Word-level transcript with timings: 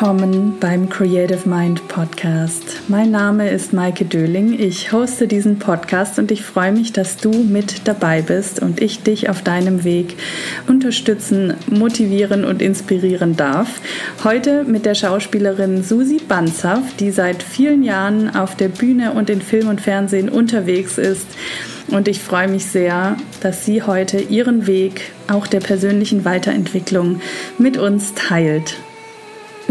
Willkommen 0.00 0.56
beim 0.58 0.88
Creative 0.88 1.46
Mind 1.46 1.86
Podcast. 1.88 2.88
Mein 2.88 3.10
Name 3.10 3.50
ist 3.50 3.74
Maike 3.74 4.06
Döling. 4.06 4.58
Ich 4.58 4.92
hoste 4.92 5.28
diesen 5.28 5.58
Podcast 5.58 6.18
und 6.18 6.30
ich 6.30 6.40
freue 6.40 6.72
mich, 6.72 6.94
dass 6.94 7.18
du 7.18 7.30
mit 7.30 7.86
dabei 7.86 8.22
bist 8.22 8.62
und 8.62 8.80
ich 8.80 9.02
dich 9.02 9.28
auf 9.28 9.42
deinem 9.42 9.84
Weg 9.84 10.16
unterstützen, 10.66 11.52
motivieren 11.66 12.46
und 12.46 12.62
inspirieren 12.62 13.36
darf. 13.36 13.78
Heute 14.24 14.64
mit 14.64 14.86
der 14.86 14.94
Schauspielerin 14.94 15.84
Susi 15.84 16.16
Banzhaft, 16.26 16.98
die 16.98 17.10
seit 17.10 17.42
vielen 17.42 17.82
Jahren 17.82 18.34
auf 18.34 18.56
der 18.56 18.68
Bühne 18.68 19.12
und 19.12 19.28
in 19.28 19.42
Film 19.42 19.68
und 19.68 19.82
Fernsehen 19.82 20.30
unterwegs 20.30 20.96
ist. 20.96 21.26
Und 21.88 22.08
ich 22.08 22.20
freue 22.20 22.48
mich 22.48 22.64
sehr, 22.64 23.18
dass 23.42 23.66
sie 23.66 23.82
heute 23.82 24.18
ihren 24.18 24.66
Weg 24.66 25.12
auch 25.30 25.46
der 25.46 25.60
persönlichen 25.60 26.24
Weiterentwicklung 26.24 27.20
mit 27.58 27.76
uns 27.76 28.14
teilt. 28.14 28.78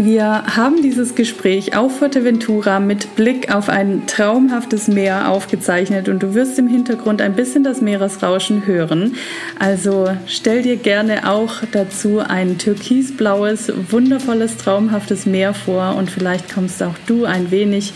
Wir 0.02 0.56
haben 0.56 0.80
dieses 0.80 1.14
Gespräch 1.14 1.76
auf 1.76 1.98
Fuerteventura 1.98 2.80
mit 2.80 3.16
Blick 3.16 3.54
auf 3.54 3.68
ein 3.68 4.06
traumhaftes 4.06 4.88
Meer 4.88 5.28
aufgezeichnet 5.28 6.08
und 6.08 6.22
du 6.22 6.32
wirst 6.32 6.58
im 6.58 6.68
Hintergrund 6.68 7.20
ein 7.20 7.36
bisschen 7.36 7.64
das 7.64 7.82
Meeresrauschen 7.82 8.64
hören. 8.64 9.16
Also 9.58 10.08
stell 10.26 10.62
dir 10.62 10.78
gerne 10.78 11.30
auch 11.30 11.56
dazu 11.70 12.20
ein 12.20 12.56
türkisblaues, 12.56 13.70
wundervolles, 13.90 14.56
traumhaftes 14.56 15.26
Meer 15.26 15.52
vor 15.52 15.96
und 15.96 16.10
vielleicht 16.10 16.50
kommst 16.50 16.82
auch 16.82 16.96
du 17.04 17.26
ein 17.26 17.50
wenig 17.50 17.92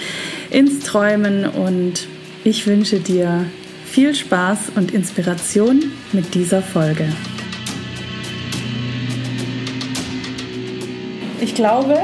ins 0.51 0.81
Träumen 0.81 1.47
und 1.47 2.07
ich 2.45 2.67
wünsche 2.67 3.01
dir 3.01 3.47
viel 3.87 4.15
Spaß 4.15 4.73
und 4.77 4.93
Inspiration 4.93 5.83
mit 6.13 6.35
dieser 6.35 6.61
Folge. 6.61 7.09
Ich 11.45 11.55
glaube, 11.55 11.99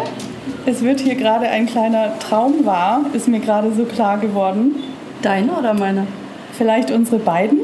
es 0.67 0.83
wird 0.83 1.01
hier 1.01 1.15
gerade 1.15 1.49
ein 1.49 1.65
kleiner 1.65 2.19
Traum 2.19 2.67
wahr, 2.67 3.07
ist 3.15 3.27
mir 3.27 3.41
gerade 3.41 3.73
so 3.73 3.85
klar 3.85 4.19
geworden. 4.19 4.75
Deine 5.23 5.53
oder 5.53 5.73
meine? 5.73 6.07
Vielleicht 6.53 6.91
unsere 6.91 7.19
beiden. 7.19 7.61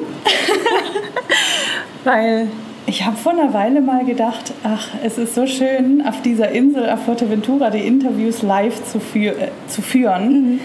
Weil 2.05 2.49
ich 2.87 3.05
habe 3.05 3.19
vor 3.19 3.33
einer 3.33 3.53
Weile 3.53 3.83
mal 3.83 4.07
gedacht, 4.07 4.55
ach, 4.65 4.89
es 5.05 5.19
ist 5.19 5.35
so 5.35 5.47
schön, 5.47 6.03
auf 6.07 6.23
dieser 6.23 6.49
Insel 6.49 6.89
auf 6.89 7.05
Fuerteventura 7.05 7.69
die 7.69 7.87
Interviews 7.87 8.41
live 8.41 8.83
zu, 8.91 8.99
führ 8.99 9.33
äh, 9.33 9.49
zu 9.69 9.83
führen. 9.83 10.53
Mhm 10.53 10.61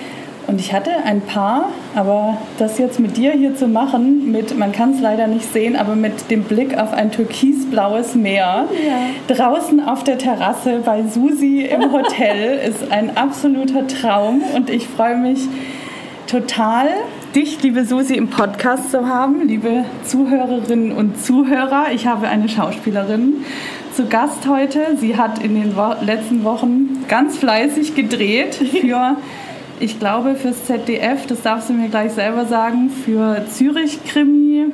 und 0.47 0.59
ich 0.59 0.73
hatte 0.73 0.91
ein 1.05 1.21
paar, 1.21 1.69
aber 1.95 2.37
das 2.57 2.77
jetzt 2.77 2.99
mit 2.99 3.17
dir 3.17 3.31
hier 3.31 3.55
zu 3.55 3.67
machen, 3.67 4.31
mit, 4.31 4.57
man 4.57 4.71
kann 4.71 4.93
es 4.93 5.01
leider 5.01 5.27
nicht 5.27 5.51
sehen, 5.53 5.75
aber 5.75 5.95
mit 5.95 6.29
dem 6.31 6.43
Blick 6.43 6.77
auf 6.77 6.93
ein 6.93 7.11
türkisblaues 7.11 8.15
Meer, 8.15 8.65
ja. 8.85 9.35
draußen 9.35 9.85
auf 9.85 10.03
der 10.03 10.17
Terrasse 10.17 10.81
bei 10.83 11.03
Susi 11.03 11.61
im 11.61 11.91
Hotel, 11.91 12.59
ist 12.67 12.91
ein 12.91 13.15
absoluter 13.15 13.87
Traum. 13.87 14.41
Und 14.55 14.69
ich 14.69 14.87
freue 14.87 15.15
mich 15.15 15.39
total, 16.27 16.87
dich, 17.35 17.61
liebe 17.61 17.85
Susi, 17.85 18.15
im 18.15 18.29
Podcast 18.29 18.91
zu 18.91 19.07
haben, 19.07 19.47
liebe 19.47 19.85
Zuhörerinnen 20.05 20.91
und 20.91 21.21
Zuhörer. 21.23 21.87
Ich 21.93 22.07
habe 22.07 22.27
eine 22.27 22.49
Schauspielerin 22.49 23.45
zu 23.93 24.07
Gast 24.07 24.47
heute. 24.47 24.97
Sie 24.97 25.17
hat 25.17 25.43
in 25.43 25.55
den 25.55 25.73
letzten 26.01 26.43
Wochen 26.43 27.05
ganz 27.07 27.37
fleißig 27.37 27.95
gedreht 27.95 28.55
für 28.81 29.15
ich 29.81 29.99
glaube 29.99 30.35
fürs 30.35 30.65
ZDF, 30.65 31.25
das 31.25 31.41
darfst 31.41 31.69
du 31.69 31.73
mir 31.73 31.89
gleich 31.89 32.11
selber 32.11 32.45
sagen, 32.45 32.89
für 32.89 33.43
Zürich-Krimi. 33.49 34.67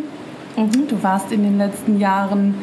Mhm. 0.57 0.87
Du 0.89 1.01
warst 1.01 1.31
in 1.31 1.43
den 1.43 1.57
letzten 1.57 1.99
Jahren 1.99 2.55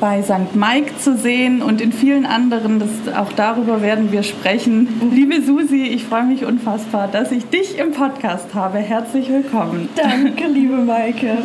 bei 0.00 0.20
St. 0.22 0.56
Mike 0.56 0.98
zu 0.98 1.16
sehen 1.16 1.62
und 1.62 1.80
in 1.80 1.92
vielen 1.92 2.26
anderen. 2.26 2.80
Das, 2.80 3.14
auch 3.14 3.32
darüber 3.32 3.82
werden 3.82 4.10
wir 4.10 4.24
sprechen. 4.24 4.88
Mhm. 5.00 5.14
Liebe 5.14 5.42
Susi, 5.42 5.84
ich 5.84 6.04
freue 6.04 6.24
mich 6.24 6.44
unfassbar, 6.44 7.06
dass 7.06 7.30
ich 7.30 7.48
dich 7.48 7.78
im 7.78 7.92
Podcast 7.92 8.52
habe. 8.54 8.78
Herzlich 8.78 9.28
willkommen. 9.28 9.88
Danke, 9.94 10.46
liebe 10.48 10.76
Maike. 10.76 11.38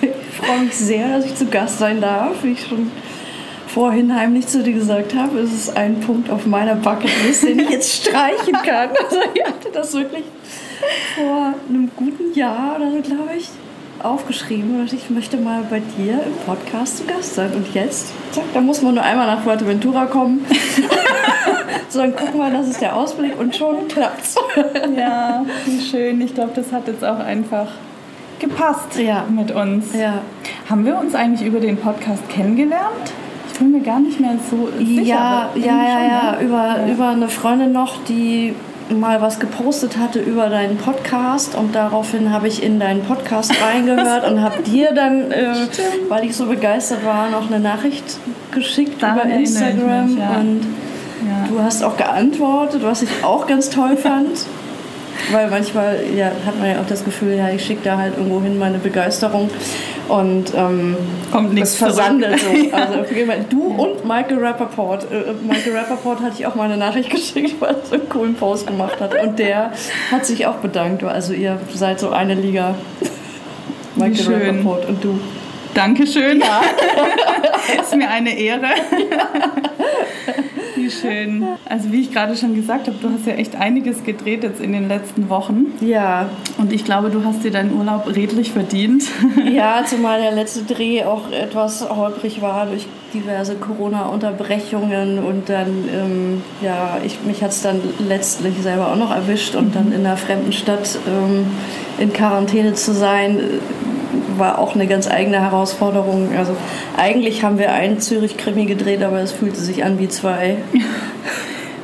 Ich 0.00 0.46
freue 0.46 0.60
mich 0.60 0.74
sehr, 0.76 1.08
dass 1.08 1.26
ich 1.26 1.34
zu 1.34 1.46
Gast 1.46 1.80
sein 1.80 2.00
darf. 2.00 2.44
Ich 2.44 2.64
schon 2.64 2.92
vorhin 3.78 4.12
heimlich 4.12 4.48
zu 4.48 4.64
dir 4.64 4.72
gesagt 4.72 5.14
habe, 5.14 5.38
ist 5.38 5.52
es 5.52 5.76
ein 5.76 6.00
Punkt 6.00 6.30
auf 6.30 6.46
meiner 6.46 6.74
Bucketlist, 6.74 7.44
den 7.44 7.60
ich 7.60 7.70
jetzt 7.70 8.06
streichen 8.06 8.54
kann. 8.54 8.90
Also 9.04 9.20
ich 9.32 9.44
hatte 9.44 9.70
das 9.72 9.94
wirklich 9.94 10.24
vor 11.14 11.54
einem 11.68 11.88
guten 11.94 12.36
Jahr 12.36 12.74
oder 12.74 12.90
so, 12.90 13.00
glaube 13.00 13.36
ich, 13.36 13.48
aufgeschrieben 14.02 14.80
und 14.80 14.92
ich 14.92 15.10
möchte 15.10 15.36
mal 15.36 15.62
bei 15.70 15.80
dir 15.96 16.14
im 16.14 16.34
Podcast 16.44 16.98
zu 16.98 17.04
Gast 17.04 17.36
sein. 17.36 17.52
Und 17.54 17.72
jetzt, 17.72 18.12
zack, 18.32 18.46
da 18.52 18.60
muss 18.60 18.82
man 18.82 18.96
nur 18.96 19.04
einmal 19.04 19.28
nach 19.28 19.44
Fuerteventura 19.44 20.06
kommen. 20.06 20.44
so, 21.88 22.00
dann 22.00 22.16
gucken 22.16 22.40
wir, 22.40 22.50
das 22.50 22.66
ist 22.66 22.80
der 22.80 22.96
Ausblick 22.96 23.38
und 23.38 23.54
schon 23.54 23.86
klappt's. 23.86 24.34
ja, 24.96 25.46
wie 25.66 25.80
schön. 25.80 26.20
Ich 26.20 26.34
glaube, 26.34 26.50
das 26.56 26.72
hat 26.72 26.88
jetzt 26.88 27.04
auch 27.04 27.20
einfach 27.20 27.68
gepasst 28.40 28.98
ja. 28.98 29.24
mit 29.30 29.52
uns. 29.52 29.94
Ja. 29.94 30.22
Haben 30.68 30.84
wir 30.84 30.98
uns 30.98 31.14
eigentlich 31.14 31.46
über 31.46 31.60
den 31.60 31.76
Podcast 31.76 32.28
kennengelernt? 32.28 33.12
Bin 33.58 33.72
mir 33.72 33.80
gar 33.80 34.00
nicht 34.00 34.20
mehr 34.20 34.36
so 34.50 34.68
sicher. 34.78 35.04
Ja, 35.04 35.50
ja, 35.54 35.64
ja, 35.64 36.02
ja, 36.02 36.32
ne? 36.32 36.44
über, 36.44 36.76
ja. 36.78 36.92
über 36.92 37.08
eine 37.08 37.28
Freundin 37.28 37.72
noch, 37.72 38.02
die 38.04 38.54
mal 38.90 39.20
was 39.20 39.38
gepostet 39.38 39.98
hatte 39.98 40.20
über 40.20 40.48
deinen 40.48 40.78
Podcast 40.78 41.54
und 41.54 41.74
daraufhin 41.74 42.32
habe 42.32 42.48
ich 42.48 42.62
in 42.62 42.80
deinen 42.80 43.02
Podcast 43.02 43.52
reingehört 43.62 44.30
und 44.30 44.40
habe 44.40 44.62
dir 44.62 44.92
dann, 44.94 45.30
äh, 45.30 45.54
weil 46.08 46.24
ich 46.24 46.34
so 46.34 46.46
begeistert 46.46 47.04
war, 47.04 47.28
noch 47.28 47.50
eine 47.50 47.60
Nachricht 47.60 48.18
geschickt 48.50 49.02
dann 49.02 49.18
über 49.18 49.24
Instagram 49.24 50.06
mich, 50.06 50.18
ja. 50.18 50.30
und 50.38 50.60
ja. 51.26 51.48
du 51.48 51.62
hast 51.62 51.82
auch 51.82 51.96
geantwortet, 51.96 52.82
was 52.82 53.02
ich 53.02 53.10
auch 53.22 53.46
ganz 53.46 53.70
toll 53.70 53.96
fand. 53.96 54.46
Weil 55.32 55.50
manchmal 55.50 56.00
ja, 56.16 56.32
hat 56.46 56.58
man 56.58 56.70
ja 56.70 56.80
auch 56.80 56.86
das 56.86 57.04
Gefühl, 57.04 57.34
ja, 57.34 57.50
ich 57.50 57.64
schicke 57.64 57.82
da 57.84 57.98
halt 57.98 58.16
irgendwo 58.16 58.40
hin 58.40 58.58
meine 58.58 58.78
Begeisterung 58.78 59.50
und 60.08 60.54
ähm, 60.54 60.96
kommt 61.30 61.52
nichts 61.54 61.74
versandet 61.74 62.40
so. 62.40 62.50
ja. 62.50 62.68
Also 62.72 63.04
du 63.50 63.66
und 63.66 64.04
Michael 64.04 64.38
Rappaport. 64.38 65.04
Äh, 65.04 65.34
Michael 65.46 65.76
Rappaport 65.76 66.20
hatte 66.20 66.36
ich 66.38 66.46
auch 66.46 66.54
mal 66.54 66.64
eine 66.64 66.76
Nachricht 66.76 67.10
geschickt, 67.14 67.60
weil 67.60 67.74
er 67.74 67.84
so 67.84 67.94
einen 67.94 68.08
coolen 68.08 68.34
Post 68.34 68.66
gemacht 68.66 69.00
hat. 69.00 69.20
Und 69.22 69.38
der 69.38 69.72
hat 70.10 70.24
sich 70.24 70.46
auch 70.46 70.56
bedankt. 70.56 71.04
Also 71.04 71.34
ihr 71.34 71.60
seid 71.74 72.00
so 72.00 72.10
eine 72.10 72.34
Liga. 72.34 72.74
Michael 73.96 74.34
Rappaport 74.34 74.88
und 74.88 75.04
du. 75.04 75.20
Dankeschön. 75.74 76.40
Ja. 76.40 76.62
ist 77.82 77.94
mir 77.94 78.08
eine 78.08 78.36
Ehre. 78.36 78.62
Ja. 78.62 79.28
Wie 80.88 81.08
schön. 81.08 81.44
Also 81.68 81.92
wie 81.92 82.00
ich 82.00 82.12
gerade 82.12 82.34
schon 82.34 82.54
gesagt 82.54 82.86
habe, 82.86 82.96
du 83.00 83.10
hast 83.10 83.26
ja 83.26 83.34
echt 83.34 83.56
einiges 83.56 84.04
gedreht 84.04 84.42
jetzt 84.42 84.60
in 84.60 84.72
den 84.72 84.88
letzten 84.88 85.28
Wochen. 85.28 85.66
Ja. 85.80 86.30
Und 86.56 86.72
ich 86.72 86.84
glaube, 86.84 87.10
du 87.10 87.24
hast 87.24 87.44
dir 87.44 87.50
deinen 87.50 87.74
Urlaub 87.74 88.06
redlich 88.14 88.52
verdient. 88.52 89.04
Ja, 89.48 89.82
zumal 89.84 90.20
der 90.20 90.32
letzte 90.32 90.62
Dreh 90.62 91.04
auch 91.04 91.32
etwas 91.32 91.88
holprig 91.88 92.42
war 92.42 92.66
durch 92.66 92.86
diverse 93.14 93.56
Corona-Unterbrechungen 93.56 95.18
und 95.18 95.48
dann, 95.48 95.88
ähm, 95.92 96.42
ja, 96.60 96.98
ich, 97.04 97.22
mich 97.24 97.42
hat 97.42 97.50
es 97.50 97.62
dann 97.62 97.80
letztlich 98.06 98.54
selber 98.60 98.92
auch 98.92 98.96
noch 98.96 99.10
erwischt 99.10 99.54
und 99.54 99.74
dann 99.74 99.92
in 99.92 100.06
einer 100.06 100.16
fremden 100.16 100.52
Stadt 100.52 100.98
ähm, 101.08 101.46
in 101.98 102.12
Quarantäne 102.12 102.74
zu 102.74 102.92
sein, 102.92 103.40
war 104.36 104.58
auch 104.58 104.74
eine 104.74 104.86
ganz 104.86 105.08
eigene 105.08 105.40
Herausforderung. 105.40 106.30
Also 106.36 106.56
eigentlich 106.96 107.42
haben 107.42 107.58
wir 107.58 107.72
einen 107.72 108.00
Zürich-Krimi 108.00 108.66
gedreht, 108.66 109.02
aber 109.02 109.20
es 109.20 109.32
fühlte 109.32 109.60
sich 109.60 109.84
an 109.84 109.98
wie 109.98 110.08
zwei. 110.08 110.56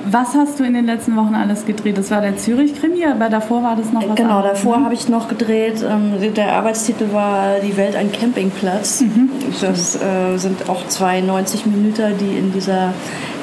Was 0.06 0.34
hast 0.34 0.60
du 0.60 0.64
in 0.64 0.74
den 0.74 0.84
letzten 0.84 1.16
Wochen 1.16 1.34
alles 1.34 1.64
gedreht? 1.64 1.96
Das 1.96 2.10
war 2.10 2.20
der 2.20 2.36
Zürich-Krimi, 2.36 3.06
aber 3.06 3.30
davor 3.30 3.62
war 3.62 3.74
das 3.74 3.90
noch 3.90 4.06
was 4.06 4.14
Genau, 4.16 4.36
anderes, 4.38 4.58
davor 4.60 4.76
ne? 4.78 4.84
habe 4.84 4.94
ich 4.94 5.08
noch 5.08 5.28
gedreht. 5.28 5.82
Ähm, 5.82 6.34
der 6.34 6.52
Arbeitstitel 6.52 7.06
war 7.12 7.54
Die 7.64 7.74
Welt 7.78 7.96
ein 7.96 8.12
Campingplatz. 8.12 9.00
Mhm. 9.00 9.30
Das 9.62 9.96
äh, 9.96 10.36
sind 10.36 10.68
auch 10.68 10.86
zwei 10.88 11.22
90 11.22 11.64
Minuten, 11.66 12.18
die 12.20 12.36
in 12.38 12.52
dieser 12.52 12.92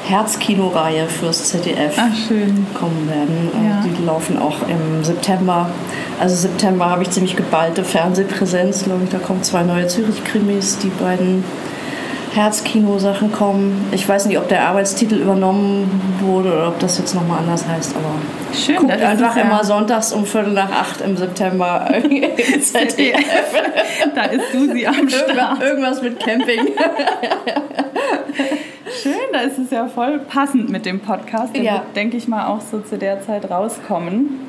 Herzkino-Reihe 0.08 1.06
fürs 1.08 1.44
ZDF 1.44 1.96
Ach, 1.96 2.78
kommen 2.78 3.08
werden. 3.08 3.50
Ja. 3.54 3.84
Die 3.84 4.04
laufen 4.04 4.38
auch 4.38 4.56
im 4.68 5.04
September. 5.04 5.70
Also 6.20 6.36
September 6.36 6.90
habe 6.90 7.02
ich 7.02 7.10
ziemlich 7.10 7.36
geballte 7.36 7.84
Fernsehpräsenz, 7.84 8.84
glaube 8.84 9.04
ich. 9.04 9.10
Da 9.10 9.18
kommen 9.18 9.42
zwei 9.42 9.62
neue 9.62 9.86
Zürich-Krimis, 9.86 10.78
die 10.78 10.88
beiden 10.88 11.44
Herzkino-Sachen 12.34 13.30
kommen. 13.30 13.88
Ich 13.92 14.08
weiß 14.08 14.26
nicht, 14.26 14.38
ob 14.38 14.48
der 14.48 14.66
Arbeitstitel 14.66 15.16
übernommen 15.16 16.00
wurde 16.20 16.52
oder 16.52 16.68
ob 16.68 16.78
das 16.80 16.98
jetzt 16.98 17.14
nochmal 17.14 17.40
anders 17.40 17.66
heißt, 17.66 17.94
aber 17.94 18.56
Schön, 18.56 18.76
guckt 18.76 18.92
einfach 18.92 19.36
immer 19.36 19.58
ja 19.58 19.64
sonntags 19.64 20.12
um 20.12 20.24
Viertel 20.24 20.54
nach 20.54 20.70
acht 20.70 21.02
im 21.02 21.16
September 21.16 21.86
ZDF. 22.62 23.20
da 24.14 24.22
ist 24.24 24.52
Susi 24.52 24.86
am 24.86 25.08
Start. 25.08 25.62
Irgendwas 25.62 26.02
mit 26.02 26.18
Camping. 26.20 26.68
Da 29.32 29.40
ist 29.40 29.58
es 29.58 29.70
ja 29.70 29.86
voll 29.86 30.18
passend 30.18 30.68
mit 30.68 30.84
dem 30.84 31.00
Podcast. 31.00 31.56
Der 31.56 31.62
ja. 31.62 31.72
wird, 31.74 31.96
denke 31.96 32.16
ich 32.16 32.28
mal, 32.28 32.46
auch 32.46 32.60
so 32.60 32.80
zu 32.80 32.98
der 32.98 33.22
Zeit 33.22 33.50
rauskommen. 33.50 34.40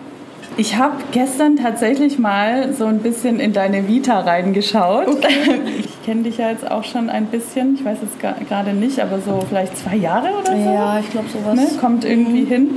Ich 0.56 0.78
habe 0.78 0.96
gestern 1.12 1.56
tatsächlich 1.56 2.20
mal 2.20 2.74
so 2.74 2.86
ein 2.86 3.00
bisschen 3.00 3.40
in 3.40 3.54
deine 3.54 3.88
Vita 3.88 4.20
reingeschaut. 4.20 5.08
Okay. 5.08 5.62
ich 5.80 6.04
kenne 6.04 6.24
dich 6.24 6.38
ja 6.38 6.50
jetzt 6.50 6.70
auch 6.70 6.84
schon 6.84 7.10
ein 7.10 7.28
bisschen, 7.28 7.76
ich 7.76 7.86
weiß 7.86 7.98
es 8.04 8.48
gerade 8.48 8.74
nicht, 8.74 9.00
aber 9.00 9.20
so 9.20 9.44
vielleicht 9.48 9.78
zwei 9.78 9.96
Jahre 9.96 10.30
oder 10.38 10.52
so. 10.52 10.74
Ja, 10.74 11.00
ich 11.00 11.10
glaube 11.10 11.30
sowas. 11.30 11.56
Ne? 11.56 11.78
Kommt 11.80 12.06
irgendwie 12.06 12.42
mhm. 12.42 12.48
hin. 12.48 12.70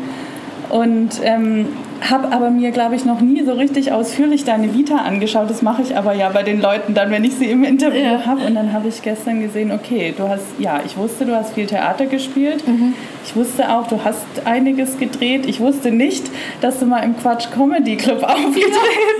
Und 0.70 1.20
ähm, 1.22 1.66
habe 2.00 2.32
aber 2.32 2.50
mir, 2.50 2.70
glaube 2.70 2.94
ich, 2.94 3.04
noch 3.04 3.20
nie 3.20 3.44
so 3.44 3.52
richtig 3.52 3.92
ausführlich 3.92 4.44
deine 4.44 4.74
Vita 4.74 4.96
angeschaut. 4.96 5.50
Das 5.50 5.62
mache 5.62 5.82
ich 5.82 5.96
aber 5.96 6.14
ja 6.14 6.28
bei 6.28 6.42
den 6.42 6.60
Leuten 6.60 6.94
dann, 6.94 7.10
wenn 7.10 7.24
ich 7.24 7.34
sie 7.34 7.46
im 7.46 7.64
Interview 7.64 8.00
ja. 8.00 8.26
habe. 8.26 8.44
Und 8.44 8.54
dann 8.54 8.72
habe 8.72 8.88
ich 8.88 9.02
gestern 9.02 9.40
gesehen, 9.40 9.72
okay, 9.72 10.14
du 10.16 10.28
hast, 10.28 10.44
ja, 10.58 10.80
ich 10.84 10.96
wusste, 10.96 11.24
du 11.24 11.34
hast 11.34 11.54
viel 11.54 11.66
Theater 11.66 12.06
gespielt. 12.06 12.66
Mhm. 12.66 12.94
Ich 13.24 13.34
wusste 13.34 13.72
auch, 13.72 13.86
du 13.86 14.04
hast 14.04 14.26
einiges 14.44 14.98
gedreht. 14.98 15.46
Ich 15.46 15.60
wusste 15.60 15.90
nicht, 15.90 16.30
dass 16.60 16.78
du 16.78 16.86
mal 16.86 17.00
im 17.00 17.16
Quatsch 17.16 17.50
Comedy 17.50 17.96
Club 17.96 18.22
aufgetreten 18.22 18.72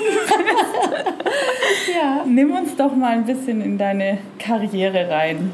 bist. 0.07 0.35
ja. 1.95 2.25
Nimm 2.27 2.51
uns 2.53 2.77
doch 2.77 2.95
mal 2.95 3.13
ein 3.13 3.25
bisschen 3.25 3.61
in 3.61 3.79
deine 3.79 4.19
Karriere 4.39 5.11
rein 5.11 5.53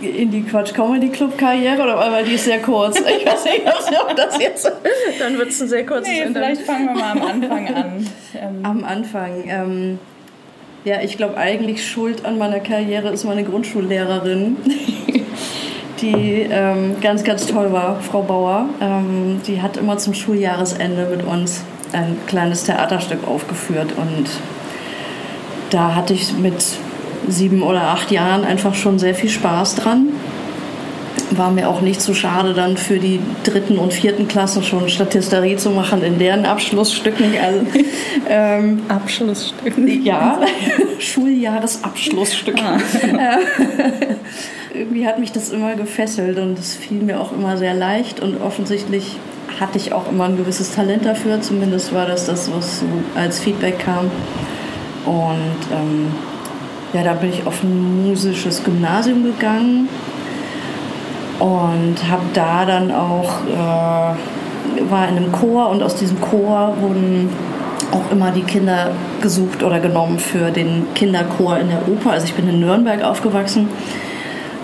in 0.00 0.30
die 0.30 0.42
Quatsch 0.42 0.74
Comedy 0.74 1.08
Club 1.08 1.36
Karriere 1.36 1.82
oder 1.82 2.12
weil 2.12 2.24
die 2.24 2.34
ist 2.34 2.44
sehr 2.44 2.60
kurz. 2.60 2.98
Ich 2.98 3.26
weiß 3.26 3.44
nicht, 3.44 3.62
ob 4.02 4.16
das 4.16 4.38
jetzt. 4.38 4.70
Dann 5.18 5.38
wird 5.38 5.48
es 5.48 5.60
ein 5.60 5.68
sehr 5.68 5.84
kurzes 5.84 6.08
nee, 6.08 6.20
Interview. 6.20 6.32
Vielleicht 6.34 6.62
fangen 6.62 6.86
wir 6.86 6.94
mal 6.94 7.10
am 7.12 7.22
Anfang 7.22 7.74
an. 7.74 8.06
Ähm. 8.34 8.60
Am 8.62 8.84
Anfang. 8.84 9.44
Ähm, 9.48 9.98
ja, 10.84 11.00
ich 11.00 11.16
glaube 11.16 11.36
eigentlich 11.36 11.86
Schuld 11.86 12.24
an 12.24 12.38
meiner 12.38 12.60
Karriere 12.60 13.10
ist 13.10 13.24
meine 13.24 13.44
Grundschullehrerin, 13.44 14.56
die 16.00 16.46
ähm, 16.50 16.96
ganz, 17.00 17.24
ganz 17.24 17.46
toll 17.46 17.72
war, 17.72 18.00
Frau 18.00 18.22
Bauer. 18.22 18.68
Ähm, 18.80 19.40
die 19.46 19.62
hat 19.62 19.76
immer 19.76 19.98
zum 19.98 20.14
Schuljahresende 20.14 21.06
mit 21.06 21.24
uns 21.24 21.62
ein 21.92 22.16
kleines 22.26 22.64
Theaterstück 22.64 23.26
aufgeführt 23.26 23.92
und 23.96 24.26
da 25.70 25.94
hatte 25.94 26.14
ich 26.14 26.32
mit 26.36 26.64
sieben 27.28 27.62
oder 27.62 27.82
acht 27.82 28.10
Jahren 28.10 28.44
einfach 28.44 28.74
schon 28.74 28.98
sehr 28.98 29.14
viel 29.14 29.30
Spaß 29.30 29.76
dran. 29.76 30.08
War 31.30 31.50
mir 31.50 31.68
auch 31.68 31.80
nicht 31.80 32.00
zu 32.00 32.08
so 32.08 32.14
schade, 32.14 32.52
dann 32.52 32.76
für 32.76 32.98
die 32.98 33.18
dritten 33.44 33.78
und 33.78 33.94
vierten 33.94 34.28
Klassen 34.28 34.62
schon 34.62 34.88
Statisterie 34.88 35.56
zu 35.56 35.70
machen 35.70 36.02
in 36.02 36.18
deren 36.18 36.44
Abschlussstücken. 36.44 37.32
Also, 37.42 37.66
ähm, 38.28 38.82
Abschlussstücken? 38.88 40.04
Ja, 40.04 40.40
Schuljahresabschlussstück. 40.98 42.56
Ah. 42.62 42.78
Irgendwie 44.74 45.06
hat 45.06 45.18
mich 45.18 45.32
das 45.32 45.50
immer 45.50 45.74
gefesselt 45.74 46.38
und 46.38 46.58
es 46.58 46.76
fiel 46.76 47.02
mir 47.02 47.20
auch 47.20 47.32
immer 47.32 47.56
sehr 47.56 47.74
leicht 47.74 48.20
und 48.20 48.40
offensichtlich 48.40 49.16
hatte 49.60 49.78
ich 49.78 49.92
auch 49.92 50.10
immer 50.10 50.24
ein 50.24 50.36
gewisses 50.36 50.74
Talent 50.74 51.04
dafür. 51.04 51.40
Zumindest 51.40 51.94
war 51.94 52.06
das 52.06 52.26
das, 52.26 52.50
was 52.52 52.80
so 52.80 52.86
als 53.14 53.40
Feedback 53.40 53.78
kam. 53.78 54.10
Und 55.04 55.58
ähm, 55.72 56.08
ja, 56.92 57.02
da 57.02 57.14
bin 57.14 57.30
ich 57.30 57.46
auf 57.46 57.62
ein 57.62 58.06
musisches 58.08 58.62
Gymnasium 58.64 59.24
gegangen 59.24 59.88
und 61.38 61.96
habe 62.10 62.22
da 62.34 62.64
dann 62.64 62.92
auch, 62.92 63.44
äh, 63.46 64.90
war 64.90 65.08
in 65.08 65.16
einem 65.16 65.32
Chor 65.32 65.70
und 65.70 65.82
aus 65.82 65.96
diesem 65.96 66.20
Chor 66.20 66.74
wurden 66.80 67.30
auch 67.92 68.10
immer 68.10 68.30
die 68.30 68.42
Kinder 68.42 68.90
gesucht 69.20 69.62
oder 69.62 69.80
genommen 69.80 70.18
für 70.18 70.50
den 70.50 70.86
Kinderchor 70.94 71.58
in 71.58 71.68
der 71.68 71.88
Oper. 71.88 72.12
Also 72.12 72.26
ich 72.26 72.34
bin 72.34 72.48
in 72.48 72.60
Nürnberg 72.60 73.02
aufgewachsen, 73.02 73.68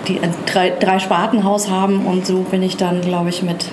die 0.07 0.19
ein 0.21 0.33
drei, 0.45 0.71
drei 0.71 0.99
Spartenhaus 0.99 1.69
haben 1.69 2.05
und 2.05 2.25
so 2.25 2.41
bin 2.41 2.63
ich 2.63 2.77
dann, 2.77 3.01
glaube 3.01 3.29
ich, 3.29 3.43
mit 3.43 3.65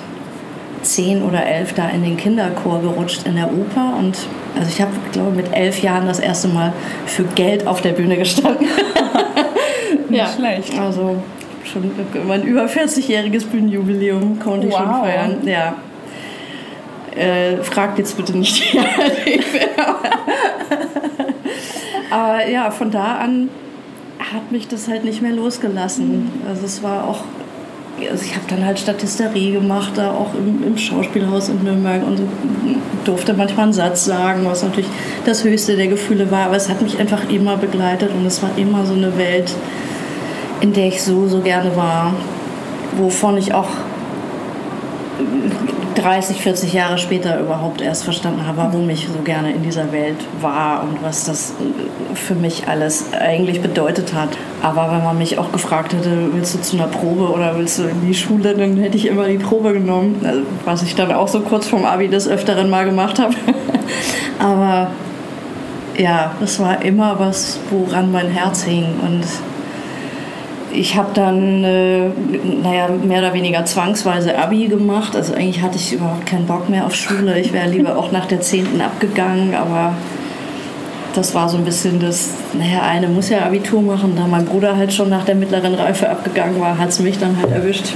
zehn 0.87 1.23
oder 1.23 1.45
elf 1.45 1.75
da 1.75 1.89
in 1.89 2.03
den 2.03 2.17
Kinderchor 2.17 2.81
gerutscht 2.81 3.27
in 3.27 3.37
der 3.37 3.53
Oper 3.53 3.95
und 3.99 4.17
also 4.57 4.69
ich 4.69 4.81
habe, 4.81 4.93
glaube 5.13 5.33
mit 5.33 5.53
elf 5.53 5.83
Jahren 5.83 6.07
das 6.07 6.19
erste 6.19 6.49
Mal 6.49 6.73
für 7.07 7.25
Geld 7.25 7.67
auf 7.67 7.83
der 7.83 7.93
Bühne 7.93 8.17
gestanden. 8.17 8.67
Nicht 10.09 10.19
ja. 10.19 10.29
schlecht. 10.29 10.79
Also 10.79 11.23
schon 11.65 11.91
mein 12.27 12.45
über 12.45 12.67
40-jähriges 12.67 13.47
Bühnenjubiläum 13.47 14.39
konnte 14.39 14.69
ich 14.69 14.73
wow. 14.73 14.81
schon 14.81 14.89
feiern. 14.89 15.37
Ja. 15.45 15.75
Äh, 17.15 17.63
fragt 17.63 17.99
jetzt 17.99 18.17
bitte 18.17 18.37
nicht 18.37 18.75
die 18.75 18.79
Aber 22.11 22.47
ja, 22.47 22.71
von 22.71 22.91
da 22.91 23.17
an 23.17 23.49
hat 24.19 24.53
mich 24.53 24.69
das 24.69 24.87
halt 24.89 25.05
nicht 25.05 25.23
mehr 25.23 25.33
losgelassen. 25.33 26.31
Also 26.49 26.67
es 26.67 26.83
war 26.83 27.09
auch 27.09 27.25
also 28.11 28.25
ich 28.25 28.35
habe 28.35 28.47
dann 28.49 28.65
halt 28.65 28.79
Statisterie 28.79 29.53
gemacht, 29.53 29.93
da 29.97 30.11
auch 30.11 30.35
im, 30.35 30.63
im, 30.63 30.77
Schauspielhaus 30.77 31.49
in 31.49 31.63
Nürnberg 31.63 32.07
und 32.07 32.21
durfte 33.05 33.33
manchmal 33.35 33.65
einen 33.65 33.73
Satz 33.73 34.05
sagen, 34.05 34.45
was 34.45 34.63
natürlich 34.63 34.91
das 35.25 35.45
höchste 35.45 35.77
der 35.77 35.89
Gefühle 35.89 36.31
war. 36.31 36.47
Aber 36.47 36.57
es 36.57 36.69
hat 36.69 36.83
mich 36.83 36.99
einfach 36.99 37.29
immer 37.31 37.57
begleitet 37.57 38.11
und 38.13 38.27
es 38.27 38.43
war 38.43 38.51
immer 38.57 38.85
so 38.85 38.95
eine 38.95 39.17
Welt, 39.17 39.55
in 40.61 40.73
der 40.73 40.89
ich 40.89 41.03
so, 41.03 41.27
so 41.27 41.41
gerne 41.41 41.75
war, 41.77 42.15
wovon 42.97 43.39
ich 43.39 43.55
auch 43.55 43.69
30, 46.07 46.41
40 46.41 46.73
Jahre 46.73 46.99
später 46.99 47.41
überhaupt 47.41 47.81
erst 47.81 48.05
verstanden 48.05 48.47
habe, 48.47 48.59
warum 48.59 48.89
ich 48.91 49.09
so 49.09 49.23
gerne 49.25 49.51
in 49.51 49.65
dieser 49.65 49.91
Welt 49.91 50.19
war 50.41 50.85
und 50.85 51.03
was 51.03 51.25
das 51.25 51.53
für 52.15 52.37
mich 52.37 52.69
alles 52.69 53.07
eigentlich 53.13 53.61
bedeutet 53.61 54.15
hat. 54.15 54.29
Aber 54.63 54.93
wenn 54.93 55.03
man 55.03 55.19
mich 55.19 55.37
auch 55.37 55.51
gefragt 55.51 55.95
hätte, 55.95 56.33
willst 56.33 56.55
du 56.55 56.61
zu 56.61 56.77
einer 56.77 56.87
Probe 56.87 57.29
oder 57.33 57.59
willst 57.59 57.81
du 57.81 57.89
in 57.89 58.07
die 58.07 58.15
Schule, 58.15 58.55
dann 58.55 58.77
hätte 58.77 58.97
ich 58.97 59.07
immer 59.07 59.27
die 59.27 59.39
Probe 59.39 59.73
genommen, 59.73 60.21
also, 60.25 60.43
was 60.65 60.85
ich 60.85 60.95
dann 60.95 61.11
auch 61.11 61.27
so 61.27 61.41
kurz 61.41 61.67
vorm 61.67 61.85
Abi 61.85 62.07
des 62.07 62.29
Öfteren 62.29 62.71
mal 62.71 62.85
gemacht 62.85 63.19
habe. 63.19 63.35
Aber 64.39 64.93
ja, 65.99 66.31
das 66.39 66.61
war 66.61 66.85
immer 66.85 67.19
was, 67.19 67.59
woran 67.71 68.13
mein 68.13 68.29
Herz 68.29 68.63
hing 68.63 68.85
und 69.03 69.25
ich 70.77 70.97
habe 70.97 71.09
dann, 71.15 71.65
äh, 71.65 72.09
naja, 72.63 72.89
mehr 72.89 73.21
oder 73.21 73.33
weniger 73.33 73.65
zwangsweise 73.65 74.39
Abi 74.39 74.67
gemacht. 74.67 75.17
Also 75.17 75.35
eigentlich 75.35 75.63
hatte 75.63 75.77
ich 75.77 75.95
überhaupt 75.95 76.27
keinen 76.27 76.47
Bock 76.47 76.69
mehr 76.69 76.87
auf 76.87 76.95
Schule. 76.95 77.41
Ich 77.41 77.53
wäre 77.53 77.69
lieber 77.69 77.97
auch 77.97 78.13
nach 78.13 78.27
der 78.27 78.41
10. 78.41 78.81
abgegangen, 78.81 79.55
aber 79.55 79.95
das 81.15 81.35
war 81.35 81.49
so 81.49 81.57
ein 81.57 81.65
bisschen 81.65 81.99
das, 81.99 82.31
naja, 82.53 82.83
eine 82.83 83.09
muss 83.09 83.31
ja 83.31 83.47
Abitur 83.47 83.81
machen. 83.81 84.15
Da 84.17 84.27
mein 84.27 84.45
Bruder 84.45 84.77
halt 84.77 84.93
schon 84.93 85.09
nach 85.09 85.25
der 85.25 85.35
mittleren 85.35 85.75
Reife 85.75 86.11
abgegangen 86.11 86.61
war, 86.61 86.77
hat 86.79 86.91
es 86.91 87.01
mich 87.01 87.19
dann 87.19 87.41
halt 87.41 87.51
erwischt. 87.51 87.95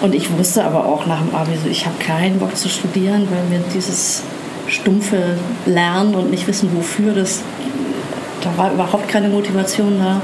Und 0.00 0.16
ich 0.16 0.36
wusste 0.36 0.64
aber 0.64 0.84
auch 0.86 1.06
nach 1.06 1.20
dem 1.20 1.32
Abi 1.32 1.52
so, 1.62 1.70
ich 1.70 1.86
habe 1.86 1.96
keinen 2.00 2.40
Bock 2.40 2.56
zu 2.56 2.68
studieren, 2.68 3.28
weil 3.30 3.56
mir 3.56 3.64
dieses 3.72 4.24
stumpfe 4.66 5.36
Lernen 5.64 6.16
und 6.16 6.30
nicht 6.30 6.48
wissen 6.48 6.70
wofür, 6.74 7.12
das, 7.12 7.42
da 8.42 8.50
war 8.56 8.72
überhaupt 8.72 9.08
keine 9.08 9.28
Motivation 9.28 10.00
da. 10.00 10.20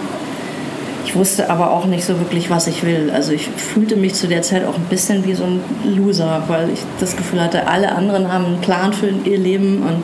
Ich 1.09 1.17
wusste 1.17 1.49
aber 1.49 1.71
auch 1.71 1.87
nicht 1.87 2.05
so 2.05 2.19
wirklich, 2.19 2.51
was 2.51 2.67
ich 2.67 2.85
will. 2.85 3.11
Also 3.15 3.33
ich 3.33 3.49
fühlte 3.49 3.97
mich 3.97 4.13
zu 4.13 4.29
der 4.29 4.43
Zeit 4.43 4.67
auch 4.67 4.75
ein 4.75 4.85
bisschen 4.91 5.25
wie 5.25 5.33
so 5.33 5.45
ein 5.45 5.61
Loser, 5.97 6.43
weil 6.49 6.69
ich 6.69 6.81
das 7.01 7.17
Gefühl 7.17 7.41
hatte, 7.41 7.67
alle 7.67 7.93
anderen 7.93 8.31
haben 8.31 8.45
einen 8.45 8.61
Plan 8.61 8.93
für 8.93 9.09
ihr 9.25 9.39
Leben 9.39 9.83
und 9.85 10.03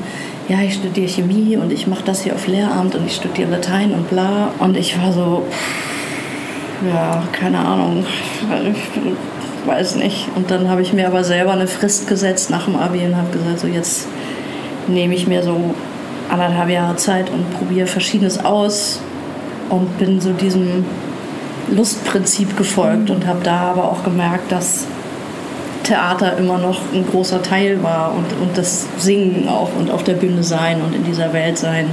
ja, 0.49 0.63
ich 0.63 0.73
studiere 0.73 1.07
Chemie 1.07 1.59
und 1.59 1.75
ich 1.75 1.87
mache 1.87 2.05
das 2.07 2.23
hier 2.23 2.35
auf 2.35 2.47
Lehramt 2.47 2.95
und 2.95 3.07
ich 3.07 3.17
studiere 3.17 3.51
Latein 3.51 3.93
und 3.93 4.09
bla. 4.09 4.53
Und 4.59 4.79
ich 4.79 4.99
war 4.99 5.13
so, 5.13 5.43
ja, 6.89 7.23
keine 7.33 7.59
Ahnung, 7.59 8.07
ich 8.73 9.69
weiß 9.69 9.97
nicht. 9.97 10.29
Und 10.35 10.51
dann 10.51 10.71
habe 10.71 10.81
ich 10.81 10.95
mir 10.95 11.07
aber 11.07 11.23
selber 11.23 11.53
eine 11.53 11.67
Frist 11.67 12.09
gesetzt 12.09 12.49
nach 12.49 12.65
dem 12.65 12.77
Abi 12.77 13.01
und 13.01 13.15
habe 13.15 13.29
gesagt, 13.31 13.61
so 13.61 13.67
jetzt 13.67 14.09
nehme 14.87 15.15
ich 15.15 15.27
mir 15.27 15.43
so 15.43 15.75
anderthalb 16.31 16.71
Jahre 16.71 16.97
Zeit 16.97 17.29
und 17.29 17.51
probiere 17.59 17.87
Verschiedenes 17.87 18.43
aus 18.43 19.03
und 19.75 19.99
bin 19.99 20.21
so 20.21 20.33
diesem 20.33 20.85
Lustprinzip 21.71 22.57
gefolgt 22.57 23.11
und 23.11 23.27
habe 23.27 23.41
da 23.43 23.73
aber 23.73 23.85
auch 23.85 24.05
gemerkt, 24.05 24.53
dass 24.53 24.87
Theater 25.83 26.37
immer 26.39 26.59
noch 26.59 26.81
ein 26.93 27.07
großer 27.07 27.43
Teil 27.43 27.83
war 27.83 28.15
und, 28.15 28.27
und 28.41 28.57
das 28.57 28.87
Singen 28.99 29.49
auch 29.49 29.71
und 29.79 29.91
auf 29.91 30.03
der 30.03 30.15
Bühne 30.15 30.43
sein 30.43 30.81
und 30.83 30.95
in 30.95 31.05
dieser 31.05 31.33
Welt 31.33 31.59
sein. 31.59 31.87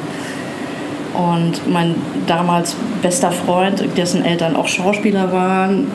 Und 1.14 1.70
mein 1.70 1.96
damals 2.26 2.76
bester 3.02 3.32
Freund, 3.32 3.84
dessen 3.98 4.24
Eltern 4.24 4.56
auch 4.56 4.68
Schauspieler 4.68 5.32
waren, 5.34 5.88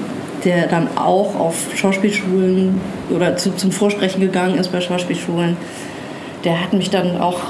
der 0.44 0.66
dann 0.66 0.88
auch 0.96 1.34
auf 1.38 1.56
Schauspielschulen 1.74 2.80
oder 3.10 3.36
zu, 3.36 3.56
zum 3.56 3.72
Vorsprechen 3.72 4.20
gegangen 4.20 4.56
ist 4.58 4.70
bei 4.72 4.80
Schauspielschulen, 4.80 5.56
der 6.44 6.62
hat 6.62 6.74
mich 6.74 6.90
dann 6.90 7.18
auch 7.18 7.40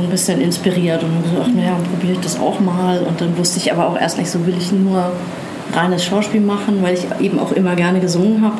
ein 0.00 0.10
bisschen 0.10 0.40
inspiriert 0.40 1.02
und 1.02 1.22
gesagt, 1.22 1.54
naja, 1.54 1.76
probiere 1.90 2.14
ich 2.14 2.20
das 2.20 2.38
auch 2.38 2.60
mal. 2.60 3.00
Und 3.00 3.20
dann 3.20 3.36
wusste 3.36 3.58
ich 3.58 3.72
aber 3.72 3.88
auch 3.88 3.98
erst 3.98 4.18
nicht 4.18 4.30
so, 4.30 4.46
will 4.46 4.56
ich 4.56 4.72
nur 4.72 5.12
reines 5.72 6.04
Schauspiel 6.04 6.40
machen, 6.40 6.82
weil 6.82 6.94
ich 6.94 7.06
eben 7.20 7.38
auch 7.38 7.52
immer 7.52 7.76
gerne 7.76 8.00
gesungen 8.00 8.42
habe. 8.42 8.56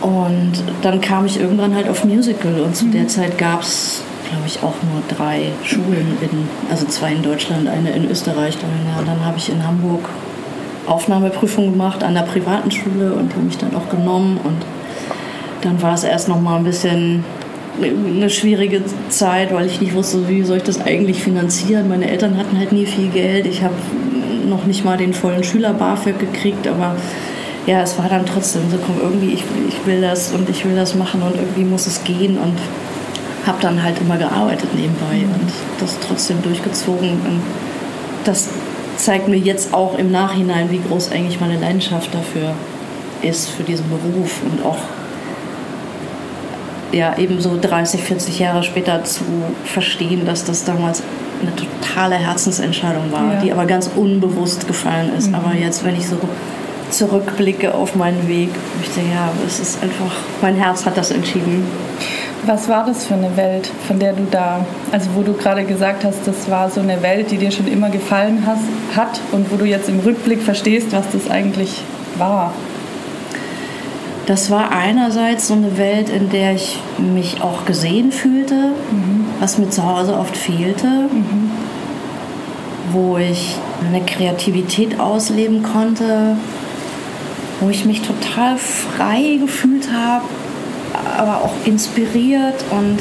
Und 0.00 0.52
dann 0.82 1.00
kam 1.00 1.26
ich 1.26 1.40
irgendwann 1.40 1.74
halt 1.74 1.88
auf 1.88 2.04
Musical 2.04 2.60
und 2.60 2.76
zu 2.76 2.86
mhm. 2.86 2.92
der 2.92 3.08
Zeit 3.08 3.38
gab 3.38 3.62
es, 3.62 4.02
glaube 4.28 4.46
ich, 4.46 4.58
auch 4.58 4.74
nur 4.82 5.02
drei 5.16 5.46
Schulen, 5.64 6.18
in, 6.20 6.48
also 6.70 6.86
zwei 6.86 7.12
in 7.12 7.22
Deutschland, 7.22 7.68
eine 7.68 7.90
in 7.90 8.08
Österreich. 8.10 8.56
Dann, 8.58 8.70
ja, 8.86 9.02
dann 9.04 9.24
habe 9.24 9.38
ich 9.38 9.50
in 9.50 9.66
Hamburg 9.66 10.08
Aufnahmeprüfung 10.86 11.72
gemacht 11.72 12.04
an 12.04 12.14
der 12.14 12.22
privaten 12.22 12.70
Schule 12.70 13.12
und 13.12 13.32
die 13.34 13.40
mich 13.40 13.58
dann 13.58 13.74
auch 13.74 13.88
genommen 13.88 14.38
und 14.42 14.64
dann 15.62 15.82
war 15.82 15.94
es 15.94 16.04
erst 16.04 16.28
noch 16.28 16.40
mal 16.40 16.56
ein 16.56 16.64
bisschen 16.64 17.24
eine 17.82 18.30
schwierige 18.30 18.82
Zeit, 19.08 19.52
weil 19.52 19.66
ich 19.66 19.80
nicht 19.80 19.94
wusste, 19.94 20.28
wie 20.28 20.42
soll 20.42 20.58
ich 20.58 20.62
das 20.62 20.80
eigentlich 20.80 21.22
finanzieren. 21.22 21.88
Meine 21.88 22.10
Eltern 22.10 22.36
hatten 22.36 22.58
halt 22.58 22.72
nie 22.72 22.86
viel 22.86 23.08
Geld. 23.08 23.46
Ich 23.46 23.62
habe 23.62 23.74
noch 24.48 24.64
nicht 24.66 24.84
mal 24.84 24.96
den 24.96 25.12
vollen 25.12 25.44
Schüler-BAföG 25.44 26.18
gekriegt, 26.18 26.66
aber 26.66 26.96
ja, 27.66 27.82
es 27.82 27.98
war 27.98 28.08
dann 28.08 28.24
trotzdem 28.24 28.62
so, 28.70 28.78
komm, 28.78 28.96
irgendwie, 29.00 29.34
ich, 29.34 29.44
ich 29.68 29.86
will 29.86 30.00
das 30.00 30.32
und 30.32 30.48
ich 30.48 30.64
will 30.64 30.76
das 30.76 30.94
machen 30.94 31.20
und 31.22 31.34
irgendwie 31.34 31.64
muss 31.64 31.86
es 31.86 32.02
gehen 32.04 32.38
und 32.38 32.54
habe 33.44 33.58
dann 33.60 33.82
halt 33.82 34.00
immer 34.00 34.16
gearbeitet 34.16 34.70
nebenbei 34.74 35.24
mhm. 35.24 35.34
und 35.34 35.52
das 35.80 35.98
trotzdem 36.06 36.42
durchgezogen. 36.42 37.10
Und 37.10 37.42
das 38.24 38.48
zeigt 38.96 39.28
mir 39.28 39.36
jetzt 39.36 39.74
auch 39.74 39.98
im 39.98 40.10
Nachhinein, 40.10 40.70
wie 40.70 40.80
groß 40.88 41.12
eigentlich 41.12 41.40
meine 41.40 41.58
Leidenschaft 41.58 42.14
dafür 42.14 42.54
ist, 43.22 43.50
für 43.50 43.62
diesen 43.62 43.86
Beruf 43.88 44.40
und 44.50 44.64
auch 44.64 44.78
ja, 46.92 47.16
eben 47.18 47.40
so 47.40 47.58
30, 47.60 48.02
40 48.02 48.38
Jahre 48.38 48.62
später 48.62 49.02
zu 49.04 49.24
verstehen, 49.64 50.24
dass 50.24 50.44
das 50.44 50.64
damals 50.64 51.02
eine 51.40 51.52
totale 51.54 52.16
Herzensentscheidung 52.16 53.12
war, 53.12 53.34
ja. 53.34 53.40
die 53.40 53.52
aber 53.52 53.66
ganz 53.66 53.90
unbewusst 53.94 54.66
gefallen 54.66 55.10
ist. 55.16 55.28
Mhm. 55.28 55.34
Aber 55.34 55.54
jetzt, 55.54 55.84
wenn 55.84 55.96
ich 55.96 56.08
so 56.08 56.18
zurückblicke 56.90 57.74
auf 57.74 57.94
meinen 57.94 58.28
Weg, 58.28 58.50
ich 58.82 58.90
denke, 58.90 59.10
ja, 59.12 59.30
es 59.46 59.58
ist 59.58 59.82
einfach, 59.82 60.12
mein 60.40 60.54
Herz 60.54 60.86
hat 60.86 60.96
das 60.96 61.10
entschieden. 61.10 61.64
Was 62.44 62.68
war 62.68 62.86
das 62.86 63.06
für 63.06 63.14
eine 63.14 63.36
Welt, 63.36 63.70
von 63.88 63.98
der 63.98 64.12
du 64.12 64.24
da, 64.30 64.64
also 64.92 65.08
wo 65.14 65.22
du 65.22 65.32
gerade 65.32 65.64
gesagt 65.64 66.04
hast, 66.04 66.26
das 66.26 66.48
war 66.48 66.70
so 66.70 66.80
eine 66.80 67.02
Welt, 67.02 67.30
die 67.30 67.38
dir 67.38 67.50
schon 67.50 67.66
immer 67.66 67.90
gefallen 67.90 68.44
hast, 68.46 68.62
hat 68.96 69.20
und 69.32 69.50
wo 69.50 69.56
du 69.56 69.64
jetzt 69.64 69.88
im 69.88 69.98
Rückblick 69.98 70.40
verstehst, 70.40 70.88
was 70.92 71.04
das 71.12 71.28
eigentlich 71.28 71.82
war? 72.18 72.52
Das 74.26 74.50
war 74.50 74.72
einerseits 74.72 75.46
so 75.46 75.54
eine 75.54 75.78
Welt, 75.78 76.08
in 76.08 76.30
der 76.30 76.54
ich 76.54 76.80
mich 76.98 77.42
auch 77.42 77.64
gesehen 77.64 78.10
fühlte, 78.10 78.72
mhm. 78.90 79.26
was 79.38 79.56
mir 79.56 79.70
zu 79.70 79.84
Hause 79.84 80.18
oft 80.18 80.36
fehlte, 80.36 80.88
mhm. 80.88 81.52
wo 82.90 83.18
ich 83.18 83.56
eine 83.86 84.04
Kreativität 84.04 84.98
ausleben 84.98 85.62
konnte, 85.62 86.36
wo 87.60 87.70
ich 87.70 87.84
mich 87.84 88.02
total 88.02 88.58
frei 88.58 89.38
gefühlt 89.40 89.88
habe, 89.92 90.24
aber 91.16 91.42
auch 91.42 91.54
inspiriert 91.64 92.64
und 92.70 92.98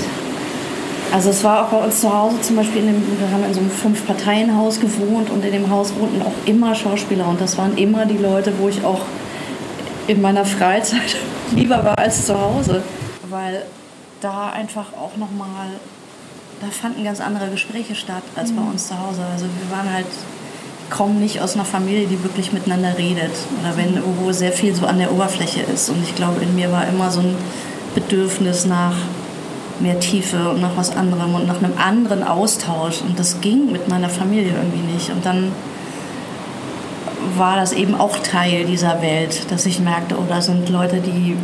also 1.12 1.30
es 1.30 1.44
war 1.44 1.66
auch 1.66 1.70
bei 1.70 1.86
uns 1.86 2.02
zu 2.02 2.14
Hause 2.14 2.42
zum 2.42 2.58
Beispiel, 2.58 2.82
in 2.82 2.88
dem, 2.88 3.04
wir 3.20 3.32
haben 3.32 3.44
in 3.46 3.54
so 3.54 3.62
einem 3.62 3.72
Fünf-Parteien-Haus 3.72 4.80
gewohnt 4.80 5.30
und 5.30 5.46
in 5.46 5.52
dem 5.52 5.70
Haus 5.70 5.94
wohnten 5.98 6.22
auch 6.22 6.34
immer 6.46 6.76
Schauspieler 6.76 7.28
und 7.28 7.40
das 7.40 7.58
waren 7.58 7.78
immer 7.78 8.06
die 8.06 8.18
Leute, 8.18 8.54
wo 8.60 8.68
ich 8.68 8.84
auch 8.84 9.02
in 10.08 10.22
meiner 10.22 10.46
Freizeit 10.46 11.18
lieber 11.56 11.84
war 11.84 11.98
als 11.98 12.26
zu 12.26 12.40
Hause, 12.40 12.84
weil 13.30 13.64
da 14.22 14.50
einfach 14.52 14.94
auch 14.94 15.18
nochmal, 15.18 15.68
da 16.62 16.68
fanden 16.68 17.04
ganz 17.04 17.20
andere 17.20 17.50
Gespräche 17.50 17.96
statt 17.96 18.24
als 18.36 18.52
mhm. 18.52 18.56
bei 18.56 18.62
uns 18.64 18.88
zu 18.88 19.00
Hause. 19.00 19.22
Also 19.32 19.46
wir 19.46 19.76
waren 19.76 19.92
halt 19.92 20.08
kommen 20.90 21.20
nicht 21.20 21.42
aus 21.42 21.56
einer 21.56 21.66
Familie, 21.66 22.08
die 22.08 22.24
wirklich 22.24 22.54
miteinander 22.54 22.98
redet 22.98 23.32
oder 23.60 23.76
wenn 23.78 24.02
wo 24.20 24.32
sehr 24.32 24.52
viel 24.52 24.76
so 24.76 24.86
an 24.86 25.00
der 25.00 25.12
Oberfläche 25.12 25.62
ist. 25.62 25.90
Und 25.90 26.04
ich 26.04 26.16
glaube, 26.16 26.42
in 26.42 26.56
mir 26.56 26.72
war 26.72 26.88
immer 26.88 27.12
so 27.12 27.22
ein 27.22 27.36
Bedürfnis 27.96 28.66
nach 28.66 28.96
mehr 29.80 30.00
Tiefe 30.00 30.50
und 30.50 30.62
nach 30.62 30.78
was 30.78 30.96
anderem 30.96 31.36
und 31.36 31.48
nach 31.48 31.58
einem 31.58 31.78
anderen 31.78 32.24
Austausch. 32.24 33.02
Und 33.02 33.20
das 33.20 33.42
ging 33.42 33.72
mit 33.72 33.88
meiner 33.88 34.10
Familie 34.10 34.54
irgendwie 34.54 34.94
nicht. 34.94 35.10
Und 35.10 35.26
dann 35.26 35.52
war 37.38 37.56
das 37.56 37.74
eben 37.74 37.96
auch 37.96 38.18
Teil 38.20 38.66
dieser 38.66 39.02
Welt, 39.02 39.52
dass 39.52 39.66
ich 39.66 39.80
merkte, 39.80 40.18
oh, 40.18 40.26
da 40.28 40.42
sind 40.42 40.70
Leute, 40.70 41.02
die, 41.02 41.36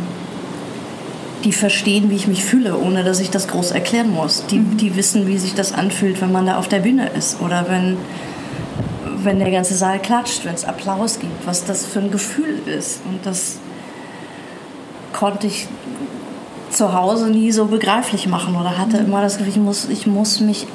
die 1.44 1.52
verstehen, 1.52 2.10
wie 2.10 2.16
ich 2.16 2.26
mich 2.26 2.44
fühle, 2.44 2.78
ohne 2.78 3.04
dass 3.04 3.20
ich 3.20 3.30
das 3.30 3.48
groß 3.48 3.72
erklären 3.72 4.10
muss. 4.10 4.46
Die, 4.46 4.58
mhm. 4.58 4.76
die 4.76 4.96
wissen, 4.96 5.26
wie 5.26 5.38
sich 5.38 5.54
das 5.54 5.72
anfühlt, 5.72 6.20
wenn 6.20 6.32
man 6.32 6.46
da 6.46 6.58
auf 6.58 6.68
der 6.68 6.80
Bühne 6.80 7.08
ist 7.08 7.40
oder 7.40 7.66
wenn 7.68 7.96
wenn 9.24 9.38
der 9.38 9.50
ganze 9.50 9.74
Saal 9.74 10.00
klatscht, 10.00 10.44
wenn 10.44 10.54
es 10.54 10.64
Applaus 10.64 11.18
gibt, 11.18 11.46
was 11.46 11.64
das 11.64 11.86
für 11.86 12.00
ein 12.00 12.10
Gefühl 12.10 12.58
ist. 12.66 13.02
Und 13.04 13.24
das 13.24 13.58
konnte 15.12 15.46
ich 15.46 15.68
zu 16.70 16.92
Hause 16.94 17.30
nie 17.30 17.52
so 17.52 17.66
begreiflich 17.66 18.26
machen 18.26 18.56
oder 18.56 18.78
hatte 18.78 18.96
immer 18.96 19.20
das 19.20 19.36
Gefühl, 19.38 19.52
ich 19.52 19.60
muss, 19.60 19.88
ich 19.88 20.06
muss 20.06 20.40
mich 20.40 20.66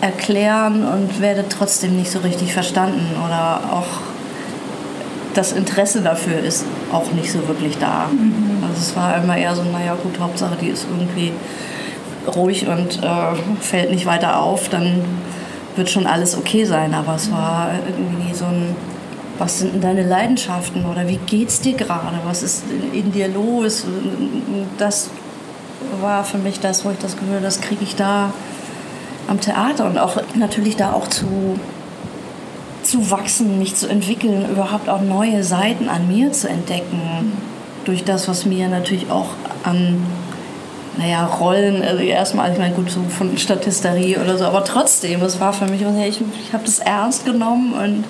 erklären 0.00 0.86
und 0.86 1.20
werde 1.20 1.44
trotzdem 1.48 1.96
nicht 1.96 2.10
so 2.10 2.20
richtig 2.20 2.52
verstanden 2.52 3.16
oder 3.24 3.60
auch 3.72 4.09
das 5.34 5.52
Interesse 5.52 6.00
dafür 6.00 6.38
ist 6.38 6.64
auch 6.92 7.10
nicht 7.12 7.30
so 7.30 7.46
wirklich 7.46 7.78
da. 7.78 8.08
Mhm. 8.10 8.62
Also 8.62 8.80
es 8.80 8.96
war 8.96 9.16
immer 9.22 9.36
eher 9.36 9.54
so, 9.54 9.62
naja 9.62 9.96
gut, 10.02 10.18
Hauptsache 10.18 10.56
die 10.60 10.68
ist 10.68 10.86
irgendwie 10.90 11.32
ruhig 12.26 12.66
und 12.66 13.02
äh, 13.02 13.60
fällt 13.60 13.90
nicht 13.90 14.06
weiter 14.06 14.40
auf, 14.40 14.68
dann 14.68 15.02
wird 15.76 15.90
schon 15.90 16.06
alles 16.06 16.36
okay 16.36 16.64
sein, 16.64 16.94
aber 16.94 17.14
es 17.14 17.30
war 17.30 17.70
irgendwie 17.86 18.34
so 18.34 18.44
ein, 18.44 18.74
was 19.38 19.60
sind 19.60 19.74
denn 19.74 19.80
deine 19.80 20.06
Leidenschaften 20.06 20.84
oder 20.84 21.08
wie 21.08 21.18
geht's 21.26 21.60
dir 21.60 21.74
gerade, 21.74 22.18
was 22.24 22.42
ist 22.42 22.64
in 22.92 23.12
dir 23.12 23.28
los? 23.28 23.86
Das 24.78 25.08
war 26.00 26.24
für 26.24 26.38
mich 26.38 26.60
das, 26.60 26.84
wo 26.84 26.90
ich 26.90 26.98
das 26.98 27.16
Gefühl, 27.16 27.40
das 27.40 27.60
kriege 27.60 27.82
ich 27.82 27.96
da 27.96 28.32
am 29.28 29.40
Theater 29.40 29.86
und 29.86 29.98
auch 29.98 30.20
natürlich 30.34 30.76
da 30.76 30.92
auch 30.92 31.08
zu, 31.08 31.58
zu 32.82 33.10
wachsen, 33.10 33.58
mich 33.58 33.76
zu 33.76 33.88
entwickeln, 33.88 34.48
überhaupt 34.50 34.88
auch 34.88 35.00
neue 35.00 35.44
Seiten 35.44 35.88
an 35.88 36.08
mir 36.08 36.32
zu 36.32 36.48
entdecken. 36.48 37.32
Durch 37.84 38.04
das, 38.04 38.28
was 38.28 38.44
mir 38.44 38.68
natürlich 38.68 39.10
auch 39.10 39.28
an 39.64 40.02
naja, 40.98 41.24
Rollen, 41.24 41.82
also 41.82 42.02
erstmal, 42.02 42.52
ich 42.52 42.58
meine, 42.58 42.74
gut, 42.74 42.90
so 42.90 43.00
von 43.08 43.38
Statisterie 43.38 44.18
oder 44.18 44.36
so, 44.36 44.44
aber 44.44 44.64
trotzdem, 44.64 45.22
es 45.22 45.40
war 45.40 45.52
für 45.52 45.66
mich, 45.66 45.80
ich, 45.80 46.20
ich 46.20 46.52
habe 46.52 46.64
das 46.64 46.78
ernst 46.80 47.24
genommen 47.24 47.72
und 47.72 48.04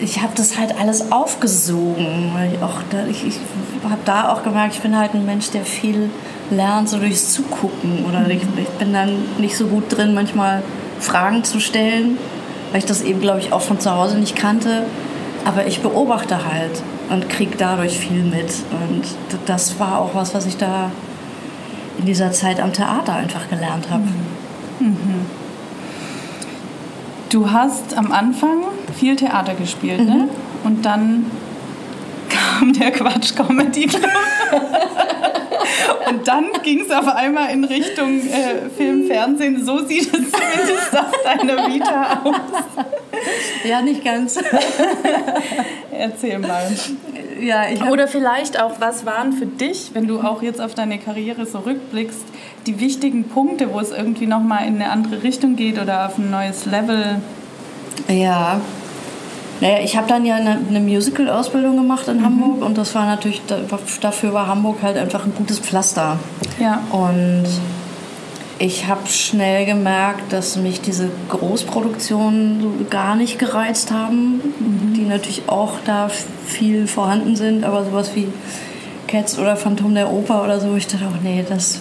ich 0.00 0.20
habe 0.20 0.32
das 0.34 0.58
halt 0.58 0.78
alles 0.78 1.12
aufgesogen. 1.12 2.32
Weil 2.34 2.54
ich 2.54 2.62
auch 2.62 2.78
da, 2.90 3.06
ich, 3.06 3.26
ich 3.26 3.36
habe 3.84 4.00
da 4.04 4.32
auch 4.32 4.42
gemerkt, 4.42 4.74
ich 4.74 4.80
bin 4.80 4.96
halt 4.96 5.14
ein 5.14 5.26
Mensch, 5.26 5.50
der 5.50 5.64
viel 5.64 6.10
lernt, 6.50 6.88
so 6.88 6.98
durchs 6.98 7.32
Zugucken. 7.32 8.04
Oder 8.08 8.28
ich, 8.28 8.42
ich 8.56 8.68
bin 8.78 8.92
dann 8.92 9.16
nicht 9.38 9.56
so 9.56 9.66
gut 9.66 9.84
drin, 9.88 10.14
manchmal 10.14 10.62
Fragen 11.00 11.44
zu 11.44 11.60
stellen, 11.60 12.18
weil 12.74 12.80
ich 12.80 12.86
das 12.86 13.02
eben, 13.02 13.20
glaube 13.20 13.38
ich, 13.38 13.52
auch 13.52 13.60
von 13.60 13.78
zu 13.78 13.94
Hause 13.94 14.18
nicht 14.18 14.34
kannte. 14.34 14.82
Aber 15.44 15.64
ich 15.68 15.78
beobachte 15.78 16.44
halt 16.44 16.82
und 17.08 17.28
kriege 17.28 17.54
dadurch 17.56 17.96
viel 17.96 18.24
mit. 18.24 18.52
Und 18.72 19.04
das 19.46 19.78
war 19.78 20.00
auch 20.00 20.16
was, 20.16 20.34
was 20.34 20.44
ich 20.44 20.56
da 20.56 20.90
in 22.00 22.06
dieser 22.06 22.32
Zeit 22.32 22.58
am 22.58 22.72
Theater 22.72 23.14
einfach 23.14 23.48
gelernt 23.48 23.90
habe. 23.90 24.02
Mhm. 24.80 24.86
mhm. 24.88 25.26
Du 27.28 27.52
hast 27.52 27.96
am 27.96 28.10
Anfang 28.10 28.64
viel 28.98 29.14
Theater 29.14 29.54
gespielt, 29.54 30.00
ne? 30.00 30.04
mhm. 30.04 30.18
ne? 30.18 30.28
Und 30.64 30.84
dann 30.84 31.26
kam 32.28 32.72
der 32.72 32.90
Quatsch 32.90 33.36
Comedy 33.36 33.86
Club. 33.86 34.10
Und 36.08 36.26
dann 36.26 36.46
ging 36.62 36.80
es 36.80 36.90
auf 36.90 37.08
einmal 37.08 37.50
in 37.50 37.64
Richtung 37.64 38.20
äh, 38.20 38.68
Film, 38.76 39.06
Fernsehen. 39.06 39.64
So 39.64 39.84
sieht 39.84 40.12
es 40.12 40.30
zumindest 40.30 40.96
auf 40.96 41.12
deiner 41.24 41.68
Vita 41.68 42.20
aus. 42.24 42.36
Ja, 43.64 43.82
nicht 43.82 44.04
ganz. 44.04 44.38
Erzähl 45.90 46.38
mal. 46.38 46.70
Ja, 47.40 47.64
Oder 47.90 48.08
vielleicht 48.08 48.60
auch, 48.60 48.80
was 48.80 49.06
waren 49.06 49.32
für 49.32 49.46
dich, 49.46 49.90
wenn 49.94 50.06
du 50.06 50.20
auch 50.20 50.42
jetzt 50.42 50.60
auf 50.60 50.74
deine 50.74 50.98
Karriere 50.98 51.46
so 51.46 51.58
rückblickst, 51.58 52.24
die 52.66 52.80
wichtigen 52.80 53.24
Punkte, 53.24 53.72
wo 53.72 53.80
es 53.80 53.90
irgendwie 53.90 54.26
nochmal 54.26 54.66
in 54.66 54.76
eine 54.76 54.90
andere 54.90 55.22
Richtung 55.22 55.56
geht 55.56 55.78
oder 55.78 56.06
auf 56.06 56.18
ein 56.18 56.30
neues 56.30 56.66
Level? 56.66 57.20
Ja, 58.08 58.60
naja, 59.60 59.78
ich 59.82 59.96
habe 59.96 60.06
dann 60.08 60.24
ja 60.24 60.36
eine, 60.36 60.58
eine 60.68 60.80
Musical-Ausbildung 60.80 61.76
gemacht 61.76 62.08
in 62.08 62.18
mhm. 62.18 62.24
Hamburg 62.24 62.62
und 62.62 62.76
das 62.76 62.94
war 62.94 63.06
natürlich, 63.06 63.42
dafür 64.00 64.32
war 64.32 64.46
Hamburg 64.46 64.78
halt 64.82 64.96
einfach 64.96 65.24
ein 65.24 65.34
gutes 65.34 65.58
Pflaster. 65.58 66.18
Ja. 66.58 66.82
Und 66.90 67.44
ich 68.58 68.86
habe 68.86 69.06
schnell 69.08 69.66
gemerkt, 69.66 70.32
dass 70.32 70.56
mich 70.56 70.80
diese 70.80 71.10
Großproduktionen 71.28 72.60
so 72.60 72.72
gar 72.88 73.16
nicht 73.16 73.38
gereizt 73.38 73.90
haben, 73.90 74.36
mhm. 74.36 74.94
die 74.94 75.04
natürlich 75.04 75.42
auch 75.48 75.74
da 75.84 76.08
viel 76.46 76.86
vorhanden 76.86 77.36
sind, 77.36 77.64
aber 77.64 77.84
sowas 77.84 78.10
wie 78.14 78.28
Cats 79.08 79.38
oder 79.38 79.56
Phantom 79.56 79.94
der 79.94 80.10
Oper 80.10 80.44
oder 80.44 80.60
so, 80.60 80.74
ich 80.76 80.86
dachte 80.86 81.06
auch, 81.06 81.22
nee, 81.22 81.44
das 81.48 81.80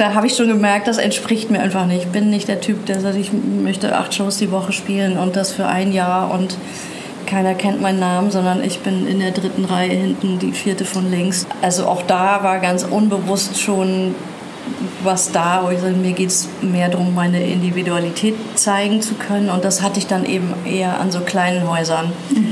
da 0.00 0.14
habe 0.14 0.26
ich 0.26 0.34
schon 0.34 0.48
gemerkt, 0.48 0.88
das 0.88 0.96
entspricht 0.96 1.50
mir 1.50 1.60
einfach 1.60 1.84
nicht. 1.84 2.04
Ich 2.04 2.08
bin 2.08 2.30
nicht 2.30 2.48
der 2.48 2.62
Typ, 2.62 2.86
der 2.86 3.00
sagt, 3.00 3.16
ich 3.16 3.32
möchte 3.32 3.94
acht 3.94 4.14
Shows 4.14 4.38
die 4.38 4.50
Woche 4.50 4.72
spielen 4.72 5.18
und 5.18 5.36
das 5.36 5.52
für 5.52 5.66
ein 5.66 5.92
Jahr 5.92 6.30
und 6.30 6.56
keiner 7.26 7.54
kennt 7.54 7.82
meinen 7.82 8.00
Namen, 8.00 8.30
sondern 8.30 8.64
ich 8.64 8.80
bin 8.80 9.06
in 9.06 9.20
der 9.20 9.30
dritten 9.30 9.66
Reihe 9.66 9.92
hinten, 9.92 10.38
die 10.38 10.52
vierte 10.52 10.86
von 10.86 11.10
links. 11.10 11.46
Also 11.60 11.84
auch 11.84 12.02
da 12.02 12.42
war 12.42 12.60
ganz 12.60 12.82
unbewusst 12.82 13.60
schon 13.60 14.14
was 15.02 15.32
da, 15.32 15.68
sage, 15.80 15.94
mir 15.94 16.12
geht 16.12 16.28
es 16.28 16.48
mehr 16.62 16.88
darum, 16.88 17.14
meine 17.14 17.44
Individualität 17.44 18.34
zeigen 18.54 19.02
zu 19.02 19.14
können. 19.14 19.50
Und 19.50 19.64
das 19.64 19.82
hatte 19.82 19.98
ich 19.98 20.06
dann 20.06 20.24
eben 20.24 20.54
eher 20.64 20.98
an 21.00 21.10
so 21.10 21.20
kleinen 21.20 21.68
Häusern. 21.68 22.12
Mhm. 22.30 22.49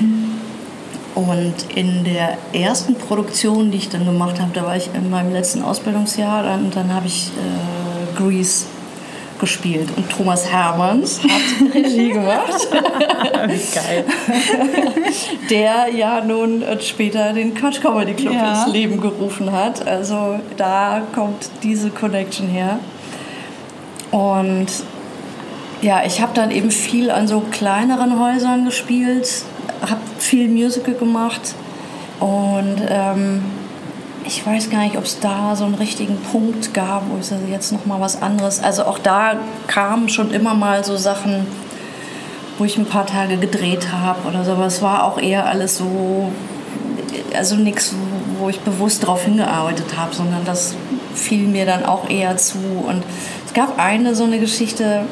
Und 1.27 1.55
in 1.75 2.05
der 2.05 2.39
ersten 2.53 2.95
Produktion, 2.95 3.73
die 3.73 3.79
ich 3.79 3.89
dann 3.89 4.05
gemacht 4.05 4.41
habe, 4.41 4.53
da 4.55 4.63
war 4.65 4.77
ich 4.77 4.89
in 4.95 5.11
meinem 5.11 5.33
letzten 5.33 5.63
Ausbildungsjahr, 5.63 6.45
dann, 6.45 6.71
dann 6.71 6.95
habe 6.95 7.09
ich 7.09 7.33
äh, 7.37 8.17
Grease 8.17 8.67
gespielt 9.41 9.89
und 9.97 10.09
Thomas 10.11 10.47
Hermanns 10.49 11.21
hat 11.25 11.75
Regie 11.75 12.11
gemacht. 12.11 12.69
Geil. 12.73 14.05
Der 15.51 15.89
ja 15.93 16.21
nun 16.25 16.63
später 16.81 17.33
den 17.33 17.53
Quatsch 17.53 17.81
Comedy 17.81 18.15
Club 18.15 18.35
Ja. 18.35 18.65
ins 18.65 18.73
Leben 18.73 19.01
gerufen 19.01 19.51
hat. 19.51 19.87
Also 19.89 20.39
da 20.57 21.03
kommt 21.13 21.51
diese 21.65 21.91
Connection 21.91 22.47
her. 22.47 22.79
Und 24.13 24.67
ja, 25.83 26.03
ich 26.07 26.21
habe 26.21 26.33
dann 26.35 26.53
eben 26.53 26.71
viel 26.71 27.11
an 27.11 27.27
so 27.27 27.43
kleineren 27.51 28.21
Häusern 28.21 28.65
gespielt, 28.65 29.29
habe 29.83 30.01
viel 30.19 30.49
Musical 30.49 30.95
gemacht 30.95 31.55
und 32.21 32.77
ähm, 32.89 33.43
ich 34.25 34.45
weiß 34.47 34.69
gar 34.71 34.83
nicht, 34.83 34.97
ob 34.97 35.05
es 35.05 35.21
da 35.21 35.57
so 35.57 35.65
einen 35.65 35.75
richtigen 35.75 36.19
Punkt 36.19 36.75
gab, 36.75 37.05
wo 37.11 37.19
ich 37.19 37.31
jetzt 37.51 37.73
noch 37.73 37.87
mal 37.87 38.01
was 38.01 38.21
anderes. 38.21 38.63
Also 38.63 38.85
auch 38.85 38.99
da 38.99 39.39
kamen 39.67 40.09
schon 40.09 40.33
immer 40.33 40.55
mal 40.55 40.85
so 40.85 40.97
Sachen, 40.97 41.47
wo 42.59 42.65
ich 42.65 42.77
ein 42.77 42.85
paar 42.85 43.07
Tage 43.07 43.39
gedreht 43.39 43.89
habe 43.93 44.29
oder 44.29 44.45
so. 44.45 44.53
Aber 44.53 44.67
es 44.67 44.83
war 44.83 45.05
auch 45.05 45.19
eher 45.19 45.47
alles 45.47 45.79
so, 45.79 46.31
also 47.35 47.57
nichts, 47.57 47.95
wo 48.39 48.51
ich 48.51 48.61
bewusst 48.61 49.05
darauf 49.05 49.25
hingearbeitet 49.25 49.97
habe, 49.97 50.15
sondern 50.15 50.45
das 50.45 50.75
fiel 51.15 51.47
mir 51.47 51.65
dann 51.65 51.87
auch 51.87 52.11
eher 52.11 52.37
zu. 52.37 52.59
Und 52.87 53.05
es 53.47 53.55
gab 53.55 53.79
eine 53.79 54.15
so 54.15 54.25
eine 54.25 54.39
Geschichte, 54.39 55.05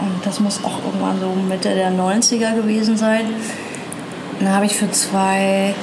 und 0.00 0.26
das 0.26 0.38
muss 0.38 0.62
auch 0.64 0.84
irgendwann 0.84 1.18
so 1.18 1.28
Mitte 1.48 1.74
der 1.74 1.90
90er 1.90 2.54
gewesen 2.54 2.96
sein. 2.96 3.22
Da 4.40 4.54
habe 4.54 4.66
ich 4.66 4.76
für 4.76 4.88
zwei 4.92 5.74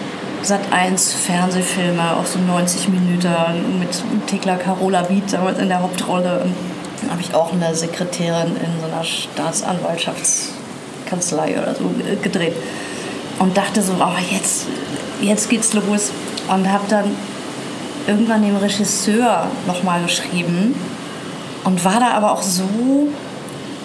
Sat 0.41 0.71
1 0.71 1.13
Fernsehfilme, 1.13 2.15
auch 2.15 2.25
so 2.25 2.39
90 2.39 2.87
Minuten 2.87 3.79
mit 3.79 4.01
Thekla 4.27 4.55
Carola 4.55 5.01
Beat 5.01 5.33
damals 5.33 5.59
in 5.59 5.67
der 5.67 5.81
Hauptrolle. 5.81 6.45
Dann 7.01 7.11
habe 7.11 7.19
ich 7.21 7.33
auch 7.33 7.51
eine 7.51 7.75
Sekretärin 7.75 8.55
in 8.55 8.79
so 8.79 8.85
einer 8.87 9.03
Staatsanwaltschaftskanzlei 9.03 11.61
oder 11.61 11.75
so 11.75 11.91
gedreht. 12.21 12.55
Und 13.39 13.57
dachte 13.57 13.81
so, 13.81 13.91
oh, 13.99 14.15
jetzt, 14.31 14.67
jetzt 15.19 15.49
geht's 15.49 15.73
los. 15.73 16.13
Und 16.47 16.71
habe 16.71 16.85
dann 16.87 17.11
irgendwann 18.07 18.41
dem 18.41 18.55
Regisseur 18.55 19.47
nochmal 19.67 20.01
geschrieben 20.03 20.75
und 21.65 21.83
war 21.83 21.99
da 21.99 22.11
aber 22.11 22.31
auch 22.31 22.43
so 22.43 23.09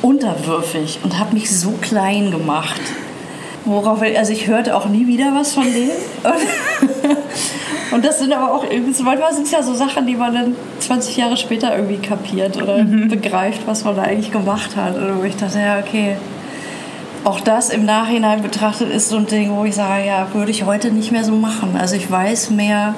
unterwürfig 0.03 1.01
und 1.03 1.19
habe 1.19 1.35
mich 1.35 1.59
so 1.59 1.73
klein 1.81 2.31
gemacht. 2.31 2.81
Worauf, 3.65 4.01
also 4.03 4.33
ich 4.33 4.47
hörte 4.47 4.75
auch 4.75 4.87
nie 4.87 5.07
wieder 5.07 5.35
was 5.35 5.53
von 5.53 5.65
denen. 5.65 5.91
Und, 6.25 7.17
und 7.93 8.05
das 8.05 8.19
sind 8.19 8.33
aber 8.33 8.53
auch 8.53 8.65
irgendwie, 8.65 8.93
so 8.93 9.05
manchmal 9.05 9.35
sind 9.35 9.45
es 9.45 9.53
ja 9.53 9.63
so 9.63 9.75
Sachen, 9.75 10.07
die 10.07 10.15
man 10.15 10.33
dann 10.33 10.57
20 10.79 11.17
Jahre 11.17 11.37
später 11.37 11.77
irgendwie 11.77 11.99
kapiert 11.99 12.57
oder 12.61 12.83
begreift, 12.85 13.63
was 13.67 13.85
man 13.85 13.97
da 13.97 14.03
eigentlich 14.03 14.33
gemacht 14.33 14.77
hat. 14.77 14.97
Oder 14.97 15.19
wo 15.19 15.25
ich 15.25 15.37
dachte, 15.37 15.59
ja, 15.59 15.79
okay. 15.79 16.17
Auch 17.23 17.41
das 17.41 17.69
im 17.69 17.85
Nachhinein 17.85 18.41
betrachtet 18.41 18.91
ist 18.91 19.11
so 19.11 19.19
ein 19.19 19.27
Ding, 19.27 19.55
wo 19.55 19.65
ich 19.65 19.75
sage, 19.75 20.07
ja, 20.07 20.29
würde 20.33 20.51
ich 20.51 20.65
heute 20.65 20.91
nicht 20.91 21.13
mehr 21.13 21.23
so 21.23 21.33
machen. 21.33 21.77
Also 21.79 21.97
ich 21.97 22.11
weiß 22.11 22.49
mehr 22.49 22.95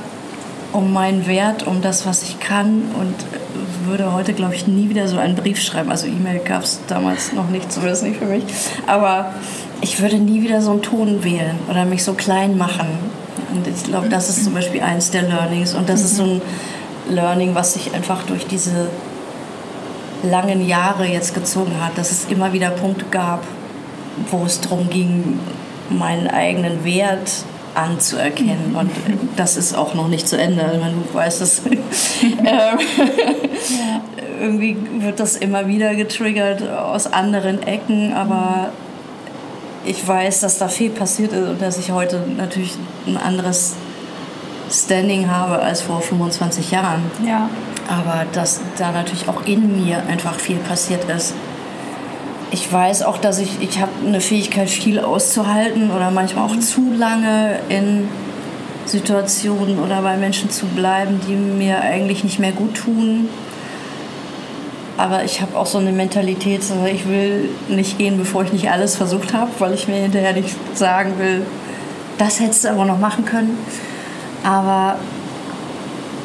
um 0.73 0.93
meinen 0.93 1.27
Wert, 1.27 1.67
um 1.67 1.83
das, 1.83 2.07
was 2.07 2.23
ich 2.23 2.39
kann 2.39 2.83
und 2.99 3.15
würde 3.85 4.13
heute, 4.13 4.33
glaube 4.33 4.55
ich, 4.55 4.67
nie 4.67 4.89
wieder 4.89 5.09
so 5.09 5.19
einen 5.19 5.35
Brief 5.35 5.61
schreiben. 5.61 5.91
Also 5.91 6.07
E-Mail 6.07 6.41
gab 6.41 6.63
es 6.63 6.81
damals 6.87 7.33
noch 7.33 7.49
nicht, 7.49 7.73
zumindest 7.73 8.05
nicht 8.05 8.17
für 8.17 8.27
mich. 8.27 8.45
Aber 8.87 9.35
ich 9.83 10.01
würde 10.01 10.17
nie 10.17 10.43
wieder 10.43 10.63
so 10.63 10.71
einen 10.71 10.83
Ton 10.83 11.25
wählen 11.25 11.59
oder 11.69 11.85
mich 11.85 12.05
so 12.05 12.15
klein 12.15 12.57
machen. 12.57 12.87
Und 13.53 13.67
ich 13.67 13.83
glaube, 13.85 14.09
das 14.09 14.29
ist 14.31 14.45
zum 14.45 14.55
Beispiel 14.55 14.81
eins 14.81 15.11
der 15.11 15.23
Learnings. 15.23 15.75
Und 15.75 15.89
das 15.89 16.03
ist 16.03 16.17
so 16.17 16.23
ein 16.23 16.43
Learning, 17.11 17.55
was 17.55 17.75
sich 17.75 17.93
einfach 17.93 18.23
durch 18.23 18.47
diese 18.47 18.89
langen 20.23 20.67
Jahre 20.67 21.07
jetzt 21.07 21.35
gezogen 21.35 21.73
hat, 21.81 21.99
dass 21.99 22.13
es 22.13 22.27
immer 22.31 22.53
wieder 22.53 22.71
Punkte 22.71 23.05
gab, 23.11 23.43
wo 24.31 24.45
es 24.45 24.61
darum 24.61 24.89
ging, 24.89 25.41
meinen 25.91 26.29
eigenen 26.29 26.85
Wert 26.85 27.45
anzuerkennen. 27.75 28.77
Und 28.77 28.91
das 29.37 29.57
ist 29.57 29.77
auch 29.77 29.95
noch 29.95 30.09
nicht 30.09 30.29
zu 30.29 30.39
Ende. 30.39 30.71
Ich 30.75 30.81
meine, 30.81 30.95
du 30.95 31.15
weißt 31.15 31.43
es. 31.43 31.63
Ähm, 32.23 32.79
Irgendwie 34.41 34.77
wird 34.99 35.21
das 35.21 35.37
immer 35.37 35.67
wieder 35.67 35.95
getriggert 35.95 36.69
aus 36.69 37.13
anderen 37.13 37.63
Ecken, 37.63 38.13
aber 38.13 38.71
ich 39.85 40.07
weiß, 40.07 40.41
dass 40.41 40.59
da 40.59 40.69
viel 40.69 40.91
passiert 40.91 41.33
ist 41.33 41.49
und 41.49 41.63
dass 41.63 41.79
ich 41.79 41.91
heute 41.91 42.23
natürlich 42.37 42.77
ein 43.07 43.17
anderes 43.17 43.75
Standing 44.71 45.31
habe 45.31 45.59
als 45.61 45.83
vor 45.83 46.01
25 46.01 46.71
Jahren. 46.71 47.03
Ja. 47.27 47.49
Aber 47.89 48.25
dass 48.33 48.61
da 48.79 48.93
natürlich 48.93 49.29
auch 49.29 49.45
in 49.45 49.85
mir 49.85 50.03
einfach 50.09 50.35
viel 50.35 50.57
passiert 50.57 51.09
ist. 51.11 51.35
Ich 52.51 52.71
weiß 52.71 53.03
auch, 53.03 53.19
dass 53.19 53.39
ich, 53.39 53.61
ich 53.61 53.81
habe 53.81 53.91
eine 54.07 54.21
Fähigkeit, 54.21 54.69
viel 54.69 55.01
auszuhalten 55.01 55.91
oder 55.91 56.11
manchmal 56.11 56.47
auch 56.47 56.59
zu 56.59 56.93
lange 56.93 57.59
in 57.69 58.09
Situationen 58.85 59.79
oder 59.79 60.03
bei 60.03 60.17
Menschen 60.17 60.51
zu 60.51 60.67
bleiben, 60.67 61.21
die 61.27 61.35
mir 61.35 61.81
eigentlich 61.81 62.25
nicht 62.25 62.39
mehr 62.39 62.53
gut 62.53 62.75
tun. 62.75 63.29
Aber 65.03 65.25
ich 65.25 65.43
habe 65.43 65.59
auch 65.59 65.67
so 65.67 65.79
eine 65.79 65.91
Mentalität, 65.91 66.63
so, 66.63 66.75
ich 66.87 67.09
will 67.09 67.49
nicht 67.67 67.99
gehen, 67.99 68.19
bevor 68.19 68.45
ich 68.45 68.53
nicht 68.53 68.71
alles 68.71 68.95
versucht 68.95 69.35
habe, 69.35 69.51
weil 69.59 69.75
ich 69.75 69.89
mir 69.89 69.97
hinterher 69.97 70.33
nicht 70.33 70.55
sagen 70.79 71.19
will, 71.19 71.45
das 72.19 72.39
hättest 72.39 72.65
du 72.65 72.71
aber 72.71 72.85
noch 72.85 73.01
machen 73.01 73.25
können. 73.25 73.59
Aber 74.45 74.95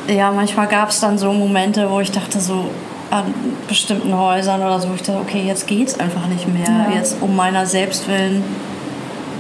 ja, 0.08 0.32
manchmal 0.32 0.68
gab 0.68 0.90
es 0.90 1.00
dann 1.00 1.18
so 1.18 1.34
Momente, 1.34 1.90
wo 1.90 2.02
ich 2.02 2.12
dachte, 2.12 2.40
so 2.40 2.70
an 3.10 3.34
bestimmten 3.68 4.16
Häusern 4.16 4.62
oder 4.62 4.80
so, 4.80 4.90
wo 4.90 4.94
ich 4.94 5.02
dachte, 5.02 5.22
okay, 5.22 5.42
jetzt 5.44 5.66
geht's 5.66 6.00
einfach 6.00 6.28
nicht 6.28 6.48
mehr. 6.48 6.68
Ja. 6.68 6.94
Jetzt 6.94 7.18
um 7.20 7.36
meiner 7.36 7.66
selbst 7.66 8.08
willen 8.08 8.44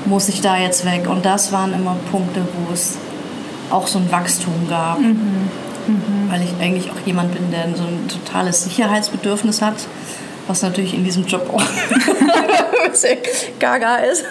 muss 0.06 0.30
ich 0.30 0.42
da 0.42 0.58
jetzt 0.58 0.84
weg. 0.84 1.08
Und 1.08 1.28
das 1.28 1.52
waren 1.52 1.76
immer 1.76 1.96
Punkte, 2.10 2.42
wo 2.42 2.74
es 2.74 2.98
auch 3.70 3.86
so 3.86 4.00
ein 4.00 4.12
Wachstum 4.12 4.68
gab. 4.68 4.98
Weil 6.30 6.42
ich 6.44 6.50
eigentlich 6.62 6.92
auch 6.92 7.06
jemand 7.06 7.34
bin, 7.34 7.52
der 7.52 7.76
so 7.76 7.84
ein 7.84 8.08
totales 8.08 8.64
Sicherheitsbedürfnis 8.64 9.62
hat, 9.62 9.76
was 10.48 10.62
natürlich 10.62 10.94
in 10.94 11.04
diesem 11.04 11.26
Job 11.26 11.50
auch 11.54 11.62
gaga 13.60 13.98
ist. 13.98 14.26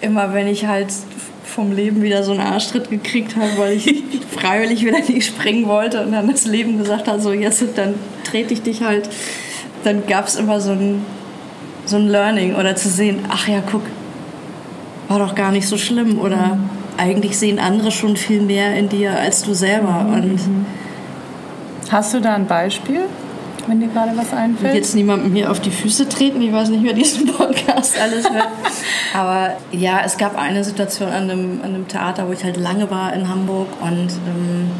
Immer 0.00 0.34
wenn 0.34 0.46
ich 0.48 0.66
halt 0.66 0.88
vom 1.44 1.72
Leben 1.72 2.02
wieder 2.02 2.22
so 2.22 2.32
einen 2.32 2.40
Arschtritt 2.40 2.90
gekriegt 2.90 3.34
habe, 3.36 3.50
weil 3.56 3.72
ich 3.72 4.02
freiwillig 4.30 4.84
wieder 4.84 4.98
nicht 4.98 5.26
springen 5.26 5.66
wollte 5.66 6.02
und 6.02 6.12
dann 6.12 6.30
das 6.30 6.44
Leben 6.44 6.76
gesagt 6.76 7.08
hat, 7.08 7.22
so 7.22 7.32
jetzt, 7.32 7.64
dann 7.76 7.94
trete 8.24 8.52
ich 8.52 8.62
dich 8.62 8.82
halt, 8.82 9.08
dann 9.82 10.06
gab 10.06 10.26
es 10.26 10.36
immer 10.36 10.60
so 10.60 10.72
ein, 10.72 11.04
so 11.86 11.96
ein 11.96 12.08
Learning 12.08 12.54
oder 12.56 12.76
zu 12.76 12.90
sehen, 12.90 13.20
ach 13.30 13.48
ja, 13.48 13.62
guck, 13.70 13.82
war 15.08 15.18
doch 15.18 15.34
gar 15.34 15.52
nicht 15.52 15.66
so 15.66 15.78
schlimm 15.78 16.18
oder 16.18 16.58
eigentlich 16.98 17.38
sehen 17.38 17.58
andere 17.58 17.90
schon 17.90 18.16
viel 18.16 18.40
mehr 18.40 18.76
in 18.76 18.88
dir 18.88 19.12
als 19.18 19.42
du 19.42 19.54
selber 19.54 20.06
und 20.12 20.38
Hast 21.90 22.14
du 22.14 22.20
da 22.20 22.34
ein 22.34 22.46
Beispiel, 22.46 23.02
wenn 23.68 23.78
dir 23.80 23.86
gerade 23.88 24.10
was 24.16 24.32
will 24.32 24.38
einfällt? 24.38 24.74
jetzt 24.74 24.94
niemandem 24.96 25.32
hier 25.32 25.50
auf 25.50 25.60
die 25.60 25.70
Füße 25.70 26.08
treten. 26.08 26.42
Ich 26.42 26.52
weiß 26.52 26.68
nicht, 26.70 26.82
wer 26.82 26.94
diesen 26.94 27.26
Podcast 27.26 28.00
alles 28.00 28.28
hört. 28.28 28.48
Aber 29.14 29.52
ja, 29.70 30.00
es 30.04 30.16
gab 30.16 30.36
eine 30.36 30.64
Situation 30.64 31.08
an 31.08 31.30
einem, 31.30 31.60
an 31.62 31.74
einem 31.74 31.88
Theater, 31.88 32.26
wo 32.28 32.32
ich 32.32 32.42
halt 32.42 32.56
lange 32.56 32.90
war 32.90 33.12
in 33.12 33.28
Hamburg 33.28 33.68
und 33.80 34.08
ähm, 34.10 34.70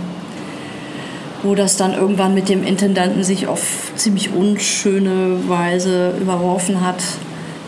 wo 1.42 1.54
das 1.54 1.76
dann 1.76 1.94
irgendwann 1.94 2.34
mit 2.34 2.48
dem 2.48 2.64
Intendanten 2.64 3.22
sich 3.22 3.46
auf 3.46 3.92
ziemlich 3.94 4.34
unschöne 4.34 5.48
Weise 5.48 6.14
überworfen 6.20 6.84
hat, 6.84 7.02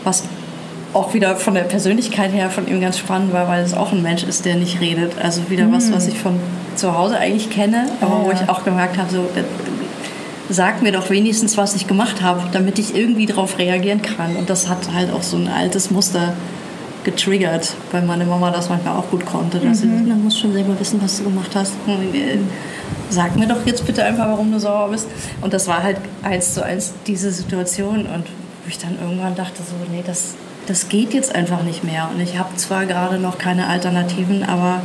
was 0.03 0.23
auch 0.93 1.13
wieder 1.13 1.35
von 1.35 1.53
der 1.53 1.61
Persönlichkeit 1.63 2.31
her 2.33 2.49
von 2.49 2.67
ihm 2.67 2.81
ganz 2.81 2.97
spannend 2.97 3.31
war, 3.31 3.47
weil 3.47 3.63
es 3.63 3.73
auch 3.73 3.91
ein 3.91 4.01
Mensch 4.01 4.23
ist, 4.23 4.45
der 4.45 4.55
nicht 4.55 4.79
redet. 4.81 5.13
Also 5.21 5.49
wieder 5.49 5.71
was, 5.71 5.91
was 5.91 6.07
ich 6.07 6.17
von 6.17 6.39
zu 6.75 6.97
Hause 6.97 7.17
eigentlich 7.17 7.49
kenne, 7.49 7.85
aber 8.01 8.23
wo 8.23 8.31
Ja. 8.31 8.39
ich 8.41 8.49
auch 8.49 8.63
gemerkt 8.63 8.97
habe, 8.97 9.11
so, 9.11 9.27
sag 10.49 10.81
mir 10.81 10.91
doch 10.91 11.09
wenigstens, 11.11 11.57
was 11.57 11.75
ich 11.75 11.85
gemacht 11.87 12.21
habe, 12.23 12.41
damit 12.51 12.79
ich 12.79 12.95
irgendwie 12.95 13.27
darauf 13.27 13.59
reagieren 13.59 14.01
kann. 14.01 14.35
Und 14.35 14.49
das 14.49 14.67
hat 14.67 14.79
halt 14.93 15.13
auch 15.13 15.21
so 15.21 15.37
ein 15.37 15.47
altes 15.47 15.91
Muster 15.91 16.33
getriggert, 17.03 17.75
weil 17.91 18.01
meine 18.01 18.25
Mama 18.25 18.49
das 18.51 18.67
manchmal 18.69 18.97
auch 18.97 19.09
gut 19.11 19.25
konnte. 19.25 19.59
Dass 19.59 19.79
sie, 19.81 19.87
na, 19.87 20.15
musst 20.15 20.39
schon 20.39 20.53
selber 20.53 20.79
wissen, 20.79 20.99
was 21.03 21.17
du 21.17 21.25
gemacht 21.25 21.51
hast. 21.53 21.73
Sag 23.11 23.35
mir 23.35 23.47
doch 23.47 23.65
jetzt 23.65 23.85
bitte 23.85 24.03
einfach, 24.03 24.27
warum 24.27 24.51
du 24.51 24.59
sauer 24.59 24.89
bist. 24.89 25.07
Und 25.41 25.53
das 25.53 25.67
war 25.67 25.81
halt 25.83 25.97
eins 26.23 26.53
zu 26.55 26.63
eins 26.63 26.93
diese 27.07 27.31
Situation. 27.31 27.99
Und 28.07 28.25
wo 28.63 28.67
ich 28.69 28.77
dann 28.77 28.97
irgendwann 29.01 29.35
dachte, 29.35 29.57
so, 29.63 29.75
nee, 29.91 30.03
das, 30.05 30.33
das 30.69 30.87
geht 30.87 31.13
jetzt 31.13 31.33
einfach 31.33 31.63
nicht 31.63 31.83
mehr. 31.83 32.09
Und 32.13 32.21
ich 32.21 32.37
habe 32.37 32.55
zwar 32.55 32.85
gerade 32.85 33.17
noch 33.17 33.37
keine 33.39 33.67
Alternativen, 33.67 34.43
aber, 34.43 34.81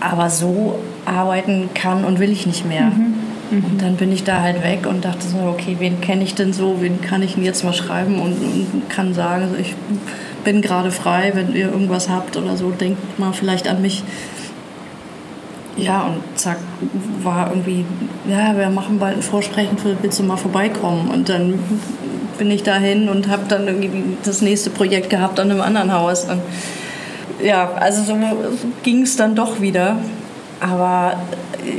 aber 0.00 0.30
so 0.30 0.78
arbeiten 1.04 1.68
kann 1.74 2.04
und 2.04 2.18
will 2.18 2.30
ich 2.30 2.46
nicht 2.46 2.66
mehr. 2.66 2.90
Und 3.50 3.80
dann 3.80 3.96
bin 3.96 4.10
ich 4.10 4.24
da 4.24 4.40
halt 4.40 4.64
weg 4.64 4.86
und 4.86 5.04
dachte 5.04 5.26
so, 5.26 5.38
okay, 5.38 5.76
wen 5.78 6.00
kenne 6.00 6.24
ich 6.24 6.34
denn 6.34 6.52
so, 6.52 6.78
wen 6.80 7.00
kann 7.00 7.22
ich 7.22 7.34
denn 7.34 7.44
jetzt 7.44 7.62
mal 7.62 7.74
schreiben 7.74 8.20
und, 8.20 8.32
und 8.32 8.90
kann 8.90 9.14
sagen, 9.14 9.54
ich 9.60 9.74
bin 10.42 10.62
gerade 10.62 10.90
frei, 10.90 11.30
wenn 11.34 11.54
ihr 11.54 11.70
irgendwas 11.70 12.08
habt 12.08 12.36
oder 12.36 12.56
so, 12.56 12.70
denkt 12.70 13.18
mal 13.18 13.32
vielleicht 13.32 13.68
an 13.68 13.82
mich. 13.82 14.02
ja, 15.76 16.04
und 16.06 16.22
zack, 16.34 16.56
war 17.22 17.50
irgendwie, 17.50 17.84
ja, 18.28 18.56
wir 18.56 18.70
machen 18.70 18.98
bald 18.98 19.16
ein 19.16 19.22
Vorsprechen, 19.22 19.78
für, 19.78 19.96
willst 20.02 20.18
du 20.18 20.24
mal 20.24 20.36
vorbeikommen? 20.36 21.08
Und 21.08 21.28
dann 21.28 21.60
bin 22.38 22.50
ich 22.50 22.62
dahin 22.62 23.08
und 23.08 23.28
habe 23.28 23.44
dann 23.48 23.66
irgendwie 23.66 23.90
das 24.24 24.42
nächste 24.42 24.70
Projekt 24.70 25.10
gehabt 25.10 25.40
an 25.40 25.50
einem 25.50 25.60
anderen 25.60 25.92
Haus. 25.92 26.24
Und 26.24 26.40
ja, 27.42 27.72
also 27.74 28.02
so 28.02 28.16
ging 28.82 29.02
es 29.02 29.16
dann 29.16 29.34
doch 29.34 29.60
wieder. 29.60 29.96
Aber 30.60 31.20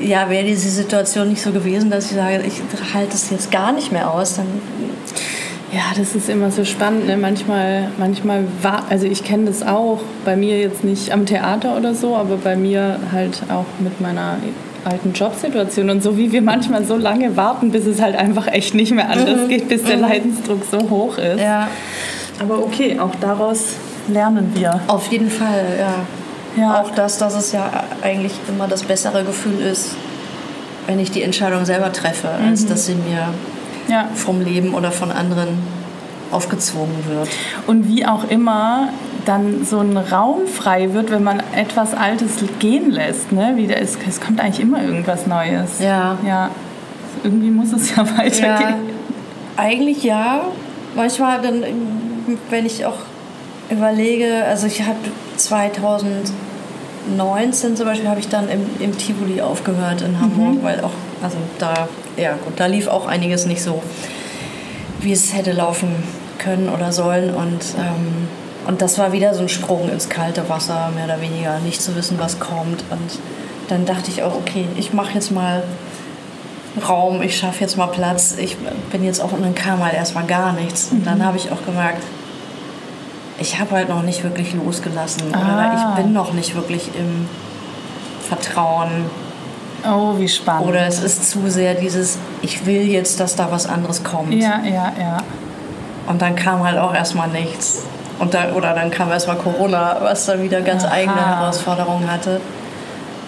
ja, 0.03 0.29
wäre 0.29 0.45
diese 0.45 0.69
Situation 0.69 1.29
nicht 1.29 1.41
so 1.41 1.51
gewesen, 1.51 1.89
dass 1.89 2.11
ich 2.11 2.17
sage, 2.17 2.43
ich 2.45 2.61
halte 2.93 3.15
es 3.15 3.29
jetzt 3.29 3.51
gar 3.51 3.71
nicht 3.71 3.91
mehr 3.91 4.11
aus, 4.11 4.35
dann 4.35 4.47
ja, 5.71 5.81
das 5.97 6.15
ist 6.15 6.29
immer 6.29 6.49
so 6.49 6.63
spannend. 6.63 7.07
Ne? 7.07 7.17
Manchmal, 7.17 7.89
manchmal 7.97 8.45
war, 8.61 8.85
also 8.89 9.05
ich 9.05 9.23
kenne 9.23 9.45
das 9.45 9.63
auch, 9.63 9.99
bei 10.23 10.35
mir 10.35 10.59
jetzt 10.59 10.83
nicht 10.83 11.11
am 11.11 11.25
Theater 11.25 11.75
oder 11.75 11.93
so, 11.93 12.15
aber 12.15 12.37
bei 12.37 12.55
mir 12.55 12.99
halt 13.11 13.43
auch 13.49 13.65
mit 13.79 13.99
meiner 13.99 14.37
alten 14.87 15.13
Jobsituation 15.13 15.89
und 15.89 16.01
so, 16.01 16.17
wie 16.17 16.31
wir 16.31 16.41
manchmal 16.41 16.85
so 16.85 16.95
lange 16.95 17.35
warten, 17.37 17.71
bis 17.71 17.85
es 17.85 18.01
halt 18.01 18.15
einfach 18.15 18.47
echt 18.47 18.73
nicht 18.73 18.93
mehr 18.93 19.09
anders 19.09 19.41
mhm. 19.41 19.49
geht, 19.49 19.67
bis 19.69 19.83
der 19.83 19.97
mhm. 19.97 20.03
Leidensdruck 20.03 20.61
so 20.69 20.89
hoch 20.89 21.17
ist. 21.17 21.39
Ja. 21.39 21.67
Aber 22.39 22.59
okay, 22.59 22.99
auch 22.99 23.15
daraus 23.19 23.73
lernen 24.07 24.51
wir. 24.53 24.79
Auf 24.87 25.11
jeden 25.11 25.29
Fall, 25.29 25.65
ja. 25.79 26.61
ja. 26.61 26.81
Auch 26.81 26.91
das, 26.91 27.17
dass 27.17 27.35
es 27.35 27.51
ja 27.51 27.69
eigentlich 28.01 28.33
immer 28.47 28.67
das 28.67 28.83
bessere 28.83 29.23
Gefühl 29.23 29.59
ist, 29.59 29.95
wenn 30.85 30.99
ich 30.99 31.11
die 31.11 31.23
Entscheidung 31.23 31.65
selber 31.65 31.91
treffe, 31.91 32.29
als 32.29 32.63
mhm. 32.63 32.69
dass 32.69 32.85
sie 32.85 32.95
mir 32.95 33.33
ja. 33.87 34.09
vom 34.15 34.41
Leben 34.41 34.73
oder 34.73 34.91
von 34.91 35.11
anderen 35.11 35.59
aufgezwungen 36.31 37.03
wird. 37.07 37.29
Und 37.67 37.87
wie 37.87 38.05
auch 38.05 38.29
immer 38.29 38.89
dann 39.27 39.65
so 39.65 39.79
ein 39.79 39.97
Raum 39.97 40.47
frei 40.47 40.93
wird, 40.93 41.11
wenn 41.11 41.23
man 41.23 41.43
etwas 41.55 41.93
Altes 41.93 42.37
gehen 42.59 42.91
lässt. 42.91 43.31
Ne? 43.31 43.53
Wieder, 43.55 43.81
es, 43.81 43.97
es 44.07 44.21
kommt 44.21 44.39
eigentlich 44.39 44.61
immer 44.61 44.83
irgendwas 44.83 45.27
Neues. 45.27 45.79
Ja. 45.79 46.17
ja. 46.25 46.49
Irgendwie 47.23 47.49
muss 47.49 47.73
es 47.73 47.95
ja 47.95 47.97
weitergehen. 48.17 48.59
Ja, 48.59 48.77
eigentlich 49.57 50.03
ja. 50.03 50.45
Manchmal, 50.95 51.41
dann, 51.41 51.63
wenn 52.49 52.65
ich 52.65 52.85
auch 52.85 52.97
überlege, 53.69 54.45
also 54.45 54.67
ich 54.67 54.83
habe 54.83 54.97
2019 55.35 57.75
zum 57.75 57.85
Beispiel 57.85 58.09
habe 58.09 58.19
ich 58.19 58.29
dann 58.29 58.49
im, 58.49 58.65
im 58.79 58.97
Tivoli 58.97 59.41
aufgehört 59.41 60.01
in 60.01 60.19
Hamburg, 60.19 60.55
mhm. 60.55 60.63
weil 60.63 60.79
auch, 60.81 60.93
also 61.21 61.37
da 61.59 61.87
ja 62.17 62.33
gut, 62.33 62.53
da 62.57 62.65
lief 62.65 62.87
auch 62.87 63.05
einiges 63.05 63.45
nicht 63.45 63.61
so, 63.61 63.83
wie 65.01 65.11
es 65.11 65.35
hätte 65.35 65.51
laufen 65.51 65.89
können 66.39 66.69
oder 66.69 66.91
sollen. 66.91 67.33
Und, 67.33 67.61
ähm, 67.77 68.27
und 68.67 68.81
das 68.81 68.97
war 68.97 69.11
wieder 69.13 69.33
so 69.33 69.41
ein 69.41 69.49
Sprung 69.49 69.89
ins 69.89 70.09
kalte 70.09 70.49
Wasser, 70.49 70.91
mehr 70.93 71.05
oder 71.05 71.21
weniger, 71.21 71.59
nicht 71.59 71.81
zu 71.81 71.95
wissen, 71.95 72.19
was 72.19 72.39
kommt. 72.39 72.83
Und 72.89 73.19
dann 73.69 73.85
dachte 73.85 74.11
ich 74.11 74.23
auch, 74.23 74.35
okay, 74.35 74.65
ich 74.77 74.93
mache 74.93 75.13
jetzt 75.13 75.31
mal 75.31 75.63
Raum, 76.87 77.21
ich 77.21 77.37
schaffe 77.37 77.61
jetzt 77.61 77.77
mal 77.77 77.87
Platz. 77.87 78.35
Ich 78.37 78.57
bin 78.91 79.03
jetzt 79.03 79.21
auch, 79.21 79.31
und 79.31 79.41
dann 79.41 79.55
kam 79.55 79.83
halt 79.83 79.93
erstmal 79.93 80.25
gar 80.25 80.53
nichts. 80.53 80.89
Und 80.91 81.07
dann 81.07 81.19
mhm. 81.19 81.25
habe 81.25 81.37
ich 81.37 81.51
auch 81.51 81.65
gemerkt, 81.65 82.03
ich 83.39 83.59
habe 83.59 83.71
halt 83.71 83.89
noch 83.89 84.03
nicht 84.03 84.23
wirklich 84.23 84.53
losgelassen. 84.53 85.33
Ah. 85.33 85.39
Oder 85.39 85.73
ich 85.75 86.03
bin 86.03 86.13
noch 86.13 86.33
nicht 86.33 86.55
wirklich 86.55 86.91
im 86.95 87.27
Vertrauen 88.27 89.05
Oh, 89.85 90.17
wie 90.17 90.27
spannend. 90.27 90.67
Oder 90.67 90.87
es 90.87 91.01
ist 91.01 91.29
zu 91.29 91.49
sehr 91.49 91.75
dieses, 91.75 92.17
ich 92.41 92.65
will 92.65 92.81
jetzt, 92.81 93.19
dass 93.19 93.35
da 93.35 93.51
was 93.51 93.67
anderes 93.67 94.03
kommt. 94.03 94.33
Ja, 94.33 94.61
ja, 94.65 94.91
ja. 94.99 95.17
Und 96.07 96.21
dann 96.21 96.35
kam 96.35 96.63
halt 96.63 96.77
auch 96.77 96.93
erstmal 96.93 97.29
nichts. 97.29 97.83
Und 98.19 98.33
da, 98.33 98.53
oder 98.53 98.73
dann 98.73 98.89
kam 98.89 99.11
erstmal 99.11 99.37
Corona, 99.37 99.97
was 100.01 100.25
dann 100.25 100.41
wieder 100.41 100.61
ganz 100.61 100.83
Aha. 100.83 100.93
eigene 100.93 101.25
Herausforderungen 101.25 102.11
hatte. 102.11 102.41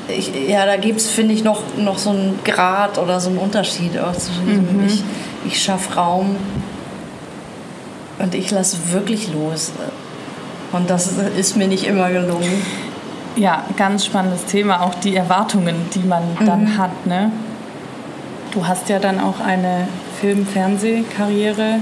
Ich, 0.08 0.32
ja, 0.48 0.66
da 0.66 0.78
gibt 0.78 1.00
es, 1.00 1.10
finde 1.10 1.34
ich, 1.34 1.44
noch, 1.44 1.62
noch 1.78 2.00
so 2.00 2.10
einen 2.10 2.40
Grad 2.44 2.98
oder 2.98 3.20
so 3.20 3.30
einen 3.30 3.38
Unterschied 3.38 4.00
auch 4.00 4.14
zwischen 4.14 4.80
mhm. 4.80 4.88
ich, 4.88 5.04
ich 5.46 5.62
schaffe 5.62 5.94
Raum 5.94 6.36
und 8.18 8.34
ich 8.34 8.50
lasse 8.50 8.92
wirklich 8.92 9.32
los. 9.32 9.72
Und 10.72 10.90
das 10.90 11.14
ist 11.38 11.56
mir 11.58 11.68
nicht 11.68 11.86
immer 11.86 12.10
gelungen. 12.10 12.62
Ja, 13.36 13.64
ganz 13.78 14.06
spannendes 14.06 14.46
Thema, 14.46 14.82
auch 14.82 14.96
die 14.96 15.16
Erwartungen, 15.16 15.76
die 15.94 16.00
man 16.00 16.24
dann 16.46 16.64
mhm. 16.64 16.78
hat. 16.78 17.06
Ne? 17.06 17.32
Du 18.52 18.68
hast 18.68 18.90
ja 18.90 19.00
dann 19.00 19.20
auch 19.20 19.40
eine 19.40 19.88
Film-Fernsehkarriere 20.20 21.76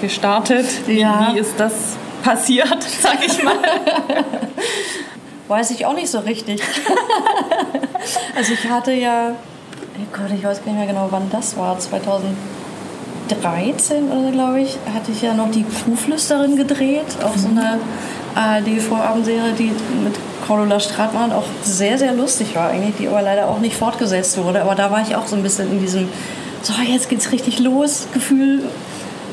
gestartet. 0.00 0.66
Ja. 0.86 1.32
Wie 1.32 1.38
ist 1.38 1.58
das 1.58 1.96
passiert, 2.22 2.82
sag 3.00 3.24
ich 3.24 3.42
mal? 3.42 3.54
weiß 5.48 5.70
ich 5.70 5.86
auch 5.86 5.94
nicht 5.94 6.10
so 6.10 6.18
richtig. 6.20 6.62
also 8.36 8.52
ich 8.52 8.68
hatte 8.68 8.92
ja, 8.92 9.30
oh 9.30 9.34
Gott, 10.12 10.30
ich 10.36 10.44
weiß 10.44 10.62
gar 10.64 10.72
nicht 10.72 10.78
mehr 10.78 10.88
genau, 10.88 11.08
wann 11.10 11.30
das 11.30 11.56
war, 11.56 11.78
2013 11.78 14.10
oder 14.10 14.32
glaube 14.32 14.60
ich, 14.60 14.76
hatte 14.92 15.12
ich 15.12 15.22
ja 15.22 15.32
noch 15.34 15.50
die 15.50 15.64
Kuhflüsterin 15.64 16.56
gedreht 16.56 17.06
auf 17.22 17.36
so 17.36 17.48
einer 17.48 17.78
ARD-Vorabendserie, 18.34 19.54
die 19.58 19.72
mit 20.02 20.14
Cordula 20.46 20.78
Stratmann 20.78 21.32
auch 21.32 21.46
sehr, 21.62 21.98
sehr 21.98 22.12
lustig 22.12 22.54
war 22.54 22.70
eigentlich, 22.70 22.96
die 22.96 23.08
aber 23.08 23.22
leider 23.22 23.48
auch 23.48 23.58
nicht 23.58 23.76
fortgesetzt 23.76 24.36
wurde. 24.36 24.62
Aber 24.62 24.74
da 24.74 24.90
war 24.90 25.02
ich 25.02 25.16
auch 25.16 25.26
so 25.26 25.36
ein 25.36 25.42
bisschen 25.42 25.70
in 25.72 25.80
diesem, 25.80 26.08
so 26.62 26.74
jetzt 26.82 27.08
geht's 27.08 27.32
richtig 27.32 27.58
los, 27.60 28.06
Gefühl. 28.12 28.62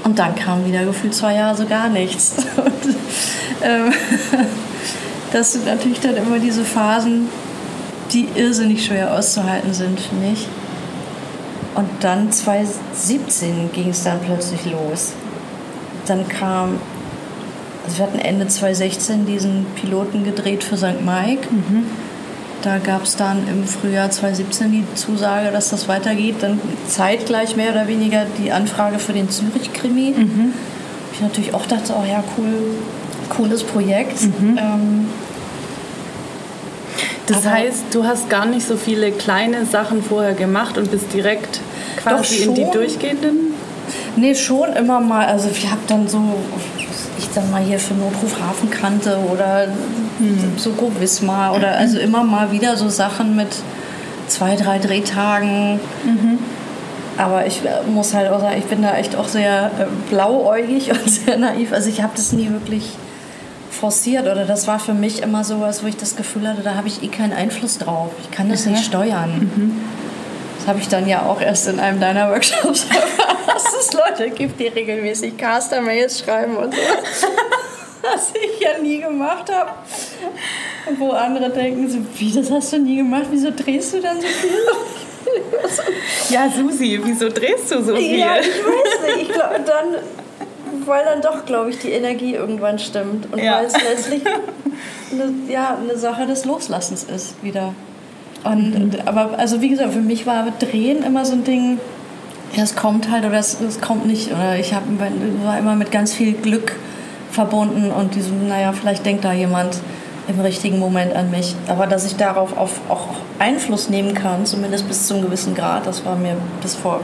Und 0.04 0.20
dann 0.20 0.36
kam 0.36 0.66
wieder 0.66 0.84
gefühlt 0.86 1.16
zwei 1.16 1.36
Jahre 1.36 1.56
so 1.56 1.66
gar 1.66 1.90
nichts. 1.90 2.36
Und, 2.58 2.96
ähm, 3.64 3.94
das 5.32 5.54
sind 5.54 5.66
natürlich 5.66 6.00
dann 6.00 6.16
immer 6.16 6.40
diese 6.40 6.66
Phasen, 6.66 7.30
die 8.12 8.28
irrsinnig 8.36 8.86
schwer 8.86 9.14
auszuhalten 9.14 9.74
sind, 9.74 10.00
finde 10.00 10.34
ich. 10.34 10.48
Und 11.76 11.90
dann 12.02 12.32
2017 12.32 13.72
ging 13.72 13.90
es 13.90 14.04
dann 14.04 14.20
plötzlich 14.20 14.66
los. 14.66 15.14
Dann 16.06 16.28
kam 16.28 16.80
also 17.86 17.98
wir 17.98 18.06
hatten 18.06 18.20
Ende 18.20 18.48
2016 18.48 19.26
diesen 19.26 19.66
Piloten 19.76 20.24
gedreht 20.24 20.64
für 20.64 20.78
St. 20.78 21.02
Mike. 21.04 21.50
Mhm. 21.52 21.86
Da 22.64 22.78
gab 22.78 23.04
es 23.04 23.18
dann 23.18 23.46
im 23.50 23.66
Frühjahr 23.66 24.10
2017 24.10 24.72
die 24.72 24.86
Zusage, 24.96 25.52
dass 25.52 25.70
das 25.70 25.90
weitergeht. 25.90 26.36
Dann 26.40 26.62
zeitgleich 26.88 27.58
mehr 27.58 27.72
oder 27.72 27.88
weniger 27.90 28.26
die 28.42 28.54
Anfrage 28.54 29.00
für 29.00 29.12
den 29.12 29.30
Zürich-Krimi. 29.30 30.14
Mhm. 30.16 30.54
Ich 31.12 31.20
natürlich 31.20 31.54
auch 31.54 31.66
dachte, 31.66 31.94
oh 32.00 32.06
ja, 32.10 32.24
cool, 32.38 32.78
cooles 33.28 33.64
Projekt. 33.64 34.22
Mhm. 34.22 34.58
Ähm, 34.58 35.10
das 37.28 37.46
heißt, 37.46 37.84
du 37.92 38.06
hast 38.06 38.30
gar 38.30 38.46
nicht 38.46 38.66
so 38.66 38.78
viele 38.78 39.12
kleine 39.12 39.66
Sachen 39.66 40.02
vorher 40.02 40.34
gemacht 40.34 40.78
und 40.78 40.90
bist 40.90 41.14
direkt 41.14 41.60
quasi 41.98 42.44
in 42.44 42.56
die 42.56 42.66
durchgehenden? 42.72 43.54
Nee, 44.16 44.36
schon 44.36 44.74
immer 44.74 45.02
mal. 45.02 45.26
Also 45.26 45.50
ich 45.50 45.70
habe 45.70 45.82
dann 45.88 46.08
so 46.08 46.22
dann 47.34 47.50
mal 47.52 47.62
hier 47.62 47.80
für 47.80 47.94
Notruf 47.94 48.40
Hafenkante 48.40 49.18
oder 49.32 49.68
mhm. 50.20 50.58
Soko 50.58 50.92
Wismar 51.00 51.56
oder 51.56 51.78
also 51.78 52.00
immer 52.00 52.24
mal 52.24 52.52
wieder 52.52 52.78
so 52.78 52.90
Sachen 52.90 53.36
mit 53.36 53.50
zwei, 54.28 54.56
drei 54.56 54.80
Drehtagen. 54.80 55.80
Mhm. 56.04 56.40
Aber 57.18 57.46
ich 57.46 57.62
äh, 57.64 57.88
muss 57.90 58.14
halt 58.14 58.32
auch 58.32 58.40
sagen, 58.40 58.58
ich 58.58 58.66
bin 58.66 58.82
da 58.82 58.96
echt 58.96 59.16
auch 59.16 59.28
sehr 59.28 59.72
äh, 59.80 59.86
blauäugig 60.10 60.92
und 60.92 61.10
sehr 61.10 61.38
naiv. 61.38 61.74
Also 61.74 61.90
ich 61.90 62.02
habe 62.02 62.14
das 62.16 62.34
nie 62.34 62.50
wirklich 62.50 62.92
forciert 63.70 64.28
oder 64.28 64.46
das 64.46 64.68
war 64.68 64.80
für 64.80 64.94
mich 64.94 65.22
immer 65.22 65.44
sowas, 65.44 65.84
wo 65.84 65.88
ich 65.88 65.98
das 65.98 66.16
Gefühl 66.16 66.48
hatte, 66.48 66.62
da 66.62 66.76
habe 66.76 66.88
ich 66.88 67.04
eh 67.04 67.08
keinen 67.08 67.34
Einfluss 67.34 67.80
drauf. 67.80 68.12
Ich 68.22 68.32
kann 68.32 68.50
das 68.50 68.66
mhm. 68.66 68.74
nicht 68.74 68.86
steuern. 68.86 69.52
Mhm. 69.56 69.82
Das 70.58 70.68
habe 70.68 70.80
ich 70.80 70.88
dann 70.88 71.08
ja 71.08 71.24
auch 71.24 71.42
erst 71.42 71.68
in 71.68 71.80
einem 71.80 72.00
deiner 72.00 72.30
Workshops 72.30 72.86
erfahren, 72.86 73.10
dass 73.64 73.74
es 73.74 73.94
Leute 73.94 74.30
gibt, 74.30 74.60
die 74.60 74.68
regelmäßig 74.68 75.38
Caster-Mails 75.38 76.20
schreiben 76.20 76.58
und 76.58 76.74
so. 76.74 77.28
Was 78.02 78.34
ich 78.36 78.60
ja 78.60 78.78
nie 78.80 79.00
gemacht 79.00 79.50
habe. 79.50 79.72
Und 80.86 81.00
wo 81.00 81.12
andere 81.12 81.50
denken 81.50 81.90
so, 81.90 82.00
wie, 82.18 82.34
das 82.34 82.52
hast 82.52 82.74
du 82.74 82.80
nie 82.80 82.98
gemacht? 82.98 83.28
Wieso 83.32 83.50
drehst 83.56 83.94
du 83.94 84.02
dann 84.02 84.20
so 84.20 84.28
viel? 84.28 84.52
ja, 86.30 86.50
Susi, 86.50 87.00
wieso 87.02 87.30
drehst 87.30 87.72
du 87.72 87.82
so 87.82 87.96
viel? 87.96 88.20
Ja, 88.20 88.38
ich 88.40 88.48
weiß 88.48 89.16
nicht. 89.16 89.30
Ich 89.30 89.34
glaube, 89.34 89.62
dann, 89.66 89.96
weil 90.86 91.06
dann 91.06 91.22
doch, 91.22 91.46
glaube 91.46 91.70
ich, 91.70 91.80
die 91.80 91.92
Energie 91.92 92.36
irgendwann 92.36 92.78
stimmt. 92.78 93.32
Und 93.32 93.42
ja. 93.42 93.60
weil 93.60 93.66
es 93.68 93.82
letztlich 93.82 94.24
eine, 95.12 95.34
ja, 95.48 95.78
eine 95.82 95.98
Sache 95.98 96.26
des 96.26 96.44
Loslassens 96.44 97.06
ist 97.06 97.42
wieder. 97.42 97.74
Und, 98.44 98.94
mhm. 98.94 99.00
aber 99.06 99.38
also 99.40 99.62
wie 99.62 99.70
gesagt, 99.70 99.94
für 99.94 100.02
mich 100.02 100.26
war 100.26 100.46
Drehen 100.60 101.04
immer 101.04 101.24
so 101.24 101.34
ein 101.34 101.46
Ding, 101.46 101.80
ja, 102.54 102.64
es 102.64 102.76
kommt 102.76 103.10
halt 103.10 103.26
oder 103.26 103.40
es, 103.40 103.60
es 103.60 103.82
kommt 103.82 104.06
nicht. 104.06 104.32
Oder 104.32 104.58
ich 104.58 104.74
hab, 104.74 104.84
war 105.44 105.58
immer 105.58 105.76
mit 105.76 105.92
ganz 105.92 106.14
viel 106.14 106.34
Glück 106.34 106.76
verbunden 107.32 107.92
und 107.92 108.16
diesem, 108.16 108.48
naja, 108.48 108.74
vielleicht 108.74 109.06
denkt 109.06 109.26
da 109.26 109.34
jemand 109.34 109.78
im 110.28 110.40
richtigen 110.40 110.80
Moment 110.80 111.16
an 111.16 111.32
mich. 111.32 111.56
Aber 111.68 111.88
dass 111.88 112.06
ich 112.06 112.16
darauf 112.16 112.58
auf, 112.58 112.80
auch 112.90 113.08
Einfluss 113.40 113.90
nehmen 113.90 114.14
kann, 114.14 114.46
zumindest 114.46 114.88
bis 114.88 115.08
zu 115.08 115.16
einem 115.16 115.24
gewissen 115.24 115.56
Grad, 115.56 115.88
das 115.88 116.06
war 116.06 116.16
mir 116.16 116.38
bis 116.62 116.76
vor 116.76 117.02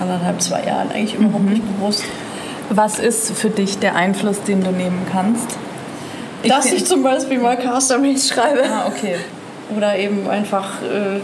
anderthalb, 0.00 0.40
zwei 0.40 0.64
Jahren 0.64 0.90
eigentlich 0.90 1.14
überhaupt 1.14 1.44
mhm. 1.44 1.50
nicht 1.50 1.78
bewusst. 1.78 2.04
Was 2.70 2.98
ist 2.98 3.32
für 3.32 3.50
dich 3.50 3.78
der 3.78 3.94
Einfluss, 3.94 4.42
den 4.42 4.64
du 4.64 4.70
nehmen 4.70 5.06
kannst? 5.12 5.56
Dass 6.48 6.66
ich, 6.66 6.74
ich 6.74 6.86
zum 6.86 7.02
Beispiel 7.02 7.38
mal 7.38 7.56
Caster-Mails 7.56 8.28
schreibe. 8.28 8.62
Ah, 8.64 8.86
okay. 8.88 9.16
oder 9.74 9.96
eben 9.96 10.28
einfach 10.28 10.82
äh, 10.82 11.20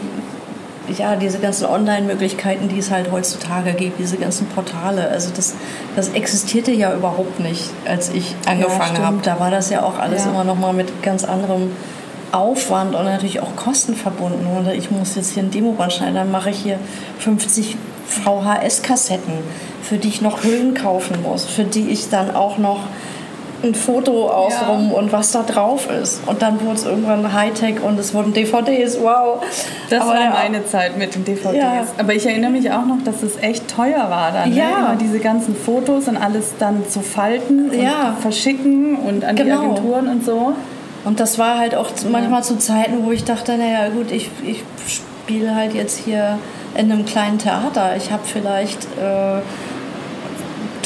ja, 0.98 1.16
diese 1.16 1.38
ganzen 1.38 1.66
Online-Möglichkeiten, 1.66 2.68
die 2.68 2.78
es 2.78 2.90
halt 2.90 3.10
heutzutage 3.10 3.72
gibt, 3.72 3.98
diese 3.98 4.16
ganzen 4.16 4.46
Portale. 4.46 5.08
Also 5.08 5.30
das, 5.34 5.54
das 5.96 6.10
existierte 6.10 6.72
ja 6.72 6.94
überhaupt 6.94 7.40
nicht, 7.40 7.70
als 7.86 8.10
ich 8.10 8.34
angefangen 8.46 8.96
ja, 8.96 9.02
habe. 9.02 9.18
Da 9.22 9.40
war 9.40 9.50
das 9.50 9.70
ja 9.70 9.82
auch 9.82 9.98
alles 9.98 10.24
ja. 10.24 10.30
immer 10.30 10.44
noch 10.44 10.58
mal 10.58 10.72
mit 10.72 11.02
ganz 11.02 11.24
anderem 11.24 11.70
Aufwand 12.32 12.94
und 12.94 13.04
natürlich 13.04 13.40
auch 13.40 13.56
Kosten 13.56 13.94
verbunden. 13.94 14.46
Oder 14.58 14.74
ich 14.74 14.90
muss 14.90 15.14
jetzt 15.14 15.34
hier 15.34 15.42
ein 15.42 15.50
Demoband 15.50 15.92
schneiden, 15.92 16.14
dann 16.14 16.30
mache 16.30 16.50
ich 16.50 16.58
hier 16.58 16.78
50 17.18 17.76
VHS-Kassetten, 18.08 19.34
für 19.82 19.98
die 19.98 20.08
ich 20.08 20.22
noch 20.22 20.42
Hüllen 20.42 20.74
kaufen 20.74 21.22
muss, 21.22 21.44
für 21.44 21.64
die 21.64 21.90
ich 21.90 22.08
dann 22.08 22.34
auch 22.34 22.58
noch 22.58 22.80
ein 23.62 23.74
Foto 23.74 24.28
ausrum 24.28 24.90
ja. 24.90 24.98
und 24.98 25.12
was 25.12 25.32
da 25.32 25.42
drauf 25.42 25.88
ist. 25.90 26.22
Und 26.26 26.42
dann 26.42 26.60
wurde 26.60 26.74
es 26.74 26.84
irgendwann 26.84 27.32
Hightech 27.32 27.82
und 27.82 27.98
es 27.98 28.12
wurden 28.12 28.32
DVDs, 28.32 28.98
wow. 29.00 29.42
Das 29.88 30.02
Aber 30.02 30.10
war 30.10 30.20
ja, 30.20 30.30
meine 30.30 30.64
Zeit 30.66 30.96
mit 30.96 31.14
den 31.14 31.24
DVDs. 31.24 31.56
Ja. 31.56 31.86
Aber 31.98 32.14
ich 32.14 32.26
erinnere 32.26 32.50
mich 32.50 32.70
auch 32.70 32.84
noch, 32.84 33.02
dass 33.04 33.22
es 33.22 33.36
echt 33.38 33.68
teuer 33.68 34.10
war 34.10 34.32
dann. 34.32 34.50
Ne? 34.50 34.56
Ja. 34.56 34.64
Ne? 34.64 34.72
Immer 34.78 34.96
diese 34.96 35.18
ganzen 35.20 35.54
Fotos 35.54 36.08
und 36.08 36.16
alles 36.16 36.54
dann 36.58 36.88
zu 36.88 37.00
falten 37.00 37.70
und 37.70 37.80
ja. 37.80 38.16
verschicken 38.20 38.96
und 38.96 39.24
an 39.24 39.36
genau. 39.36 39.60
die 39.60 39.66
Agenturen 39.66 40.08
und 40.08 40.24
so. 40.24 40.54
Und 41.04 41.20
das 41.20 41.38
war 41.38 41.58
halt 41.58 41.74
auch 41.74 41.90
manchmal 42.10 42.44
zu 42.44 42.58
Zeiten, 42.58 43.04
wo 43.04 43.10
ich 43.10 43.24
dachte, 43.24 43.56
naja 43.58 43.88
gut, 43.88 44.12
ich, 44.12 44.30
ich 44.44 44.62
spiele 44.86 45.54
halt 45.54 45.74
jetzt 45.74 45.98
hier 45.98 46.38
in 46.76 46.90
einem 46.90 47.04
kleinen 47.04 47.38
Theater. 47.38 47.96
Ich 47.96 48.10
habe 48.10 48.22
vielleicht... 48.24 48.84
Äh, 48.98 49.40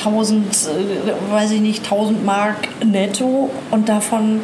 1000, 0.07 0.47
äh, 0.47 1.33
weiß 1.33 1.51
ich 1.53 1.61
nicht, 1.61 1.85
1000 1.85 2.25
Mark 2.25 2.69
netto 2.85 3.51
und 3.71 3.89
davon 3.89 4.41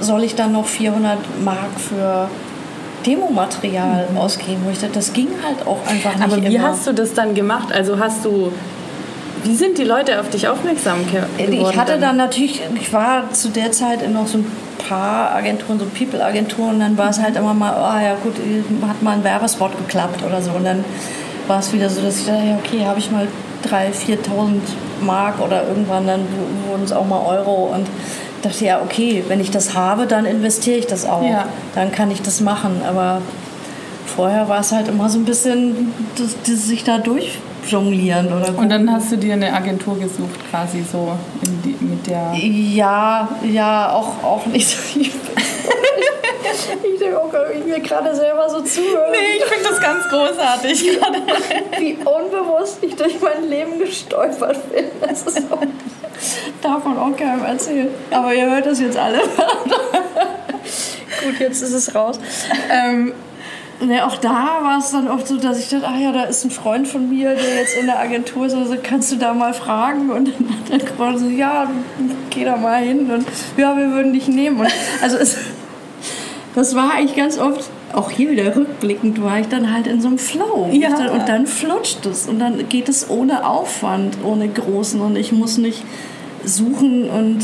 soll 0.00 0.24
ich 0.24 0.34
dann 0.34 0.52
noch 0.52 0.66
400 0.66 1.18
Mark 1.44 1.78
für 1.78 2.28
Demomaterial 3.06 4.08
mhm. 4.10 4.18
ausgeben, 4.18 4.62
wo 4.64 4.70
ich 4.70 4.78
dachte, 4.78 4.94
das 4.94 5.12
ging 5.12 5.28
halt 5.44 5.66
auch 5.66 5.86
einfach 5.86 6.14
nicht 6.14 6.24
Aber 6.24 6.42
wie 6.42 6.54
immer. 6.54 6.68
hast 6.68 6.86
du 6.86 6.92
das 6.92 7.14
dann 7.14 7.34
gemacht? 7.34 7.72
Also 7.72 7.98
hast 7.98 8.24
du 8.24 8.52
wie 9.44 9.54
sind 9.54 9.76
die 9.76 9.84
Leute 9.84 10.18
auf 10.20 10.30
dich 10.30 10.48
aufmerksam 10.48 11.06
geworden? 11.06 11.52
Ich 11.52 11.76
hatte 11.76 11.98
dann 11.98 12.16
natürlich, 12.16 12.62
ich 12.80 12.92
war 12.94 13.30
zu 13.32 13.50
der 13.50 13.72
Zeit 13.72 14.00
in 14.00 14.14
noch 14.14 14.26
so 14.26 14.38
ein 14.38 14.46
paar 14.88 15.34
Agenturen, 15.34 15.78
so 15.78 15.84
People-Agenturen, 15.84 16.80
dann 16.80 16.96
war 16.96 17.10
es 17.10 17.20
halt 17.20 17.36
immer 17.36 17.52
mal, 17.52 17.74
oh 17.76 18.02
ja 18.02 18.14
gut, 18.22 18.34
hat 18.88 19.02
mal 19.02 19.12
ein 19.12 19.24
Werbespot 19.24 19.76
geklappt 19.76 20.22
oder 20.26 20.40
so. 20.40 20.52
Und 20.52 20.64
dann 20.64 20.82
war 21.46 21.58
es 21.58 21.72
wieder 21.72 21.90
so, 21.90 22.00
dass 22.00 22.20
ich 22.20 22.26
dachte, 22.26 22.42
ja 22.42 22.56
okay, 22.56 22.86
habe 22.86 22.98
ich 22.98 23.10
mal 23.10 23.28
3.000, 23.68 24.18
4.000 24.18 24.60
Mark 25.04 25.40
oder 25.40 25.66
irgendwann 25.68 26.06
dann 26.06 26.26
wurden 26.68 26.84
es 26.84 26.92
auch 26.92 27.06
mal 27.06 27.20
Euro 27.20 27.70
und 27.74 27.86
dachte 28.42 28.64
ja, 28.64 28.82
okay, 28.82 29.24
wenn 29.28 29.40
ich 29.40 29.50
das 29.50 29.74
habe, 29.74 30.06
dann 30.06 30.26
investiere 30.26 30.78
ich 30.78 30.86
das 30.86 31.06
auch. 31.06 31.24
Ja. 31.24 31.46
Dann 31.74 31.92
kann 31.92 32.10
ich 32.10 32.22
das 32.22 32.40
machen. 32.40 32.82
Aber 32.86 33.22
vorher 34.06 34.48
war 34.48 34.60
es 34.60 34.72
halt 34.72 34.88
immer 34.88 35.08
so 35.08 35.18
ein 35.18 35.24
bisschen 35.24 35.92
das, 36.16 36.36
das 36.46 36.66
sich 36.66 36.84
da 36.84 36.98
durchjonglieren. 36.98 38.32
Oder 38.32 38.56
und 38.56 38.68
dann 38.68 38.90
hast 38.90 39.12
du 39.12 39.16
dir 39.16 39.34
eine 39.34 39.52
Agentur 39.52 39.98
gesucht, 39.98 40.38
quasi 40.50 40.84
so 40.90 41.16
die, 41.64 41.76
mit 41.84 42.06
der. 42.06 42.32
Ja, 42.34 43.28
ja, 43.42 43.92
auch, 43.92 44.22
auch 44.22 44.46
nicht. 44.46 44.76
Ich 46.82 46.98
denke 46.98 47.18
auch, 47.18 47.32
wie 47.32 47.58
ich 47.58 47.64
mir 47.64 47.80
gerade 47.80 48.14
selber 48.14 48.48
so 48.48 48.60
zuhöre. 48.60 49.10
Nee, 49.10 49.38
ich 49.38 49.44
finde 49.44 49.68
das 49.68 49.80
ganz 49.80 50.08
großartig 50.08 50.98
gerade. 50.98 51.22
Wie 51.78 51.94
unbewusst 51.94 52.78
ich 52.82 52.94
durch 52.96 53.20
mein 53.20 53.48
Leben 53.48 53.78
gestolpert 53.78 54.72
bin. 54.72 54.84
Das 55.00 55.22
ist 55.22 55.48
so, 55.48 55.58
darf 56.62 56.84
man 56.84 56.98
auch 56.98 57.16
keinem 57.16 57.44
erzählen. 57.44 57.88
Aber 58.10 58.34
ihr 58.34 58.50
hört 58.50 58.66
das 58.66 58.80
jetzt 58.80 58.96
alle. 58.96 59.18
Gut, 59.18 61.38
jetzt 61.38 61.62
ist 61.62 61.72
es 61.72 61.94
raus. 61.94 62.18
Ähm, 62.70 63.14
Ne, 63.80 64.06
auch 64.06 64.16
da 64.16 64.60
war 64.62 64.78
es 64.78 64.92
dann 64.92 65.08
oft 65.08 65.26
so, 65.26 65.36
dass 65.36 65.58
ich 65.58 65.68
dachte, 65.68 65.86
ach 65.86 65.98
ja, 65.98 66.12
da 66.12 66.24
ist 66.24 66.44
ein 66.44 66.50
Freund 66.50 66.86
von 66.86 67.08
mir, 67.08 67.34
der 67.34 67.56
jetzt 67.56 67.76
in 67.76 67.86
der 67.86 67.98
Agentur 67.98 68.46
ist, 68.46 68.54
also 68.54 68.76
kannst 68.80 69.10
du 69.10 69.16
da 69.16 69.34
mal 69.34 69.52
fragen? 69.52 70.10
Und 70.10 70.28
dann 70.28 70.48
hat 70.48 70.82
der 70.82 70.88
Freund 70.88 71.18
so, 71.18 71.26
ja, 71.26 71.68
geh 72.30 72.44
da 72.44 72.56
mal 72.56 72.82
hin 72.82 73.10
und 73.10 73.26
ja, 73.56 73.76
wir 73.76 73.90
würden 73.90 74.12
dich 74.12 74.28
nehmen. 74.28 74.60
Und 74.60 74.68
also 75.02 75.16
es, 75.16 75.36
das 76.54 76.74
war 76.74 76.94
eigentlich 76.94 77.16
ganz 77.16 77.38
oft, 77.38 77.68
auch 77.92 78.10
hier 78.10 78.30
wieder 78.30 78.54
rückblickend, 78.54 79.22
war 79.22 79.40
ich 79.40 79.48
dann 79.48 79.72
halt 79.72 79.86
in 79.86 80.00
so 80.00 80.08
einem 80.08 80.18
Flow. 80.18 80.68
Ja. 80.72 80.90
Dann, 80.90 81.10
und 81.10 81.28
dann 81.28 81.46
flutscht 81.46 82.06
es 82.06 82.26
und 82.28 82.38
dann 82.38 82.68
geht 82.68 82.88
es 82.88 83.10
ohne 83.10 83.46
Aufwand, 83.46 84.18
ohne 84.24 84.48
großen 84.48 85.00
und 85.00 85.16
ich 85.16 85.32
muss 85.32 85.58
nicht 85.58 85.82
suchen 86.44 87.10
und 87.10 87.40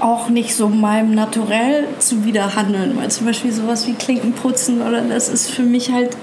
auch 0.00 0.28
nicht 0.28 0.54
so 0.54 0.68
meinem 0.68 1.14
Naturell 1.14 1.84
zuwiderhandeln. 1.98 2.96
Weil 2.96 3.10
zum 3.10 3.26
Beispiel 3.26 3.52
sowas 3.52 3.86
wie 3.86 3.94
Klinken 3.94 4.32
putzen 4.32 4.80
oder 4.80 5.02
das 5.02 5.28
ist 5.28 5.50
für 5.50 5.64
mich 5.64 5.92
halt 5.92 6.16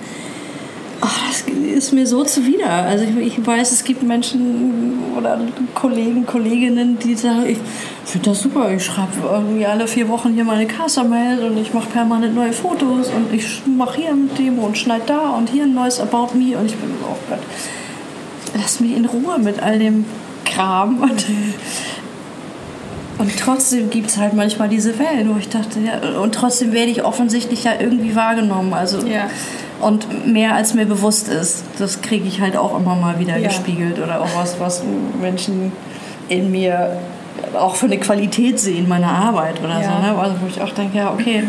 Oh, 1.02 1.08
das 1.28 1.44
ist 1.76 1.92
mir 1.92 2.08
so 2.08 2.24
zuwider. 2.24 2.70
Also 2.70 3.04
ich, 3.04 3.38
ich, 3.38 3.46
weiß, 3.46 3.72
es 3.72 3.84
gibt 3.84 4.04
Menschen 4.04 4.94
oder 5.18 5.40
Kollegen, 5.74 6.26
Kolleginnen, 6.26 6.98
die 7.00 7.16
sagen, 7.16 7.46
ich 7.48 7.58
finde 8.06 8.30
das 8.30 8.42
super, 8.42 8.72
ich 8.72 8.86
schreibe 8.86 9.12
irgendwie 9.30 9.66
alle 9.66 9.88
vier 9.88 10.08
Wochen 10.08 10.34
hier 10.34 10.46
meine 10.46 10.66
Casa-Mail 10.66 11.44
und 11.44 11.58
ich 11.58 11.74
mache 11.74 11.90
permanent 11.90 12.36
neue 12.36 12.54
Fotos 12.54 13.10
und 13.10 13.34
ich 13.34 13.62
mache 13.66 14.02
hier 14.02 14.12
ein 14.12 14.30
Demo 14.38 14.66
und 14.66 14.78
schneide 14.78 15.04
da 15.08 15.32
und 15.32 15.50
hier 15.50 15.64
ein 15.64 15.74
neues 15.74 16.00
About 16.00 16.38
Me 16.38 16.58
und 16.58 16.66
ich 16.66 16.76
bin 16.76 16.90
so, 16.90 17.08
oh 17.10 17.18
Gott, 17.30 17.40
lass 18.56 18.80
mich 18.80 18.96
in 18.96 19.06
Ruhe 19.06 19.38
mit 19.40 19.62
all 19.62 19.80
dem 19.80 20.06
Kram. 20.46 21.02
Und, 21.10 21.26
und 23.18 23.40
trotzdem 23.40 23.90
gibt 23.90 24.10
es 24.10 24.18
halt 24.18 24.34
manchmal 24.34 24.68
diese 24.68 25.00
Wellen, 25.00 25.34
wo 25.34 25.40
ich 25.40 25.48
dachte, 25.48 25.80
ja, 25.80 26.20
und 26.20 26.36
trotzdem 26.36 26.74
werde 26.74 26.92
ich 26.92 27.06
offensichtlich 27.06 27.64
ja 27.64 27.72
irgendwie 27.80 28.14
wahrgenommen. 28.14 28.74
Also 28.74 29.00
ja 29.08 29.30
und 29.82 30.32
mehr 30.32 30.56
als 30.56 30.74
mir 30.74 30.86
bewusst 30.86 31.28
ist. 31.28 31.64
Das 31.80 32.02
kriege 32.02 32.28
ich 32.28 32.42
halt 32.42 32.58
auch 32.58 32.78
immer 32.78 32.96
mal 32.96 33.20
wieder 33.20 33.38
ja. 33.38 33.48
gespiegelt 33.48 34.00
oder 34.00 34.22
auch 34.22 34.36
was, 34.36 34.60
was 34.60 34.84
Menschen 35.22 35.72
in 36.30 36.52
mir 36.52 36.98
auch 37.54 37.76
für 37.76 37.86
eine 37.86 37.98
Qualität 38.00 38.60
sehen 38.60 38.88
meiner 38.88 39.10
Arbeit 39.10 39.60
oder 39.60 39.82
ja. 39.82 39.84
so. 39.84 40.02
Ne? 40.02 40.18
Also 40.18 40.36
wo 40.42 40.48
ich 40.48 40.62
auch 40.62 40.72
denke, 40.72 40.98
ja, 40.98 41.12
okay, 41.14 41.44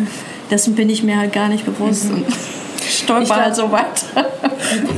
dessen 0.50 0.74
bin 0.74 0.90
ich 0.90 1.02
mir 1.02 1.18
halt 1.18 1.32
gar 1.32 1.48
nicht 1.48 1.64
bewusst 1.64 2.10
mhm. 2.10 2.22
und 2.22 2.26
stolper 2.88 3.36
halt 3.36 3.56
so 3.56 3.70
weiter. 3.70 4.26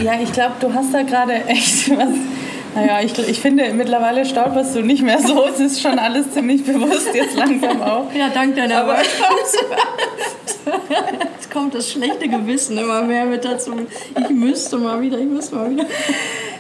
Ja, 0.02 0.12
ich 0.22 0.32
glaube, 0.32 0.54
du 0.60 0.72
hast 0.72 0.92
da 0.92 1.02
gerade 1.02 1.44
echt 1.46 1.90
was. 1.90 2.08
Naja, 2.78 3.00
ich, 3.02 3.18
ich 3.18 3.40
finde, 3.40 3.72
mittlerweile 3.72 4.24
stolperst 4.24 4.76
du 4.76 4.82
nicht 4.82 5.02
mehr 5.02 5.18
so. 5.20 5.46
Es 5.48 5.60
ist 5.60 5.80
schon 5.80 5.98
alles 5.98 6.30
ziemlich 6.32 6.64
bewusst, 6.64 7.08
jetzt 7.12 7.36
langsam 7.36 7.82
auch. 7.82 8.12
Ja, 8.14 8.28
dank 8.32 8.54
deiner 8.54 8.78
Aber 8.82 8.98
Jetzt 11.34 11.50
kommt 11.50 11.74
das 11.74 11.90
schlechte 11.90 12.28
Gewissen 12.28 12.78
immer 12.78 13.02
mehr 13.02 13.24
mit 13.24 13.44
dazu. 13.44 13.72
Ich 14.16 14.30
müsste 14.30 14.76
mal 14.76 15.00
wieder, 15.00 15.18
ich 15.18 15.26
müsste 15.26 15.56
mal 15.56 15.70
wieder. 15.70 15.86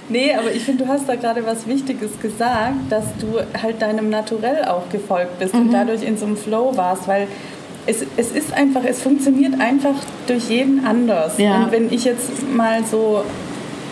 Nee, 0.08 0.34
aber 0.34 0.50
ich 0.52 0.64
finde, 0.64 0.84
du 0.84 0.90
hast 0.90 1.08
da 1.08 1.14
gerade 1.16 1.44
was 1.46 1.66
Wichtiges 1.66 2.18
gesagt, 2.20 2.74
dass 2.90 3.04
du 3.20 3.40
halt 3.60 3.82
deinem 3.82 4.08
Naturell 4.10 4.64
auch 4.64 4.88
gefolgt 4.90 5.38
bist 5.38 5.54
mhm. 5.54 5.60
und 5.60 5.72
dadurch 5.72 6.02
in 6.02 6.16
so 6.16 6.26
einem 6.26 6.36
Flow 6.36 6.76
warst, 6.76 7.06
weil 7.06 7.28
es, 7.86 8.04
es 8.16 8.32
ist 8.32 8.52
einfach, 8.52 8.82
es 8.84 9.00
funktioniert 9.02 9.60
einfach 9.60 9.94
durch 10.26 10.48
jeden 10.48 10.84
anders. 10.84 11.38
Ja. 11.38 11.64
Und 11.64 11.72
wenn 11.72 11.92
ich 11.92 12.04
jetzt 12.04 12.30
mal 12.50 12.84
so 12.84 13.22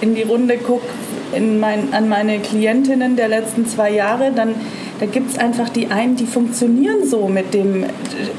in 0.01 0.15
die 0.15 0.23
Runde 0.23 0.59
gucke 0.59 0.87
mein, 1.41 1.93
an 1.93 2.09
meine 2.09 2.39
Klientinnen 2.39 3.17
der 3.17 3.29
letzten 3.29 3.67
zwei 3.67 3.91
Jahre, 3.91 4.33
dann 4.35 4.55
da 4.99 5.07
gibt 5.07 5.31
es 5.31 5.39
einfach 5.39 5.69
die 5.69 5.89
einen, 5.89 6.17
die 6.17 6.27
funktionieren 6.27 7.07
so 7.07 7.29
mit 7.29 7.53
dem 7.53 7.85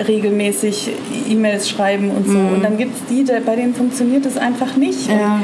regelmäßig 0.08 0.90
E-Mails 1.30 1.70
schreiben 1.70 2.10
und 2.10 2.28
so. 2.28 2.38
Mhm. 2.38 2.54
Und 2.54 2.64
dann 2.64 2.78
gibt 2.78 2.96
es 2.96 3.06
die, 3.06 3.24
bei 3.46 3.56
denen 3.56 3.76
funktioniert 3.76 4.26
es 4.26 4.38
einfach 4.38 4.76
nicht. 4.76 5.08
Ja. 5.08 5.40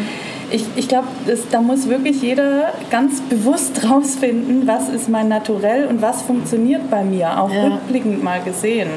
Ich, 0.50 0.66
ich 0.76 0.88
glaube, 0.88 1.08
da 1.52 1.62
muss 1.62 1.88
wirklich 1.88 2.22
jeder 2.22 2.74
ganz 2.90 3.22
bewusst 3.22 3.88
rausfinden, 3.90 4.66
was 4.66 4.90
ist 4.90 5.08
mein 5.08 5.28
Naturell 5.28 5.86
und 5.86 6.02
was 6.02 6.24
funktioniert 6.24 6.90
bei 6.90 7.04
mir, 7.04 7.40
auch 7.40 7.52
ja. 7.52 7.66
rückblickend 7.66 8.24
mal 8.24 8.42
gesehen. 8.42 8.90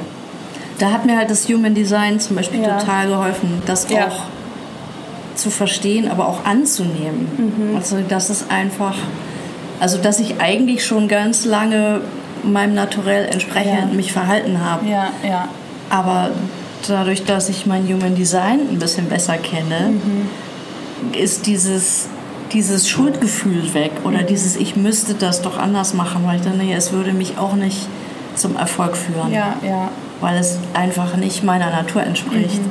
Da 0.78 0.92
hat 0.92 1.06
mir 1.06 1.16
halt 1.18 1.30
das 1.30 1.48
Human 1.48 1.74
Design 1.74 2.20
zum 2.20 2.36
Beispiel 2.36 2.62
ja. 2.62 2.78
total 2.78 3.08
geholfen, 3.08 3.62
das 3.66 3.86
auch 3.86 4.26
zu 5.36 5.50
verstehen, 5.50 6.10
aber 6.10 6.28
auch 6.28 6.44
anzunehmen. 6.44 7.28
Mhm. 7.36 7.76
Also 7.76 7.98
das 8.08 8.30
ist 8.30 8.50
einfach 8.50 8.94
also, 9.80 9.98
dass 9.98 10.20
ich 10.20 10.40
eigentlich 10.40 10.84
schon 10.84 11.08
ganz 11.08 11.44
lange 11.44 12.00
meinem 12.42 12.74
Naturell 12.74 13.26
entsprechend 13.26 13.90
ja. 13.90 13.94
mich 13.94 14.12
verhalten 14.12 14.60
habe. 14.60 14.88
Ja, 14.88 15.10
ja. 15.26 15.48
Aber 15.90 16.30
dadurch, 16.86 17.24
dass 17.24 17.48
ich 17.48 17.66
mein 17.66 17.86
Human 17.88 18.14
Design 18.14 18.60
ein 18.70 18.78
bisschen 18.78 19.08
besser 19.08 19.36
kenne, 19.36 19.90
mhm. 19.90 21.12
ist 21.12 21.46
dieses, 21.46 22.08
dieses 22.52 22.88
Schuldgefühl 22.88 23.74
weg 23.74 23.92
oder 24.04 24.22
mhm. 24.22 24.26
dieses 24.28 24.56
Ich 24.56 24.76
müsste 24.76 25.14
das 25.14 25.42
doch 25.42 25.58
anders 25.58 25.94
machen, 25.94 26.22
weil 26.24 26.36
ich 26.36 26.42
dann, 26.42 26.58
nee, 26.58 26.72
es 26.72 26.92
würde 26.92 27.12
mich 27.12 27.38
auch 27.38 27.54
nicht 27.54 27.86
zum 28.34 28.56
Erfolg 28.56 28.96
führen. 28.96 29.32
Ja, 29.32 29.56
ja. 29.62 29.90
Weil 30.20 30.38
es 30.38 30.58
einfach 30.72 31.16
nicht 31.16 31.42
meiner 31.42 31.70
Natur 31.70 32.02
entspricht. 32.02 32.62
Mhm. 32.62 32.70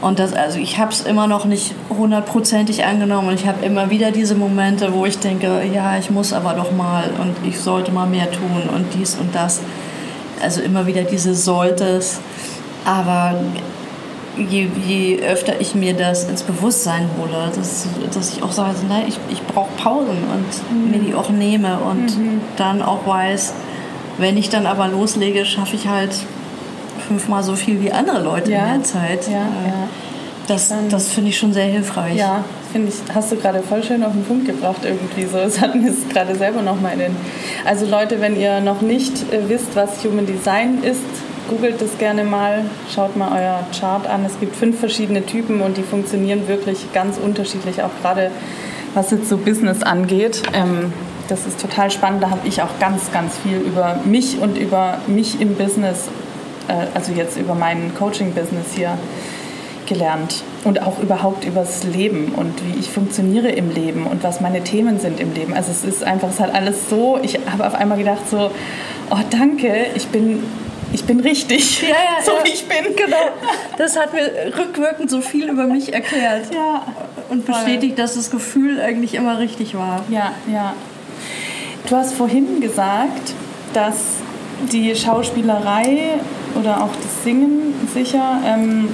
Und 0.00 0.20
das, 0.20 0.32
also 0.32 0.58
ich 0.58 0.78
habe 0.78 0.92
es 0.92 1.00
immer 1.00 1.26
noch 1.26 1.44
nicht 1.44 1.74
hundertprozentig 1.90 2.84
angenommen 2.84 3.28
und 3.28 3.34
ich 3.34 3.48
habe 3.48 3.64
immer 3.64 3.90
wieder 3.90 4.12
diese 4.12 4.36
Momente, 4.36 4.94
wo 4.94 5.06
ich 5.06 5.18
denke, 5.18 5.62
ja, 5.72 5.98
ich 5.98 6.10
muss 6.10 6.32
aber 6.32 6.54
doch 6.54 6.70
mal 6.70 7.10
und 7.20 7.34
ich 7.44 7.58
sollte 7.58 7.90
mal 7.90 8.06
mehr 8.06 8.30
tun 8.30 8.68
und 8.72 8.86
dies 8.94 9.16
und 9.16 9.34
das. 9.34 9.60
Also 10.40 10.60
immer 10.60 10.86
wieder 10.86 11.02
diese 11.02 11.34
solltes. 11.34 12.20
Aber 12.84 13.34
je, 14.36 14.68
je 14.86 15.20
öfter 15.20 15.60
ich 15.60 15.74
mir 15.74 15.94
das 15.94 16.28
ins 16.28 16.44
Bewusstsein 16.44 17.08
hole, 17.18 17.50
dass, 17.54 17.88
dass 18.14 18.36
ich 18.36 18.42
auch 18.42 18.52
sage, 18.52 18.76
nein, 18.88 19.04
ich, 19.08 19.18
ich 19.30 19.42
brauche 19.42 19.70
Pausen 19.76 20.16
und 20.32 20.72
mhm. 20.72 20.90
mir 20.92 20.98
die 21.00 21.14
auch 21.14 21.30
nehme 21.30 21.78
und 21.80 22.16
mhm. 22.16 22.40
dann 22.56 22.82
auch 22.82 23.04
weiß, 23.04 23.52
wenn 24.18 24.36
ich 24.36 24.48
dann 24.48 24.66
aber 24.66 24.86
loslege, 24.86 25.44
schaffe 25.44 25.74
ich 25.74 25.88
halt 25.88 26.12
fünfmal 27.08 27.42
so 27.42 27.56
viel 27.56 27.82
wie 27.82 27.90
andere 27.90 28.22
Leute 28.22 28.52
ja. 28.52 28.66
in 28.66 28.80
der 28.80 28.84
Zeit. 28.84 29.28
Ja, 29.28 29.32
äh, 29.32 29.68
ja. 29.68 29.88
Das, 30.46 30.72
das 30.88 31.08
finde 31.08 31.28
ich 31.28 31.38
schon 31.38 31.52
sehr 31.52 31.66
hilfreich. 31.66 32.16
Ja, 32.16 32.42
finde 32.72 32.88
ich, 32.88 33.14
hast 33.14 33.30
du 33.30 33.36
gerade 33.36 33.62
voll 33.62 33.82
schön 33.82 34.02
auf 34.02 34.12
den 34.12 34.24
Punkt 34.24 34.46
gebracht 34.46 34.80
irgendwie 34.82 35.26
so. 35.26 35.36
Das 35.36 35.60
hatten 35.60 35.84
wir 35.84 35.92
gerade 36.10 36.34
selber 36.34 36.62
noch 36.62 36.80
mal 36.80 36.94
in 36.94 37.00
den. 37.00 37.16
Also 37.66 37.84
Leute, 37.84 38.20
wenn 38.22 38.38
ihr 38.40 38.60
noch 38.60 38.80
nicht 38.80 39.30
äh, 39.30 39.48
wisst, 39.48 39.76
was 39.76 40.02
Human 40.04 40.24
Design 40.24 40.82
ist, 40.82 41.02
googelt 41.50 41.80
das 41.80 41.98
gerne 41.98 42.24
mal, 42.24 42.64
schaut 42.94 43.16
mal 43.16 43.30
euer 43.38 43.66
Chart 43.78 44.06
an. 44.06 44.24
Es 44.24 44.38
gibt 44.40 44.56
fünf 44.56 44.78
verschiedene 44.78 45.24
Typen 45.24 45.60
und 45.60 45.76
die 45.76 45.82
funktionieren 45.82 46.48
wirklich 46.48 46.92
ganz 46.92 47.18
unterschiedlich, 47.18 47.82
auch 47.82 47.90
gerade 48.00 48.30
was 48.94 49.10
jetzt 49.10 49.28
so 49.28 49.36
Business 49.36 49.82
angeht. 49.82 50.42
Ähm, 50.54 50.92
das 51.28 51.46
ist 51.46 51.60
total 51.60 51.90
spannend. 51.90 52.22
Da 52.22 52.30
habe 52.30 52.46
ich 52.48 52.62
auch 52.62 52.78
ganz, 52.80 53.12
ganz 53.12 53.36
viel 53.38 53.58
über 53.58 54.00
mich 54.04 54.38
und 54.40 54.56
über 54.56 54.98
mich 55.06 55.40
im 55.40 55.56
Business, 55.56 56.08
also 56.94 57.12
jetzt 57.12 57.36
über 57.36 57.54
mein 57.54 57.94
Coaching-Business 57.94 58.66
hier 58.74 58.98
gelernt 59.86 60.42
und 60.64 60.82
auch 60.82 60.98
überhaupt 60.98 61.44
übers 61.44 61.84
Leben 61.84 62.32
und 62.36 62.54
wie 62.66 62.78
ich 62.78 62.90
funktioniere 62.90 63.48
im 63.48 63.70
Leben 63.70 64.06
und 64.06 64.22
was 64.22 64.40
meine 64.40 64.62
Themen 64.62 65.00
sind 65.00 65.18
im 65.18 65.32
Leben. 65.32 65.54
Also 65.54 65.70
es 65.70 65.84
ist 65.84 66.04
einfach, 66.04 66.28
es 66.28 66.40
hat 66.40 66.54
alles 66.54 66.90
so, 66.90 67.18
ich 67.22 67.38
habe 67.50 67.66
auf 67.66 67.74
einmal 67.74 67.98
gedacht 67.98 68.28
so, 68.30 68.50
oh 69.10 69.18
danke, 69.30 69.86
ich 69.94 70.06
bin 70.08 70.44
ich 70.92 71.04
bin 71.04 71.20
richtig, 71.20 71.82
ja, 71.82 71.88
ja, 71.88 71.94
so 72.24 72.32
ja. 72.32 72.44
wie 72.44 72.48
ich 72.48 72.66
bin. 72.66 72.96
Genau. 72.96 73.16
Das 73.76 73.98
hat 73.98 74.14
mir 74.14 74.52
rückwirkend 74.56 75.10
so 75.10 75.20
viel 75.20 75.48
über 75.48 75.66
mich 75.66 75.92
erklärt. 75.92 76.54
Ja. 76.54 76.82
Und 77.28 77.44
bestätigt, 77.44 77.96
Voll. 77.96 78.04
dass 78.04 78.14
das 78.14 78.30
Gefühl 78.30 78.80
eigentlich 78.80 79.14
immer 79.14 79.38
richtig 79.38 79.74
war. 79.74 80.02
Ja, 80.08 80.32
ja. 80.50 80.72
Du 81.88 81.96
hast 81.96 82.14
vorhin 82.14 82.60
gesagt, 82.60 83.34
dass 83.74 83.96
die 84.72 84.94
Schauspielerei 84.94 86.14
oder 86.58 86.82
auch 86.82 86.94
das 87.02 87.24
Singen 87.24 87.74
sicher 87.92 88.40
ähm, 88.44 88.88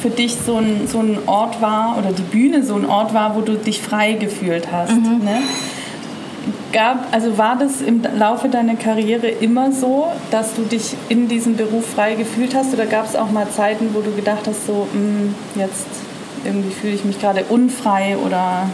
für 0.00 0.10
dich 0.10 0.36
so 0.36 0.56
ein, 0.56 0.88
so 0.88 1.00
ein 1.00 1.18
Ort 1.26 1.60
war 1.60 1.96
oder 1.98 2.12
die 2.12 2.22
Bühne 2.22 2.62
so 2.64 2.74
ein 2.74 2.86
Ort 2.86 3.12
war, 3.12 3.36
wo 3.36 3.40
du 3.42 3.56
dich 3.56 3.80
frei 3.80 4.14
gefühlt 4.14 4.72
hast. 4.72 4.92
Mhm. 4.92 5.24
Ne? 5.24 5.42
Gab, 6.72 7.08
also 7.12 7.36
war 7.36 7.56
das 7.58 7.80
im 7.82 8.02
Laufe 8.16 8.48
deiner 8.48 8.76
Karriere 8.76 9.28
immer 9.28 9.72
so, 9.72 10.06
dass 10.30 10.54
du 10.54 10.62
dich 10.62 10.94
in 11.08 11.28
diesem 11.28 11.56
Beruf 11.56 11.84
frei 11.94 12.14
gefühlt 12.14 12.54
hast 12.54 12.72
oder 12.72 12.86
gab 12.86 13.06
es 13.06 13.16
auch 13.16 13.30
mal 13.30 13.48
Zeiten, 13.50 13.90
wo 13.92 14.00
du 14.00 14.12
gedacht 14.12 14.46
hast, 14.46 14.66
so 14.66 14.86
hm, 14.92 15.34
jetzt 15.56 15.86
irgendwie 16.44 16.70
fühle 16.70 16.94
ich 16.94 17.04
mich 17.04 17.20
gerade 17.20 17.44
unfrei 17.48 18.16
oder 18.16 18.68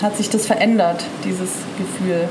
hat 0.00 0.16
sich 0.16 0.30
das 0.30 0.46
verändert, 0.46 1.04
dieses 1.24 1.50
Gefühl? 1.76 2.28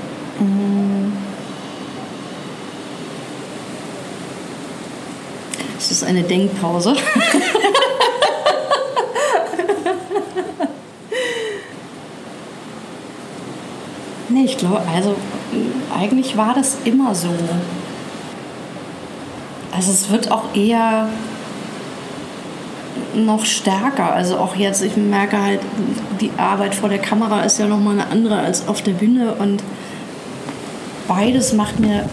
Es 6.04 6.10
eine 6.10 6.24
Denkpause. 6.24 6.96
nee, 14.30 14.44
ich 14.46 14.58
glaube, 14.58 14.82
also 14.94 15.16
eigentlich 15.98 16.36
war 16.36 16.54
das 16.54 16.78
immer 16.84 17.16
so. 17.16 17.30
Also 19.72 19.92
es 19.92 20.10
wird 20.10 20.30
auch 20.32 20.54
eher 20.54 21.08
noch 23.16 23.46
stärker. 23.46 24.14
Also 24.14 24.38
auch 24.38 24.56
jetzt, 24.56 24.82
ich 24.84 24.98
merke 24.98 25.42
halt, 25.42 25.62
die 26.20 26.32
Arbeit 26.38 26.76
vor 26.76 26.90
der 26.90 27.00
Kamera 27.00 27.44
ist 27.44 27.60
ja 27.60 27.68
nochmal 27.68 27.94
eine 27.94 28.08
andere 28.08 28.40
als 28.40 28.68
auf 28.68 28.82
der 28.82 28.92
Bühne 28.94 29.36
und 29.36 29.64
beides 31.08 31.54
macht 31.54 31.80
mir 31.80 32.10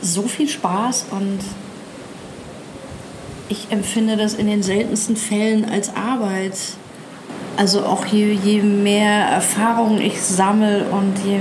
so 0.00 0.22
viel 0.22 0.48
Spaß 0.48 1.06
und 1.10 1.38
ich 3.52 3.66
empfinde 3.70 4.16
das 4.16 4.32
in 4.32 4.46
den 4.46 4.62
seltensten 4.62 5.14
Fällen 5.14 5.66
als 5.66 5.94
Arbeit. 5.94 6.54
Also 7.58 7.84
auch 7.84 8.06
je, 8.06 8.32
je 8.32 8.62
mehr 8.62 9.26
Erfahrung 9.26 10.00
ich 10.00 10.22
sammle 10.22 10.86
und 10.90 11.12
je, 11.26 11.38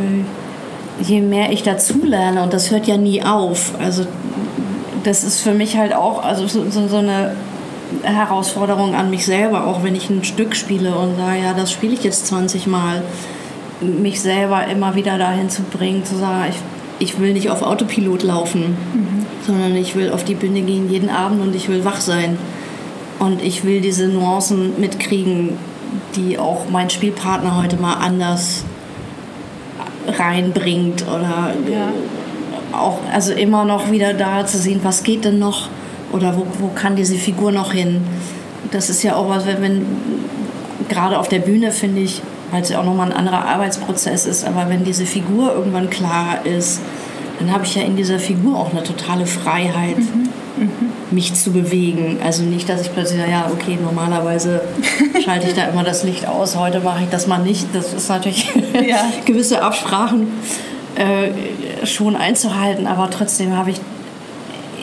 je 1.02 1.22
mehr 1.22 1.54
ich 1.54 1.64
dazulerne 1.64 2.44
und 2.44 2.52
das 2.52 2.70
hört 2.70 2.86
ja 2.86 2.98
nie 2.98 3.24
auf. 3.24 3.72
Also 3.80 4.06
das 5.04 5.24
ist 5.24 5.40
für 5.40 5.54
mich 5.54 5.78
halt 5.78 5.94
auch 5.94 6.22
also 6.24 6.48
so, 6.48 6.70
so 6.70 6.98
eine 6.98 7.34
Herausforderung 8.04 8.94
an 8.94 9.10
mich 9.10 9.26
selber, 9.26 9.66
auch 9.66 9.84
wenn 9.84 9.96
ich 9.96 10.10
ein 10.10 10.26
Stück 10.26 10.54
spiele 10.54 10.94
und 10.96 11.16
sage, 11.16 11.40
ja, 11.42 11.54
das 11.54 11.72
spiele 11.72 11.94
ich 11.94 12.04
jetzt 12.04 12.28
20 12.28 12.68
Mal, 12.68 13.04
mich 13.80 14.22
selber 14.22 14.68
immer 14.68 14.96
wieder 14.96 15.18
dahin 15.18 15.50
zu 15.50 15.62
bringen, 15.64 16.04
zu 16.04 16.18
sagen, 16.18 16.46
ich, 16.50 16.58
ich 17.02 17.20
will 17.20 17.34
nicht 17.34 17.50
auf 17.50 17.64
Autopilot 17.64 18.24
laufen, 18.24 18.78
mhm. 18.94 19.26
sondern 19.46 19.76
ich 19.76 19.96
will 19.96 20.12
auf 20.12 20.24
die 20.24 20.36
Bühne 20.36 20.62
gehen 20.62 20.90
jeden 20.90 21.10
Abend 21.10 21.42
und 21.42 21.56
ich 21.56 21.68
will 21.68 21.84
wach 21.84 22.00
sein. 22.00 22.38
Und 23.20 23.44
ich 23.44 23.64
will 23.64 23.82
diese 23.82 24.08
Nuancen 24.08 24.80
mitkriegen, 24.80 25.58
die 26.16 26.38
auch 26.38 26.70
mein 26.70 26.90
Spielpartner 26.90 27.62
heute 27.62 27.78
mal 27.78 27.96
anders 27.96 28.64
reinbringt 30.08 31.04
oder 31.08 31.54
ja. 31.72 31.92
auch 32.72 33.00
also 33.14 33.34
immer 33.34 33.66
noch 33.66 33.92
wieder 33.92 34.14
da 34.14 34.46
zu 34.46 34.58
sehen, 34.58 34.80
was 34.84 35.04
geht 35.04 35.26
denn 35.26 35.40
noch 35.40 35.70
oder 36.12 36.36
wo, 36.36 36.48
wo 36.60 36.70
kann 36.70 36.96
diese 36.96 37.16
Figur 37.16 37.52
noch 37.52 37.74
hin? 37.74 38.02
Das 38.72 38.90
ist 38.90 39.04
ja 39.04 39.16
auch 39.16 39.30
was, 39.30 39.46
wenn, 39.46 39.62
wenn 39.62 39.86
gerade 40.90 41.20
auf 41.20 41.30
der 41.30 41.40
Bühne 41.40 41.72
finde 41.72 42.02
ich, 42.02 42.22
weil 42.52 42.62
es 42.62 42.70
ja 42.70 42.80
auch 42.80 42.86
nochmal 42.86 43.12
ein 43.12 43.18
anderer 43.18 43.46
Arbeitsprozess 43.46 44.26
ist, 44.26 44.46
aber 44.46 44.70
wenn 44.70 44.84
diese 44.84 45.06
Figur 45.06 45.54
irgendwann 45.54 45.90
klar 45.90 46.46
ist, 46.46 46.82
dann 47.40 47.52
habe 47.52 47.66
ich 47.66 47.76
ja 47.76 47.82
in 47.82 47.96
dieser 47.96 48.20
Figur 48.20 48.60
auch 48.60 48.72
eine 48.72 48.84
totale 48.84 49.26
Freiheit, 49.26 49.98
mhm. 49.98 50.30
Mhm. 50.58 50.70
mich 51.10 51.34
zu 51.34 51.52
bewegen. 51.52 52.20
Also 52.24 52.44
nicht, 52.44 52.70
dass 52.70 52.82
ich 52.82 52.94
plötzlich 52.94 53.20
sage, 53.20 53.32
ja, 53.32 53.50
okay, 53.52 53.78
normalerweise 53.82 54.62
schalte 55.24 55.48
ich 55.48 55.56
da 55.56 55.64
immer 55.64 55.84
das 55.84 56.04
Licht 56.04 56.28
aus, 56.28 56.56
heute 56.56 56.82
mache 56.82 57.04
ich 57.04 57.10
das 57.10 57.26
mal 57.26 57.40
nicht. 57.40 57.68
Das 57.74 57.94
ist 57.94 58.10
natürlich 58.10 58.48
ja. 58.88 59.06
gewisse 59.26 59.64
Absprachen 59.64 60.28
äh, 60.96 61.86
schon 61.86 62.16
einzuhalten, 62.16 62.86
aber 62.86 63.10
trotzdem 63.10 63.58
habe 63.58 63.72
ich 63.72 63.82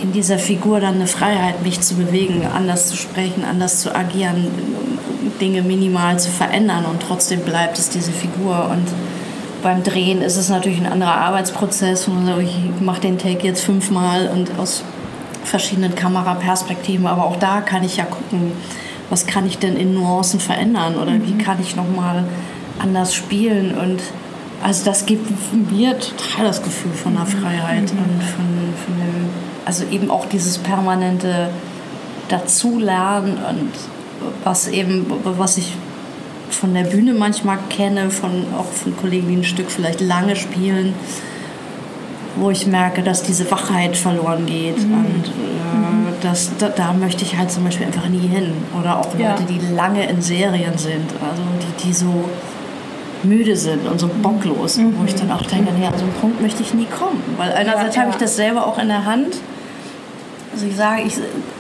in 0.02 0.12
dieser 0.12 0.38
Figur 0.38 0.80
dann 0.80 0.96
eine 0.96 1.06
Freiheit, 1.06 1.62
mich 1.62 1.80
zu 1.80 1.94
bewegen, 1.94 2.46
anders 2.46 2.88
zu 2.88 2.96
sprechen, 2.96 3.44
anders 3.44 3.80
zu 3.80 3.94
agieren, 3.94 4.46
Dinge 5.40 5.62
minimal 5.62 6.18
zu 6.18 6.30
verändern 6.30 6.84
und 6.84 7.02
trotzdem 7.02 7.40
bleibt 7.40 7.78
es 7.78 7.90
diese 7.90 8.12
Figur. 8.12 8.68
Und 8.70 8.86
beim 9.62 9.82
Drehen 9.82 10.22
ist 10.22 10.36
es 10.36 10.48
natürlich 10.48 10.78
ein 10.78 10.90
anderer 10.90 11.16
Arbeitsprozess. 11.16 12.08
Ich 12.42 12.80
mache 12.80 13.00
den 13.00 13.18
Take 13.18 13.46
jetzt 13.46 13.64
fünfmal 13.64 14.28
und 14.28 14.58
aus 14.58 14.84
verschiedenen 15.44 15.94
Kameraperspektiven, 15.94 17.06
aber 17.06 17.24
auch 17.24 17.36
da 17.36 17.60
kann 17.60 17.82
ich 17.82 17.96
ja 17.96 18.04
gucken, 18.04 18.52
was 19.10 19.26
kann 19.26 19.46
ich 19.46 19.58
denn 19.58 19.76
in 19.76 19.94
Nuancen 19.94 20.40
verändern 20.40 20.96
oder 20.96 21.14
wie 21.14 21.32
mhm. 21.32 21.38
kann 21.38 21.58
ich 21.60 21.74
nochmal 21.76 22.24
anders 22.78 23.14
spielen 23.14 23.76
und 23.76 24.00
also 24.62 24.84
das 24.84 25.06
gibt 25.06 25.30
mir 25.70 25.98
total 25.98 26.46
das 26.46 26.62
Gefühl 26.62 26.92
von 26.92 27.14
der 27.14 27.26
Freiheit 27.26 27.92
mhm. 27.92 27.98
und 27.98 28.22
von, 28.22 28.74
von 28.84 28.96
dem 28.98 29.30
also 29.64 29.84
eben 29.90 30.10
auch 30.10 30.26
dieses 30.26 30.58
permanente 30.58 31.50
Dazulernen 32.28 33.38
und 33.48 33.72
was 34.44 34.68
eben, 34.68 35.06
was 35.24 35.58
ich 35.58 35.74
von 36.50 36.74
der 36.74 36.84
Bühne 36.84 37.12
manchmal 37.12 37.58
kenne, 37.68 38.10
von, 38.10 38.46
auch 38.56 38.70
von 38.72 38.96
Kollegen, 38.96 39.28
die 39.28 39.36
ein 39.36 39.44
Stück 39.44 39.70
vielleicht 39.70 40.00
lange 40.00 40.36
spielen, 40.36 40.94
wo 42.36 42.50
ich 42.50 42.66
merke, 42.66 43.02
dass 43.02 43.22
diese 43.22 43.50
Wachheit 43.50 43.96
verloren 43.96 44.46
geht. 44.46 44.78
Mhm. 44.78 44.94
Und 44.94 45.26
äh, 45.26 46.22
das, 46.22 46.50
da, 46.58 46.68
da, 46.68 46.92
möchte 46.92 47.24
ich 47.24 47.36
halt 47.36 47.50
zum 47.50 47.64
Beispiel 47.64 47.86
einfach 47.86 48.08
nie 48.08 48.26
hin. 48.26 48.52
Oder 48.78 48.98
auch 48.98 49.12
Leute, 49.12 49.22
ja. 49.22 49.36
die 49.48 49.74
lange 49.74 50.08
in 50.08 50.20
Serien 50.22 50.76
sind, 50.78 51.10
also 51.20 51.42
die, 51.60 51.88
die 51.88 51.92
so 51.92 52.28
müde 53.24 53.56
sind 53.56 53.86
und 53.86 53.98
so 53.98 54.08
bocklos, 54.22 54.78
mhm. 54.78 54.94
wo 54.98 55.04
ich 55.04 55.14
dann 55.14 55.30
auch 55.30 55.42
denke, 55.42 55.72
nee, 55.72 55.86
an 55.86 55.94
so 55.96 56.04
einen 56.04 56.14
Punkt 56.14 56.40
möchte 56.40 56.62
ich 56.62 56.72
nie 56.74 56.86
kommen. 56.86 57.22
Weil 57.36 57.52
einerseits 57.52 57.96
ja, 57.96 58.02
ja. 58.02 58.06
habe 58.06 58.16
ich 58.16 58.22
das 58.22 58.36
selber 58.36 58.66
auch 58.66 58.78
in 58.78 58.88
der 58.88 59.04
Hand 59.04 59.34
also 60.58 60.66
ich 60.66 60.76
sage, 60.76 61.02
ich, 61.02 61.14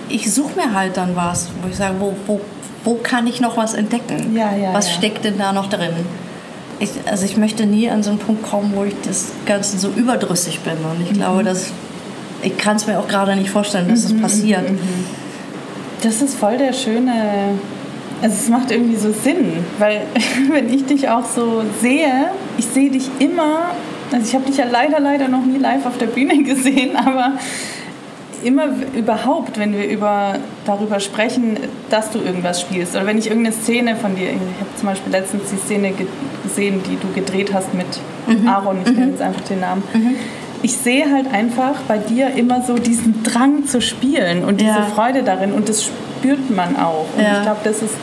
ich 0.08 0.34
suche 0.34 0.56
mir 0.56 0.74
halt 0.74 0.96
dann 0.96 1.14
was, 1.14 1.50
wo 1.62 1.68
ich 1.68 1.76
sage, 1.76 1.94
wo, 2.00 2.16
wo, 2.26 2.40
wo 2.84 2.94
kann 2.94 3.26
ich 3.26 3.40
noch 3.40 3.56
was 3.56 3.74
entdecken? 3.74 4.34
Ja, 4.36 4.54
ja, 4.54 4.72
was 4.72 4.88
ja. 4.88 4.94
steckt 4.94 5.24
denn 5.24 5.38
da 5.38 5.52
noch 5.52 5.68
drin? 5.68 5.92
Ich, 6.80 6.90
also 7.06 7.24
ich 7.24 7.36
möchte 7.36 7.66
nie 7.66 7.90
an 7.90 8.02
so 8.02 8.10
einen 8.10 8.18
Punkt 8.20 8.44
kommen, 8.44 8.72
wo 8.74 8.84
ich 8.84 8.94
das 9.04 9.32
Ganze 9.46 9.78
so 9.78 9.88
überdrüssig 9.88 10.60
bin. 10.60 10.74
Und 10.74 11.02
ich 11.02 11.10
mhm. 11.10 11.16
glaube, 11.16 11.44
dass 11.44 11.72
ich 12.42 12.56
kann 12.56 12.76
es 12.76 12.86
mir 12.86 12.98
auch 12.98 13.08
gerade 13.08 13.34
nicht 13.34 13.50
vorstellen, 13.50 13.88
dass 13.88 14.08
mhm, 14.08 14.20
das 14.20 14.32
passiert. 14.32 14.70
Mhm, 14.70 14.78
das 16.02 16.22
ist 16.22 16.36
voll 16.36 16.56
der 16.56 16.72
schöne. 16.72 17.58
Also 18.22 18.36
es 18.36 18.48
macht 18.48 18.70
irgendwie 18.70 18.96
so 18.96 19.12
Sinn, 19.12 19.64
weil 19.78 20.02
wenn 20.50 20.72
ich 20.72 20.86
dich 20.86 21.08
auch 21.08 21.24
so 21.24 21.62
sehe, 21.80 22.30
ich 22.56 22.66
sehe 22.66 22.90
dich 22.90 23.10
immer. 23.18 23.70
Also 24.12 24.26
ich 24.26 24.34
habe 24.34 24.46
dich 24.46 24.56
ja 24.56 24.64
leider 24.70 25.00
leider 25.00 25.28
noch 25.28 25.44
nie 25.44 25.58
live 25.58 25.84
auf 25.86 25.98
der 25.98 26.06
Bühne 26.06 26.42
gesehen, 26.42 26.96
aber 26.96 27.32
immer 28.44 28.66
überhaupt, 28.94 29.58
wenn 29.58 29.72
wir 29.72 29.88
über, 29.88 30.36
darüber 30.64 31.00
sprechen, 31.00 31.56
dass 31.90 32.10
du 32.10 32.18
irgendwas 32.18 32.60
spielst 32.60 32.94
oder 32.94 33.06
wenn 33.06 33.18
ich 33.18 33.28
irgendeine 33.28 33.54
Szene 33.54 33.96
von 33.96 34.14
dir, 34.16 34.30
ich 34.30 34.34
habe 34.34 34.76
zum 34.76 34.88
Beispiel 34.88 35.12
letztens 35.12 35.50
die 35.50 35.56
Szene 35.56 35.92
gesehen, 36.42 36.82
die 36.88 36.96
du 36.96 37.12
gedreht 37.14 37.52
hast 37.52 37.74
mit 37.74 37.86
mhm. 38.26 38.48
Aaron, 38.48 38.78
ich 38.82 38.90
mhm. 38.90 38.94
kenne 38.94 39.10
jetzt 39.10 39.22
einfach 39.22 39.42
den 39.42 39.60
Namen. 39.60 39.82
Mhm. 39.92 40.16
Ich 40.62 40.76
sehe 40.76 41.12
halt 41.12 41.32
einfach 41.32 41.74
bei 41.86 41.98
dir 41.98 42.30
immer 42.34 42.62
so 42.62 42.74
diesen 42.74 43.22
Drang 43.22 43.66
zu 43.66 43.80
spielen 43.80 44.44
und 44.44 44.60
diese 44.60 44.70
ja. 44.70 44.82
Freude 44.94 45.22
darin 45.22 45.52
und 45.52 45.68
das 45.68 45.84
spürt 45.84 46.50
man 46.50 46.76
auch. 46.76 47.06
Und 47.16 47.22
ja. 47.22 47.38
ich 47.38 47.42
glaube, 47.42 47.60
das 47.62 47.82
ist 47.82 47.94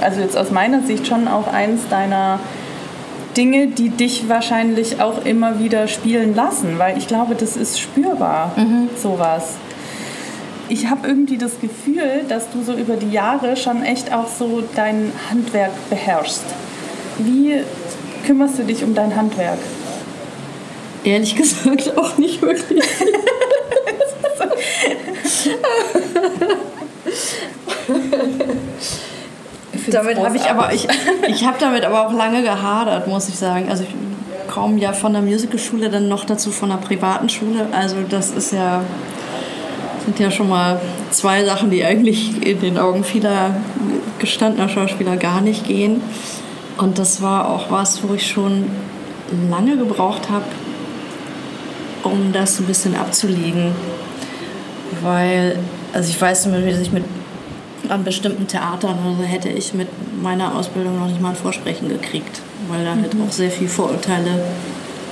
also 0.00 0.20
jetzt 0.20 0.36
aus 0.36 0.50
meiner 0.50 0.82
Sicht 0.82 1.06
schon 1.06 1.28
auch 1.28 1.52
eins 1.52 1.82
deiner 1.90 2.40
Dinge, 3.36 3.68
die 3.68 3.90
dich 3.90 4.28
wahrscheinlich 4.28 5.00
auch 5.00 5.24
immer 5.24 5.60
wieder 5.60 5.86
spielen 5.86 6.34
lassen, 6.34 6.78
weil 6.78 6.98
ich 6.98 7.06
glaube, 7.06 7.34
das 7.34 7.56
ist 7.56 7.78
spürbar, 7.78 8.52
mhm. 8.56 8.88
sowas. 8.96 9.56
Ich 10.68 10.86
habe 10.88 11.08
irgendwie 11.08 11.38
das 11.38 11.60
Gefühl, 11.60 12.24
dass 12.28 12.50
du 12.50 12.62
so 12.62 12.74
über 12.74 12.96
die 12.96 13.10
Jahre 13.10 13.56
schon 13.56 13.82
echt 13.82 14.12
auch 14.12 14.28
so 14.28 14.62
dein 14.74 15.12
Handwerk 15.30 15.72
beherrschst. 15.88 16.44
Wie 17.18 17.62
kümmerst 18.26 18.58
du 18.58 18.64
dich 18.64 18.84
um 18.84 18.94
dein 18.94 19.16
Handwerk? 19.16 19.58
Ehrlich 21.04 21.36
gesagt 21.36 21.96
auch 21.96 22.18
nicht 22.18 22.42
wirklich. 22.42 22.84
damit 29.90 30.18
habe 30.18 30.36
ich 30.36 30.50
aber, 30.50 30.72
ich, 30.72 30.86
ich 31.28 31.46
habe 31.46 31.56
damit 31.58 31.84
aber 31.84 32.06
auch 32.06 32.12
lange 32.12 32.42
gehadert, 32.42 33.06
muss 33.06 33.28
ich 33.28 33.36
sagen. 33.36 33.70
Also 33.70 33.84
ich 33.84 34.52
komme 34.52 34.78
ja 34.78 34.92
von 34.92 35.12
der 35.12 35.22
Musicalschule, 35.22 35.88
dann 35.88 36.08
noch 36.08 36.24
dazu 36.24 36.50
von 36.50 36.68
der 36.70 36.76
privaten 36.76 37.28
Schule. 37.28 37.66
Also 37.72 37.96
das 38.08 38.30
ist 38.30 38.52
ja, 38.52 38.82
sind 40.08 40.20
ja 40.20 40.30
schon 40.30 40.48
mal 40.48 40.80
zwei 41.10 41.44
Sachen, 41.44 41.70
die 41.70 41.84
eigentlich 41.84 42.42
in 42.46 42.60
den 42.60 42.78
Augen 42.78 43.04
vieler 43.04 43.56
gestandener 44.18 44.70
Schauspieler 44.70 45.18
gar 45.18 45.42
nicht 45.42 45.66
gehen. 45.66 46.00
Und 46.78 46.98
das 46.98 47.20
war 47.20 47.50
auch 47.50 47.70
was, 47.70 48.02
wo 48.02 48.14
ich 48.14 48.26
schon 48.26 48.70
lange 49.50 49.76
gebraucht 49.76 50.30
habe, 50.30 50.46
um 52.04 52.32
das 52.32 52.58
ein 52.58 52.64
bisschen 52.64 52.96
abzulegen. 52.96 53.72
Weil, 55.02 55.58
also 55.92 56.08
ich 56.08 56.18
weiß 56.18 56.46
immer, 56.46 56.64
wie 56.64 56.70
ich 56.70 56.90
mit 56.90 57.04
an 57.90 58.02
bestimmten 58.02 58.46
Theatern 58.46 58.98
oder 59.04 59.16
so 59.18 59.22
hätte 59.24 59.50
ich 59.50 59.74
mit 59.74 59.88
meiner 60.22 60.54
Ausbildung 60.56 60.98
noch 60.98 61.08
nicht 61.08 61.20
mal 61.20 61.30
ein 61.30 61.36
Vorsprechen 61.36 61.90
gekriegt, 61.90 62.40
weil 62.68 62.82
da 62.84 62.94
halt 62.94 63.12
mhm. 63.12 63.24
auch 63.24 63.32
sehr 63.32 63.50
viele 63.50 63.68
Vorurteile 63.68 64.42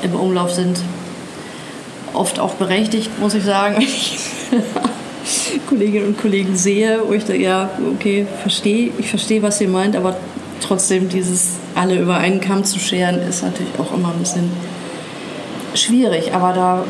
im 0.03 0.15
Umlauf 0.15 0.53
sind. 0.53 0.79
Oft 2.17 2.39
auch 2.41 2.55
berechtigt, 2.55 3.11
muss 3.21 3.35
ich 3.35 3.45
sagen, 3.45 3.77
wenn 3.77 3.83
ich 3.83 4.19
Kolleginnen 5.69 6.09
und 6.09 6.21
Kollegen 6.21 6.57
sehe, 6.57 7.01
wo 7.07 7.13
ich 7.13 7.25
denke, 7.25 7.43
ja, 7.43 7.71
okay, 7.95 8.27
verstehe, 8.41 8.91
ich 8.99 9.09
verstehe, 9.09 9.43
was 9.43 9.61
ihr 9.61 9.69
meint, 9.69 9.97
aber 9.97 10.17
trotzdem 10.61 11.09
dieses 11.09 11.57
alle 11.75 12.01
über 12.01 12.17
einen 12.17 12.41
Kamm 12.41 12.65
zu 12.65 12.79
scheren, 12.79 13.21
ist 13.21 13.43
natürlich 13.43 13.79
auch 13.79 13.93
immer 13.93 14.09
ein 14.09 14.19
bisschen 14.19 14.51
schwierig. 15.75 16.35
Aber 16.35 16.53
da, 16.53 16.85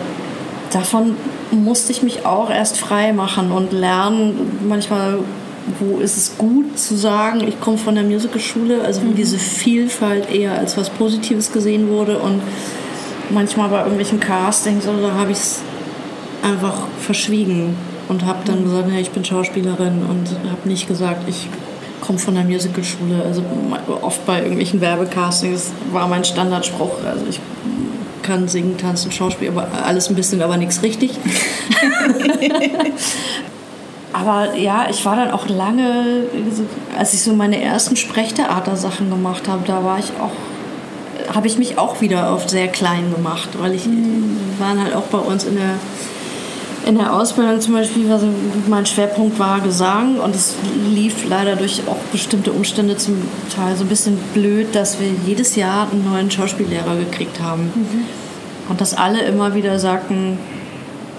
davon 0.72 1.16
musste 1.50 1.92
ich 1.92 2.02
mich 2.02 2.24
auch 2.24 2.50
erst 2.50 2.78
frei 2.78 3.12
machen 3.12 3.50
und 3.52 3.72
lernen, 3.72 4.60
manchmal 4.68 5.18
wo 5.80 5.98
ist 5.98 6.16
es 6.16 6.38
gut 6.38 6.78
zu 6.78 6.94
sagen, 6.94 7.40
ich 7.46 7.60
komme 7.60 7.76
von 7.76 7.96
der 7.96 8.04
Musicalschule, 8.04 8.82
also 8.82 9.02
wo 9.02 9.06
mhm. 9.06 9.16
diese 9.16 9.38
Vielfalt 9.38 10.32
eher 10.32 10.56
als 10.56 10.76
was 10.76 10.90
Positives 10.90 11.52
gesehen 11.52 11.88
wurde 11.88 12.18
und 12.18 12.40
manchmal 13.30 13.68
bei 13.68 13.78
irgendwelchen 13.78 14.20
Castings 14.20 14.86
oder 14.86 15.14
habe 15.14 15.32
ich 15.32 15.38
es 15.38 15.60
einfach 16.42 16.74
verschwiegen 17.00 17.76
und 18.08 18.24
habe 18.24 18.38
dann 18.44 18.60
mhm. 18.60 18.64
gesagt, 18.64 18.88
hey, 18.90 19.02
ich 19.02 19.10
bin 19.10 19.24
Schauspielerin 19.24 20.04
und 20.08 20.28
habe 20.50 20.68
nicht 20.68 20.86
gesagt, 20.86 21.28
ich 21.28 21.48
komme 22.00 22.18
von 22.18 22.34
der 22.34 22.44
Musicalschule. 22.44 23.22
Also 23.24 23.42
oft 24.02 24.24
bei 24.26 24.38
irgendwelchen 24.38 24.80
Werbecastings 24.80 25.72
war 25.92 26.06
mein 26.06 26.24
Standardspruch, 26.24 27.04
also 27.04 27.26
ich 27.28 27.40
kann 28.22 28.48
singen, 28.48 28.76
tanzen, 28.76 29.12
Schauspiel, 29.12 29.48
aber 29.48 29.68
alles 29.84 30.08
ein 30.08 30.16
bisschen, 30.16 30.42
aber 30.42 30.56
nichts 30.56 30.82
richtig. 30.82 31.12
aber 34.12 34.54
ja, 34.56 34.86
ich 34.90 35.04
war 35.04 35.16
dann 35.16 35.30
auch 35.30 35.48
lange, 35.48 36.24
als 36.98 37.14
ich 37.14 37.22
so 37.22 37.32
meine 37.34 37.62
ersten 37.62 37.96
Sprechtheater-Sachen 37.96 39.10
gemacht 39.10 39.48
habe, 39.48 39.62
da 39.66 39.84
war 39.84 39.98
ich 39.98 40.10
auch, 40.20 40.32
habe 41.34 41.46
ich 41.46 41.58
mich 41.58 41.78
auch 41.78 42.00
wieder 42.00 42.32
oft 42.32 42.50
sehr 42.50 42.68
klein 42.68 43.12
gemacht, 43.14 43.50
weil 43.58 43.74
ich 43.74 43.86
mhm. 43.86 44.38
waren 44.58 44.82
halt 44.82 44.94
auch 44.94 45.04
bei 45.04 45.18
uns 45.18 45.44
in 45.44 45.56
der 45.56 45.78
in 46.86 46.96
der 46.96 47.12
Ausbildung 47.12 47.60
zum 47.60 47.74
Beispiel, 47.74 48.10
also 48.12 48.28
mein 48.68 48.86
Schwerpunkt 48.86 49.40
war 49.40 49.60
Gesang 49.60 50.20
und 50.20 50.36
es 50.36 50.54
lief 50.88 51.28
leider 51.28 51.56
durch 51.56 51.82
auch 51.88 51.96
bestimmte 52.12 52.52
Umstände 52.52 52.96
zum 52.96 53.22
Teil 53.54 53.74
so 53.74 53.82
ein 53.82 53.88
bisschen 53.88 54.16
blöd, 54.34 54.72
dass 54.72 55.00
wir 55.00 55.08
jedes 55.26 55.56
Jahr 55.56 55.90
einen 55.90 56.08
neuen 56.08 56.30
Schauspiellehrer 56.30 56.94
gekriegt 56.96 57.40
haben. 57.42 57.72
Mhm. 57.74 58.04
Und 58.68 58.80
dass 58.80 58.94
alle 58.94 59.22
immer 59.22 59.54
wieder 59.54 59.80
sagten, 59.80 60.38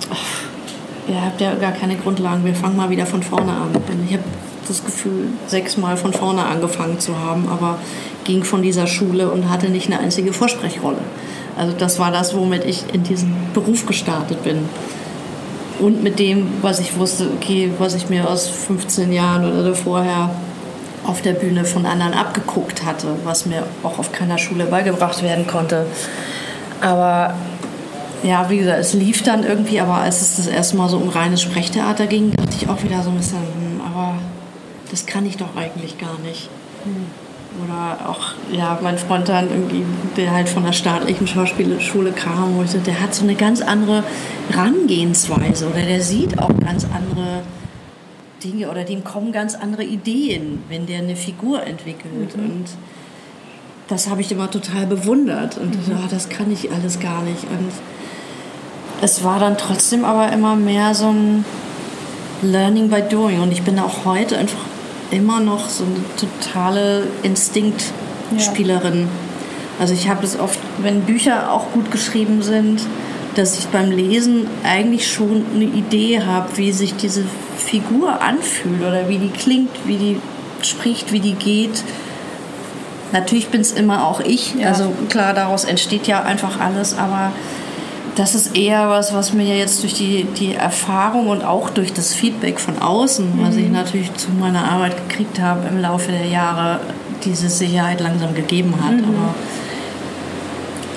ach, 0.09 1.09
ihr 1.09 1.21
habt 1.21 1.41
ja 1.41 1.53
gar 1.55 1.73
keine 1.73 1.97
Grundlagen, 1.97 2.45
wir 2.45 2.55
fangen 2.55 2.77
mal 2.77 2.89
wieder 2.89 3.05
von 3.05 3.21
vorne 3.21 3.51
an. 3.51 3.69
Ich 4.07 4.13
habe 4.13 4.23
das 4.69 4.83
Gefühl, 4.83 5.27
sechsmal 5.47 5.97
von 5.97 6.13
vorne 6.13 6.45
angefangen 6.45 6.97
zu 6.99 7.17
haben, 7.19 7.47
aber 7.49 7.77
ging 8.27 8.43
von 8.43 8.61
dieser 8.61 8.85
Schule 8.85 9.31
und 9.31 9.49
hatte 9.49 9.69
nicht 9.69 9.87
eine 9.87 9.99
einzige 9.99 10.33
Vorsprechrollen. 10.33 10.99
Also 11.57 11.73
das 11.75 11.97
war 11.97 12.11
das, 12.11 12.35
womit 12.35 12.63
ich 12.65 12.83
in 12.93 13.01
diesen 13.01 13.33
Beruf 13.53 13.87
gestartet 13.87 14.43
bin. 14.43 14.69
Und 15.79 16.03
mit 16.03 16.19
dem, 16.19 16.47
was 16.61 16.79
ich 16.79 16.97
wusste, 16.97 17.29
okay, 17.35 17.71
was 17.79 17.95
ich 17.95 18.09
mir 18.09 18.29
aus 18.29 18.47
15 18.47 19.11
Jahren 19.11 19.59
oder 19.59 19.73
vorher 19.73 20.29
auf 21.05 21.21
der 21.21 21.33
Bühne 21.33 21.65
von 21.65 21.85
anderen 21.85 22.13
abgeguckt 22.13 22.83
hatte, 22.85 23.07
was 23.23 23.45
mir 23.45 23.63
auch 23.83 23.97
auf 23.97 24.11
keiner 24.11 24.37
Schule 24.37 24.65
beigebracht 24.65 25.23
werden 25.23 25.47
konnte. 25.47 25.85
Aber 26.81 27.33
ja, 28.23 28.49
wie 28.49 28.57
gesagt, 28.57 28.79
es 28.79 28.93
lief 28.93 29.23
dann 29.23 29.43
irgendwie, 29.43 29.79
aber 29.79 29.95
als 29.95 30.21
es 30.21 30.35
das 30.37 30.47
erste 30.47 30.77
Mal 30.77 30.89
so 30.89 30.97
um 30.97 31.09
reines 31.09 31.41
Sprechtheater 31.41 32.07
ging, 32.07 32.31
dachte 32.31 32.55
ich 32.59 32.67
auch 32.67 32.83
wieder 32.83 33.01
so 33.03 33.09
ein 33.09 33.17
bisschen, 33.17 33.37
hm, 33.37 33.81
aber 33.81 34.15
das 34.91 35.05
kann 35.05 35.25
ich 35.25 35.37
doch 35.37 35.55
eigentlich 35.55 35.97
gar 35.97 36.17
nicht. 36.19 36.49
Hm. 36.83 37.26
Oder 37.63 38.09
auch, 38.09 38.33
ja, 38.51 38.77
mein 38.83 38.97
Freund 38.97 39.29
dann 39.29 39.49
irgendwie, 39.49 39.83
der 40.15 40.31
halt 40.31 40.47
von 40.49 40.63
der 40.63 40.73
staatlichen 40.73 41.27
Schauspielschule 41.27 42.11
kam, 42.11 42.55
wo 42.55 42.63
ich 42.63 42.71
so, 42.71 42.77
der 42.77 42.99
hat 42.99 43.15
so 43.15 43.23
eine 43.23 43.35
ganz 43.35 43.61
andere 43.61 44.03
Herangehensweise 44.49 45.67
oder 45.67 45.81
der 45.81 46.01
sieht 46.01 46.37
auch 46.39 46.51
ganz 46.59 46.85
andere 46.85 47.41
Dinge 48.43 48.69
oder 48.69 48.83
dem 48.83 49.03
kommen 49.03 49.31
ganz 49.31 49.55
andere 49.55 49.83
Ideen, 49.83 50.63
wenn 50.69 50.85
der 50.85 50.99
eine 50.99 51.15
Figur 51.15 51.63
entwickelt. 51.63 52.37
Mhm. 52.37 52.43
Und 52.43 52.65
das 53.87 54.09
habe 54.09 54.21
ich 54.21 54.31
immer 54.31 54.51
total 54.51 54.85
bewundert. 54.85 55.57
Und 55.57 55.87
mhm. 55.87 55.95
oh, 55.95 56.07
das 56.09 56.29
kann 56.29 56.51
ich 56.51 56.71
alles 56.71 56.99
gar 56.99 57.23
nicht. 57.23 57.43
Und 57.43 57.71
es 59.01 59.23
war 59.23 59.39
dann 59.39 59.57
trotzdem 59.57 60.05
aber 60.05 60.31
immer 60.31 60.55
mehr 60.55 60.93
so 60.93 61.09
ein 61.09 61.45
Learning 62.41 62.89
by 62.89 63.01
Doing. 63.01 63.41
Und 63.41 63.51
ich 63.51 63.63
bin 63.63 63.79
auch 63.79 64.05
heute 64.05 64.37
einfach 64.37 64.59
immer 65.11 65.39
noch 65.39 65.69
so 65.69 65.83
eine 65.83 66.03
totale 66.17 67.07
Instinktspielerin. 67.23 69.01
Ja. 69.01 69.07
Also 69.79 69.93
ich 69.93 70.09
habe 70.09 70.25
es 70.25 70.39
oft, 70.39 70.59
wenn 70.79 71.01
Bücher 71.01 71.51
auch 71.51 71.71
gut 71.71 71.91
geschrieben 71.91 72.41
sind, 72.41 72.81
dass 73.35 73.59
ich 73.59 73.67
beim 73.67 73.91
Lesen 73.91 74.47
eigentlich 74.63 75.11
schon 75.11 75.45
eine 75.53 75.65
Idee 75.65 76.21
habe, 76.23 76.57
wie 76.57 76.71
sich 76.71 76.95
diese 76.95 77.23
Figur 77.57 78.21
anfühlt 78.21 78.81
oder 78.81 79.07
wie 79.07 79.19
die 79.19 79.29
klingt, 79.29 79.69
wie 79.85 79.97
die 79.97 80.19
spricht, 80.63 81.11
wie 81.11 81.19
die 81.19 81.33
geht. 81.33 81.83
Natürlich 83.13 83.49
bin 83.49 83.61
es 83.61 83.71
immer 83.71 84.05
auch 84.05 84.19
ich. 84.19 84.55
Ja. 84.55 84.69
Also 84.69 84.91
klar, 85.09 85.33
daraus 85.33 85.65
entsteht 85.65 86.07
ja 86.07 86.23
einfach 86.23 86.59
alles, 86.59 86.97
aber 86.97 87.31
das 88.17 88.33
ist 88.33 88.55
eher 88.57 88.89
was, 88.89 89.13
was 89.13 89.33
mir 89.33 89.55
jetzt 89.55 89.83
durch 89.83 89.93
die, 89.93 90.23
die 90.23 90.55
Erfahrung 90.55 91.27
und 91.27 91.43
auch 91.43 91.69
durch 91.69 91.93
das 91.93 92.15
Feedback 92.15 92.59
von 92.59 92.79
außen, 92.79 93.37
mhm. 93.37 93.45
was 93.45 93.55
ich 93.55 93.69
natürlich 93.69 94.13
zu 94.15 94.31
meiner 94.31 94.69
Arbeit 94.69 95.07
gekriegt 95.07 95.39
habe 95.39 95.67
im 95.67 95.79
Laufe 95.79 96.11
der 96.11 96.25
Jahre, 96.25 96.79
diese 97.23 97.47
Sicherheit 97.47 98.01
langsam 98.01 98.33
gegeben 98.33 98.73
hat. 98.83 98.93
Mhm. 98.93 99.03
Aber 99.03 99.35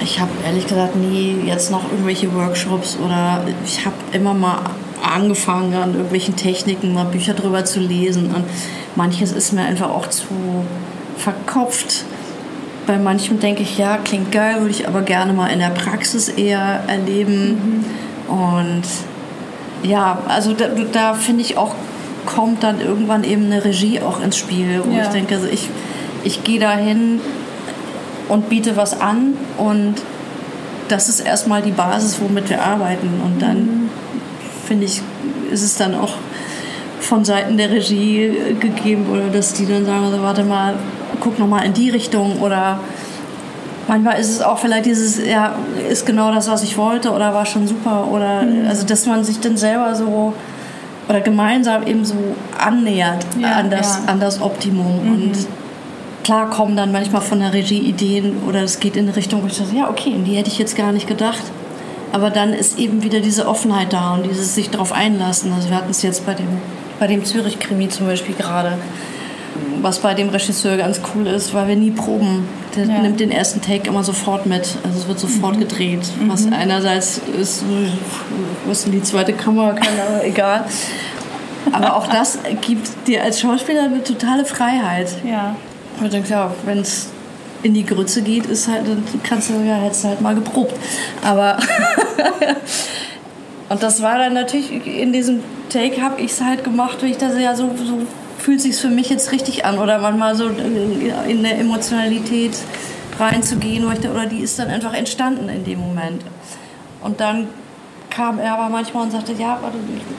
ich 0.02 0.18
habe 0.18 0.30
ehrlich 0.46 0.66
gesagt 0.66 0.96
nie 0.96 1.36
jetzt 1.44 1.70
noch 1.70 1.84
irgendwelche 1.90 2.34
Workshops 2.34 2.96
oder 3.04 3.44
ich 3.66 3.84
habe 3.84 3.96
immer 4.12 4.32
mal 4.32 4.58
angefangen 5.02 5.74
an 5.74 5.92
irgendwelchen 5.92 6.36
Techniken, 6.36 6.94
mal 6.94 7.04
Bücher 7.04 7.34
drüber 7.34 7.66
zu 7.66 7.80
lesen 7.80 8.34
und 8.34 8.44
manches 8.96 9.32
ist 9.32 9.52
mir 9.52 9.62
einfach 9.62 9.90
auch 9.90 10.08
zu 10.08 10.24
verkopft 11.18 12.04
bei 12.90 12.98
manchem 12.98 13.38
denke 13.38 13.62
ich, 13.62 13.78
ja, 13.78 13.98
klingt 13.98 14.32
geil, 14.32 14.56
würde 14.58 14.70
ich 14.70 14.88
aber 14.88 15.02
gerne 15.02 15.32
mal 15.32 15.46
in 15.46 15.60
der 15.60 15.70
Praxis 15.70 16.28
eher 16.28 16.82
erleben. 16.88 17.84
Mhm. 18.26 18.34
Und 18.34 18.82
ja, 19.84 20.18
also 20.26 20.54
da, 20.54 20.66
da 20.90 21.14
finde 21.14 21.42
ich 21.42 21.56
auch, 21.56 21.76
kommt 22.26 22.64
dann 22.64 22.80
irgendwann 22.80 23.22
eben 23.22 23.44
eine 23.44 23.64
Regie 23.64 24.00
auch 24.00 24.20
ins 24.20 24.36
Spiel, 24.36 24.82
wo 24.84 24.90
ja. 24.92 25.04
ich 25.04 25.08
denke, 25.10 25.36
also 25.36 25.46
ich, 25.46 25.68
ich 26.24 26.42
gehe 26.42 26.58
da 26.58 26.72
hin 26.72 27.20
und 28.28 28.48
biete 28.48 28.76
was 28.76 29.00
an 29.00 29.34
und 29.56 29.94
das 30.88 31.08
ist 31.08 31.20
erstmal 31.20 31.62
die 31.62 31.70
Basis, 31.70 32.20
womit 32.20 32.50
wir 32.50 32.60
arbeiten. 32.60 33.20
Und 33.24 33.40
dann 33.40 33.56
mhm. 33.58 33.90
finde 34.66 34.86
ich, 34.86 35.00
ist 35.52 35.62
es 35.62 35.76
dann 35.76 35.94
auch 35.94 36.14
von 36.98 37.24
Seiten 37.24 37.56
der 37.56 37.70
Regie 37.70 38.32
gegeben 38.58 39.06
oder 39.12 39.28
dass 39.28 39.52
die 39.52 39.66
dann 39.66 39.86
sagen, 39.86 40.06
also 40.06 40.20
warte 40.22 40.42
mal, 40.42 40.74
guck 41.20 41.38
noch 41.38 41.46
mal 41.46 41.64
in 41.64 41.72
die 41.72 41.90
Richtung 41.90 42.40
oder 42.40 42.80
manchmal 43.88 44.18
ist 44.18 44.30
es 44.30 44.42
auch 44.42 44.58
vielleicht 44.58 44.86
dieses, 44.86 45.24
ja, 45.24 45.54
ist 45.88 46.06
genau 46.06 46.32
das, 46.32 46.48
was 46.48 46.62
ich 46.62 46.76
wollte 46.76 47.10
oder 47.10 47.34
war 47.34 47.46
schon 47.46 47.66
super 47.66 48.08
oder 48.10 48.42
mhm. 48.42 48.66
also 48.68 48.86
dass 48.86 49.06
man 49.06 49.24
sich 49.24 49.40
dann 49.40 49.56
selber 49.56 49.94
so 49.94 50.32
oder 51.08 51.20
gemeinsam 51.20 51.86
eben 51.86 52.04
so 52.04 52.14
annähert 52.58 53.26
ja, 53.38 53.52
an, 53.52 53.70
das, 53.70 54.00
ja. 54.04 54.12
an 54.12 54.20
das 54.20 54.40
Optimum 54.40 55.04
mhm. 55.04 55.12
und 55.12 55.32
klar 56.22 56.48
kommen 56.50 56.76
dann 56.76 56.92
manchmal 56.92 57.22
von 57.22 57.40
der 57.40 57.52
Regie 57.52 57.80
Ideen 57.80 58.42
oder 58.48 58.62
es 58.62 58.78
geht 58.78 58.96
in 58.96 59.06
eine 59.06 59.16
Richtung, 59.16 59.42
wo 59.42 59.46
ich 59.46 59.54
sage, 59.54 59.76
ja 59.76 59.90
okay, 59.90 60.14
die 60.24 60.36
hätte 60.36 60.48
ich 60.48 60.58
jetzt 60.58 60.76
gar 60.76 60.92
nicht 60.92 61.08
gedacht. 61.08 61.42
Aber 62.12 62.30
dann 62.30 62.52
ist 62.52 62.78
eben 62.78 63.02
wieder 63.04 63.20
diese 63.20 63.46
Offenheit 63.46 63.92
da 63.92 64.14
und 64.14 64.26
dieses 64.26 64.54
sich 64.54 64.68
darauf 64.70 64.92
einlassen. 64.92 65.52
Also 65.52 65.68
wir 65.68 65.76
hatten 65.76 65.90
es 65.90 66.02
jetzt 66.02 66.26
bei 66.26 66.34
dem, 66.34 66.48
bei 66.98 67.06
dem 67.06 67.24
Zürich-Krimi 67.24 67.88
zum 67.88 68.06
Beispiel 68.06 68.34
gerade 68.34 68.78
was 69.82 69.98
bei 69.98 70.14
dem 70.14 70.28
Regisseur 70.28 70.76
ganz 70.76 71.00
cool 71.14 71.26
ist, 71.26 71.54
weil 71.54 71.68
wir 71.68 71.76
nie 71.76 71.90
proben. 71.90 72.48
Der 72.76 72.84
ja. 72.84 73.00
nimmt 73.00 73.18
den 73.20 73.30
ersten 73.30 73.60
Take 73.60 73.88
immer 73.88 74.04
sofort 74.04 74.46
mit. 74.46 74.76
Also 74.84 74.98
es 74.98 75.08
wird 75.08 75.18
sofort 75.18 75.56
mhm. 75.56 75.60
gedreht. 75.60 76.00
Was 76.26 76.46
mhm. 76.46 76.52
einerseits 76.52 77.20
ist, 77.40 77.64
was 78.66 78.86
in 78.86 78.92
die 78.92 79.02
zweite 79.02 79.32
Kamera 79.32 79.72
kann, 79.72 79.94
aber 80.08 80.24
egal. 80.24 80.64
Aber 81.72 81.96
auch 81.96 82.06
das 82.06 82.38
gibt 82.60 82.88
dir 83.06 83.22
als 83.22 83.40
Schauspieler 83.40 83.84
eine 83.84 84.02
totale 84.02 84.44
Freiheit. 84.44 85.08
Ja. 85.24 85.56
Und 85.98 86.06
du 86.06 86.10
denkst, 86.10 86.30
ja, 86.30 86.52
wenn 86.64 86.78
es 86.78 87.08
in 87.62 87.74
die 87.74 87.84
Grütze 87.84 88.22
geht, 88.22 88.46
ist 88.46 88.68
halt, 88.68 88.88
dann 88.88 89.04
kannst 89.22 89.50
du 89.50 89.54
ja, 89.62 89.74
hättest 89.74 90.04
halt 90.04 90.20
mal 90.20 90.34
geprobt. 90.34 90.74
Aber 91.22 91.58
und 93.68 93.82
das 93.82 94.00
war 94.00 94.18
dann 94.18 94.34
natürlich 94.34 94.86
in 94.86 95.12
diesem 95.12 95.40
Take 95.68 96.00
habe 96.00 96.20
ich 96.20 96.32
es 96.32 96.40
halt 96.40 96.64
gemacht, 96.64 96.98
wie 97.02 97.10
ich 97.10 97.18
das 97.18 97.38
ja 97.38 97.54
so, 97.54 97.70
so 97.76 97.98
fühlt 98.40 98.60
sich 98.60 98.76
für 98.76 98.88
mich 98.88 99.08
jetzt 99.10 99.32
richtig 99.32 99.64
an 99.64 99.78
oder 99.78 99.98
manchmal 99.98 100.34
so 100.34 100.48
in 100.48 101.38
eine 101.38 101.54
Emotionalität 101.54 102.56
reinzugehen 103.18 103.84
oder 103.84 104.26
die 104.26 104.40
ist 104.40 104.58
dann 104.58 104.68
einfach 104.68 104.94
entstanden 104.94 105.48
in 105.48 105.64
dem 105.64 105.78
Moment. 105.78 106.22
Und 107.02 107.20
dann 107.20 107.48
kam 108.08 108.38
er 108.38 108.54
aber 108.54 108.68
manchmal 108.68 109.04
und 109.04 109.12
sagte, 109.12 109.32
ja, 109.32 109.60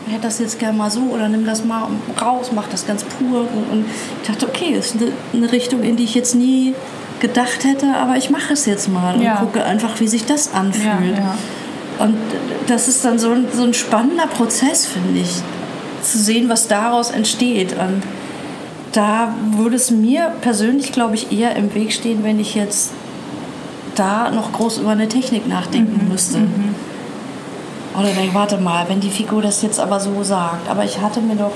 ich 0.08 0.14
hätte 0.14 0.24
das 0.24 0.40
jetzt 0.40 0.60
gerne 0.60 0.78
mal 0.78 0.90
so 0.90 1.02
oder 1.02 1.28
nimm 1.28 1.46
das 1.46 1.66
mal 1.66 1.88
raus, 2.22 2.52
mach 2.54 2.68
das 2.70 2.88
ganz 2.88 3.04
pur. 3.04 3.42
Und 3.72 3.86
ich 4.22 4.28
dachte, 4.28 4.48
okay, 4.48 4.74
das 4.76 4.96
ist 4.96 4.98
eine 5.34 5.52
Richtung, 5.52 5.84
in 5.84 5.98
die 5.98 6.04
ich 6.04 6.16
jetzt 6.16 6.36
nie 6.36 6.74
gedacht 7.20 7.66
hätte, 7.66 7.96
aber 7.96 8.18
ich 8.18 8.30
mache 8.30 8.54
es 8.54 8.66
jetzt 8.66 8.88
mal 8.88 9.16
und 9.16 9.22
ja. 9.22 9.36
gucke 9.36 9.64
einfach, 9.64 10.00
wie 10.00 10.08
sich 10.08 10.26
das 10.26 10.54
anfühlt. 10.54 11.18
Ja, 11.18 11.24
ja. 11.24 11.38
Und 12.00 12.18
das 12.68 12.88
ist 12.88 13.06
dann 13.06 13.20
so 13.20 13.32
ein, 13.32 13.48
so 13.54 13.64
ein 13.64 13.74
spannender 13.74 14.26
Prozess, 14.26 14.88
finde 14.88 15.20
ich 15.20 15.44
zu 16.04 16.18
sehen, 16.18 16.50
was 16.50 16.68
daraus 16.68 17.12
entsteht. 17.12 17.74
Und 17.74 18.04
da 18.92 19.34
würde 19.56 19.76
es 19.76 19.92
mir 19.92 20.34
persönlich, 20.42 20.92
glaube 20.92 21.16
ich, 21.16 21.32
eher 21.32 21.56
im 21.56 21.74
Weg 21.74 21.94
stehen, 21.94 22.24
wenn 22.24 22.40
ich 22.40 22.56
jetzt 22.56 22.92
da 23.96 24.32
noch 24.32 24.52
groß 24.52 24.80
über 24.80 24.92
eine 24.92 25.08
Technik 25.08 25.48
nachdenken 25.48 26.06
mhm. 26.06 26.12
müsste. 26.12 26.40
Mhm. 26.40 26.76
Oder 27.98 28.10
denke, 28.10 28.34
warte 28.34 28.58
mal, 28.58 28.88
wenn 28.88 29.02
die 29.02 29.10
Figur 29.10 29.42
das 29.42 29.62
jetzt 29.62 29.80
aber 29.80 30.00
so 30.00 30.24
sagt. 30.24 30.70
Aber 30.70 30.86
ich 30.86 31.00
hatte 31.02 31.20
mir 31.20 31.36
doch 31.36 31.52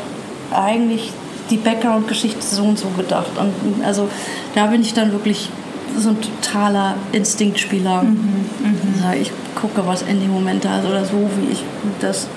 eigentlich 0.51 1.11
die 1.49 1.57
Background-Geschichte 1.57 2.41
so 2.41 2.63
und 2.63 2.79
so 2.79 2.87
gedacht. 2.89 3.31
Und 3.39 3.85
also 3.85 4.09
da 4.53 4.67
bin 4.67 4.81
ich 4.81 4.93
dann 4.93 5.11
wirklich 5.11 5.49
so 5.97 6.09
ein 6.09 6.17
totaler 6.21 6.95
Instinktspieler. 7.11 8.03
Mhm. 8.03 8.45
Mhm. 8.59 9.21
Ich 9.21 9.31
gucke, 9.55 9.85
was 9.85 10.01
in 10.01 10.19
dem 10.19 10.31
Moment 10.31 10.65
da 10.65 10.79
ist 10.79 10.85
oder 10.85 11.05
so, 11.05 11.29
wie 11.39 11.53
ich 11.53 11.63
das 12.01 12.27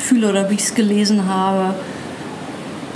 fühle 0.00 0.28
oder 0.30 0.50
wie 0.50 0.54
ich 0.54 0.62
es 0.62 0.74
gelesen 0.74 1.28
habe. 1.28 1.74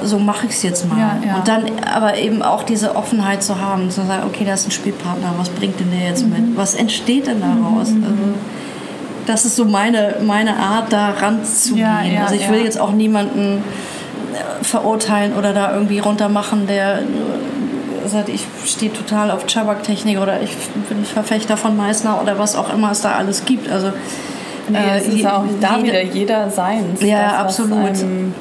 So 0.03 0.19
mache 0.19 0.47
ich 0.47 0.53
es 0.53 0.63
jetzt 0.63 0.89
mal. 0.89 0.99
Ja, 0.99 1.19
ja. 1.25 1.37
Und 1.37 1.49
dann 1.49 1.65
aber 1.93 2.17
eben 2.19 2.43
auch 2.43 2.65
diese 2.65 2.97
Offenheit 2.97 3.43
zu 3.43 3.61
haben, 3.61 3.91
zu 3.91 4.05
sagen, 4.05 4.25
okay, 4.27 4.45
da 4.45 4.55
ist 4.55 4.67
ein 4.67 4.71
Spielpartner, 4.71 5.35
was 5.39 5.49
bringt 5.51 5.79
denn 5.79 5.91
der 5.91 6.09
jetzt 6.09 6.27
mhm. 6.27 6.33
mit? 6.33 6.57
Was 6.57 6.75
entsteht 6.75 7.27
denn 7.27 7.41
daraus? 7.41 7.91
Mhm. 7.91 8.05
Also, 8.05 8.35
das 9.27 9.45
ist 9.45 9.57
so 9.57 9.65
meine, 9.65 10.17
meine 10.23 10.57
Art, 10.57 10.93
da 10.93 11.11
ranzugehen. 11.11 12.15
Ja, 12.15 12.25
also 12.25 12.35
ich 12.35 12.51
will 12.51 12.63
jetzt 12.63 12.79
auch 12.79 12.93
niemanden 12.93 13.63
äh, 14.35 14.65
verurteilen 14.65 15.33
oder 15.35 15.53
da 15.53 15.73
irgendwie 15.73 15.99
runtermachen, 15.99 16.67
der 16.67 16.99
äh, 16.99 18.09
sagt, 18.09 18.29
ich 18.29 18.47
stehe 18.67 18.93
total 18.93 19.31
auf 19.31 19.47
Chabak-Technik 19.47 20.19
oder 20.19 20.43
ich 20.43 20.55
bin 20.89 21.05
Verfechter 21.05 21.57
von 21.57 21.77
Meißner 21.77 22.21
oder 22.21 22.39
was 22.39 22.57
auch 22.57 22.73
immer 22.73 22.91
es 22.91 23.01
da 23.01 23.13
alles 23.13 23.45
gibt. 23.45 23.71
Also 23.71 23.93
Nee, 24.69 24.79
äh, 24.79 24.99
es 24.99 25.09
ist 25.09 25.27
auch 25.27 25.45
da 25.61 25.77
jeder, 25.77 25.83
wieder 25.83 26.03
jeder 26.03 26.51
seins. 26.51 27.01
Ja, 27.01 27.23
das, 27.23 27.33
absolut. 27.35 27.79
Einem, 27.79 28.35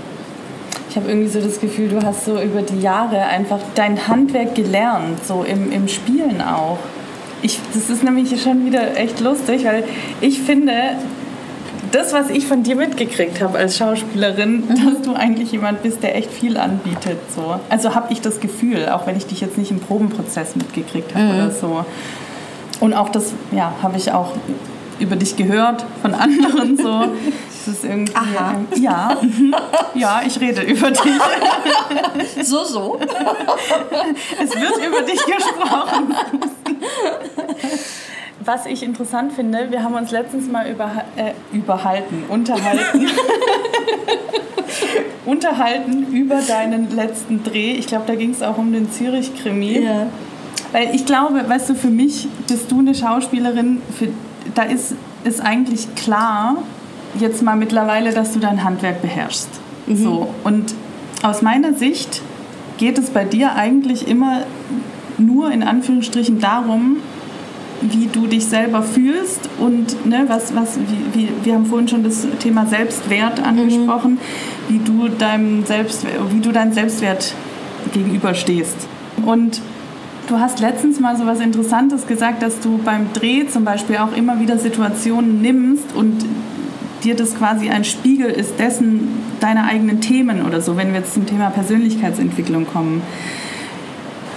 ich 0.90 0.96
habe 0.96 1.10
irgendwie 1.10 1.30
so 1.30 1.42
das 1.42 1.60
Gefühl, 1.60 1.90
du 1.90 2.06
hast 2.06 2.26
so 2.26 2.40
über 2.40 2.62
die 2.62 2.80
Jahre 2.80 3.20
einfach 3.24 3.60
dein 3.76 4.08
Handwerk 4.08 4.56
gelernt, 4.56 5.26
so 5.26 5.44
im, 5.44 5.72
im 5.72 5.88
Spielen 5.88 6.42
auch. 6.42 6.78
Ich, 7.42 7.60
das 7.74 7.90
ist 7.90 8.04
nämlich 8.04 8.42
schon 8.42 8.66
wieder 8.66 8.96
echt 8.96 9.20
lustig, 9.20 9.66
weil 9.66 9.84
ich 10.22 10.42
finde, 10.42 10.74
das, 11.92 12.12
was 12.12 12.30
ich 12.30 12.48
von 12.48 12.64
dir 12.64 12.76
mitgekriegt 12.76 13.42
habe 13.42 13.58
als 13.58 13.78
Schauspielerin, 13.78 14.64
mhm. 14.68 14.68
dass 14.68 15.02
du 15.04 15.14
eigentlich 15.14 15.52
jemand 15.52 15.84
bist, 15.84 16.02
der 16.04 16.16
echt 16.16 16.32
viel 16.32 16.58
anbietet. 16.58 17.18
So. 17.36 17.60
Also 17.70 17.96
habe 17.96 18.12
ich 18.12 18.22
das 18.22 18.40
Gefühl, 18.40 18.90
auch 18.90 19.06
wenn 19.08 19.16
ich 19.16 19.26
dich 19.28 19.42
jetzt 19.42 19.58
nicht 19.58 19.72
im 19.72 19.80
Probenprozess 19.80 20.56
mitgekriegt 20.56 21.14
habe 21.14 21.26
mhm. 21.26 21.36
oder 21.36 21.52
so. 21.52 21.86
Und 22.80 22.94
auch 22.94 23.10
das, 23.10 23.34
ja, 23.52 23.74
habe 23.82 23.98
ich 23.98 24.12
auch 24.12 24.34
über 25.00 25.16
dich 25.16 25.36
gehört 25.36 25.86
von 26.02 26.14
anderen 26.14 26.78
so. 26.78 27.06
Das 27.66 27.76
ist 27.76 27.86
irgendwie. 27.86 28.14
Aha. 28.16 28.56
ja, 28.76 29.18
mhm. 29.22 29.56
ja, 29.94 30.22
ich 30.26 30.38
rede 30.40 30.62
über 30.64 30.92
dich. 30.92 31.00
So, 32.44 32.66
so. 32.66 33.00
Es 34.42 34.56
wird 34.56 34.78
über 34.86 35.02
dich 35.02 35.26
gesprochen. 35.26 36.14
Was 38.44 38.66
ich 38.66 38.84
interessant 38.84 39.32
finde, 39.32 39.72
wir 39.72 39.84
haben 39.84 39.94
uns 39.94 40.12
letztens 40.12 40.52
mal 40.52 40.70
über, 40.70 40.92
äh, 41.16 41.32
überhalten, 41.56 42.26
unterhalten. 42.28 43.08
unterhalten 45.26 46.12
über 46.12 46.42
deinen 46.42 46.94
letzten 46.94 47.44
Dreh. 47.44 47.74
Ich 47.74 47.88
glaube, 47.88 48.04
da 48.08 48.16
ging 48.16 48.32
es 48.32 48.42
auch 48.42 48.58
um 48.58 48.74
den 48.74 48.92
Zürich-Krimi. 48.92 49.84
Ja. 49.84 50.08
Weil 50.74 50.94
ich 50.94 51.06
glaube, 51.06 51.48
weißt 51.48 51.70
du, 51.70 51.76
für 51.76 51.90
mich 51.90 52.28
bist 52.48 52.70
du 52.72 52.80
eine 52.80 52.96
Schauspielerin, 52.96 53.82
für 53.98 54.10
da 54.56 54.64
ist 54.64 54.96
es 55.24 55.40
eigentlich 55.40 55.96
klar, 55.96 56.58
jetzt 57.20 57.42
mal 57.42 57.56
mittlerweile, 57.56 58.14
dass 58.14 58.34
du 58.34 58.40
dein 58.40 58.64
Handwerk 58.64 59.02
beherrschst. 59.02 59.50
Mhm. 59.88 59.96
So. 59.96 60.34
Und 60.44 60.74
aus 61.22 61.42
meiner 61.42 61.74
Sicht 61.74 62.22
geht 62.78 62.98
es 62.98 63.10
bei 63.10 63.24
dir 63.24 63.56
eigentlich 63.56 64.08
immer 64.08 64.44
nur 65.18 65.52
in 65.52 65.64
Anführungsstrichen 65.64 66.40
darum, 66.40 66.98
wie 67.82 68.08
du 68.08 68.28
dich 68.28 68.46
selber 68.46 68.82
fühlst 68.82 69.50
und 69.60 70.06
ne, 70.06 70.26
was, 70.28 70.56
was, 70.56 70.80
wie, 70.80 71.20
wie, 71.20 71.30
wir 71.44 71.54
haben 71.54 71.66
vorhin 71.66 71.88
schon 71.88 72.04
das 72.04 72.26
Thema 72.40 72.66
Selbstwert 72.66 73.40
mhm. 73.40 73.46
angesprochen, 73.46 74.12
mhm. 74.14 74.20
wie 74.70 74.80
du 74.80 75.10
deinem 75.10 75.66
Selbst, 75.66 76.06
wie 76.32 76.40
du 76.40 76.52
deinem 76.52 76.72
Selbstwert 76.74 77.34
gegenüberstehst. 77.94 78.88
Und 79.26 79.62
Du 80.28 80.40
hast 80.40 80.62
letztens 80.62 81.00
mal 81.00 81.18
so 81.18 81.26
was 81.26 81.42
Interessantes 81.42 82.08
gesagt, 82.08 82.42
dass 82.42 82.60
du 82.62 82.78
beim 82.78 83.12
Dreh 83.14 83.46
zum 83.48 83.66
Beispiel 83.66 83.98
auch 83.98 84.16
immer 84.16 84.40
wieder 84.40 84.58
Situationen 84.58 85.42
nimmst 85.42 85.94
und 85.96 86.26
dir 87.04 87.16
das 87.16 87.36
quasi 87.36 87.70
ein 87.70 87.84
Spiegel 87.84 88.30
ist 88.30 88.58
dessen 88.58 89.10
deiner 89.42 89.66
eigenen 89.66 90.00
Themen 90.00 90.46
oder 90.46 90.62
so, 90.62 90.78
wenn 90.78 90.94
wir 90.94 91.02
jetzt 91.02 91.14
zum 91.14 91.26
Thema 91.26 91.50
Persönlichkeitsentwicklung 91.50 92.66
kommen. 92.66 93.02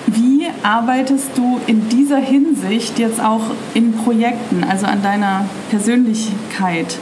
Wie 0.08 0.46
arbeitest 0.64 1.30
du 1.36 1.60
in 1.68 1.88
dieser 1.88 2.18
Hinsicht 2.18 2.98
jetzt 2.98 3.22
auch 3.22 3.42
in 3.74 3.92
Projekten, 3.92 4.64
also 4.64 4.86
an 4.86 5.02
deiner 5.02 5.46
Persönlichkeit? 5.70 6.98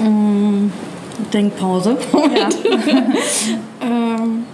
Mm, 0.00 0.70
Denkpause. 1.32 1.96
Ja. 2.12 2.48
ähm 3.82 4.44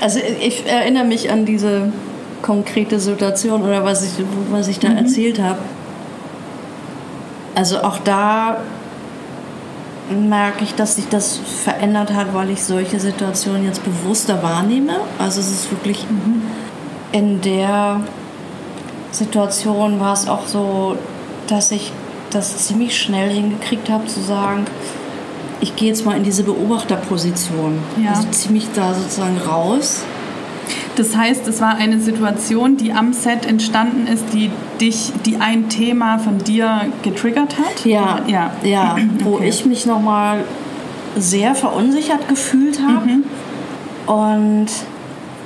Also 0.00 0.18
ich 0.18 0.66
erinnere 0.66 1.04
mich 1.04 1.30
an 1.30 1.44
diese 1.44 1.92
konkrete 2.42 2.98
Situation 2.98 3.62
oder 3.62 3.84
was 3.84 4.02
ich, 4.02 4.24
was 4.50 4.68
ich 4.68 4.78
da 4.78 4.88
mhm. 4.88 4.98
erzählt 4.98 5.40
habe. 5.40 5.58
Also 7.54 7.78
auch 7.82 7.98
da 7.98 8.58
merke 10.10 10.64
ich, 10.64 10.74
dass 10.74 10.96
sich 10.96 11.08
das 11.08 11.38
verändert 11.62 12.12
hat, 12.12 12.34
weil 12.34 12.50
ich 12.50 12.62
solche 12.62 12.98
Situationen 12.98 13.64
jetzt 13.64 13.84
bewusster 13.84 14.42
wahrnehme. 14.42 14.96
Also 15.18 15.40
es 15.40 15.50
ist 15.50 15.70
wirklich 15.70 16.04
mhm. 16.08 16.42
in 17.12 17.40
der 17.40 18.00
Situation 19.12 20.00
war 20.00 20.14
es 20.14 20.28
auch 20.28 20.46
so, 20.46 20.96
dass 21.46 21.70
ich 21.72 21.92
das 22.30 22.66
ziemlich 22.66 22.96
schnell 22.96 23.30
hingekriegt 23.30 23.90
habe 23.90 24.06
zu 24.06 24.20
sagen, 24.20 24.66
ich 25.60 25.76
gehe 25.76 25.88
jetzt 25.88 26.04
mal 26.04 26.16
in 26.16 26.22
diese 26.22 26.42
Beobachterposition. 26.42 27.78
Ja. 28.02 28.10
Also 28.10 28.28
ziemlich 28.30 28.68
da 28.74 28.94
sozusagen 28.94 29.38
raus 29.38 30.02
Das 30.96 31.16
heißt, 31.16 31.46
es 31.48 31.60
war 31.60 31.76
eine 31.76 32.00
Situation, 32.00 32.76
die 32.76 32.92
am 32.92 33.12
Set 33.12 33.46
entstanden 33.46 34.06
ist, 34.06 34.32
die 34.32 34.50
dich, 34.80 35.12
die 35.26 35.36
ein 35.36 35.68
Thema 35.68 36.18
von 36.18 36.38
dir 36.38 36.86
getriggert 37.02 37.58
hat? 37.58 37.84
Ja, 37.84 38.20
ja, 38.26 38.52
ja 38.62 38.96
wo 39.24 39.34
okay. 39.34 39.48
ich 39.48 39.66
mich 39.66 39.86
nochmal 39.86 40.44
sehr 41.16 41.54
verunsichert 41.54 42.28
gefühlt 42.28 42.80
habe 42.80 43.06
mhm. 43.06 43.24
und 44.06 44.66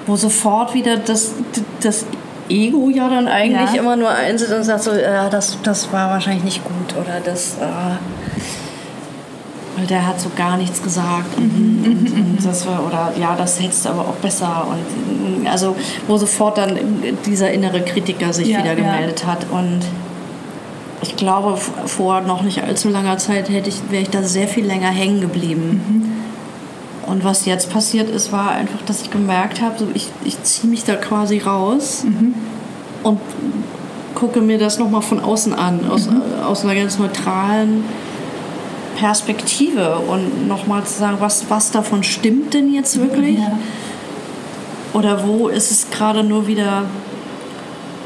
wo 0.07 0.17
sofort 0.17 0.75
wieder 0.75 0.99
das, 0.99 1.33
das 1.81 2.05
Ego 2.49 2.91
ja 2.91 3.09
dann 3.09 3.27
eigentlich 3.27 3.73
ja. 3.73 3.81
immer 3.81 3.97
nur 3.97 4.11
einsitzt 4.11 4.53
und 4.53 4.65
sagt 4.65 4.83
so, 4.83 4.93
ja, 4.93 5.31
das, 5.31 5.59
das 5.63 5.93
war 5.93 6.11
wahrscheinlich 6.11 6.45
nicht 6.45 6.65
gut 6.65 6.95
oder 7.01 7.21
das, 7.25 7.57
äh, 7.59 7.97
weil 9.77 9.87
der 9.87 10.07
hat 10.07 10.21
so 10.21 10.31
gar 10.37 10.57
nichts 10.57 10.83
gesagt 10.83 11.39
mhm. 11.39 11.85
und, 11.85 11.97
und, 11.97 12.13
und, 12.13 12.45
das 12.45 12.67
war, 12.67 12.87
oder 12.87 13.13
ja, 13.19 13.35
das 13.37 13.61
hättest 13.61 13.85
du 13.85 13.91
aber 13.91 14.03
auch 14.03 14.17
besser 14.17 14.67
und 14.69 15.47
also 15.49 15.77
wo 16.07 16.17
sofort 16.17 16.59
dann 16.59 16.79
dieser 17.27 17.51
innere 17.51 17.83
Kritiker 17.83 18.33
sich 18.33 18.49
ja, 18.49 18.59
wieder 18.59 18.75
gemeldet 18.75 19.23
ja. 19.23 19.33
hat 19.33 19.47
und 19.51 19.81
ich 21.03 21.17
glaube, 21.17 21.59
vor 21.87 22.23
noch 22.23 22.43
nicht 22.43 22.63
allzu 22.63 22.89
langer 22.89 23.19
Zeit 23.19 23.51
hätte 23.51 23.69
ich, 23.69 23.77
wäre 23.91 24.03
ich 24.03 24.11
da 24.11 24.23
sehr 24.23 24.49
viel 24.49 24.65
länger 24.65 24.89
hängen 24.89 25.21
geblieben. 25.21 25.83
Mhm. 25.87 27.11
Und 27.11 27.25
was 27.25 27.45
jetzt 27.45 27.71
passiert 27.71 28.09
ist, 28.09 28.33
war 28.33 28.53
einfach, 28.53 28.81
dass 28.87 29.03
ich 29.03 29.11
gemerkt 29.11 29.61
habe, 29.61 29.79
so 29.79 29.87
ich, 29.93 30.09
ich 30.25 30.43
ziehe 30.43 30.71
mich 30.71 30.85
da 30.85 30.97
quasi 30.97 31.39
raus 31.39 32.05
mhm. 32.05 32.35
und 33.03 33.21
gucke 34.15 34.41
mir 34.41 34.59
das 34.59 34.79
nochmal 34.79 35.03
von 35.03 35.21
außen 35.21 35.53
an, 35.53 35.81
aus, 35.91 36.09
mhm. 36.09 36.23
aus 36.47 36.65
einer 36.65 36.75
ganz 36.75 36.99
neutralen 36.99 37.85
Perspektive 38.97 39.99
und 39.99 40.49
nochmal 40.49 40.85
zu 40.85 40.99
sagen, 40.99 41.17
was, 41.21 41.47
was 41.49 41.71
davon 41.71 42.03
stimmt 42.03 42.55
denn 42.55 42.73
jetzt 42.73 42.99
wirklich? 42.99 43.39
Ja. 43.39 43.59
Oder 44.93 45.27
wo 45.27 45.49
ist 45.49 45.71
es 45.71 45.91
gerade 45.91 46.23
nur 46.23 46.47
wieder 46.47 46.85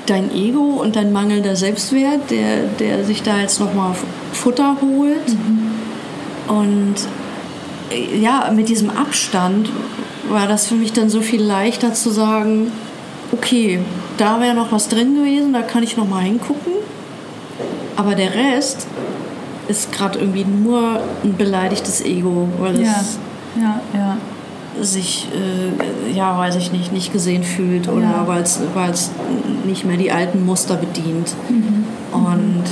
dein 0.07 0.35
Ego 0.35 0.81
und 0.81 0.97
dein 0.97 1.13
mangelnder 1.13 1.55
Selbstwert, 1.55 2.31
der, 2.31 2.65
der 2.79 3.05
sich 3.05 3.23
da 3.23 3.39
jetzt 3.41 3.61
nochmal 3.61 3.95
Futter 4.33 4.77
holt? 4.81 5.29
Mhm. 5.29 5.73
Und 6.49 6.95
ja, 8.21 8.51
mit 8.55 8.69
diesem 8.69 8.91
Abstand 8.91 9.71
war 10.31 10.47
das 10.47 10.67
für 10.67 10.75
mich 10.75 10.93
dann 10.93 11.11
so 11.11 11.21
viel 11.21 11.43
leichter 11.43 11.95
zu 11.95 12.11
sagen, 12.11 12.73
okay, 13.33 13.81
da 14.17 14.41
wäre 14.41 14.55
noch 14.55 14.73
was 14.73 14.89
drin 14.89 15.15
gewesen, 15.15 15.53
da 15.53 15.63
kann 15.63 15.83
ich 15.83 15.97
noch 15.97 16.09
mal 16.09 16.23
hingucken. 16.23 16.73
Aber 17.97 18.15
der 18.15 18.35
Rest 18.35 18.87
ist 19.69 19.93
gerade 19.93 20.19
irgendwie 20.19 20.45
nur 20.45 21.01
ein 21.23 21.37
beleidigtes 21.37 22.05
Ego, 22.05 22.49
weil 22.59 22.81
es 22.81 22.81
ja, 23.57 23.61
ja, 23.61 23.81
ja. 23.95 24.85
sich, 24.85 25.29
äh, 25.35 26.17
ja, 26.17 26.39
weiß 26.39 26.57
ich 26.57 26.73
nicht, 26.73 26.93
nicht 26.93 27.13
gesehen 27.13 27.45
fühlt 27.45 27.89
oder 27.89 28.03
ja. 28.03 28.27
weil 28.27 28.43
es 28.43 29.11
nicht 29.65 29.85
mehr 29.85 29.97
die 29.97 30.11
alten 30.11 30.45
Muster 30.45 30.77
bedient. 30.77 31.35
Mhm. 31.49 31.85
Und 32.13 32.65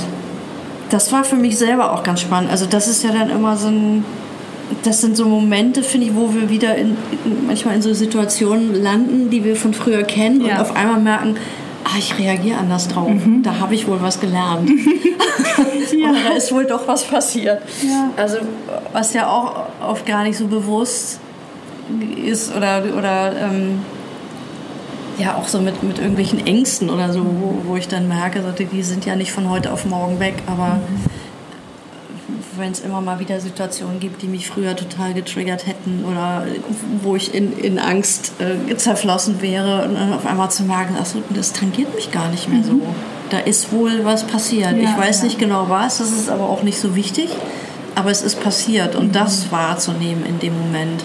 das 0.89 1.11
war 1.11 1.23
für 1.23 1.35
mich 1.35 1.57
selber 1.57 1.93
auch 1.93 2.03
ganz 2.03 2.21
spannend. 2.21 2.49
Also 2.49 2.65
das 2.65 2.87
ist 2.87 3.03
ja 3.03 3.11
dann 3.11 3.29
immer 3.29 3.57
so 3.57 3.67
ein 3.67 4.05
das 4.83 5.01
sind 5.01 5.15
so 5.15 5.25
Momente, 5.25 5.83
finde 5.83 6.07
ich, 6.07 6.15
wo 6.15 6.33
wir 6.33 6.49
wieder 6.49 6.75
in, 6.75 6.97
manchmal 7.45 7.75
in 7.75 7.81
so 7.81 7.93
Situationen 7.93 8.75
landen, 8.81 9.29
die 9.29 9.43
wir 9.43 9.55
von 9.55 9.73
früher 9.73 10.03
kennen 10.03 10.41
ja. 10.41 10.55
und 10.55 10.61
auf 10.61 10.75
einmal 10.75 10.99
merken, 10.99 11.35
ah, 11.87 11.97
ich 11.97 12.17
reagiere 12.17 12.59
anders 12.59 12.87
drauf. 12.87 13.09
Mhm. 13.09 13.43
Da 13.43 13.59
habe 13.59 13.75
ich 13.75 13.87
wohl 13.87 14.01
was 14.01 14.19
gelernt. 14.19 14.69
ja. 15.93 16.09
Oder 16.09 16.29
da 16.29 16.35
ist 16.35 16.51
wohl 16.51 16.65
doch 16.65 16.87
was 16.87 17.03
passiert. 17.03 17.61
Ja. 17.81 18.11
Also 18.17 18.37
was 18.93 19.13
ja 19.13 19.29
auch 19.29 19.67
oft 19.87 20.05
gar 20.05 20.23
nicht 20.23 20.37
so 20.37 20.47
bewusst 20.47 21.19
ist 22.25 22.53
oder, 22.53 22.83
oder 22.97 23.33
ähm, 23.39 23.79
ja 25.17 25.35
auch 25.35 25.47
so 25.47 25.61
mit, 25.61 25.83
mit 25.83 25.99
irgendwelchen 25.99 26.45
Ängsten 26.45 26.89
oder 26.89 27.13
so, 27.13 27.23
wo, 27.23 27.61
wo 27.63 27.75
ich 27.77 27.87
dann 27.87 28.09
merke, 28.09 28.43
die 28.69 28.83
sind 28.83 29.05
ja 29.05 29.15
nicht 29.15 29.31
von 29.31 29.49
heute 29.49 29.71
auf 29.71 29.85
morgen 29.85 30.19
weg, 30.19 30.35
aber 30.47 30.75
mhm 30.75 31.17
wenn 32.57 32.71
es 32.71 32.79
immer 32.79 33.01
mal 33.01 33.19
wieder 33.19 33.39
Situationen 33.39 33.99
gibt, 33.99 34.21
die 34.21 34.27
mich 34.27 34.47
früher 34.47 34.75
total 34.75 35.13
getriggert 35.13 35.67
hätten 35.67 36.03
oder 36.05 36.45
wo 37.01 37.15
ich 37.15 37.33
in, 37.33 37.57
in 37.57 37.79
Angst 37.79 38.33
äh, 38.39 38.75
zerflossen 38.75 39.41
wäre 39.41 39.85
und 39.87 39.95
dann 39.95 40.13
auf 40.13 40.25
einmal 40.25 40.51
zu 40.51 40.63
merken, 40.63 40.95
ach 40.99 41.05
so, 41.05 41.21
das 41.29 41.53
tangiert 41.53 41.93
mich 41.95 42.11
gar 42.11 42.29
nicht 42.29 42.49
mehr 42.49 42.59
mhm. 42.59 42.63
so. 42.63 42.81
Da 43.29 43.39
ist 43.39 43.71
wohl 43.71 44.05
was 44.05 44.25
passiert. 44.25 44.77
Ja, 44.77 44.89
ich 44.89 44.97
weiß 44.97 45.19
ja. 45.19 45.25
nicht 45.25 45.39
genau 45.39 45.69
was, 45.69 45.97
das 45.97 46.11
ist 46.11 46.29
aber 46.29 46.49
auch 46.49 46.63
nicht 46.63 46.79
so 46.79 46.95
wichtig, 46.95 47.29
aber 47.95 48.11
es 48.11 48.21
ist 48.21 48.41
passiert 48.41 48.95
und 48.95 49.07
mhm. 49.07 49.11
das 49.13 49.51
wahrzunehmen 49.51 50.25
in 50.25 50.39
dem 50.39 50.57
Moment. 50.57 51.03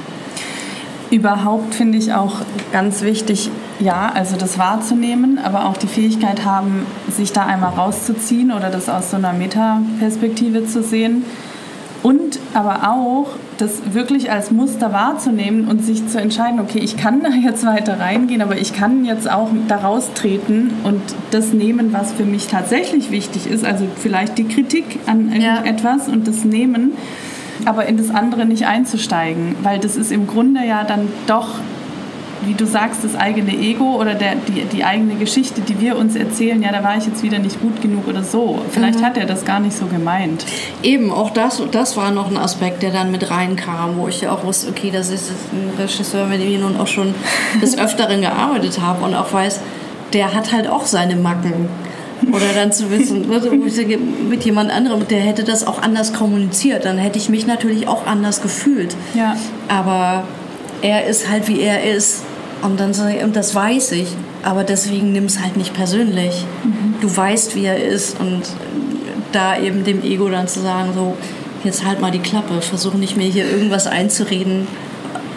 Überhaupt 1.11 1.75
finde 1.75 1.99
ich 1.99 2.13
auch 2.15 2.37
ganz 2.73 3.03
wichtig, 3.03 3.51
ja, 3.83 4.13
also 4.15 4.37
das 4.37 4.59
wahrzunehmen, 4.59 5.39
aber 5.43 5.67
auch 5.67 5.77
die 5.77 5.87
Fähigkeit 5.87 6.45
haben, 6.45 6.87
sich 7.11 7.33
da 7.33 7.47
einmal 7.47 7.75
rauszuziehen 7.75 8.53
oder 8.53 8.71
das 8.71 8.89
aus 8.89 9.11
so 9.11 9.17
einer 9.17 9.33
Metaperspektive 9.33 10.67
zu 10.67 10.83
sehen. 10.83 11.25
Und 12.03 12.41
aber 12.53 12.91
auch 12.91 13.29
das 13.59 13.95
wirklich 13.95 14.33
als 14.33 14.51
Muster 14.51 14.93
wahrzunehmen 14.93 15.69
und 15.69 15.85
sich 15.85 16.09
zu 16.09 16.21
entscheiden, 16.21 16.59
okay, 16.59 16.81
ich 16.81 16.97
kann 16.97 17.23
da 17.23 17.29
jetzt 17.29 17.65
weiter 17.65 18.01
reingehen, 18.01 18.43
aber 18.43 18.57
ich 18.59 18.73
kann 18.73 19.05
jetzt 19.05 19.31
auch 19.31 19.51
da 19.69 19.77
raustreten 19.77 20.73
und 20.83 21.01
das 21.31 21.53
nehmen, 21.53 21.93
was 21.93 22.13
für 22.13 22.25
mich 22.25 22.49
tatsächlich 22.49 23.13
wichtig 23.13 23.47
ist. 23.47 23.65
Also 23.65 23.87
vielleicht 23.97 24.37
die 24.39 24.49
Kritik 24.49 24.99
an 25.07 25.33
irgendetwas 25.33 26.09
ja. 26.09 26.13
und 26.13 26.27
das 26.27 26.45
nehmen 26.45 26.93
aber 27.65 27.87
in 27.87 27.97
das 27.97 28.11
andere 28.11 28.45
nicht 28.45 28.67
einzusteigen, 28.67 29.55
weil 29.63 29.79
das 29.79 29.97
ist 29.97 30.11
im 30.11 30.27
Grunde 30.27 30.67
ja 30.67 30.85
dann 30.85 31.09
doch, 31.27 31.49
wie 32.47 32.55
du 32.55 32.67
sagst, 32.67 33.05
das 33.05 33.15
eigene 33.15 33.53
Ego 33.53 34.01
oder 34.01 34.15
der, 34.15 34.35
die, 34.37 34.65
die 34.65 34.85
eigene 34.85 35.15
Geschichte, 35.15 35.61
die 35.61 35.81
wir 35.81 35.97
uns 35.97 36.17
erzählen, 36.17 36.63
ja, 36.63 36.73
da 36.73 36.83
war 36.83 36.97
ich 36.97 37.07
jetzt 37.07 37.23
wieder 37.23 37.39
nicht 37.39 37.61
gut 37.61 37.81
genug 37.81 38.09
oder 38.09 38.23
so. 38.23 38.61
Vielleicht 38.71 39.01
mhm. 39.01 39.05
hat 39.05 39.17
er 39.17 39.27
das 39.27 39.45
gar 39.45 39.61
nicht 39.61 39.77
so 39.77 39.87
gemeint. 39.87 40.45
Eben, 40.83 41.13
auch 41.13 41.31
das, 41.31 41.63
das 41.71 41.97
war 41.97 42.11
noch 42.11 42.31
ein 42.31 42.37
Aspekt, 42.37 42.83
der 42.83 42.91
dann 42.91 43.11
mit 43.11 43.31
reinkam, 43.31 43.97
wo 43.97 44.09
ich 44.09 44.21
ja 44.21 44.33
auch 44.33 44.45
wusste, 44.45 44.69
okay, 44.69 44.91
das 44.93 45.11
ist 45.11 45.31
ein 45.53 45.71
Regisseur, 45.79 46.27
mit 46.27 46.41
dem 46.41 46.53
ich 46.53 46.61
nun 46.61 46.77
auch 46.77 46.87
schon 46.87 47.15
des 47.61 47.79
Öfteren 47.79 48.21
gearbeitet 48.21 48.81
habe 48.81 49.05
und 49.05 49.15
auch 49.15 49.33
weiß, 49.33 49.61
der 50.13 50.35
hat 50.35 50.53
halt 50.53 50.69
auch 50.69 50.87
seine 50.87 51.17
Macken. 51.17 51.69
Oder 52.31 52.53
dann 52.55 52.71
zu 52.71 52.89
wissen, 52.91 53.29
ne, 53.29 53.41
mit 54.29 54.45
jemand 54.45 54.71
anderem, 54.71 55.09
der 55.09 55.19
hätte 55.19 55.43
das 55.43 55.67
auch 55.67 55.83
anders 55.83 56.13
kommuniziert, 56.13 56.85
dann 56.85 56.97
hätte 56.97 57.19
ich 57.19 57.29
mich 57.29 57.49
natürlich 57.49 57.89
auch 57.89 58.07
anders 58.07 58.43
gefühlt. 58.43 58.95
Ja. 59.15 59.37
Aber 59.67 60.23
er 60.83 61.07
ist 61.07 61.29
halt 61.29 61.49
wie 61.49 61.61
er 61.61 61.83
ist. 61.85 62.23
Und 62.63 62.79
dann 62.79 62.93
und 63.25 63.35
das 63.35 63.55
weiß 63.55 63.93
ich, 63.93 64.09
aber 64.43 64.65
deswegen 64.65 65.13
nimm 65.13 65.25
es 65.25 65.41
halt 65.41 65.57
nicht 65.57 65.75
persönlich. 65.75 66.47
Mhm. 66.63 66.95
Du 67.01 67.15
weißt, 67.15 67.57
wie 67.57 67.65
er 67.65 67.83
ist 67.83 68.21
und 68.21 68.43
da 69.33 69.59
eben 69.59 69.85
dem 69.85 70.03
Ego 70.03 70.29
dann 70.29 70.47
zu 70.47 70.61
sagen, 70.61 70.91
so, 70.95 71.17
jetzt 71.65 71.85
halt 71.85 72.01
mal 72.01 72.11
die 72.11 72.21
Klappe, 72.21 72.61
versuch 72.63 72.95
nicht 72.95 73.17
mehr 73.17 73.27
hier 73.27 73.51
irgendwas 73.51 73.87
einzureden, 73.87 74.69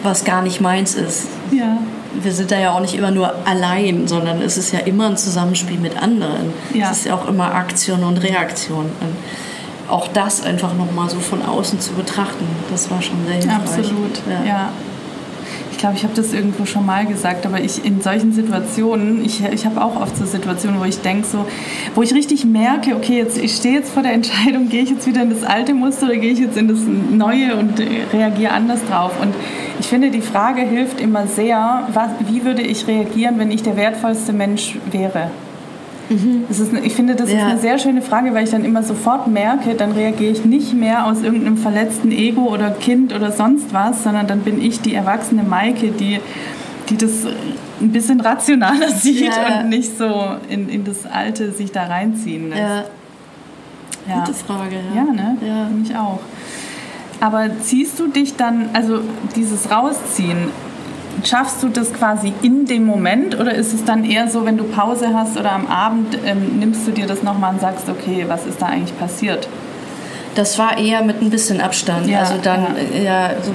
was 0.02 0.24
gar 0.24 0.42
nicht 0.42 0.60
meins 0.60 0.94
ist. 0.94 1.26
Ja 1.50 1.78
wir 2.22 2.32
sind 2.32 2.50
da 2.50 2.58
ja 2.58 2.72
auch 2.72 2.80
nicht 2.80 2.94
immer 2.94 3.10
nur 3.10 3.34
allein, 3.46 4.06
sondern 4.08 4.40
es 4.42 4.56
ist 4.56 4.72
ja 4.72 4.80
immer 4.80 5.06
ein 5.06 5.16
Zusammenspiel 5.16 5.78
mit 5.78 6.00
anderen. 6.00 6.52
Ja. 6.72 6.90
Es 6.90 6.98
ist 6.98 7.06
ja 7.06 7.14
auch 7.14 7.28
immer 7.28 7.54
Aktion 7.54 8.02
und 8.04 8.18
Reaktion. 8.18 8.84
Und 8.84 9.16
auch 9.88 10.08
das 10.08 10.42
einfach 10.42 10.74
nochmal 10.74 11.08
so 11.10 11.18
von 11.20 11.42
außen 11.42 11.80
zu 11.80 11.92
betrachten, 11.92 12.46
das 12.70 12.90
war 12.90 13.00
schon 13.02 13.24
sehr 13.26 13.34
hilfreich. 13.34 13.78
Absolut, 13.78 14.20
ja. 14.28 14.44
ja. 14.46 14.68
Ich 15.76 15.80
glaube, 15.80 15.96
ich 15.96 16.04
habe 16.04 16.14
das 16.14 16.32
irgendwo 16.32 16.64
schon 16.64 16.86
mal 16.86 17.04
gesagt, 17.04 17.44
aber 17.44 17.60
ich 17.60 17.84
in 17.84 18.00
solchen 18.00 18.32
Situationen, 18.32 19.22
ich, 19.22 19.44
ich 19.44 19.66
habe 19.66 19.84
auch 19.84 20.00
oft 20.00 20.16
so 20.16 20.24
Situationen, 20.24 20.80
wo 20.80 20.84
ich 20.84 21.02
denke, 21.02 21.26
so, 21.26 21.44
wo 21.94 22.00
ich 22.00 22.14
richtig 22.14 22.46
merke, 22.46 22.96
okay, 22.96 23.18
jetzt, 23.18 23.36
ich 23.36 23.54
stehe 23.54 23.74
jetzt 23.74 23.92
vor 23.92 24.02
der 24.02 24.14
Entscheidung, 24.14 24.70
gehe 24.70 24.82
ich 24.82 24.88
jetzt 24.88 25.06
wieder 25.06 25.20
in 25.20 25.28
das 25.28 25.44
alte 25.44 25.74
Muster 25.74 26.06
oder 26.06 26.16
gehe 26.16 26.32
ich 26.32 26.38
jetzt 26.38 26.56
in 26.56 26.68
das 26.68 26.78
neue 26.80 27.56
und 27.56 27.78
reagiere 28.10 28.52
anders 28.52 28.80
drauf. 28.86 29.20
Und 29.20 29.34
ich 29.78 29.86
finde, 29.86 30.10
die 30.10 30.22
Frage 30.22 30.62
hilft 30.62 30.98
immer 30.98 31.26
sehr, 31.26 31.86
was, 31.92 32.08
wie 32.26 32.42
würde 32.42 32.62
ich 32.62 32.86
reagieren, 32.86 33.38
wenn 33.38 33.50
ich 33.50 33.62
der 33.62 33.76
wertvollste 33.76 34.32
Mensch 34.32 34.78
wäre? 34.90 35.30
Mhm. 36.08 36.44
Ist, 36.48 36.60
ich 36.84 36.94
finde, 36.94 37.14
das 37.14 37.30
ja. 37.30 37.38
ist 37.38 37.44
eine 37.44 37.58
sehr 37.58 37.78
schöne 37.78 38.02
Frage, 38.02 38.32
weil 38.34 38.44
ich 38.44 38.50
dann 38.50 38.64
immer 38.64 38.82
sofort 38.82 39.26
merke, 39.26 39.74
dann 39.74 39.92
reagiere 39.92 40.32
ich 40.32 40.44
nicht 40.44 40.72
mehr 40.72 41.06
aus 41.06 41.22
irgendeinem 41.22 41.56
verletzten 41.56 42.12
Ego 42.12 42.52
oder 42.52 42.70
Kind 42.70 43.12
oder 43.14 43.32
sonst 43.32 43.72
was, 43.72 44.04
sondern 44.04 44.26
dann 44.26 44.40
bin 44.40 44.62
ich 44.62 44.80
die 44.80 44.94
erwachsene 44.94 45.42
Maike, 45.42 45.90
die, 45.90 46.20
die 46.88 46.96
das 46.96 47.26
ein 47.80 47.92
bisschen 47.92 48.20
rationaler 48.20 48.90
sieht 48.94 49.34
ja. 49.34 49.60
und 49.60 49.68
nicht 49.68 49.98
so 49.98 50.36
in, 50.48 50.68
in 50.68 50.84
das 50.84 51.06
Alte 51.06 51.52
sich 51.52 51.72
da 51.72 51.84
reinziehen 51.84 52.50
lässt. 52.50 52.60
Ja. 52.60 52.84
Ja. 54.08 54.20
Gute 54.20 54.34
Frage, 54.34 54.76
ja. 54.94 55.02
Ja, 55.02 55.12
ne? 55.12 55.36
Ja. 55.44 55.68
Mich 55.68 55.96
auch. 55.96 56.20
Aber 57.20 57.48
ziehst 57.60 57.98
du 57.98 58.08
dich 58.08 58.36
dann, 58.36 58.68
also 58.72 59.00
dieses 59.34 59.70
Rausziehen, 59.70 60.50
schaffst 61.26 61.62
du 61.62 61.68
das 61.68 61.92
quasi 61.92 62.32
in 62.42 62.66
dem 62.66 62.84
Moment 62.84 63.38
oder 63.38 63.54
ist 63.54 63.72
es 63.72 63.84
dann 63.84 64.04
eher 64.04 64.28
so, 64.28 64.44
wenn 64.44 64.56
du 64.56 64.64
Pause 64.64 65.10
hast 65.12 65.36
oder 65.36 65.52
am 65.52 65.66
Abend 65.66 66.18
ähm, 66.24 66.58
nimmst 66.58 66.86
du 66.86 66.92
dir 66.92 67.06
das 67.06 67.22
nochmal 67.22 67.54
und 67.54 67.60
sagst, 67.60 67.88
okay, 67.88 68.24
was 68.28 68.46
ist 68.46 68.62
da 68.62 68.66
eigentlich 68.66 68.98
passiert? 68.98 69.48
Das 70.34 70.58
war 70.58 70.78
eher 70.78 71.02
mit 71.02 71.22
ein 71.22 71.30
bisschen 71.30 71.60
Abstand. 71.60 72.06
Ja, 72.06 72.20
also 72.20 72.34
dann 72.42 72.76
ja, 72.94 73.02
ja 73.02 73.30
so 73.42 73.52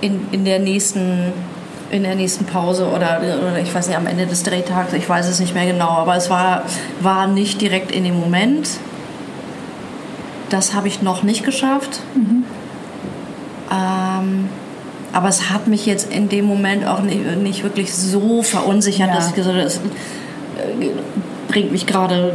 in, 0.00 0.20
in 0.30 0.44
der 0.44 0.60
nächsten 0.60 1.32
in 1.90 2.02
der 2.02 2.14
nächsten 2.14 2.44
Pause 2.44 2.86
oder, 2.86 3.18
oder 3.18 3.58
ich 3.60 3.74
weiß 3.74 3.88
nicht, 3.88 3.96
am 3.96 4.06
Ende 4.06 4.26
des 4.26 4.42
Drehtags, 4.42 4.92
ich 4.92 5.08
weiß 5.08 5.26
es 5.26 5.40
nicht 5.40 5.54
mehr 5.54 5.64
genau, 5.64 5.88
aber 5.88 6.16
es 6.16 6.28
war, 6.28 6.64
war 7.00 7.26
nicht 7.26 7.62
direkt 7.62 7.90
in 7.90 8.04
dem 8.04 8.20
Moment. 8.20 8.68
Das 10.50 10.74
habe 10.74 10.88
ich 10.88 11.00
noch 11.00 11.22
nicht 11.22 11.44
geschafft. 11.44 12.00
Mhm. 12.14 12.44
Ähm, 13.72 14.48
aber 15.18 15.28
es 15.28 15.50
hat 15.50 15.66
mich 15.66 15.84
jetzt 15.84 16.12
in 16.12 16.28
dem 16.28 16.44
Moment 16.44 16.86
auch 16.86 17.02
nicht, 17.02 17.36
nicht 17.38 17.64
wirklich 17.64 17.92
so 17.92 18.44
verunsichert, 18.44 19.08
ja. 19.08 19.16
dass 19.16 19.30
ich 19.30 19.34
gesagt 19.34 19.56
habe, 19.56 19.66
es 19.66 19.78
äh, 19.78 20.90
bringt 21.48 21.72
mich 21.72 21.86
gerade 21.86 22.34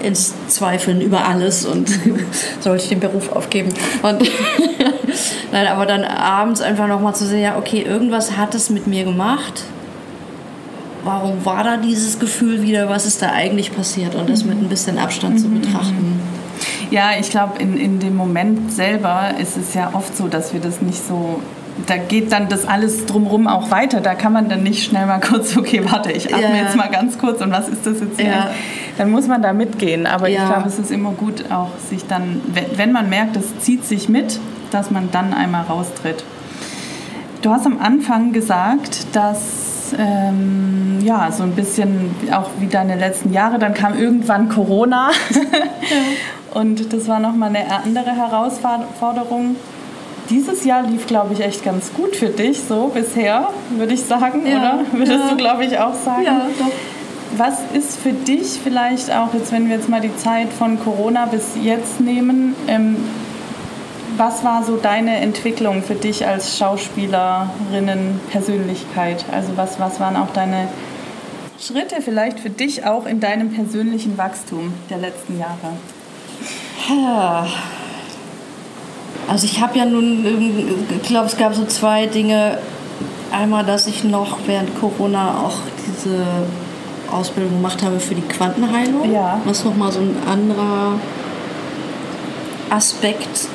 ins 0.00 0.32
Zweifeln 0.46 1.00
über 1.00 1.26
alles 1.26 1.66
und 1.66 1.90
sollte 2.60 2.84
ich 2.84 2.90
den 2.90 3.00
Beruf 3.00 3.32
aufgeben. 3.32 3.70
Und 4.02 4.22
Nein, 5.52 5.66
aber 5.66 5.84
dann 5.84 6.04
abends 6.04 6.60
einfach 6.60 6.86
nochmal 6.86 7.16
zu 7.16 7.26
sehen, 7.26 7.42
ja, 7.42 7.58
okay, 7.58 7.82
irgendwas 7.82 8.36
hat 8.36 8.54
es 8.54 8.70
mit 8.70 8.86
mir 8.86 9.02
gemacht. 9.02 9.64
Warum 11.02 11.44
war 11.44 11.64
da 11.64 11.76
dieses 11.76 12.20
Gefühl 12.20 12.62
wieder? 12.62 12.88
Was 12.88 13.04
ist 13.04 13.20
da 13.20 13.32
eigentlich 13.32 13.74
passiert? 13.74 14.14
Und 14.14 14.30
das 14.30 14.44
mit 14.44 14.62
ein 14.62 14.68
bisschen 14.68 14.96
Abstand 14.96 15.34
mhm. 15.34 15.38
zu 15.38 15.48
betrachten. 15.48 16.20
Ja, 16.92 17.18
ich 17.18 17.30
glaube, 17.30 17.60
in, 17.60 17.76
in 17.76 17.98
dem 17.98 18.14
Moment 18.14 18.72
selber 18.72 19.30
ist 19.40 19.56
es 19.56 19.74
ja 19.74 19.90
oft 19.92 20.16
so, 20.16 20.28
dass 20.28 20.52
wir 20.52 20.60
das 20.60 20.80
nicht 20.82 21.04
so 21.04 21.42
da 21.86 21.96
geht 21.96 22.32
dann 22.32 22.48
das 22.48 22.66
alles 22.66 23.06
drumherum 23.06 23.46
auch 23.46 23.70
weiter. 23.70 24.00
Da 24.00 24.14
kann 24.14 24.32
man 24.32 24.48
dann 24.48 24.62
nicht 24.62 24.84
schnell 24.84 25.06
mal 25.06 25.20
kurz, 25.20 25.56
okay, 25.56 25.82
warte, 25.84 26.12
ich 26.12 26.34
atme 26.34 26.56
ja. 26.56 26.64
jetzt 26.64 26.76
mal 26.76 26.88
ganz 26.88 27.18
kurz 27.18 27.40
und 27.40 27.50
was 27.52 27.68
ist 27.68 27.86
das 27.86 28.00
jetzt 28.00 28.20
hier? 28.20 28.30
Ja. 28.30 28.50
Dann 28.98 29.10
muss 29.10 29.26
man 29.26 29.42
da 29.42 29.52
mitgehen. 29.52 30.06
Aber 30.06 30.28
ja. 30.28 30.42
ich 30.42 30.48
glaube, 30.48 30.68
es 30.68 30.78
ist 30.78 30.90
immer 30.90 31.12
gut, 31.12 31.50
auch 31.50 31.70
sich 31.88 32.06
dann, 32.06 32.40
wenn, 32.76 32.92
man 32.92 33.08
merkt, 33.08 33.36
es 33.36 33.58
zieht 33.60 33.84
sich 33.84 34.08
mit, 34.08 34.38
dass 34.70 34.90
man 34.90 35.10
dann 35.10 35.32
einmal 35.32 35.64
raustritt. 35.64 36.24
Du 37.42 37.50
hast 37.50 37.66
am 37.66 37.80
Anfang 37.80 38.32
gesagt, 38.32 39.06
dass 39.14 39.94
ähm, 39.98 40.98
ja 41.02 41.32
so 41.32 41.42
ein 41.42 41.52
bisschen 41.52 42.14
auch 42.32 42.50
wie 42.58 42.66
deine 42.66 42.96
letzten 42.96 43.32
Jahre, 43.32 43.58
dann 43.58 43.74
kam 43.74 43.98
irgendwann 43.98 44.48
Corona 44.48 45.10
und 46.54 46.92
das 46.92 47.08
war 47.08 47.18
nochmal 47.18 47.48
eine 47.48 47.72
andere 47.72 48.10
Herausforderung. 48.10 49.56
Dieses 50.30 50.64
Jahr 50.64 50.84
lief, 50.84 51.08
glaube 51.08 51.34
ich, 51.34 51.40
echt 51.40 51.64
ganz 51.64 51.92
gut 51.92 52.14
für 52.14 52.28
dich, 52.28 52.60
so 52.60 52.92
bisher, 52.94 53.48
würde 53.70 53.94
ich 53.94 54.02
sagen, 54.02 54.46
ja. 54.46 54.58
oder? 54.58 54.84
Würdest 54.92 55.24
ja. 55.24 55.30
du, 55.30 55.36
glaube 55.36 55.64
ich, 55.64 55.76
auch 55.78 55.94
sagen? 55.94 56.22
Ja, 56.24 56.46
doch. 56.58 56.70
Was 57.36 57.60
ist 57.74 57.98
für 57.98 58.12
dich 58.12 58.60
vielleicht 58.62 59.10
auch, 59.12 59.34
jetzt 59.34 59.50
wenn 59.52 59.68
wir 59.68 59.76
jetzt 59.76 59.88
mal 59.88 60.00
die 60.00 60.16
Zeit 60.16 60.52
von 60.52 60.80
Corona 60.80 61.26
bis 61.26 61.50
jetzt 61.60 62.00
nehmen, 62.00 62.56
ähm, 62.66 62.96
was 64.16 64.42
war 64.44 64.64
so 64.64 64.76
deine 64.76 65.16
Entwicklung 65.16 65.82
für 65.82 65.94
dich 65.94 66.26
als 66.26 66.58
Schauspielerinnen-Persönlichkeit? 66.58 69.24
Also 69.32 69.56
was, 69.56 69.80
was 69.80 69.98
waren 69.98 70.16
auch 70.16 70.30
deine 70.32 70.68
Schritte 71.58 72.02
vielleicht 72.02 72.38
für 72.40 72.50
dich 72.50 72.84
auch 72.84 73.06
in 73.06 73.20
deinem 73.20 73.50
persönlichen 73.50 74.18
Wachstum 74.18 74.74
der 74.90 74.98
letzten 74.98 75.38
Jahre? 75.38 75.78
Also 79.28 79.46
ich 79.46 79.60
habe 79.60 79.78
ja 79.78 79.84
nun, 79.84 80.24
ich 80.90 81.08
glaube, 81.08 81.26
es 81.26 81.36
gab 81.36 81.54
so 81.54 81.64
zwei 81.64 82.06
Dinge. 82.06 82.58
Einmal, 83.32 83.64
dass 83.64 83.86
ich 83.86 84.02
noch 84.02 84.38
während 84.46 84.78
Corona 84.80 85.42
auch 85.46 85.58
diese 85.86 86.24
Ausbildung 87.12 87.52
gemacht 87.52 87.82
habe 87.82 88.00
für 88.00 88.14
die 88.14 88.22
Quantenheilung. 88.22 89.12
Ja. 89.12 89.40
Was 89.44 89.64
nochmal 89.64 89.92
so 89.92 90.00
ein 90.00 90.16
anderer 90.28 90.94
Aspekt 92.70 93.48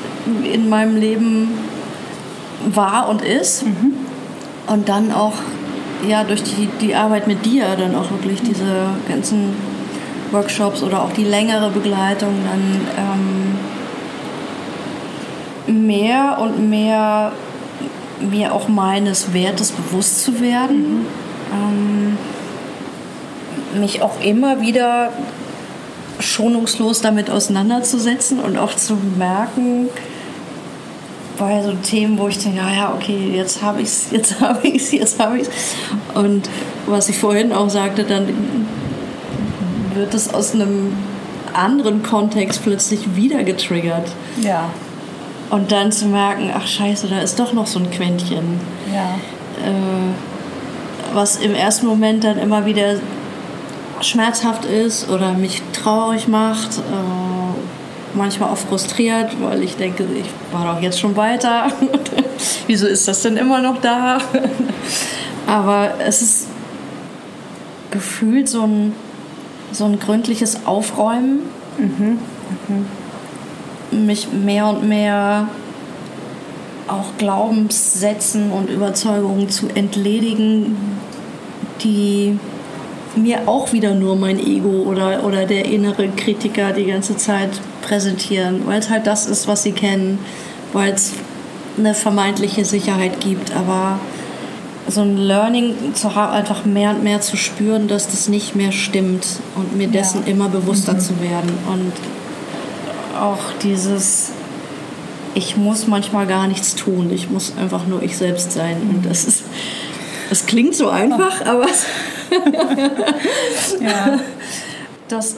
in 0.43 0.69
meinem 0.69 0.95
Leben 0.97 1.49
war 2.67 3.09
und 3.09 3.21
ist. 3.21 3.65
Mhm. 3.65 3.93
Und 4.67 4.89
dann 4.89 5.11
auch 5.11 5.33
ja, 6.07 6.23
durch 6.23 6.43
die, 6.43 6.67
die 6.81 6.95
Arbeit 6.95 7.27
mit 7.27 7.45
dir 7.45 7.75
dann 7.77 7.95
auch 7.95 8.09
wirklich 8.11 8.41
diese 8.41 8.89
ganzen 9.07 9.53
Workshops 10.31 10.83
oder 10.83 11.01
auch 11.03 11.11
die 11.13 11.23
längere 11.23 11.69
Begleitung 11.69 12.33
dann 12.49 12.81
ähm, 12.97 13.57
mehr 15.67 16.37
und 16.41 16.69
mehr 16.69 17.31
mir 18.19 18.53
auch 18.53 18.67
meines 18.67 19.33
Wertes 19.33 19.71
bewusst 19.71 20.23
zu 20.23 20.39
werden. 20.39 21.01
Mhm. 21.01 21.05
Ähm, 21.51 22.17
mich 23.79 24.01
auch 24.01 24.21
immer 24.21 24.61
wieder 24.61 25.11
schonungslos 26.19 27.01
damit 27.01 27.29
auseinanderzusetzen 27.29 28.39
und 28.39 28.57
auch 28.57 28.73
zu 28.73 28.97
merken, 29.17 29.89
bei 31.37 31.61
so 31.61 31.73
Themen, 31.73 32.17
wo 32.17 32.29
ich 32.29 32.37
denke, 32.37 32.59
ja, 32.59 32.71
ja, 32.71 32.93
okay, 32.93 33.31
jetzt 33.33 33.61
habe 33.61 33.81
ich 33.81 33.89
es, 33.89 34.05
jetzt 34.11 34.39
habe 34.39 34.67
ich 34.67 34.75
es, 34.75 34.91
jetzt 34.91 35.19
habe 35.19 35.37
ich 35.37 35.47
es. 35.47 35.75
Und 36.13 36.49
was 36.87 37.09
ich 37.09 37.17
vorhin 37.17 37.51
auch 37.51 37.69
sagte, 37.69 38.03
dann 38.03 38.29
wird 39.93 40.13
es 40.13 40.33
aus 40.33 40.53
einem 40.53 40.93
anderen 41.53 42.03
Kontext 42.03 42.63
plötzlich 42.63 43.15
wieder 43.15 43.43
getriggert. 43.43 44.09
Ja. 44.41 44.69
Und 45.55 45.71
dann 45.71 45.89
zu 45.89 46.07
merken, 46.07 46.51
ach 46.53 46.67
scheiße, 46.67 47.07
da 47.07 47.21
ist 47.21 47.39
doch 47.39 47.53
noch 47.53 47.65
so 47.65 47.79
ein 47.79 47.89
Quäntchen. 47.89 48.59
Ja. 48.93 49.15
Äh, 49.65 51.13
was 51.13 51.37
im 51.37 51.55
ersten 51.55 51.87
Moment 51.87 52.25
dann 52.25 52.37
immer 52.37 52.65
wieder 52.65 52.95
schmerzhaft 54.01 54.65
ist 54.65 55.09
oder 55.09 55.31
mich 55.31 55.61
traurig 55.71 56.27
macht. 56.27 56.79
Äh, 56.79 58.17
manchmal 58.17 58.49
auch 58.49 58.57
frustriert, 58.57 59.31
weil 59.41 59.63
ich 59.63 59.77
denke, 59.77 60.03
ich 60.03 60.25
war 60.51 60.75
doch 60.75 60.81
jetzt 60.81 60.99
schon 60.99 61.15
weiter. 61.15 61.67
Wieso 62.67 62.85
ist 62.85 63.07
das 63.07 63.21
denn 63.21 63.37
immer 63.37 63.61
noch 63.61 63.79
da? 63.79 64.17
Aber 65.47 65.93
es 66.05 66.21
ist 66.21 66.47
gefühlt 67.91 68.49
so 68.49 68.63
ein, 68.63 68.93
so 69.71 69.85
ein 69.85 69.99
gründliches 69.99 70.65
Aufräumen. 70.65 71.43
Mhm. 71.77 72.19
Mhm. 72.67 73.04
Mich 73.91 74.31
mehr 74.31 74.67
und 74.67 74.87
mehr 74.87 75.47
auch 76.87 77.17
Glaubenssätzen 77.17 78.51
und 78.51 78.69
Überzeugungen 78.69 79.49
zu 79.49 79.67
entledigen, 79.73 80.77
die 81.83 82.37
mir 83.15 83.47
auch 83.47 83.71
wieder 83.73 83.95
nur 83.95 84.15
mein 84.15 84.39
Ego 84.39 84.83
oder, 84.83 85.23
oder 85.23 85.45
der 85.45 85.65
innere 85.65 86.09
Kritiker 86.09 86.73
die 86.73 86.85
ganze 86.85 87.15
Zeit 87.17 87.49
präsentieren, 87.81 88.61
weil 88.65 88.79
es 88.79 88.89
halt 88.89 89.07
das 89.07 89.25
ist, 89.25 89.47
was 89.47 89.63
sie 89.63 89.71
kennen, 89.71 90.19
weil 90.73 90.93
es 90.93 91.13
eine 91.77 91.93
vermeintliche 91.93 92.65
Sicherheit 92.65 93.19
gibt, 93.19 93.55
aber 93.55 93.99
so 94.87 95.01
ein 95.01 95.17
Learning 95.17 95.73
zu 95.93 96.13
haben, 96.13 96.33
einfach 96.33 96.65
mehr 96.65 96.91
und 96.91 97.03
mehr 97.03 97.21
zu 97.21 97.37
spüren, 97.37 97.87
dass 97.87 98.07
das 98.07 98.27
nicht 98.27 98.55
mehr 98.55 98.71
stimmt 98.71 99.25
und 99.55 99.75
mir 99.75 99.87
dessen 99.87 100.21
ja. 100.25 100.31
immer 100.31 100.49
bewusster 100.49 100.93
mhm. 100.93 100.99
zu 100.99 101.21
werden 101.21 101.51
und 101.71 101.93
auch 103.15 103.53
dieses 103.61 104.31
ich 105.33 105.57
muss 105.57 105.87
manchmal 105.87 106.27
gar 106.27 106.47
nichts 106.47 106.75
tun, 106.75 107.11
ich 107.11 107.29
muss 107.29 107.53
einfach 107.57 107.85
nur 107.87 108.01
ich 108.01 108.17
selbst 108.17 108.53
sein 108.53 108.77
und 108.89 109.05
das 109.05 109.25
ist 109.25 109.43
das 110.29 110.45
klingt 110.45 110.75
so 110.75 110.89
einfach, 110.89 111.45
aber 111.45 111.67
ja. 113.79 114.19
das 115.07 115.35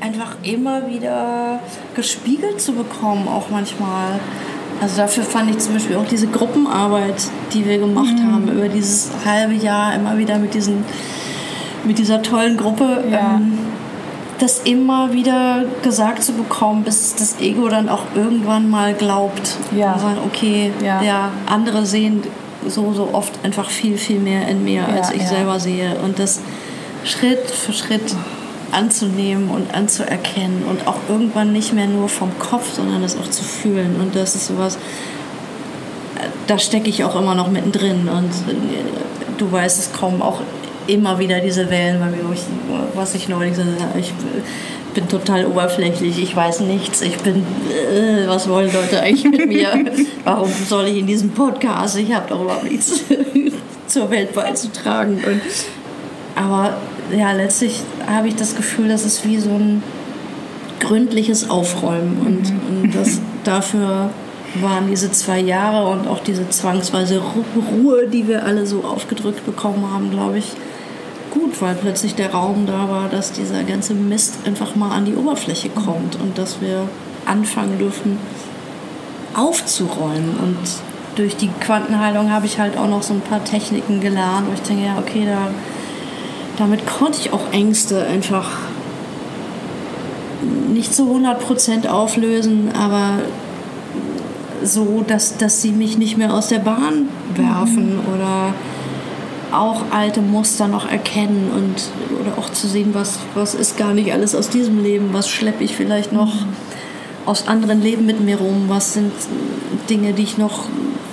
einfach 0.00 0.36
immer 0.42 0.88
wieder 0.88 1.60
gespiegelt 1.94 2.60
zu 2.60 2.72
bekommen, 2.72 3.28
auch 3.28 3.50
manchmal. 3.50 4.20
Also 4.80 4.98
dafür 4.98 5.24
fand 5.24 5.50
ich 5.50 5.58
zum 5.58 5.74
Beispiel 5.74 5.96
auch 5.96 6.06
diese 6.06 6.26
Gruppenarbeit, 6.26 7.30
die 7.52 7.64
wir 7.64 7.78
gemacht 7.78 8.14
mhm. 8.14 8.32
haben, 8.32 8.48
über 8.48 8.68
dieses 8.68 9.10
halbe 9.24 9.54
Jahr 9.54 9.94
immer 9.94 10.18
wieder 10.18 10.38
mit, 10.38 10.52
diesen, 10.54 10.84
mit 11.84 11.98
dieser 11.98 12.22
tollen 12.22 12.56
Gruppe, 12.58 13.04
ja. 13.10 13.36
ähm, 13.36 13.58
das 14.38 14.60
immer 14.60 15.12
wieder 15.12 15.64
gesagt 15.82 16.22
zu 16.22 16.32
bekommen, 16.32 16.82
bis 16.84 17.14
das 17.14 17.40
Ego 17.40 17.68
dann 17.68 17.88
auch 17.88 18.02
irgendwann 18.14 18.68
mal 18.68 18.94
glaubt. 18.94 19.56
Ja. 19.74 19.94
Und 19.94 20.00
sagen, 20.00 20.18
okay, 20.24 20.72
ja. 20.82 21.02
ja. 21.02 21.32
andere 21.46 21.86
sehen 21.86 22.22
so, 22.66 22.92
so 22.92 23.10
oft 23.12 23.32
einfach 23.44 23.70
viel, 23.70 23.96
viel 23.96 24.18
mehr 24.18 24.48
in 24.48 24.64
mir, 24.64 24.86
als 24.88 25.10
ich 25.12 25.26
selber 25.26 25.60
sehe. 25.60 25.96
Und 26.04 26.18
das 26.18 26.40
Schritt 27.04 27.50
für 27.50 27.72
Schritt 27.72 28.14
anzunehmen 28.72 29.48
und 29.48 29.72
anzuerkennen 29.74 30.64
und 30.68 30.86
auch 30.88 30.96
irgendwann 31.08 31.52
nicht 31.52 31.72
mehr 31.72 31.86
nur 31.86 32.08
vom 32.08 32.36
Kopf, 32.38 32.74
sondern 32.74 33.02
das 33.02 33.16
auch 33.16 33.30
zu 33.30 33.44
fühlen. 33.44 33.96
Und 34.00 34.16
das 34.16 34.34
ist 34.34 34.48
sowas, 34.48 34.78
da 36.46 36.58
stecke 36.58 36.88
ich 36.88 37.04
auch 37.04 37.16
immer 37.16 37.34
noch 37.34 37.48
mittendrin. 37.48 38.08
Und 38.08 38.30
du 39.38 39.50
weißt, 39.50 39.78
es 39.78 39.92
kommen 39.92 40.20
auch 40.20 40.40
immer 40.86 41.18
wieder 41.18 41.40
diese 41.40 41.70
Wellen 41.70 42.00
bei 42.00 42.06
mir, 42.06 42.24
was 42.94 43.14
ich 43.14 43.28
neulich 43.28 43.54
gesagt 43.54 43.80
habe, 43.80 43.98
ich 43.98 44.12
bin 44.94 45.08
total 45.08 45.46
oberflächlich, 45.46 46.18
ich 46.18 46.34
weiß 46.34 46.60
nichts, 46.60 47.02
ich 47.02 47.18
bin, 47.18 47.36
äh, 47.36 48.26
was 48.26 48.48
wollen 48.48 48.72
Leute 48.72 49.00
eigentlich 49.00 49.24
mit 49.24 49.46
mir? 49.46 49.84
Warum 50.24 50.50
soll 50.68 50.86
ich 50.86 50.98
in 50.98 51.06
diesem 51.06 51.30
Podcast? 51.30 51.98
Ich 51.98 52.12
habe 52.14 52.26
doch 52.28 52.40
überhaupt 52.40 52.64
nichts 52.64 53.02
zur 53.86 54.10
Welt 54.10 54.32
beizutragen. 54.32 55.22
Und, 55.26 55.42
aber 56.34 56.78
ja, 57.16 57.32
letztlich 57.32 57.82
habe 58.06 58.28
ich 58.28 58.36
das 58.36 58.56
Gefühl, 58.56 58.88
das 58.88 59.04
ist 59.04 59.26
wie 59.26 59.38
so 59.38 59.50
ein 59.50 59.82
gründliches 60.80 61.50
Aufräumen 61.50 62.18
und, 62.24 62.50
mhm. 62.50 62.84
und 62.84 62.94
das 62.94 63.20
dafür 63.44 64.10
waren 64.62 64.88
diese 64.88 65.12
zwei 65.12 65.40
Jahre 65.40 65.88
und 65.90 66.08
auch 66.08 66.20
diese 66.20 66.48
zwangsweise 66.48 67.20
Ruhe, 67.20 68.06
die 68.06 68.26
wir 68.26 68.44
alle 68.44 68.66
so 68.66 68.82
aufgedrückt 68.84 69.44
bekommen 69.44 69.84
haben, 69.92 70.10
glaube 70.10 70.38
ich, 70.38 70.52
gut, 71.38 71.60
weil 71.60 71.74
plötzlich 71.74 72.14
der 72.14 72.32
Raum 72.32 72.66
da 72.66 72.88
war, 72.88 73.08
dass 73.08 73.32
dieser 73.32 73.62
ganze 73.64 73.94
Mist 73.94 74.38
einfach 74.46 74.74
mal 74.76 74.90
an 74.90 75.04
die 75.04 75.14
Oberfläche 75.14 75.68
kommt 75.68 76.16
und 76.20 76.38
dass 76.38 76.60
wir 76.60 76.88
anfangen 77.26 77.78
dürfen 77.78 78.18
aufzuräumen. 79.34 80.36
Und 80.42 80.58
durch 81.16 81.36
die 81.36 81.48
Quantenheilung 81.60 82.30
habe 82.30 82.46
ich 82.46 82.58
halt 82.58 82.76
auch 82.76 82.88
noch 82.88 83.02
so 83.02 83.14
ein 83.14 83.20
paar 83.20 83.44
Techniken 83.44 84.00
gelernt, 84.00 84.46
wo 84.48 84.54
ich 84.54 84.62
denke, 84.62 84.86
ja, 84.86 84.98
okay, 84.98 85.24
da, 85.26 85.48
damit 86.56 86.86
konnte 86.86 87.18
ich 87.20 87.32
auch 87.32 87.52
Ängste 87.52 88.04
einfach 88.06 88.50
nicht 90.72 90.94
zu 90.94 91.04
100% 91.04 91.88
auflösen, 91.88 92.70
aber 92.78 93.18
so, 94.62 95.04
dass, 95.06 95.36
dass 95.36 95.62
sie 95.62 95.72
mich 95.72 95.98
nicht 95.98 96.16
mehr 96.16 96.32
aus 96.32 96.48
der 96.48 96.58
Bahn 96.58 97.08
werfen 97.34 97.96
mhm. 97.96 98.14
oder 98.14 98.54
auch 99.52 99.82
alte 99.90 100.20
Muster 100.20 100.68
noch 100.68 100.90
erkennen 100.90 101.50
und 101.54 102.20
oder 102.20 102.38
auch 102.38 102.50
zu 102.50 102.66
sehen, 102.66 102.90
was, 102.92 103.18
was 103.34 103.54
ist 103.54 103.76
gar 103.76 103.94
nicht 103.94 104.12
alles 104.12 104.34
aus 104.34 104.48
diesem 104.50 104.82
Leben, 104.82 105.10
was 105.12 105.28
schleppe 105.28 105.64
ich 105.64 105.74
vielleicht 105.76 106.12
noch 106.12 106.34
mhm. 106.34 106.48
aus 107.26 107.48
anderen 107.48 107.82
Leben 107.82 108.06
mit 108.06 108.20
mir 108.20 108.38
rum, 108.38 108.64
was 108.68 108.94
sind 108.94 109.12
Dinge, 109.88 110.12
die 110.12 110.22
ich 110.22 110.38
noch 110.38 110.64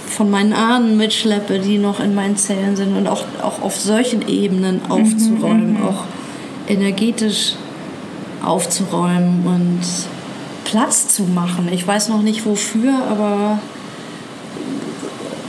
von 0.08 0.30
meinen 0.30 0.54
Ahnen 0.54 0.98
mitschleppe, 0.98 1.60
die 1.60 1.78
noch 1.78 2.00
in 2.00 2.14
meinen 2.14 2.38
Zellen 2.38 2.76
sind 2.76 2.96
und 2.96 3.08
auch, 3.08 3.24
auch 3.42 3.62
auf 3.62 3.80
solchen 3.80 4.28
Ebenen 4.28 4.82
mhm, 4.86 4.92
aufzuräumen, 4.92 5.74
mhm. 5.80 5.88
auch 5.88 6.04
energetisch 6.68 7.56
aufzuräumen 8.44 9.46
und 9.46 9.82
Platz 10.66 11.08
zu 11.10 11.24
machen. 11.24 11.70
Ich 11.72 11.86
weiß 11.86 12.10
noch 12.10 12.22
nicht 12.22 12.46
wofür, 12.46 12.94
aber 13.10 13.60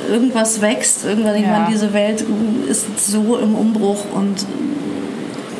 irgendwas 0.09 0.61
wächst. 0.61 1.05
Irgendwann, 1.05 1.37
ich 1.37 1.47
meine, 1.47 1.67
diese 1.71 1.93
Welt 1.93 2.25
ist 2.69 3.11
so 3.11 3.37
im 3.39 3.55
Umbruch 3.55 4.05
und 4.15 4.47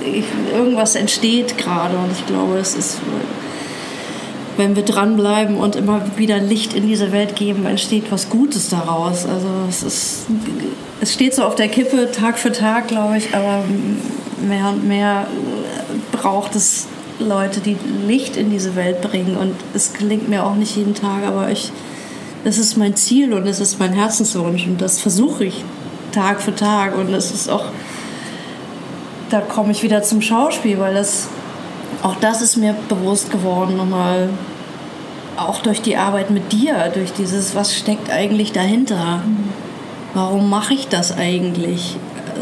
ich, 0.05 0.25
irgendwas 0.55 0.95
entsteht 0.95 1.57
gerade 1.59 1.97
und 1.97 2.13
ich 2.13 2.27
glaube, 2.27 2.59
es 2.59 2.75
ist, 2.75 2.99
wenn 4.57 4.77
wir 4.77 4.85
dranbleiben 4.85 5.57
und 5.57 5.77
immer 5.77 6.03
wieder 6.17 6.39
Licht 6.39 6.75
in 6.75 6.87
diese 6.87 7.11
Welt 7.13 7.37
geben, 7.37 7.67
entsteht 7.67 8.11
was 8.11 8.29
Gutes 8.29 8.69
daraus. 8.69 9.27
Also 9.27 9.49
es 9.69 9.83
ist, 9.83 10.27
es 11.01 11.13
steht 11.13 11.35
so 11.35 11.43
auf 11.45 11.55
der 11.55 11.69
Kippe 11.69 12.11
Tag 12.13 12.39
für 12.39 12.53
Tag, 12.53 12.89
glaube 12.89 13.19
ich, 13.19 13.35
aber 13.35 13.65
mehr 14.47 14.69
und 14.69 14.87
mehr 14.87 15.27
braucht 16.13 16.55
es 16.55 16.87
Leute, 17.19 17.61
die 17.61 17.77
Licht 18.07 18.37
in 18.37 18.51
diese 18.51 18.77
Welt 18.77 19.01
bringen. 19.01 19.37
Und 19.37 19.55
es 19.75 19.93
gelingt 19.93 20.29
mir 20.29 20.45
auch 20.45 20.55
nicht 20.55 20.77
jeden 20.77 20.95
Tag, 20.95 21.25
aber 21.27 21.51
ich, 21.51 21.71
das 22.45 22.59
ist 22.59 22.77
mein 22.77 22.95
Ziel 22.95 23.33
und 23.33 23.47
es 23.47 23.59
ist 23.59 23.81
mein 23.81 23.93
Herzenswunsch 23.93 24.67
und 24.67 24.81
das 24.81 25.01
versuche 25.01 25.45
ich 25.47 25.65
Tag 26.13 26.41
für 26.41 26.55
Tag. 26.55 26.97
Und 26.97 27.13
es 27.13 27.31
ist 27.33 27.49
auch, 27.49 27.65
da 29.31 29.41
komme 29.41 29.73
ich 29.73 29.83
wieder 29.83 30.03
zum 30.03 30.23
Schauspiel, 30.23 30.79
weil 30.79 30.95
das, 30.95 31.29
auch 32.03 32.17
das 32.17 32.43
ist 32.43 32.57
mir 32.57 32.75
bewusst 32.89 33.31
geworden, 33.31 33.77
nochmal 33.77 34.29
auch 35.37 35.61
durch 35.63 35.83
die 35.83 35.97
Arbeit 35.97 36.31
mit 36.31 36.53
dir, 36.53 36.91
durch 36.95 37.13
dieses, 37.13 37.57
was 37.57 37.75
steckt 37.75 38.11
eigentlich 38.11 38.53
dahinter? 38.53 39.23
Warum 40.13 40.49
mache 40.49 40.75
ich 40.75 40.87
das 40.87 41.17
eigentlich? 41.17 41.97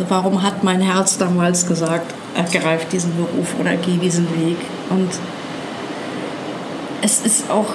Warum 0.08 0.42
hat 0.42 0.62
mein 0.62 0.80
Herz 0.80 1.16
damals 1.16 1.66
gesagt, 1.66 2.12
ergreif 2.34 2.86
diesen 2.88 3.14
Beruf 3.16 3.54
oder 3.58 3.76
geh 3.76 3.96
diesen 3.96 4.28
Weg. 4.34 4.56
Und 4.90 5.08
es 7.02 7.20
ist 7.20 7.50
auch 7.50 7.74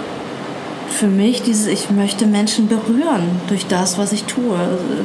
für 0.90 1.08
mich 1.08 1.42
dieses, 1.42 1.68
ich 1.68 1.90
möchte 1.90 2.26
Menschen 2.26 2.68
berühren 2.68 3.42
durch 3.48 3.68
das, 3.68 3.98
was 3.98 4.12
ich 4.14 4.24
tue, 4.24 4.58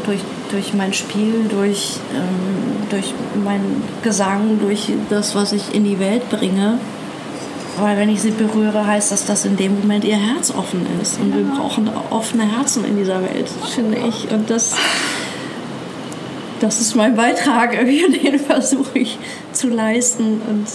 durch, 0.04 0.20
durch 0.50 0.74
mein 0.74 0.92
Spiel, 0.92 1.46
durch, 1.48 1.96
ähm, 2.14 2.88
durch 2.90 3.12
meinen 3.42 3.82
Gesang, 4.02 4.58
durch 4.60 4.90
das, 5.10 5.34
was 5.34 5.52
ich 5.52 5.74
in 5.74 5.84
die 5.84 5.98
Welt 5.98 6.28
bringe. 6.30 6.78
Weil 7.78 7.96
wenn 7.96 8.10
ich 8.10 8.20
sie 8.20 8.30
berühre, 8.30 8.86
heißt 8.86 9.12
das, 9.12 9.24
dass 9.24 9.44
in 9.44 9.56
dem 9.56 9.80
Moment 9.80 10.04
ihr 10.04 10.16
Herz 10.16 10.50
offen 10.50 10.86
ist. 11.00 11.18
Und 11.18 11.34
wir 11.34 11.44
brauchen 11.44 11.90
offene 12.10 12.44
Herzen 12.44 12.84
in 12.84 12.98
dieser 12.98 13.22
Welt, 13.22 13.48
finde 13.74 13.98
ich. 13.98 14.30
Und 14.30 14.50
das 14.50 14.74
das 16.62 16.80
ist 16.80 16.94
mein 16.94 17.16
Beitrag, 17.16 17.72
den 17.72 18.38
versuche 18.38 19.00
ich 19.00 19.18
zu 19.52 19.68
leisten. 19.68 20.40
Und 20.48 20.66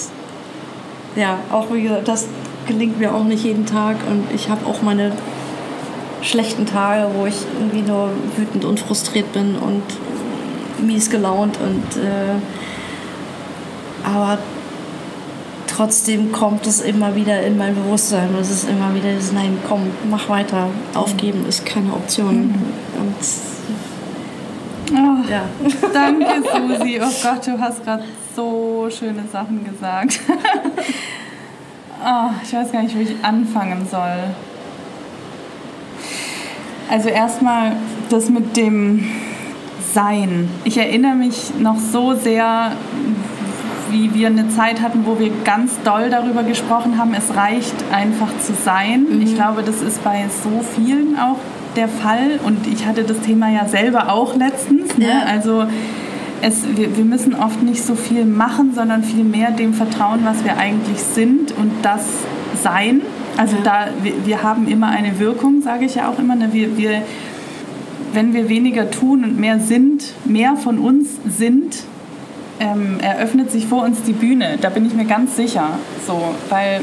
ja, 1.15 1.39
auch 1.49 1.71
wie 1.71 1.83
gesagt, 1.83 2.07
das 2.07 2.27
gelingt 2.67 2.99
mir 2.99 3.13
auch 3.13 3.23
nicht 3.23 3.43
jeden 3.43 3.65
Tag. 3.65 3.95
Und 4.09 4.23
ich 4.33 4.49
habe 4.49 4.65
auch 4.65 4.81
meine 4.81 5.11
schlechten 6.21 6.65
Tage, 6.65 7.07
wo 7.15 7.25
ich 7.25 7.35
irgendwie 7.59 7.81
nur 7.81 8.09
wütend 8.35 8.65
und 8.65 8.79
frustriert 8.79 9.31
bin 9.33 9.55
und 9.55 9.83
mies 10.85 11.09
gelaunt. 11.09 11.57
Und, 11.59 12.01
äh, 12.01 12.35
aber 14.03 14.37
trotzdem 15.67 16.31
kommt 16.31 16.65
es 16.67 16.81
immer 16.81 17.15
wieder 17.15 17.41
in 17.43 17.57
mein 17.57 17.75
Bewusstsein. 17.75 18.29
Es 18.39 18.49
ist 18.49 18.69
immer 18.69 18.93
wieder 18.95 19.13
das 19.13 19.31
Nein, 19.31 19.57
komm, 19.67 19.81
mach 20.09 20.27
weiter. 20.29 20.69
Aufgeben 20.93 21.45
ist 21.47 21.65
keine 21.65 21.93
Option. 21.93 22.47
Mhm. 22.47 22.55
Oh, 24.93 25.29
ja. 25.29 25.43
Danke, 25.93 26.25
Susi. 26.41 26.99
Oh 27.01 27.11
Gott, 27.21 27.45
du 27.45 27.59
hast 27.59 27.83
gerade 27.83 28.03
so 28.35 28.87
schöne 28.89 29.23
Sachen 29.31 29.63
gesagt. 29.65 30.19
oh, 32.05 32.29
ich 32.43 32.53
weiß 32.53 32.71
gar 32.71 32.83
nicht, 32.83 32.95
wo 32.95 33.01
ich 33.01 33.15
anfangen 33.23 33.87
soll. 33.89 34.35
Also 36.89 37.09
erstmal 37.09 37.73
das 38.09 38.29
mit 38.29 38.55
dem 38.55 39.03
Sein. 39.93 40.49
Ich 40.63 40.77
erinnere 40.77 41.15
mich 41.15 41.53
noch 41.59 41.77
so 41.79 42.13
sehr, 42.13 42.71
wie 43.89 44.13
wir 44.13 44.27
eine 44.27 44.49
Zeit 44.49 44.81
hatten, 44.81 45.05
wo 45.05 45.19
wir 45.19 45.31
ganz 45.43 45.81
doll 45.83 46.09
darüber 46.09 46.43
gesprochen 46.43 46.97
haben, 46.97 47.13
es 47.13 47.35
reicht 47.35 47.75
einfach 47.91 48.29
zu 48.41 48.53
sein. 48.53 49.05
Mhm. 49.09 49.21
Ich 49.21 49.35
glaube, 49.35 49.63
das 49.63 49.81
ist 49.81 50.03
bei 50.03 50.25
so 50.43 50.63
vielen 50.75 51.17
auch 51.17 51.39
der 51.75 51.87
Fall 51.87 52.39
und 52.45 52.67
ich 52.67 52.85
hatte 52.85 53.03
das 53.03 53.19
Thema 53.21 53.49
ja 53.49 53.67
selber 53.67 54.11
auch 54.11 54.35
letztens. 54.35 54.97
Ne? 54.97 55.07
Ja. 55.07 55.23
Also 55.27 55.65
es, 56.41 56.63
wir, 56.75 56.95
wir, 56.95 57.05
müssen 57.05 57.35
oft 57.35 57.61
nicht 57.63 57.83
so 57.83 57.95
viel 57.95 58.25
machen, 58.25 58.73
sondern 58.73 59.03
viel 59.03 59.23
mehr 59.23 59.51
dem 59.51 59.73
vertrauen, 59.73 60.21
was 60.23 60.43
wir 60.43 60.57
eigentlich 60.57 60.99
sind 60.99 61.51
und 61.51 61.71
das 61.81 62.05
sein. 62.61 63.01
Also 63.37 63.55
ja. 63.57 63.61
da, 63.63 63.87
wir, 64.03 64.13
wir, 64.25 64.43
haben 64.43 64.67
immer 64.67 64.89
eine 64.89 65.19
Wirkung, 65.19 65.61
sage 65.61 65.85
ich 65.85 65.95
ja 65.95 66.09
auch 66.09 66.19
immer. 66.19 66.35
Ne? 66.35 66.49
Wir, 66.51 66.77
wir, 66.77 67.01
wenn 68.13 68.33
wir 68.33 68.49
weniger 68.49 68.89
tun 68.91 69.23
und 69.23 69.39
mehr 69.39 69.59
sind, 69.59 70.13
mehr 70.25 70.55
von 70.55 70.79
uns 70.79 71.09
sind, 71.27 71.83
ähm, 72.59 72.99
eröffnet 72.99 73.51
sich 73.51 73.67
vor 73.67 73.83
uns 73.83 74.01
die 74.03 74.13
Bühne. 74.13 74.57
Da 74.59 74.69
bin 74.69 74.85
ich 74.85 74.93
mir 74.93 75.05
ganz 75.05 75.35
sicher. 75.35 75.69
So, 76.05 76.33
weil 76.49 76.81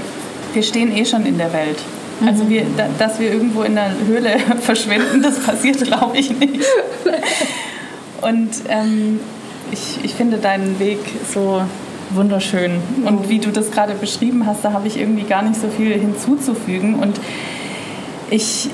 wir 0.53 0.63
stehen 0.63 0.97
eh 0.97 1.05
schon 1.05 1.27
in 1.27 1.39
der 1.39 1.53
Welt. 1.53 1.79
Also 2.25 2.49
wir, 2.49 2.65
dass 2.99 3.19
wir 3.19 3.33
irgendwo 3.33 3.63
in 3.63 3.75
der 3.75 3.91
Höhle 4.07 4.39
verschwinden, 4.61 5.23
das 5.23 5.41
passiert, 5.41 5.81
glaube 5.85 6.17
ich, 6.17 6.31
nicht. 6.31 6.61
Und 8.23 8.51
ähm, 8.69 9.21
ich, 9.75 10.05
ich 10.05 10.15
finde 10.15 10.39
deinen 10.39 10.79
Weg 10.79 10.99
so 11.33 11.63
wunderschön. 12.11 12.79
Und 13.05 13.29
wie 13.29 13.39
du 13.39 13.51
das 13.51 13.71
gerade 13.71 13.95
beschrieben 13.95 14.47
hast, 14.47 14.65
da 14.65 14.73
habe 14.73 14.87
ich 14.87 14.99
irgendwie 14.99 15.25
gar 15.25 15.43
nicht 15.43 15.61
so 15.61 15.69
viel 15.69 15.93
hinzuzufügen. 15.93 16.95
Und 16.95 17.21
ich 18.31 18.71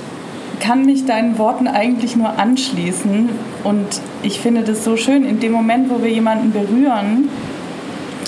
kann 0.60 0.84
mich 0.84 1.06
deinen 1.06 1.38
Worten 1.38 1.66
eigentlich 1.66 2.16
nur 2.16 2.38
anschließen. 2.38 3.30
Und 3.64 3.86
ich 4.22 4.40
finde 4.40 4.62
das 4.62 4.84
so 4.84 4.96
schön, 4.96 5.24
in 5.24 5.40
dem 5.40 5.52
Moment, 5.52 5.90
wo 5.90 6.02
wir 6.02 6.10
jemanden 6.10 6.52
berühren, 6.52 7.28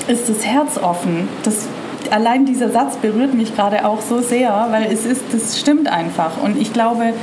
ist 0.08 0.28
das 0.28 0.44
Herz 0.44 0.78
offen. 0.78 1.28
Das 1.44 1.68
allein 2.10 2.44
dieser 2.44 2.70
Satz 2.70 2.96
berührt 2.96 3.34
mich 3.34 3.54
gerade 3.54 3.86
auch 3.86 4.00
so 4.00 4.20
sehr, 4.20 4.66
weil 4.70 4.90
es 4.92 5.06
ist, 5.06 5.22
das 5.32 5.58
stimmt 5.58 5.88
einfach. 5.88 6.42
Und 6.42 6.60
ich 6.60 6.72
glaube, 6.72 7.14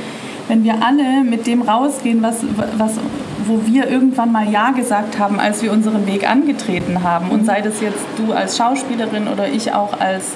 wenn 0.48 0.64
wir 0.64 0.82
alle 0.82 1.22
mit 1.22 1.46
dem 1.46 1.62
rausgehen, 1.62 2.22
was, 2.22 2.36
was, 2.76 2.92
wo 3.46 3.66
wir 3.66 3.88
irgendwann 3.88 4.32
mal 4.32 4.48
Ja 4.48 4.70
gesagt 4.70 5.18
haben, 5.18 5.40
als 5.40 5.62
wir 5.62 5.72
unseren 5.72 6.06
Weg 6.06 6.28
angetreten 6.28 7.02
haben, 7.02 7.30
und 7.30 7.44
sei 7.44 7.60
das 7.60 7.80
jetzt 7.80 8.04
du 8.16 8.32
als 8.32 8.56
Schauspielerin 8.56 9.28
oder 9.28 9.48
ich 9.48 9.72
auch 9.72 9.98
als 10.00 10.32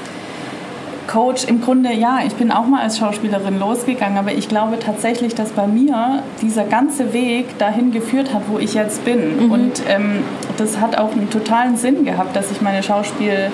Coach, 1.06 1.44
im 1.44 1.60
Grunde 1.60 1.92
ja, 1.92 2.20
ich 2.26 2.34
bin 2.34 2.50
auch 2.50 2.66
mal 2.66 2.82
als 2.82 2.98
Schauspielerin 2.98 3.58
losgegangen, 3.58 4.18
aber 4.18 4.32
ich 4.32 4.48
glaube 4.48 4.78
tatsächlich, 4.78 5.34
dass 5.34 5.50
bei 5.50 5.66
mir 5.66 6.22
dieser 6.42 6.64
ganze 6.64 7.12
Weg 7.12 7.58
dahin 7.58 7.92
geführt 7.92 8.32
hat, 8.32 8.42
wo 8.48 8.58
ich 8.58 8.74
jetzt 8.74 9.04
bin. 9.04 9.46
Mhm. 9.46 9.52
Und 9.52 9.82
ähm, 9.88 10.22
das 10.56 10.80
hat 10.80 10.98
auch 10.98 11.12
einen 11.12 11.30
totalen 11.30 11.76
Sinn 11.76 12.04
gehabt, 12.04 12.34
dass 12.34 12.50
ich 12.50 12.62
meine 12.62 12.82
Schauspiel 12.82 13.50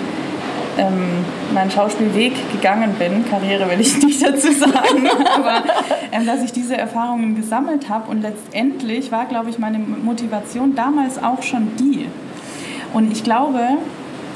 ähm, 0.78 1.24
meinen 1.52 1.70
Schauspielweg 1.70 2.32
gegangen 2.52 2.94
bin, 2.98 3.24
Karriere 3.28 3.70
will 3.70 3.80
ich 3.80 4.02
nicht 4.02 4.22
dazu 4.22 4.52
sagen, 4.52 5.08
aber 5.34 5.64
ähm, 6.12 6.26
dass 6.26 6.42
ich 6.42 6.52
diese 6.52 6.76
Erfahrungen 6.76 7.36
gesammelt 7.36 7.88
habe 7.88 8.10
und 8.10 8.22
letztendlich 8.22 9.12
war, 9.12 9.26
glaube 9.26 9.50
ich, 9.50 9.58
meine 9.58 9.78
Motivation 9.78 10.74
damals 10.74 11.22
auch 11.22 11.42
schon 11.42 11.76
die. 11.76 12.06
Und 12.92 13.12
ich 13.12 13.22
glaube, 13.22 13.60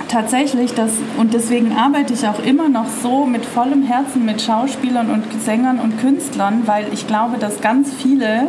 tatsächlich, 0.08 0.74
dass, 0.74 0.92
und 1.18 1.34
deswegen 1.34 1.76
arbeite 1.76 2.12
ich 2.12 2.26
auch 2.26 2.38
immer 2.44 2.68
noch 2.68 2.86
so 3.02 3.26
mit 3.26 3.44
vollem 3.44 3.82
Herzen 3.82 4.24
mit 4.24 4.42
Schauspielern 4.42 5.10
und 5.10 5.24
Sängern 5.44 5.80
und 5.80 6.00
Künstlern, 6.00 6.62
weil 6.66 6.86
ich 6.92 7.06
glaube, 7.06 7.38
dass 7.38 7.60
ganz 7.60 7.92
viele 7.92 8.46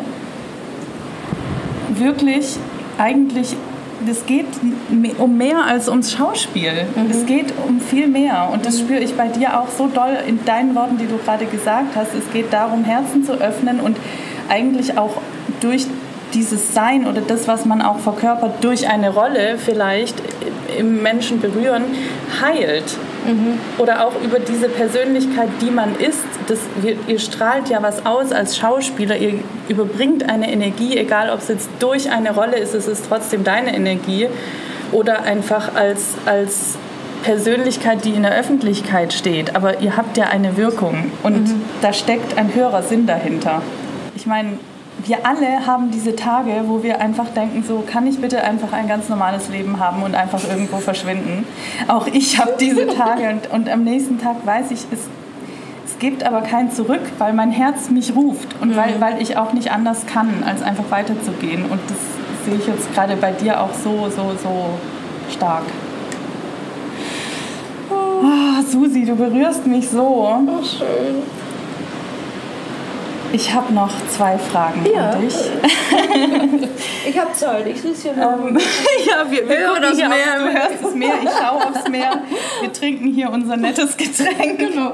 wirklich 1.90 2.58
eigentlich 2.98 3.56
es 4.10 4.26
geht 4.26 4.48
um 5.18 5.38
mehr 5.38 5.66
als 5.66 5.90
ums 5.90 6.12
Schauspiel. 6.12 6.86
Mhm. 6.96 7.12
Es 7.12 7.26
geht 7.26 7.54
um 7.68 7.80
viel 7.80 8.08
mehr. 8.08 8.50
Und 8.52 8.66
das 8.66 8.80
spüre 8.80 9.00
ich 9.00 9.16
bei 9.16 9.28
dir 9.28 9.60
auch 9.60 9.70
so 9.70 9.88
doll 9.88 10.18
in 10.28 10.44
deinen 10.46 10.76
Worten, 10.76 10.98
die 10.98 11.08
du 11.08 11.18
gerade 11.18 11.46
gesagt 11.46 11.96
hast. 11.96 12.14
Es 12.14 12.32
geht 12.32 12.52
darum, 12.52 12.84
Herzen 12.84 13.24
zu 13.24 13.34
öffnen 13.34 13.80
und 13.80 13.98
eigentlich 14.50 14.98
auch 14.98 15.22
durch 15.62 15.88
dieses 16.34 16.74
Sein 16.74 17.08
oder 17.08 17.22
das, 17.22 17.48
was 17.48 17.66
man 17.66 17.82
auch 17.82 18.00
verkörpert, 18.00 18.64
durch 18.64 18.88
eine 18.90 19.10
Rolle 19.10 19.58
vielleicht 19.58 20.16
im 20.78 21.02
Menschen 21.02 21.40
berühren, 21.40 21.84
heilt. 22.42 22.98
Mhm. 23.26 23.60
Oder 23.78 24.06
auch 24.06 24.14
über 24.24 24.40
diese 24.40 24.70
Persönlichkeit, 24.70 25.50
die 25.62 25.72
man 25.72 25.96
ist. 25.96 26.24
Das, 26.48 26.60
ihr 27.08 27.20
strahlt 27.20 27.70
ja 27.70 27.82
was 27.82 28.06
aus 28.06 28.32
als 28.32 28.58
Schauspieler. 28.58 29.18
Ihr 29.18 29.40
überbringt 29.68 30.30
eine 30.30 30.52
Energie, 30.52 30.98
egal 30.98 31.30
ob 31.30 31.40
es 31.40 31.48
jetzt 31.48 31.70
durch 31.80 32.12
eine 32.12 32.34
Rolle 32.34 32.58
ist, 32.58 32.74
es 32.74 32.88
ist 32.88 33.06
trotzdem 33.08 33.44
deine 33.44 33.76
Energie. 33.76 34.28
Oder 34.92 35.24
einfach 35.24 35.76
als, 35.76 36.14
als 36.26 36.78
Persönlichkeit, 37.24 38.06
die 38.06 38.12
in 38.12 38.24
der 38.24 38.38
Öffentlichkeit 38.38 39.12
steht. 39.12 39.56
Aber 39.56 39.82
ihr 39.82 39.98
habt 39.98 40.16
ja 40.16 40.26
eine 40.26 40.58
Wirkung 40.58 41.12
und 41.24 41.48
mhm. 41.48 41.62
da 41.82 41.92
steckt 41.92 42.38
ein 42.38 42.54
höherer 42.54 42.84
Sinn 42.84 43.08
dahinter. 43.08 43.64
Ich 44.16 44.28
meine, 44.28 44.60
wir 45.08 45.26
alle 45.26 45.68
haben 45.68 45.92
diese 45.92 46.16
Tage, 46.16 46.64
wo 46.66 46.82
wir 46.82 47.00
einfach 47.00 47.28
denken, 47.30 47.64
so 47.68 47.84
kann 47.86 48.08
ich 48.08 48.20
bitte 48.20 48.44
einfach 48.44 48.74
ein 48.74 48.88
ganz 48.88 49.08
normales 49.08 49.50
Leben 49.50 49.80
haben 49.80 50.02
und 50.02 50.16
einfach 50.16 50.44
irgendwo 50.48 50.78
verschwinden. 50.78 51.46
Auch 51.88 52.08
ich 52.08 52.40
habe 52.40 52.56
diese 52.60 52.88
Tage 52.98 53.30
und, 53.30 53.52
und 53.52 53.70
am 53.70 53.84
nächsten 53.84 54.20
Tag 54.20 54.46
weiß 54.46 54.72
ich, 54.72 54.80
es, 54.92 55.02
es 55.86 56.00
gibt 56.00 56.24
aber 56.24 56.42
kein 56.42 56.72
Zurück, 56.72 57.02
weil 57.20 57.34
mein 57.34 57.52
Herz 57.52 57.90
mich 57.90 58.16
ruft 58.16 58.56
und 58.62 58.70
mhm. 58.70 58.76
weil, 58.78 59.00
weil 59.00 59.22
ich 59.22 59.38
auch 59.38 59.54
nicht 59.54 59.72
anders 59.72 60.08
kann, 60.08 60.44
als 60.44 60.64
einfach 60.64 60.90
weiterzugehen. 60.90 61.66
Und 61.66 61.80
das 61.88 61.98
sehe 62.46 62.56
ich 62.56 62.68
jetzt 62.68 62.94
gerade 62.94 63.16
bei 63.16 63.32
dir 63.32 63.62
auch 63.62 63.74
so, 63.74 64.10
so, 64.10 64.32
so 64.42 64.70
stark. 65.32 65.64
Oh, 67.92 68.62
Susi, 68.68 69.06
du 69.06 69.16
berührst 69.16 69.68
mich 69.68 69.88
so. 69.88 70.02
Oh, 70.02 70.64
schön. 70.64 71.35
Ich 73.32 73.54
habe 73.54 73.74
noch 73.74 73.92
zwei 74.10 74.38
Fragen 74.38 74.86
ja. 74.94 75.12
an 75.12 75.22
dich. 75.22 75.36
ich 77.10 77.20
habe 77.20 77.34
Zeit, 77.34 77.68
ich 77.68 77.82
sitze 77.82 78.14
hier 78.14 78.14
noch. 78.14 78.48
Ähm, 78.48 78.58
ja, 79.08 79.30
wir, 79.30 79.50
wir 79.50 79.58
hören 79.58 79.82
das 79.82 79.98
Meer. 79.98 80.08
Du 80.40 80.54
hörst 80.54 80.84
das 80.84 80.96
Meer, 80.96 81.14
ich 81.24 81.30
schaue 81.30 81.68
aufs 81.68 81.90
Meer. 81.90 82.22
Wir 82.62 82.72
trinken 82.72 83.14
hier 83.14 83.30
unser 83.30 83.58
nettes 83.58 83.98
Getränk. 83.98 84.60
Genau. 84.60 84.94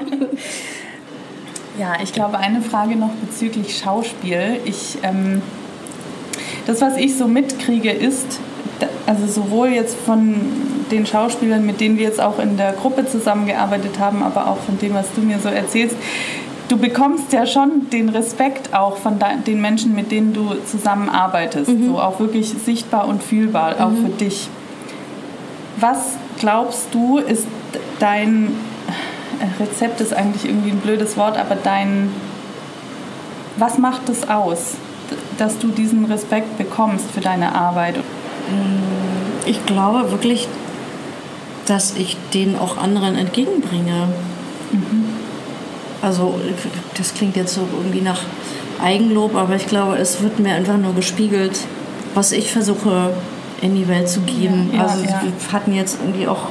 Ja, 1.77 1.93
ich 2.03 2.13
glaube, 2.13 2.37
eine 2.37 2.61
Frage 2.61 2.95
noch 2.95 3.11
bezüglich 3.11 3.77
Schauspiel. 3.77 4.59
Ich, 4.65 4.97
ähm, 5.03 5.41
das, 6.65 6.81
was 6.81 6.97
ich 6.97 7.17
so 7.17 7.27
mitkriege, 7.27 7.91
ist, 7.91 8.39
also 9.05 9.27
sowohl 9.27 9.69
jetzt 9.69 9.97
von 9.97 10.35
den 10.91 11.05
Schauspielern, 11.05 11.65
mit 11.65 11.79
denen 11.79 11.97
wir 11.97 12.05
jetzt 12.05 12.19
auch 12.19 12.39
in 12.39 12.57
der 12.57 12.73
Gruppe 12.73 13.05
zusammengearbeitet 13.07 13.99
haben, 13.99 14.23
aber 14.23 14.47
auch 14.47 14.57
von 14.57 14.77
dem, 14.77 14.93
was 14.93 15.07
du 15.15 15.21
mir 15.21 15.39
so 15.39 15.49
erzählst, 15.49 15.95
du 16.71 16.77
bekommst 16.77 17.33
ja 17.33 17.45
schon 17.45 17.89
den 17.89 18.07
Respekt 18.07 18.73
auch 18.73 18.95
von 18.95 19.19
den 19.45 19.59
Menschen, 19.59 19.93
mit 19.93 20.09
denen 20.09 20.33
du 20.33 20.55
zusammenarbeitest. 20.65 21.69
Mhm. 21.69 21.87
So 21.87 21.99
auch 21.99 22.19
wirklich 22.19 22.47
sichtbar 22.47 23.07
und 23.09 23.21
fühlbar, 23.21 23.75
mhm. 23.75 23.81
auch 23.81 23.91
für 23.91 24.09
dich. 24.09 24.47
Was 25.77 26.15
glaubst 26.39 26.93
du, 26.93 27.17
ist 27.17 27.45
dein 27.99 28.55
äh, 29.39 29.61
Rezept 29.61 29.99
ist 29.99 30.13
eigentlich 30.13 30.45
irgendwie 30.45 30.71
ein 30.71 30.79
blödes 30.79 31.17
Wort, 31.17 31.37
aber 31.37 31.55
dein 31.55 32.09
was 33.57 33.77
macht 33.77 34.07
es 34.07 34.29
aus, 34.29 34.75
dass 35.37 35.59
du 35.59 35.67
diesen 35.67 36.05
Respekt 36.05 36.57
bekommst 36.57 37.11
für 37.11 37.19
deine 37.19 37.53
Arbeit? 37.53 37.95
Ich 39.45 39.65
glaube 39.65 40.09
wirklich, 40.09 40.47
dass 41.65 41.95
ich 41.97 42.15
den 42.33 42.57
auch 42.57 42.77
anderen 42.77 43.15
entgegenbringe. 43.15 44.07
Also 46.01 46.39
das 46.97 47.13
klingt 47.13 47.35
jetzt 47.35 47.53
so 47.53 47.61
irgendwie 47.77 48.01
nach 48.01 48.21
Eigenlob, 48.81 49.35
aber 49.35 49.55
ich 49.55 49.67
glaube, 49.67 49.97
es 49.97 50.21
wird 50.21 50.39
mir 50.39 50.53
einfach 50.55 50.77
nur 50.77 50.95
gespiegelt, 50.95 51.59
was 52.15 52.31
ich 52.31 52.51
versuche 52.51 53.13
in 53.61 53.75
die 53.75 53.87
Welt 53.87 54.09
zu 54.09 54.21
geben. 54.21 54.71
Ja, 54.73 54.83
also 54.83 55.03
ja. 55.03 55.21
wir 55.21 55.53
hatten 55.53 55.73
jetzt 55.73 55.99
irgendwie 56.01 56.27
auch 56.27 56.47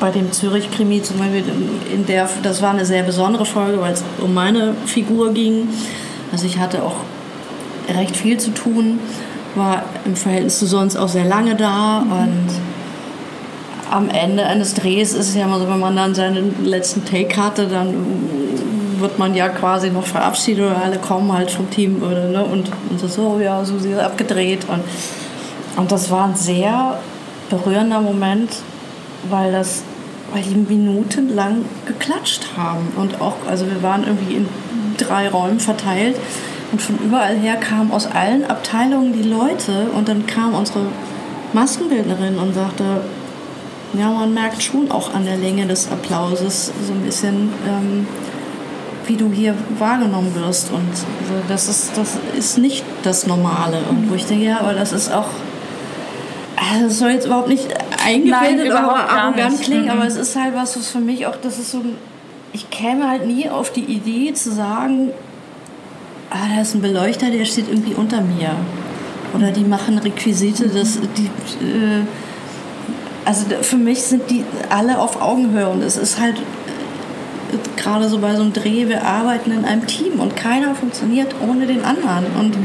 bei 0.00 0.10
dem 0.10 0.30
Zürich-Krimi 0.30 1.02
zum 1.02 1.18
Beispiel, 1.18 1.44
in 1.92 2.06
der, 2.06 2.28
das 2.42 2.62
war 2.62 2.70
eine 2.70 2.84
sehr 2.84 3.02
besondere 3.02 3.44
Folge, 3.44 3.80
weil 3.80 3.94
es 3.94 4.04
um 4.20 4.34
meine 4.34 4.74
Figur 4.86 5.32
ging. 5.32 5.68
Also 6.30 6.46
ich 6.46 6.58
hatte 6.58 6.82
auch 6.82 6.96
recht 7.88 8.16
viel 8.16 8.38
zu 8.38 8.50
tun, 8.52 9.00
war 9.54 9.84
im 10.04 10.14
Verhältnis 10.14 10.58
zu 10.58 10.66
sonst 10.66 10.96
auch 10.96 11.08
sehr 11.08 11.24
lange 11.24 11.56
da 11.56 12.00
mhm. 12.00 12.12
und 12.12 12.48
am 13.90 14.08
Ende 14.10 14.44
eines 14.44 14.74
Drehs 14.74 15.12
ist 15.12 15.30
es 15.30 15.34
ja 15.34 15.44
immer 15.44 15.58
so, 15.58 15.68
wenn 15.68 15.78
man 15.78 15.96
dann 15.96 16.14
seinen 16.14 16.64
letzten 16.64 17.04
Take 17.04 17.36
hatte, 17.36 17.66
dann 17.66 17.94
wird 18.98 19.18
man 19.18 19.34
ja 19.34 19.48
quasi 19.48 19.90
noch 19.90 20.06
verabschiedet 20.06 20.66
oder 20.66 20.82
alle 20.82 20.98
kommen 20.98 21.32
halt 21.32 21.50
vom 21.50 21.70
Team 21.70 22.02
oder, 22.02 22.28
ne, 22.28 22.44
und, 22.44 22.70
und 22.90 23.00
so, 23.00 23.40
ja, 23.40 23.64
so 23.64 23.78
sie 23.78 23.92
ist 23.92 24.00
abgedreht. 24.00 24.66
Und, 24.68 24.82
und 25.76 25.92
das 25.92 26.10
war 26.10 26.24
ein 26.24 26.34
sehr 26.34 26.98
berührender 27.48 28.00
Moment, 28.00 28.50
weil 29.28 29.52
das 29.52 29.82
weil 30.32 30.42
die 30.42 30.56
minutenlang 30.56 31.64
geklatscht 31.86 32.48
haben 32.56 32.88
und 32.96 33.20
auch, 33.20 33.34
also 33.48 33.66
wir 33.66 33.82
waren 33.82 34.04
irgendwie 34.06 34.34
in 34.34 34.48
drei 34.98 35.28
Räumen 35.28 35.60
verteilt 35.60 36.16
und 36.70 36.82
von 36.82 36.98
überall 36.98 37.36
her 37.36 37.56
kamen 37.56 37.90
aus 37.92 38.06
allen 38.06 38.44
Abteilungen 38.44 39.12
die 39.12 39.26
Leute 39.26 39.86
und 39.94 40.08
dann 40.08 40.26
kam 40.26 40.54
unsere 40.54 40.86
Maskenbildnerin 41.52 42.36
und 42.38 42.54
sagte, 42.54 43.00
ja, 43.94 44.10
man 44.10 44.34
merkt 44.34 44.62
schon 44.62 44.90
auch 44.90 45.14
an 45.14 45.24
der 45.24 45.36
Länge 45.36 45.66
des 45.66 45.90
Applauses 45.90 46.72
so 46.86 46.92
ein 46.92 47.00
bisschen, 47.00 47.50
ähm, 47.66 48.06
wie 49.06 49.16
du 49.16 49.30
hier 49.30 49.54
wahrgenommen 49.78 50.34
wirst. 50.34 50.70
Und 50.70 50.90
also 50.90 51.42
das, 51.48 51.68
ist, 51.68 51.96
das 51.96 52.18
ist 52.36 52.58
nicht 52.58 52.84
das 53.02 53.26
Normale. 53.26 53.78
Und 53.88 54.10
wo 54.10 54.14
ich 54.14 54.26
denke, 54.26 54.44
ja, 54.44 54.60
aber 54.60 54.74
das 54.74 54.92
ist 54.92 55.12
auch. 55.12 55.28
Also 56.56 56.86
das 56.86 56.98
soll 56.98 57.10
jetzt 57.10 57.26
überhaupt 57.26 57.48
nicht 57.48 57.68
eingebildet 58.04 58.66
oder 58.66 59.08
arrogant 59.08 59.62
klingen, 59.62 59.84
mhm. 59.84 59.90
aber 59.90 60.06
es 60.06 60.16
ist 60.16 60.36
halt 60.36 60.54
was, 60.54 60.76
was 60.76 60.88
für 60.88 60.98
mich 60.98 61.26
auch, 61.26 61.36
das 61.36 61.58
ist 61.58 61.70
so. 61.70 61.82
Ich 62.52 62.68
käme 62.70 63.08
halt 63.08 63.26
nie 63.26 63.48
auf 63.48 63.72
die 63.72 63.84
Idee 63.84 64.32
zu 64.32 64.50
sagen, 64.50 65.10
ah, 66.30 66.48
da 66.54 66.62
ist 66.62 66.74
ein 66.74 66.82
Beleuchter, 66.82 67.30
der 67.30 67.44
steht 67.44 67.68
irgendwie 67.68 67.94
unter 67.94 68.20
mir. 68.20 68.50
Oder 69.34 69.50
die 69.50 69.64
machen 69.64 69.98
Requisite, 69.98 70.68
das, 70.68 70.98
die. 71.16 71.26
Äh, 71.64 72.02
also 73.28 73.44
für 73.60 73.76
mich 73.76 74.02
sind 74.04 74.30
die 74.30 74.42
alle 74.70 74.98
auf 74.98 75.20
Augenhöhe 75.20 75.68
und 75.68 75.82
es 75.82 75.98
ist 75.98 76.18
halt 76.18 76.36
äh, 76.38 77.80
gerade 77.80 78.08
so 78.08 78.20
bei 78.20 78.34
so 78.34 78.40
einem 78.40 78.54
Dreh, 78.54 78.88
wir 78.88 79.04
arbeiten 79.04 79.52
in 79.52 79.66
einem 79.66 79.86
Team 79.86 80.18
und 80.18 80.34
keiner 80.34 80.74
funktioniert 80.74 81.34
ohne 81.46 81.66
den 81.66 81.84
anderen. 81.84 82.24
Und 82.40 82.56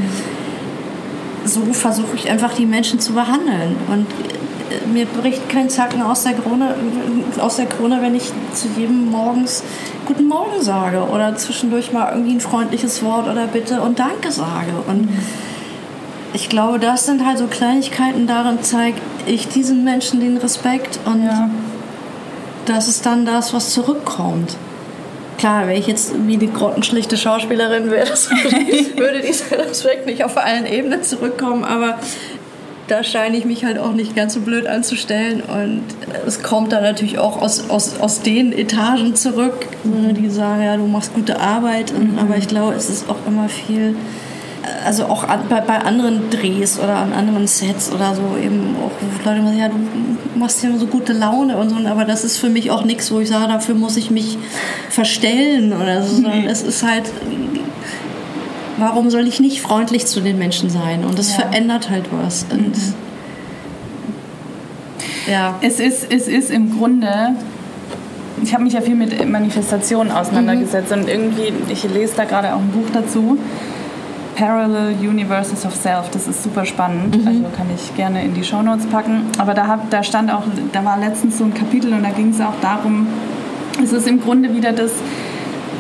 so 1.43 1.65
versuche 1.73 2.15
ich 2.15 2.29
einfach 2.29 2.53
die 2.53 2.65
Menschen 2.65 3.01
zu 3.01 3.11
behandeln. 3.11 3.75
Und 3.89 4.07
äh, 4.71 4.87
mir 4.87 5.05
bricht 5.05 5.49
kein 5.49 5.69
Zacken 5.69 6.01
aus 6.01 6.23
der 6.23 6.31
Krone, 6.31 6.75
aus 7.39 7.57
der 7.57 7.65
Krone, 7.65 8.01
wenn 8.01 8.15
ich 8.15 8.31
zu 8.53 8.69
jedem 8.77 9.11
morgens 9.11 9.63
Guten 10.05 10.29
Morgen 10.29 10.61
sage 10.61 11.01
oder 11.09 11.35
zwischendurch 11.35 11.91
mal 11.91 12.09
irgendwie 12.13 12.35
ein 12.35 12.41
freundliches 12.41 13.03
Wort 13.03 13.27
oder 13.27 13.47
Bitte 13.47 13.81
und 13.81 13.99
Danke 13.99 14.31
sage. 14.31 14.71
Und 14.87 15.09
ich 16.33 16.49
glaube, 16.49 16.79
das 16.79 17.05
sind 17.05 17.25
halt 17.25 17.37
so 17.37 17.47
Kleinigkeiten, 17.47 18.27
darin 18.27 18.59
zeige 18.61 18.97
ich 19.25 19.47
diesen 19.47 19.83
Menschen 19.83 20.19
den 20.19 20.37
Respekt 20.37 20.99
und 21.05 21.25
ja. 21.25 21.49
das 22.65 22.87
ist 22.87 23.05
dann 23.05 23.25
das, 23.25 23.53
was 23.53 23.69
zurückkommt. 23.69 24.57
Klar, 25.37 25.67
wenn 25.67 25.77
ich 25.77 25.87
jetzt 25.87 26.13
wie 26.25 26.37
die 26.37 26.51
grottenschlichte 26.51 27.17
Schauspielerin 27.17 27.91
wäre, 27.91 28.09
würde 28.97 29.21
dieser 29.21 29.59
Respekt 29.69 30.05
nicht 30.05 30.23
auf 30.23 30.37
allen 30.37 30.65
Ebenen 30.65 31.03
zurückkommen, 31.03 31.63
aber 31.63 31.99
da 32.87 33.03
scheine 33.03 33.37
ich 33.37 33.45
mich 33.45 33.63
halt 33.63 33.77
auch 33.77 33.93
nicht 33.93 34.15
ganz 34.15 34.33
so 34.33 34.41
blöd 34.41 34.67
anzustellen 34.67 35.41
und 35.41 35.83
es 36.25 36.43
kommt 36.43 36.71
dann 36.71 36.83
natürlich 36.83 37.17
auch 37.17 37.41
aus, 37.41 37.69
aus, 37.69 37.99
aus 37.99 38.21
den 38.21 38.51
Etagen 38.51 39.15
zurück, 39.15 39.67
die 39.83 40.29
sagen, 40.29 40.63
ja, 40.63 40.77
du 40.77 40.85
machst 40.85 41.13
gute 41.13 41.39
Arbeit, 41.39 41.93
mhm. 41.93 42.17
aber 42.19 42.37
ich 42.37 42.47
glaube, 42.47 42.73
es 42.73 42.89
ist 42.89 43.09
auch 43.09 43.25
immer 43.25 43.47
viel 43.49 43.95
also 44.85 45.05
auch 45.05 45.27
an, 45.27 45.41
bei, 45.49 45.61
bei, 45.61 45.79
anderen 45.79 46.29
Drehs 46.29 46.79
oder 46.79 46.95
an 46.95 47.13
anderen 47.13 47.47
Sets 47.47 47.91
oder 47.91 48.15
so 48.15 48.37
eben 48.41 48.75
auch 48.77 49.25
Leute 49.25 49.43
sagen, 49.43 49.57
ja, 49.57 49.67
du 49.67 50.39
machst 50.39 50.63
ja 50.63 50.69
so 50.77 50.87
gute 50.87 51.13
Laune 51.13 51.57
und 51.57 51.69
so, 51.69 51.75
aber 51.87 52.05
das 52.05 52.23
ist 52.23 52.37
für 52.37 52.49
mich 52.49 52.71
auch 52.71 52.83
nichts, 52.83 53.11
wo 53.11 53.19
ich 53.19 53.29
sage, 53.29 53.47
dafür 53.47 53.75
muss 53.75 53.97
ich 53.97 54.11
mich 54.11 54.37
verstellen 54.89 55.73
oder 55.73 56.01
so, 56.03 56.15
sondern 56.15 56.45
es 56.45 56.63
ist 56.63 56.83
halt, 56.83 57.11
warum 58.77 59.09
soll 59.09 59.27
ich 59.27 59.39
nicht 59.39 59.61
freundlich 59.61 60.05
zu 60.05 60.21
den 60.21 60.37
Menschen 60.37 60.69
sein? 60.69 61.03
Und 61.05 61.19
das 61.19 61.31
ja. 61.31 61.43
verändert 61.43 61.89
halt 61.89 62.05
was. 62.11 62.45
Und 62.49 62.77
mhm. 62.77 62.93
Ja. 65.27 65.55
Es 65.61 65.79
ist, 65.79 66.11
es 66.11 66.27
ist 66.27 66.51
im 66.51 66.77
Grunde, 66.77 67.35
ich 68.41 68.53
habe 68.53 68.63
mich 68.63 68.73
ja 68.73 68.81
viel 68.81 68.95
mit 68.95 69.27
Manifestationen 69.27 70.11
auseinandergesetzt 70.11 70.91
und 70.91 71.07
irgendwie, 71.07 71.53
ich 71.69 71.83
lese 71.83 72.13
da 72.17 72.25
gerade 72.25 72.53
auch 72.53 72.59
ein 72.59 72.71
Buch 72.71 72.89
dazu. 72.93 73.37
Parallel 74.35 74.95
Universes 74.99 75.65
of 75.65 75.75
Self, 75.75 76.09
das 76.11 76.27
ist 76.27 76.43
super 76.43 76.65
spannend, 76.65 77.15
also 77.25 77.43
kann 77.55 77.67
ich 77.73 77.95
gerne 77.95 78.23
in 78.23 78.33
die 78.33 78.43
Shownotes 78.43 78.85
packen. 78.87 79.27
Aber 79.37 79.53
da, 79.53 79.67
hab, 79.67 79.89
da 79.89 80.03
stand 80.03 80.31
auch, 80.31 80.43
da 80.71 80.83
war 80.83 80.97
letztens 80.97 81.37
so 81.37 81.43
ein 81.43 81.53
Kapitel 81.53 81.93
und 81.93 82.03
da 82.03 82.09
ging 82.09 82.29
es 82.29 82.41
auch 82.41 82.53
darum, 82.61 83.07
es 83.83 83.91
ist 83.93 84.07
im 84.07 84.21
Grunde 84.21 84.53
wieder 84.53 84.71
das, 84.71 84.91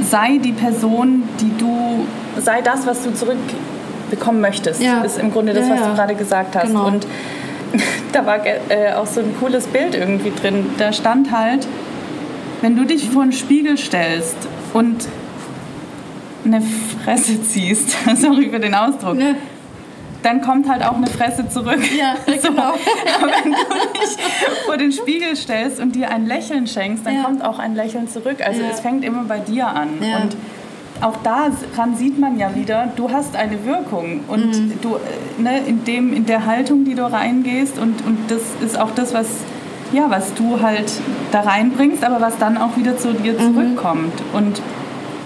sei 0.01 0.37
die 0.37 0.51
Person, 0.51 1.23
die 1.39 1.51
du, 1.57 2.05
sei 2.39 2.61
das, 2.61 2.85
was 2.85 3.03
du 3.03 3.13
zurückbekommen 3.13 4.41
möchtest, 4.41 4.81
Ja. 4.81 5.01
ist 5.01 5.17
im 5.19 5.31
Grunde 5.31 5.53
das, 5.53 5.67
Ja, 5.67 5.73
was 5.73 5.79
ja. 5.81 5.87
du 5.89 5.95
gerade 5.95 6.15
gesagt 6.15 6.55
hast. 6.55 6.67
Genau. 6.67 6.87
Und 6.87 7.07
da 8.11 8.25
war 8.25 8.45
äh, 8.45 8.93
auch 8.95 9.07
so 9.07 9.21
ein 9.21 9.33
cooles 9.39 9.65
Bild 9.67 9.95
irgendwie 9.95 10.31
drin. 10.31 10.67
Da 10.77 10.93
stand 10.93 11.31
halt, 11.31 11.67
wenn 12.61 12.75
du 12.75 12.85
dich 12.85 13.09
vor 13.09 13.23
einen 13.23 13.31
Spiegel 13.31 13.77
stellst 13.77 14.37
und 14.73 15.07
eine 16.45 16.61
Fresse 17.03 17.41
ziehst, 17.43 17.95
sorry 18.15 18.49
für 18.49 18.59
den 18.59 18.73
Ausdruck, 18.75 19.15
Ne? 19.17 19.35
dann 20.23 20.39
kommt 20.41 20.69
halt 20.69 20.85
auch 20.85 20.95
eine 20.95 21.07
Fresse 21.07 21.49
zurück. 21.49 21.81
Ja, 21.97 22.15
genau. 22.25 22.61
Aber 23.21 23.31
wenn 23.43 23.51
du 23.51 23.57
dich 23.99 24.63
vor 24.65 24.77
den 24.77 24.91
Spiegel 24.93 25.35
stellst 25.35 25.81
und 25.81 25.95
dir 25.95 26.09
ein 26.11 26.25
Lächeln 26.25 26.65
schenkst, 26.65 27.05
dann 27.05 27.15
Ja. 27.15 27.23
kommt 27.23 27.43
auch 27.43 27.59
ein 27.59 27.75
Lächeln 27.75 28.07
zurück. 28.07 28.37
Also 28.45 28.61
Ja. 28.61 28.69
es 28.71 28.79
fängt 28.79 29.03
immer 29.03 29.23
bei 29.25 29.39
dir 29.39 29.67
an. 29.67 29.89
Ja. 30.01 30.19
Und 30.21 30.37
auch 31.01 31.17
daran 31.23 31.97
sieht 31.97 32.17
man 32.19 32.39
ja 32.39 32.55
wieder, 32.55 32.87
du 32.95 33.11
hast 33.11 33.35
eine 33.35 33.65
Wirkung 33.65 34.21
und 34.29 34.45
Mhm. 34.47 34.73
du 34.81 34.95
äh, 34.95 35.41
ne, 35.41 35.59
in 35.67 35.83
dem 35.83 36.13
in 36.13 36.25
der 36.25 36.45
Haltung, 36.45 36.85
die 36.85 36.95
du 36.95 37.03
reingehst 37.03 37.77
und, 37.77 38.05
und 38.05 38.17
das 38.31 38.41
ist 38.63 38.79
auch 38.79 38.91
das, 38.95 39.13
was 39.13 39.27
ja, 39.91 40.09
was 40.09 40.33
du 40.35 40.61
halt 40.61 40.91
da 41.33 41.41
reinbringst, 41.41 42.03
aber 42.05 42.21
was 42.21 42.37
dann 42.37 42.57
auch 42.57 42.77
wieder 42.77 42.97
zu 42.97 43.13
dir 43.13 43.33
Mhm. 43.33 43.53
zurückkommt. 43.53 44.13
Und 44.31 44.59
ich 44.59 44.63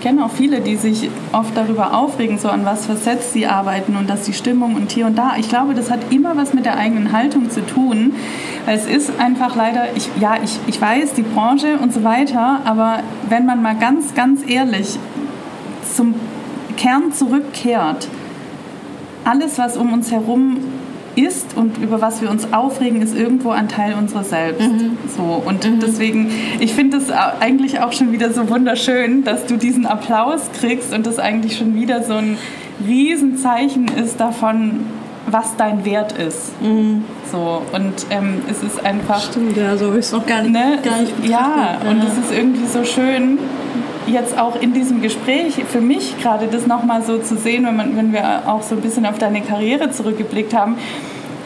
kenne 0.02 0.26
auch 0.26 0.32
viele, 0.32 0.62
die 0.62 0.76
sich 0.76 1.10
oft 1.32 1.56
darüber 1.56 1.98
aufregen, 1.98 2.38
so 2.38 2.50
an 2.50 2.66
was 2.66 2.86
für 2.86 2.96
Sets 2.96 3.34
sie 3.34 3.48
arbeiten 3.48 3.96
und 3.96 4.10
dass 4.10 4.24
die 4.24 4.34
Stimmung 4.34 4.76
und 4.76 4.92
hier 4.92 5.06
und 5.06 5.18
da. 5.18 5.36
Ich 5.38 5.50
glaube, 5.50 5.74
das 5.74 5.90
hat 5.90 6.00
immer 6.12 6.36
was 6.38 6.54
mit 6.54 6.66
der 6.66 6.78
eigenen 6.78 7.12
Haltung 7.12 7.50
zu 7.50 7.66
tun. 7.66 8.14
Es 8.66 8.86
ist 8.86 9.12
einfach 9.20 9.56
leider, 9.56 9.96
ich, 9.96 10.10
ja, 10.20 10.36
ich, 10.44 10.60
ich 10.68 10.82
weiß, 10.82 11.14
die 11.14 11.22
Branche 11.22 11.78
und 11.78 11.94
so 11.94 12.04
weiter, 12.04 12.62
aber 12.66 13.00
wenn 13.30 13.46
man 13.46 13.62
mal 13.62 13.76
ganz, 13.76 14.14
ganz 14.14 14.42
ehrlich 14.48 14.98
zum 15.96 16.16
Kern 16.76 17.12
zurückkehrt, 17.12 18.08
alles, 19.24 19.58
was 19.58 19.78
um 19.78 19.94
uns 19.94 20.12
herum 20.12 20.58
ist 21.18 21.58
und 21.58 21.78
über 21.80 22.00
was 22.02 22.22
wir 22.22 22.30
uns 22.30 22.54
aufregen, 22.54 23.02
ist 23.02 23.16
irgendwo 23.16 23.50
ein 23.50 23.68
Teil 23.68 23.96
unserer 23.96 24.24
selbst. 24.24 24.70
So 25.16 25.42
und 25.46 25.68
deswegen, 25.82 26.32
ich 26.60 26.74
finde 26.74 26.98
es 26.98 27.10
eigentlich 27.12 27.80
auch 27.80 27.92
schon 27.92 28.12
wieder 28.12 28.32
so 28.32 28.50
wunderschön, 28.50 29.24
dass 29.24 29.46
du 29.46 29.58
diesen 29.58 29.86
Applaus 29.86 30.50
kriegst 30.60 30.94
und 30.94 31.06
das 31.06 31.20
eigentlich 31.20 31.58
schon 31.58 31.76
wieder 31.76 32.04
so 32.04 32.14
ein 32.14 32.38
Riesenzeichen 32.86 33.88
ist 33.88 34.20
davon, 34.20 34.82
was 35.30 35.58
dein 35.58 35.84
Wert 35.86 36.14
ist. 36.14 36.54
So 37.32 37.62
und 37.74 37.94
ähm, 38.12 38.42
es 38.50 38.64
ist 38.64 38.86
einfach 38.86 39.22
Stimmt, 39.22 39.58
ja, 39.58 39.76
so 39.76 39.88
habe 39.88 40.00
ich 40.00 40.06
es 40.06 40.12
noch 40.12 40.26
gar 40.26 40.42
nicht, 40.42 40.54
ne? 40.54 40.80
gar 40.84 41.02
nicht 41.02 41.14
ja, 41.26 41.78
betrachtet. 41.80 41.90
und 41.90 42.04
es 42.04 42.18
ist 42.18 42.32
irgendwie 42.32 42.68
so 42.68 42.84
schön, 42.86 43.40
jetzt 44.08 44.38
auch 44.38 44.60
in 44.60 44.74
diesem 44.74 45.02
Gespräch 45.02 45.64
für 45.70 45.82
mich 45.82 46.20
gerade 46.22 46.48
das 46.48 46.68
nochmal 46.68 47.04
so 47.04 47.20
zu 47.20 47.38
sehen, 47.38 47.66
wenn, 47.66 47.76
man, 47.76 47.98
wenn 47.98 48.14
wir 48.14 48.44
auch 48.48 48.64
so 48.64 48.76
ein 48.76 48.82
bisschen 48.82 49.06
auf 49.06 49.18
deine 49.18 49.42
Karriere 49.42 49.92
zurückgeblickt 49.92 50.54
haben, 50.54 50.78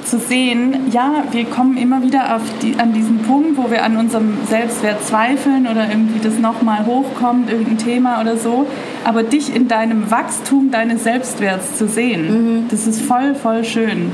zu 0.03 0.19
sehen, 0.19 0.91
ja, 0.91 1.23
wir 1.31 1.45
kommen 1.45 1.77
immer 1.77 2.03
wieder 2.03 2.39
die, 2.61 2.75
an 2.77 2.93
diesen 2.93 3.19
Punkt, 3.19 3.57
wo 3.57 3.69
wir 3.71 3.83
an 3.83 3.97
unserem 3.97 4.37
Selbstwert 4.49 5.05
zweifeln 5.05 5.67
oder 5.67 5.89
irgendwie 5.89 6.19
das 6.19 6.37
nochmal 6.37 6.85
hochkommt, 6.85 7.49
irgendein 7.49 7.77
Thema 7.77 8.19
oder 8.19 8.35
so. 8.35 8.67
Aber 9.03 9.23
dich 9.23 9.55
in 9.55 9.67
deinem 9.67 10.11
Wachstum 10.11 10.71
deines 10.71 11.03
Selbstwerts 11.03 11.77
zu 11.77 11.87
sehen, 11.87 12.65
das 12.69 12.87
ist 12.87 13.01
voll, 13.01 13.35
voll 13.35 13.63
schön. 13.63 14.11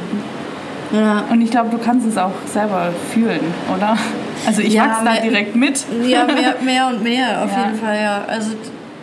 Ja. 0.91 1.23
Und 1.29 1.41
ich 1.41 1.51
glaube, 1.51 1.69
du 1.69 1.77
kannst 1.77 2.07
es 2.07 2.17
auch 2.17 2.31
selber 2.45 2.89
fühlen, 3.13 3.41
oder? 3.75 3.97
Also 4.45 4.61
ich 4.61 4.73
Ja, 4.73 4.85
wachse 4.89 5.05
da 5.05 5.15
direkt 5.21 5.55
mit. 5.55 5.83
Ja, 6.07 6.23
mehr, 6.25 6.55
mehr 6.61 6.87
und 6.87 7.03
mehr, 7.03 7.43
auf 7.43 7.51
Ja. 7.51 7.65
jeden 7.65 7.79
Fall, 7.79 7.99
ja. 8.01 8.21
Also, 8.27 8.51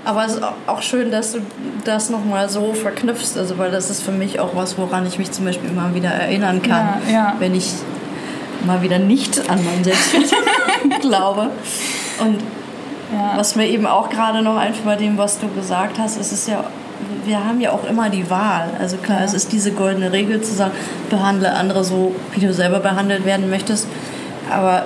aber 0.05 0.25
es 0.25 0.35
ist 0.35 0.43
auch- 0.67 0.83
schön, 0.83 1.11
dass 1.11 1.33
du 1.33 1.41
das 1.85 2.09
nochmal 2.11 2.49
so 2.49 2.73
verknüpfst, 2.73 3.37
also 3.37 3.59
weil 3.59 3.71
das 3.71 3.91
ist 3.91 4.03
für 4.03 4.13
mich 4.13 4.41
auch 4.41 4.55
was, 4.55 4.79
woran 4.79 5.07
ich 5.07 5.19
mich 5.19 5.31
zum 5.33 5.45
Beispiel 5.45 5.69
immer 5.71 5.95
wieder 5.95 6.11
erinnern 6.11 6.63
kann, 6.63 6.89
Ja, 7.09 7.13
ja. 7.13 7.35
wenn 7.39 7.55
ich 7.55 7.71
mal 8.67 8.81
wieder 8.81 8.99
nicht 8.99 9.39
an 9.51 9.59
mein 9.65 9.85
Selbstwert 9.85 10.33
glaube. 11.03 11.51
Und 12.21 12.39
was 13.37 13.55
mir 13.57 13.67
eben 13.69 13.87
auch 13.87 14.09
gerade 14.09 14.41
noch 14.43 14.57
einfällt 14.57 14.85
bei 14.87 14.97
dem, 14.97 15.19
was 15.19 15.39
du 15.39 15.49
gesagt 15.49 15.99
hast, 15.99 16.17
ist 16.17 16.33
es 16.33 16.47
ja, 16.47 16.65
wir 17.27 17.45
haben 17.45 17.61
ja 17.61 17.73
auch 17.73 17.85
immer 17.85 18.11
die 18.11 18.29
Wahl. 18.31 18.71
Also 18.79 18.97
klar, 18.97 19.23
es 19.25 19.35
ist 19.35 19.53
diese 19.53 19.73
goldene 19.73 20.13
Regel 20.13 20.43
zu 20.43 20.55
sagen, 20.55 20.73
behandle 21.11 21.53
andere 21.55 21.85
so, 21.85 22.15
wie 22.35 22.41
du 22.41 22.53
selber 22.53 22.81
behandelt 22.81 23.25
werden 23.25 23.51
möchtest. 23.51 23.89
Aber 24.51 24.85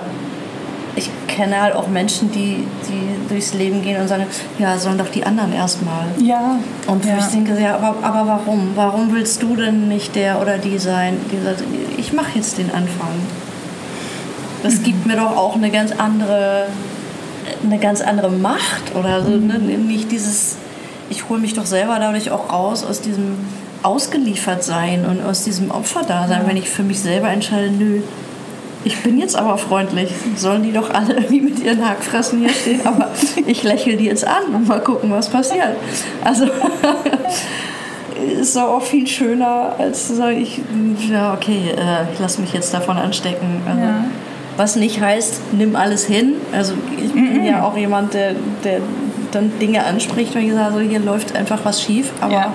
ich 0.95 1.09
kenne 1.27 1.61
halt 1.61 1.75
auch 1.75 1.87
Menschen, 1.87 2.31
die, 2.31 2.65
die 2.87 3.29
durchs 3.29 3.53
Leben 3.53 3.81
gehen 3.81 4.01
und 4.01 4.07
sagen, 4.07 4.25
ja, 4.57 4.77
sollen 4.77 4.97
doch 4.97 5.09
die 5.09 5.23
anderen 5.23 5.53
erstmal. 5.53 6.05
Ja. 6.21 6.59
Und 6.87 7.05
ja. 7.05 7.17
ich 7.17 7.25
denke, 7.25 7.59
ja, 7.59 7.75
aber, 7.75 7.95
aber 8.01 8.27
warum? 8.27 8.71
Warum 8.75 9.13
willst 9.13 9.41
du 9.41 9.55
denn 9.55 9.87
nicht 9.87 10.15
der 10.15 10.41
oder 10.41 10.57
die 10.57 10.77
sein, 10.77 11.17
die 11.31 11.43
sagt, 11.43 11.63
ich 11.97 12.13
mache 12.13 12.31
jetzt 12.35 12.57
den 12.57 12.71
Anfang? 12.71 13.13
Das 14.63 14.83
gibt 14.83 15.05
mir 15.05 15.15
doch 15.15 15.37
auch 15.37 15.55
eine 15.55 15.69
ganz 15.69 15.91
andere, 15.93 16.65
eine 17.63 17.79
ganz 17.79 18.01
andere 18.01 18.29
Macht 18.29 18.93
oder 18.93 19.23
so. 19.23 19.29
Ne? 19.29 19.57
Nicht 19.57 20.11
dieses, 20.11 20.57
ich 21.09 21.29
hole 21.29 21.39
mich 21.39 21.53
doch 21.53 21.65
selber 21.65 21.97
dadurch 21.99 22.31
auch 22.31 22.51
raus 22.51 22.85
aus 22.85 23.01
diesem 23.01 23.37
Ausgeliefertsein 23.83 25.05
und 25.05 25.23
aus 25.23 25.43
diesem 25.43 25.71
Opferdasein, 25.71 26.41
wenn 26.45 26.57
ich 26.57 26.69
für 26.69 26.83
mich 26.83 26.99
selber 26.99 27.29
entscheide, 27.29 27.71
nö, 27.71 28.01
ich 28.83 29.01
bin 29.03 29.17
jetzt 29.19 29.35
aber 29.35 29.57
freundlich. 29.57 30.09
Sollen 30.35 30.63
die 30.63 30.71
doch 30.71 30.93
alle 30.93 31.15
irgendwie 31.15 31.41
mit 31.41 31.59
ihren 31.59 31.87
Hackfressen 31.87 32.39
hier 32.39 32.49
stehen, 32.49 32.81
aber 32.85 33.09
ich 33.45 33.63
lächle 33.63 33.97
die 33.97 34.05
jetzt 34.05 34.25
an 34.25 34.53
und 34.53 34.67
mal 34.67 34.81
gucken, 34.81 35.11
was 35.11 35.29
passiert. 35.29 35.75
Also 36.23 36.45
ist 38.39 38.57
auch 38.57 38.81
viel 38.81 39.07
schöner, 39.07 39.75
als 39.77 40.07
zu 40.07 40.15
sagen, 40.15 40.41
ich, 40.41 40.61
ja, 41.09 41.33
okay, 41.33 41.73
äh, 41.77 42.13
ich 42.13 42.19
lasse 42.19 42.41
mich 42.41 42.53
jetzt 42.53 42.73
davon 42.73 42.97
anstecken. 42.97 43.61
Also, 43.67 43.81
Ja. 43.81 44.05
Was 44.57 44.75
nicht 44.75 44.99
heißt, 44.99 45.53
nimm 45.53 45.77
alles 45.77 46.05
hin. 46.05 46.33
Also 46.51 46.73
ich 47.01 47.13
bin 47.13 47.45
ja 47.45 47.63
auch 47.63 47.77
jemand, 47.77 48.13
der, 48.13 48.35
der 48.61 48.81
dann 49.31 49.51
Dinge 49.59 49.83
anspricht, 49.85 50.33
wenn 50.35 50.45
ich 50.47 50.53
sage, 50.53 50.73
so, 50.73 50.79
hier 50.79 50.99
läuft 50.99 51.35
einfach 51.35 51.59
was 51.63 51.81
schief. 51.81 52.11
Aber 52.21 52.33
Ja. 52.33 52.53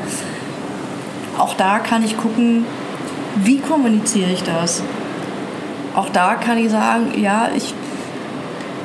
auch 1.39 1.55
da 1.55 1.79
kann 1.79 2.05
ich 2.05 2.17
gucken, 2.17 2.65
wie 3.37 3.59
kommuniziere 3.59 4.31
ich 4.31 4.43
das? 4.43 4.83
Auch 5.95 6.09
da 6.11 6.35
kann 6.35 6.59
ich 6.59 6.71
sagen, 6.71 7.13
ja, 7.21 7.49
ich, 7.57 7.75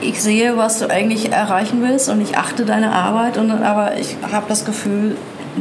ich 0.02 0.22
sehe, 0.22 0.58
was 0.58 0.80
du 0.80 0.90
eigentlich 0.90 1.32
erreichen 1.32 1.82
willst 1.82 2.10
und 2.10 2.22
ich 2.22 2.38
achte 2.38 2.66
deine 2.66 2.92
Arbeit, 2.92 3.38
und, 3.38 3.52
aber 3.52 3.98
ich 3.98 4.16
habe 4.32 4.46
das 4.48 4.66
Gefühl, 4.66 5.16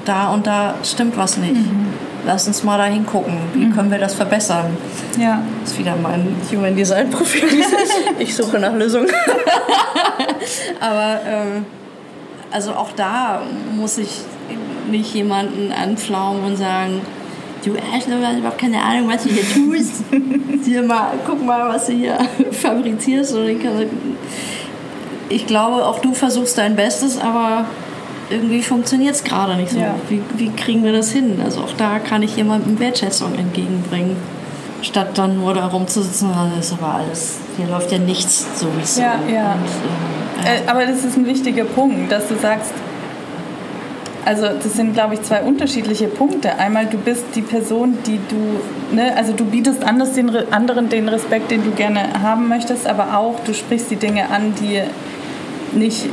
da 0.05 0.28
und 0.28 0.46
da 0.46 0.74
stimmt 0.84 1.16
was 1.16 1.38
nicht. 1.38 1.56
Lass 2.26 2.46
uns 2.46 2.62
mal 2.62 2.76
da 2.76 2.84
hingucken. 2.84 3.34
Wie 3.55 3.70
können 3.70 3.90
wir 3.90 3.98
das 3.98 4.14
verbessern? 4.14 4.76
ja. 5.18 5.40
Das 5.62 5.72
ist 5.72 5.78
wieder 5.78 5.94
mein 5.96 6.36
Human 6.52 6.76
Design 6.76 7.09
Profil. 7.10 7.44
ich 8.18 8.34
suche 8.34 8.59
nach 8.59 8.74
Lösungen. 8.74 9.09
Aber 10.80 11.20
ähm, 11.26 11.66
also 12.50 12.72
auch 12.72 12.92
da 12.96 13.42
muss 13.76 13.98
ich 13.98 14.08
nicht 14.90 15.14
jemanden 15.14 15.72
anflaumen 15.72 16.44
und 16.44 16.56
sagen, 16.56 17.00
du 17.64 17.72
Arschloch, 17.72 18.14
hast 18.22 18.38
überhaupt 18.38 18.58
keine 18.58 18.82
Ahnung, 18.82 19.08
was 19.08 19.22
du 19.24 19.30
hier 19.30 19.42
tust. 19.42 20.04
hier 20.64 20.82
mal, 20.82 21.12
guck 21.26 21.44
mal, 21.44 21.68
was 21.68 21.86
du 21.86 21.92
hier 21.92 22.18
fabrizierst. 22.52 23.34
Und 23.34 23.48
ich, 23.48 23.62
kann, 23.62 23.86
ich 25.28 25.46
glaube, 25.46 25.84
auch 25.84 25.98
du 26.00 26.14
versuchst 26.14 26.56
dein 26.58 26.76
Bestes, 26.76 27.18
aber 27.18 27.66
irgendwie 28.30 28.62
funktioniert 28.62 29.14
es 29.14 29.24
gerade 29.24 29.56
nicht 29.56 29.70
so. 29.70 29.78
Ja. 29.78 29.94
Wie, 30.08 30.22
wie 30.36 30.50
kriegen 30.50 30.84
wir 30.84 30.92
das 30.92 31.10
hin? 31.10 31.40
Also 31.44 31.60
auch 31.60 31.72
da 31.76 31.98
kann 31.98 32.22
ich 32.22 32.36
jemandem 32.36 32.78
Wertschätzung 32.78 33.34
entgegenbringen. 33.34 34.16
Statt 34.80 35.18
dann 35.18 35.38
nur 35.38 35.54
da 35.54 35.66
rumzusitzen, 35.66 36.30
"Ah, 36.30 36.48
das 36.54 36.66
ist 36.66 36.72
aber 36.74 36.94
alles, 36.94 37.38
hier 37.56 37.66
läuft 37.66 37.90
ja 37.90 37.98
nichts 37.98 38.46
sowieso. 38.60 39.00
Ja, 39.00 39.14
ja. 39.28 39.52
Und, 39.54 39.64
ähm, 39.64 40.27
Äh, 40.44 40.69
aber 40.69 40.86
das 40.86 41.05
ist 41.05 41.16
ein 41.16 41.27
wichtiger 41.27 41.65
Punkt, 41.65 42.10
dass 42.12 42.28
du 42.28 42.36
sagst, 42.36 42.73
also 44.24 44.47
das 44.62 44.74
sind, 44.74 44.93
glaube 44.93 45.15
ich, 45.15 45.23
zwei 45.23 45.40
unterschiedliche 45.40 46.06
Punkte. 46.06 46.59
Einmal, 46.59 46.86
du 46.86 46.98
bist 46.98 47.24
die 47.35 47.40
Person, 47.40 47.97
die 48.06 48.20
du, 48.28 48.94
ne, 48.94 49.16
also 49.16 49.32
du 49.32 49.44
bietest 49.44 49.82
anders 49.85 50.12
den, 50.12 50.28
Re- 50.28 50.47
anderen 50.51 50.89
den 50.89 51.09
Respekt, 51.09 51.51
den 51.51 51.65
du 51.65 51.70
gerne 51.70 52.01
haben 52.23 52.48
möchtest, 52.48 52.86
aber 52.86 53.16
auch 53.16 53.36
du 53.47 53.55
sprichst 53.55 53.90
die 53.90 53.97
Dinge 53.97 54.28
an, 54.31 54.52
die 54.60 54.82
nicht 55.77 56.06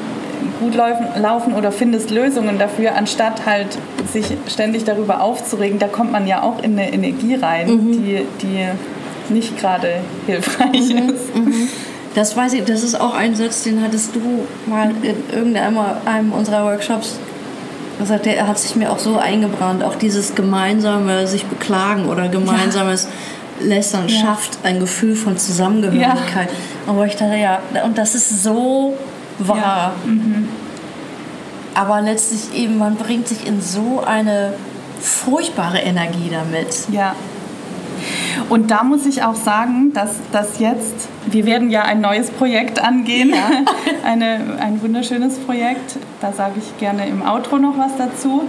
gut 0.62 0.76
laufen, 0.76 1.08
laufen 1.22 1.54
oder 1.56 1.72
findest 1.72 2.10
Lösungen 2.10 2.58
dafür, 2.58 2.96
anstatt 2.96 3.46
halt 3.46 3.78
sich 4.12 4.26
ständig 4.48 4.86
darüber 4.86 5.22
aufzuregen. 5.22 5.80
Da 5.80 5.88
kommt 5.88 6.12
man 6.14 6.26
ja 6.26 6.42
auch 6.42 6.64
in 6.64 6.74
eine 6.80 6.94
Energie 6.94 7.36
rein, 7.36 7.68
die, 7.92 8.22
die 8.42 9.34
nicht 9.34 9.58
gerade 9.60 9.90
hilfreich 10.26 10.94
mhm, 10.94 11.10
ist. 11.10 11.36
Mhm. 11.36 11.68
Das 12.16 12.36
weiß 12.36 12.54
ich, 12.54 12.64
das 12.64 12.84
ist 12.84 13.00
auch 13.00 13.14
ein 13.14 13.36
Satz, 13.36 13.64
den 13.64 13.82
hattest 13.84 14.16
du 14.16 14.48
mal 14.66 14.92
in 15.02 15.16
irgendeinem 15.32 15.78
einem 16.06 16.32
unserer 16.32 16.64
Workshops 16.64 17.20
gesagt, 18.00 18.26
der 18.26 18.48
hat 18.48 18.58
sich 18.58 18.76
mir 18.76 18.92
auch 18.92 19.00
so 19.00 19.18
eingebrannt. 19.18 19.84
Auch 19.84 19.96
dieses 19.96 20.36
gemeinsame 20.36 21.28
sich 21.28 21.46
beklagen 21.46 22.08
oder 22.08 22.28
gemeinsames 22.28 23.08
ja. 23.60 23.68
Lästern 23.68 24.08
ja. 24.08 24.20
schafft 24.20 24.60
ein 24.64 24.80
Gefühl 24.80 25.16
von 25.16 25.38
Zusammengehörigkeit. 25.38 26.50
Ja. 26.50 26.92
Aber 26.92 27.06
ich 27.06 27.16
dachte, 27.16 27.38
ja, 27.38 27.60
und 27.84 27.98
das 27.98 28.16
ist 28.16 28.44
so 28.44 28.98
wahr. 29.40 29.94
Mhm. 30.06 30.50
Aber 31.74 32.02
letztlich 32.02 32.54
eben, 32.58 32.78
man 32.78 32.96
bringt 32.96 33.28
sich 33.28 33.46
in 33.46 33.62
so 33.62 34.02
eine 34.06 34.54
furchtbare 35.02 35.80
Energie 35.80 36.30
damit. 36.32 36.88
Ja. 36.92 37.16
Und 38.50 38.72
da 38.72 38.84
muss 38.84 39.06
ich 39.06 39.24
auch 39.24 39.36
sagen, 39.36 39.92
dass 39.94 40.12
das 40.32 40.60
jetzt, 40.60 41.08
wir 41.36 41.46
werden 41.46 41.70
ja 41.70 41.82
ein 41.82 42.00
neues 42.00 42.32
Projekt 42.32 42.82
angehen, 42.82 43.32
ja. 43.32 43.52
Eine, 44.06 44.58
ein 44.60 44.82
wunderschönes 44.82 45.38
Projekt, 45.40 45.98
da 46.22 46.32
sage 46.32 46.54
ich 46.60 46.78
gerne 46.80 47.08
im 47.08 47.22
Outro 47.22 47.58
noch 47.58 47.78
was 47.78 47.98
dazu. 47.98 48.44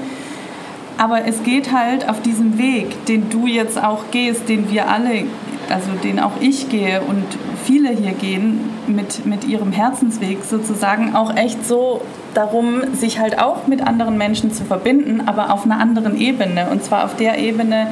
Aber 0.96 1.26
es 1.26 1.42
geht 1.42 1.72
halt 1.72 2.08
auf 2.08 2.22
diesem 2.22 2.58
Weg, 2.58 3.04
den 3.06 3.28
du 3.28 3.48
jetzt 3.48 3.82
auch 3.82 4.04
gehst, 4.12 4.48
den 4.48 4.70
wir 4.70 4.88
alle, 4.88 5.24
also 5.68 5.90
den 6.04 6.20
auch 6.20 6.40
ich 6.40 6.68
gehe 6.68 7.00
und 7.00 7.24
viele 7.64 7.90
hier 7.90 8.12
gehen, 8.12 8.70
mit, 8.86 9.26
mit 9.26 9.44
ihrem 9.44 9.72
Herzensweg 9.72 10.44
sozusagen 10.44 11.16
auch 11.16 11.34
echt 11.34 11.66
so 11.66 12.02
darum, 12.34 12.82
sich 12.94 13.18
halt 13.18 13.40
auch 13.40 13.66
mit 13.66 13.84
anderen 13.84 14.16
Menschen 14.16 14.52
zu 14.52 14.64
verbinden, 14.64 15.22
aber 15.26 15.52
auf 15.52 15.64
einer 15.64 15.80
anderen 15.80 16.16
Ebene. 16.16 16.68
Und 16.70 16.84
zwar 16.84 17.04
auf 17.04 17.16
der 17.16 17.38
Ebene, 17.38 17.88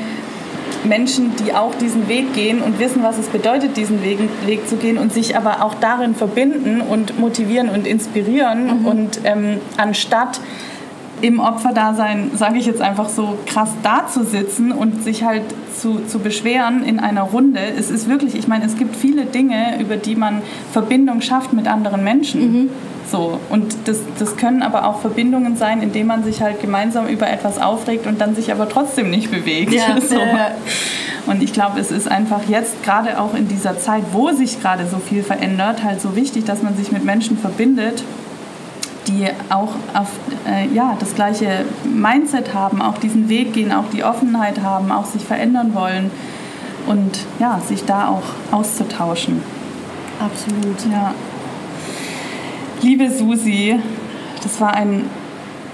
Menschen, 0.84 1.32
die 1.36 1.54
auch 1.54 1.74
diesen 1.74 2.08
Weg 2.08 2.34
gehen 2.34 2.60
und 2.60 2.78
wissen, 2.78 3.02
was 3.02 3.18
es 3.18 3.28
bedeutet, 3.28 3.76
diesen 3.76 4.02
Weg, 4.02 4.18
Weg 4.46 4.68
zu 4.68 4.76
gehen 4.76 4.98
und 4.98 5.12
sich 5.12 5.36
aber 5.36 5.64
auch 5.64 5.74
darin 5.74 6.14
verbinden 6.14 6.80
und 6.80 7.18
motivieren 7.18 7.68
und 7.68 7.86
inspirieren 7.86 8.80
mhm. 8.80 8.86
und 8.86 9.20
ähm, 9.24 9.60
anstatt 9.76 10.40
im 11.24 11.40
Opferdasein, 11.40 12.32
sage 12.34 12.58
ich 12.58 12.66
jetzt 12.66 12.82
einfach 12.82 13.08
so, 13.08 13.38
krass 13.46 13.70
dazusitzen 13.82 14.72
und 14.72 15.02
sich 15.02 15.24
halt 15.24 15.42
zu, 15.74 16.00
zu 16.06 16.18
beschweren 16.18 16.84
in 16.84 17.00
einer 17.00 17.22
Runde. 17.22 17.60
Es 17.60 17.90
ist 17.90 18.10
wirklich, 18.10 18.34
ich 18.34 18.46
meine, 18.46 18.66
es 18.66 18.76
gibt 18.76 18.94
viele 18.94 19.24
Dinge, 19.24 19.80
über 19.80 19.96
die 19.96 20.16
man 20.16 20.42
Verbindung 20.72 21.22
schafft 21.22 21.54
mit 21.54 21.66
anderen 21.66 22.04
Menschen. 22.04 22.52
Mhm. 22.52 22.70
So. 23.10 23.40
Und 23.48 23.74
das, 23.86 24.00
das 24.18 24.36
können 24.36 24.60
aber 24.60 24.86
auch 24.86 25.00
Verbindungen 25.00 25.56
sein, 25.56 25.80
indem 25.80 26.08
man 26.08 26.24
sich 26.24 26.42
halt 26.42 26.60
gemeinsam 26.60 27.06
über 27.06 27.26
etwas 27.26 27.58
aufregt 27.58 28.06
und 28.06 28.20
dann 28.20 28.34
sich 28.34 28.52
aber 28.52 28.68
trotzdem 28.68 29.08
nicht 29.08 29.30
bewegt. 29.30 29.72
Ja, 29.72 29.98
so. 30.06 30.16
ja. 30.16 30.50
Und 31.26 31.42
ich 31.42 31.54
glaube, 31.54 31.80
es 31.80 31.90
ist 31.90 32.06
einfach 32.06 32.42
jetzt 32.50 32.82
gerade 32.82 33.18
auch 33.18 33.32
in 33.32 33.48
dieser 33.48 33.78
Zeit, 33.78 34.02
wo 34.12 34.30
sich 34.32 34.60
gerade 34.60 34.86
so 34.86 34.98
viel 34.98 35.22
verändert, 35.22 35.82
halt 35.82 36.02
so 36.02 36.16
wichtig, 36.16 36.44
dass 36.44 36.62
man 36.62 36.76
sich 36.76 36.92
mit 36.92 37.02
Menschen 37.02 37.38
verbindet, 37.38 38.02
die 39.06 39.28
auch 39.50 39.74
auf, 39.94 40.08
äh, 40.46 40.66
ja, 40.74 40.96
das 40.98 41.14
gleiche 41.14 41.64
Mindset 41.84 42.54
haben, 42.54 42.82
auch 42.82 42.98
diesen 42.98 43.28
Weg 43.28 43.52
gehen, 43.52 43.72
auch 43.72 43.88
die 43.92 44.04
Offenheit 44.04 44.62
haben, 44.62 44.90
auch 44.92 45.04
sich 45.04 45.24
verändern 45.24 45.74
wollen 45.74 46.10
und 46.86 47.18
ja, 47.38 47.60
sich 47.60 47.84
da 47.84 48.08
auch 48.08 48.56
auszutauschen. 48.56 49.42
Absolut. 50.20 50.92
Ja. 50.92 51.14
Liebe 52.82 53.10
Susi, 53.10 53.78
das 54.42 54.60
war 54.60 54.74
ein 54.74 55.04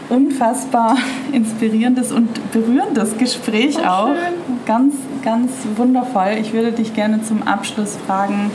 unfassbar 0.09 0.97
inspirierendes 1.33 2.13
und 2.13 2.53
berührendes 2.53 3.17
Gespräch 3.17 3.77
oh, 3.81 3.87
auch. 3.87 4.07
Schön. 4.09 4.61
Ganz, 4.67 4.95
ganz 5.23 5.51
wundervoll. 5.77 6.37
Ich 6.41 6.53
würde 6.53 6.73
dich 6.73 6.95
gerne 6.95 7.23
zum 7.23 7.43
Abschluss 7.43 7.97
fragen, 8.07 8.51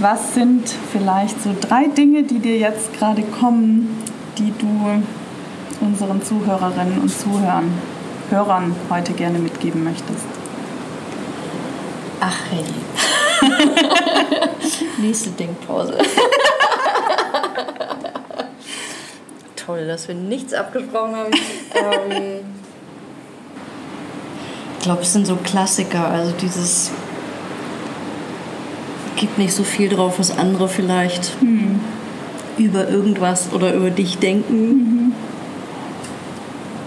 was 0.00 0.34
sind 0.34 0.68
vielleicht 0.92 1.42
so 1.42 1.54
drei 1.60 1.86
Dinge, 1.86 2.22
die 2.22 2.38
dir 2.38 2.58
jetzt 2.58 2.92
gerade 2.94 3.22
kommen, 3.22 4.02
die 4.38 4.52
du 4.58 5.02
unseren 5.80 6.22
Zuhörerinnen 6.22 7.00
und 7.00 7.08
Zuhörern 7.08 7.72
Hörern 8.32 8.74
heute 8.88 9.12
gerne 9.12 9.38
mitgeben 9.38 9.84
möchtest? 9.84 10.24
Ach 12.20 12.38
hey. 12.50 12.64
Nächste 14.98 15.30
Denkpause. 15.30 15.98
Toll, 19.56 19.86
dass 19.86 20.08
wir 20.08 20.14
nichts 20.14 20.54
abgesprochen 20.54 21.14
haben. 21.14 21.32
ähm, 21.74 22.40
ich 24.78 24.84
glaube, 24.84 25.02
es 25.02 25.12
sind 25.12 25.26
so 25.26 25.36
Klassiker, 25.36 26.08
also 26.08 26.32
dieses 26.40 26.90
gibt 29.22 29.38
nicht 29.38 29.54
so 29.54 29.62
viel 29.62 29.88
drauf, 29.88 30.18
was 30.18 30.36
andere 30.36 30.68
vielleicht 30.68 31.40
mhm. 31.40 31.78
über 32.58 32.88
irgendwas 32.88 33.52
oder 33.52 33.72
über 33.72 33.88
dich 33.88 34.18
denken, 34.18 34.66
mhm. 34.66 35.12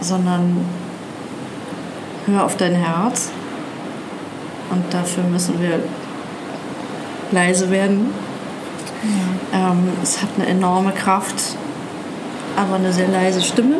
sondern 0.01 0.57
hör 2.25 2.43
auf 2.43 2.57
dein 2.57 2.73
Herz 2.75 3.31
und 4.69 4.83
dafür 4.93 5.23
müssen 5.23 5.61
wir 5.61 5.79
leise 7.31 7.71
werden. 7.71 8.09
Ja. 9.53 9.71
Ähm, 9.71 9.87
es 10.03 10.21
hat 10.21 10.27
eine 10.35 10.47
enorme 10.47 10.91
Kraft, 10.91 11.55
aber 12.57 12.75
eine 12.75 12.91
sehr 12.91 13.07
leise 13.07 13.41
Stimme. 13.41 13.75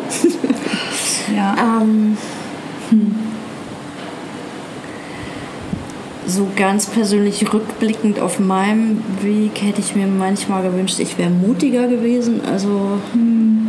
ja. 1.36 1.54
ähm, 1.82 2.16
hm. 2.88 3.25
So 6.28 6.48
ganz 6.56 6.86
persönlich 6.86 7.52
rückblickend 7.52 8.18
auf 8.18 8.40
meinem 8.40 9.00
Weg 9.22 9.62
hätte 9.62 9.80
ich 9.80 9.94
mir 9.94 10.08
manchmal 10.08 10.64
gewünscht, 10.64 10.98
ich 10.98 11.16
wäre 11.18 11.30
mutiger 11.30 11.86
gewesen. 11.86 12.40
Also 12.52 12.98
hm, 13.12 13.68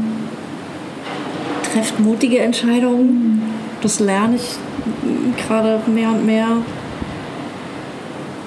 trefft 1.71 1.99
mutige 1.99 2.39
Entscheidungen. 2.39 3.43
Das 3.81 3.99
lerne 3.99 4.37
ich 4.37 4.55
gerade 5.45 5.81
mehr 5.85 6.09
und 6.09 6.25
mehr. 6.25 6.47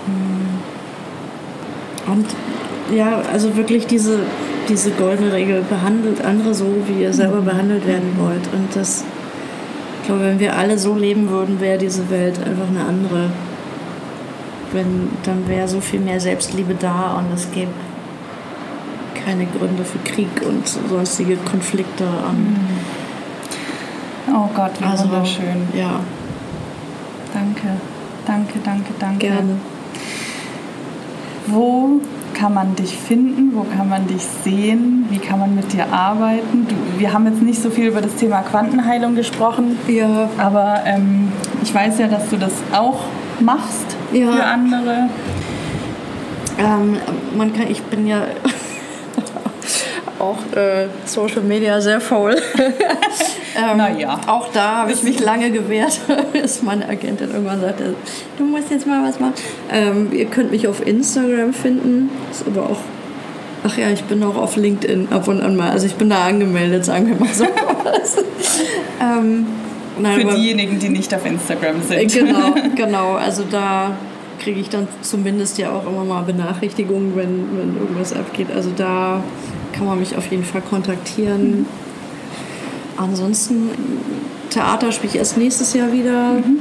Hm. 0.07 0.49
Und 2.13 2.27
ja, 2.93 3.23
also 3.33 3.57
wirklich 3.57 3.87
diese, 3.87 4.19
diese 4.69 4.91
goldene 4.91 5.33
Regel, 5.33 5.63
behandelt 5.63 6.25
andere 6.25 6.53
so, 6.53 6.67
wie 6.89 7.03
ihr 7.03 7.13
selber 7.13 7.43
behandelt 7.43 7.87
werden 7.87 8.17
wollt. 8.19 8.53
Und 8.53 8.75
das, 8.75 9.05
ich 10.01 10.07
glaube, 10.07 10.23
wenn 10.23 10.41
wir 10.41 10.57
alle 10.57 10.79
so 10.79 10.97
leben 10.97 11.31
würden, 11.31 11.61
wäre 11.61 11.79
diese 11.79 12.11
Welt 12.11 12.39
einfach 12.39 12.69
eine 12.69 12.85
andere. 12.85 13.31
Wenn, 14.73 15.09
dann 15.25 15.49
wäre 15.49 15.67
so 15.67 15.81
viel 15.81 16.01
mehr 16.01 16.21
Selbstliebe 16.21 16.75
da 16.75 17.19
und 17.19 17.33
es 17.35 17.51
gäbe 17.51 17.73
keine 19.25 19.47
Gründe 19.47 19.85
für 19.85 19.99
Krieg 19.99 20.29
und 20.47 20.67
sonstige 20.67 21.37
Konflikte. 21.37 22.05
Mhm. 22.05 22.57
Oh 24.33 24.49
Gott, 24.55 24.73
wie 24.81 24.85
also, 24.85 25.05
wunderschön. 25.05 25.69
Ja. 25.75 26.01
Danke, 27.33 27.81
danke, 28.27 28.59
danke, 28.65 28.93
danke. 28.99 29.19
Gerne. 29.19 29.57
Wo 31.47 32.01
kann 32.35 32.55
man 32.55 32.75
dich 32.77 32.97
finden? 32.97 33.53
Wo 33.55 33.65
kann 33.77 33.89
man 33.89 34.07
dich 34.07 34.23
sehen? 34.23 35.07
Wie 35.11 35.19
kann 35.19 35.41
man 35.41 35.55
mit 35.55 35.73
dir 35.73 35.93
arbeiten? 35.93 36.67
Du, 36.69 36.75
wir 36.99 37.13
haben 37.13 37.27
jetzt 37.27 37.43
nicht 37.43 37.61
so 37.61 37.71
viel 37.71 37.87
über 37.89 38.01
das 38.01 38.15
Thema 38.15 38.43
Quantenheilung 38.43 39.15
gesprochen, 39.15 39.79
ja. 39.89 40.29
aber 40.39 40.81
ähm, 40.87 41.33
ich 41.63 41.75
weiß 41.75 41.99
ja, 41.99 42.07
dass 42.09 42.31
du 42.31 42.37
das 42.37 42.53
auch 42.73 43.01
machst 43.41 43.97
ja. 44.13 44.33
für 44.33 44.45
andere. 44.45 45.09
Ähm, 46.59 46.97
man 47.37 47.53
kann, 47.53 47.71
ich 47.71 47.83
bin 47.83 48.07
ja 48.07 48.23
auch 50.19 50.39
äh, 50.57 50.89
Social 51.07 51.43
Media 51.43 51.81
sehr 51.81 52.01
faul. 52.01 52.37
ähm, 53.57 53.77
naja. 53.77 54.21
Auch 54.27 54.49
da 54.53 54.77
habe 54.79 54.93
ich 54.93 55.03
mich 55.03 55.21
lange 55.21 55.51
gewehrt, 55.51 56.01
bis 56.33 56.63
meine 56.63 56.89
Agentin 56.89 57.31
irgendwann 57.31 57.61
sagte, 57.61 57.95
du 58.37 58.45
musst 58.45 58.71
jetzt 58.71 58.87
mal 58.87 59.03
was 59.09 59.19
machen. 59.21 59.35
Ähm, 59.71 60.11
ihr 60.13 60.27
könnt 60.27 60.51
mich 60.51 60.69
auf 60.69 60.87
Instagram 60.87 61.53
finden, 61.53 62.11
ist 62.31 62.47
aber 62.47 62.65
auch 62.65 62.79
Ach 63.63 63.77
ja, 63.77 63.91
ich 63.91 64.05
bin 64.05 64.23
auch 64.23 64.37
auf 64.37 64.57
LinkedIn 64.57 65.09
ab 65.11 65.29
und 65.29 65.43
an 65.43 65.55
mal. 65.55 65.71
Also 65.71 65.85
ich 65.87 65.95
bin 65.97 66.09
da 66.09 66.25
angemeldet, 66.25 66.83
sagen 66.83 67.09
wir 67.09 67.17
mal 67.17 67.35
so. 67.35 67.45
ähm, 69.03 69.47
nein, 70.01 70.21
Für 70.21 70.35
diejenigen, 70.35 70.79
die 70.79 70.89
nicht 70.89 71.15
auf 71.15 71.25
Instagram 71.25 71.83
sind. 71.83 72.13
Genau, 72.13 72.55
genau. 72.77 73.15
Also 73.15 73.45
da 73.51 73.97
kriege 74.39 74.61
ich 74.61 74.69
dann 74.69 74.89
zumindest 75.03 75.59
ja 75.59 75.71
auch 75.71 75.87
immer 75.87 76.05
mal 76.05 76.23
Benachrichtigungen, 76.23 77.15
wenn, 77.17 77.59
wenn 77.59 77.77
irgendwas 77.77 78.13
abgeht. 78.13 78.49
Also 78.55 78.71
da 78.77 79.23
kann 79.73 79.87
man 79.87 79.99
mich 79.99 80.17
auf 80.17 80.31
jeden 80.31 80.45
Fall 80.45 80.63
kontaktieren. 80.63 81.51
Mhm. 81.51 81.67
Ansonsten, 82.97 83.71
Theater 84.51 84.93
spiele 84.93 85.13
ich 85.13 85.19
erst 85.19 85.37
nächstes 85.37 85.75
Jahr 85.75 85.93
wieder. 85.93 86.35
Mhm. 86.35 86.59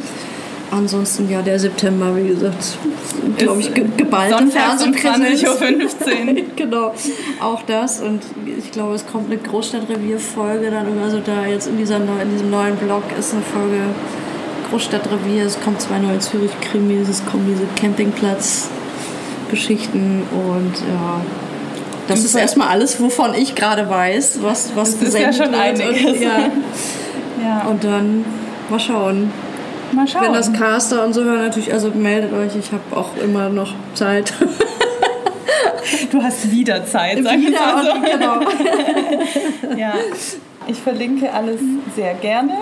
Ansonsten, 0.71 1.29
ja, 1.29 1.41
der 1.41 1.57
September, 1.57 2.13
wie 2.15 2.27
gesagt, 2.27 2.77
glaube 3.37 3.61
ich, 3.61 3.73
ge 3.73 3.85
geballte 3.97 4.45
Fernsehpräsenz. 4.47 5.43
Um 5.43 5.57
20.15 5.57 5.79
Uhr. 5.79 5.87
genau, 6.55 6.93
auch 7.41 7.63
das. 7.63 8.01
Und 8.01 8.21
ich 8.45 8.69
glaube, 8.71 8.93
es 8.95 9.07
kommt 9.07 9.31
eine 9.31 9.39
Großstadtrevier-Folge 9.39 10.69
dann. 10.69 10.85
Also 11.03 11.21
da 11.25 11.45
jetzt 11.45 11.67
in, 11.67 11.77
dieser, 11.77 11.95
in 11.97 12.29
diesem 12.31 12.51
neuen 12.51 12.75
Blog 12.75 13.03
ist 13.17 13.33
eine 13.33 13.41
Folge 13.41 13.79
Großstadtrevier, 14.69 15.45
es 15.45 15.59
kommen 15.59 15.79
zwei 15.79 15.97
neue 15.97 16.19
Zürich-Krimis, 16.19 17.09
es 17.09 17.25
kommen 17.25 17.47
diese 17.47 17.63
Campingplatz-Geschichten 17.79 20.21
und 20.31 20.73
ja. 20.87 21.21
Das 22.07 22.23
ist 22.23 22.35
erstmal 22.35 22.67
alles, 22.69 23.01
wovon 23.01 23.33
ich 23.35 23.55
gerade 23.55 23.89
weiß, 23.89 24.39
was, 24.41 24.71
was 24.75 24.97
das 24.99 25.09
ist 25.09 25.19
ja 25.19 25.33
schon 25.33 25.53
einiges. 25.53 26.05
Und, 26.05 26.21
ja. 26.21 26.39
ja. 27.43 27.67
und 27.67 27.83
dann 27.83 28.23
mal 28.69 28.79
schauen. 28.79 29.33
Mal 29.99 30.07
schauen. 30.07 30.23
Wenn 30.23 30.33
das 30.33 30.53
Caster 30.53 31.03
und 31.03 31.13
so 31.13 31.23
hören, 31.25 31.39
natürlich, 31.39 31.73
also 31.73 31.89
meldet 31.89 32.31
euch, 32.31 32.55
ich 32.55 32.71
habe 32.71 32.95
auch 32.95 33.17
immer 33.21 33.49
noch 33.49 33.73
Zeit. 33.93 34.33
Du 36.11 36.21
hast 36.23 36.51
wieder 36.51 36.85
Zeit, 36.85 37.19
sag 37.23 37.37
wieder, 37.37 37.49
ich 37.49 37.59
mal 37.59 37.83
so. 37.83 37.91
Genau. 38.01 39.75
ja, 39.77 39.93
ich 40.67 40.77
verlinke 40.77 41.31
alles 41.31 41.59
sehr 41.95 42.13
gerne. 42.15 42.53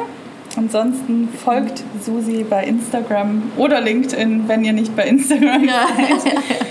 Ansonsten 0.55 1.30
folgt 1.30 1.84
Susi 2.03 2.45
bei 2.49 2.64
Instagram 2.64 3.51
oder 3.57 3.80
LinkedIn, 3.80 4.47
wenn 4.47 4.64
ihr 4.64 4.73
nicht 4.73 4.95
bei 4.95 5.07
Instagram 5.07 5.64
ja. 5.65 5.88
seid. 5.95 6.66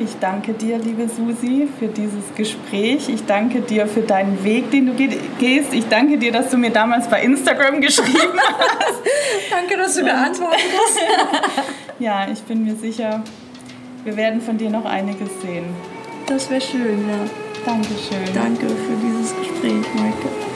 Ich 0.00 0.16
danke 0.20 0.52
dir, 0.52 0.78
liebe 0.78 1.08
Susi, 1.08 1.66
für 1.78 1.88
dieses 1.88 2.32
Gespräch. 2.36 3.08
Ich 3.08 3.26
danke 3.26 3.60
dir 3.60 3.88
für 3.88 4.02
deinen 4.02 4.44
Weg, 4.44 4.70
den 4.70 4.86
du 4.86 4.92
gehst. 4.92 5.72
Ich 5.72 5.88
danke 5.88 6.18
dir, 6.18 6.30
dass 6.30 6.50
du 6.50 6.56
mir 6.56 6.70
damals 6.70 7.08
bei 7.08 7.22
Instagram 7.22 7.80
geschrieben 7.80 8.38
hast. 8.38 9.02
danke, 9.50 9.76
dass 9.76 9.96
du 9.96 10.04
geantwortet 10.04 10.60
hast. 10.72 11.64
ja, 11.98 12.28
ich 12.30 12.40
bin 12.42 12.64
mir 12.64 12.76
sicher, 12.76 13.24
wir 14.04 14.16
werden 14.16 14.40
von 14.40 14.56
dir 14.56 14.70
noch 14.70 14.84
einiges 14.84 15.30
sehen. 15.42 15.66
Das 16.26 16.48
wäre 16.48 16.60
schön, 16.60 17.08
ja. 17.08 17.18
Dankeschön. 17.66 18.34
Danke 18.34 18.68
für 18.68 18.96
dieses 19.02 19.34
Gespräch, 19.36 19.84
Maike. 19.94 20.47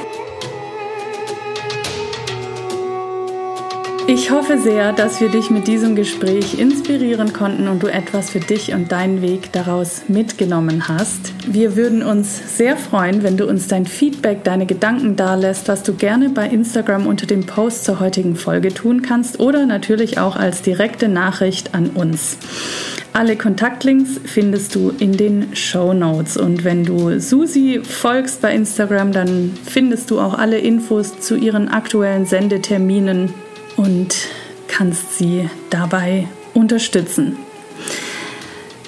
Ich 4.15 4.31
hoffe 4.31 4.59
sehr, 4.59 4.93
dass 4.93 5.23
wir 5.23 5.31
dich 5.31 5.49
mit 5.49 5.67
diesem 5.67 5.97
Gespräch 5.97 6.59
inspirieren 6.59 7.33
konnten 7.33 7.67
und 7.67 7.83
du 7.83 7.87
etwas 7.87 8.29
für 8.29 8.41
dich 8.41 8.75
und 8.75 8.93
deinen 8.93 9.23
Weg 9.23 9.53
daraus 9.53 10.03
mitgenommen 10.07 10.87
hast. 10.87 11.33
Wir 11.47 11.77
würden 11.77 12.03
uns 12.03 12.59
sehr 12.59 12.77
freuen, 12.77 13.23
wenn 13.23 13.39
du 13.39 13.49
uns 13.49 13.69
dein 13.69 13.87
Feedback, 13.87 14.45
deine 14.45 14.67
Gedanken 14.67 15.17
dalässt, 15.17 15.67
was 15.69 15.83
du 15.83 15.95
gerne 15.95 16.29
bei 16.29 16.47
Instagram 16.47 17.07
unter 17.07 17.27
dem 17.27 17.47
Post 17.47 17.87
zur 17.87 18.01
heutigen 18.01 18.37
Folge 18.37 18.75
tun 18.75 19.01
kannst 19.01 19.41
oder 19.41 19.65
natürlich 19.65 20.19
auch 20.19 20.37
als 20.37 20.61
direkte 20.61 21.09
Nachricht 21.09 21.75
an 21.75 21.89
uns. 21.89 22.37
Alle 23.15 23.37
Kontaktlinks 23.37 24.21
findest 24.27 24.75
du 24.75 24.93
in 24.99 25.13
den 25.13 25.57
Show 25.57 25.95
Notes. 25.95 26.37
Und 26.37 26.65
wenn 26.65 26.85
du 26.85 27.19
Susi 27.19 27.81
folgst 27.83 28.43
bei 28.43 28.55
Instagram, 28.55 29.13
dann 29.13 29.55
findest 29.65 30.11
du 30.11 30.21
auch 30.21 30.39
alle 30.39 30.59
Infos 30.59 31.19
zu 31.19 31.35
ihren 31.35 31.69
aktuellen 31.69 32.27
Sendeterminen 32.27 33.33
und 33.83 34.15
kannst 34.69 35.19
sie 35.19 35.49
dabei 35.71 36.29
unterstützen. 36.55 37.37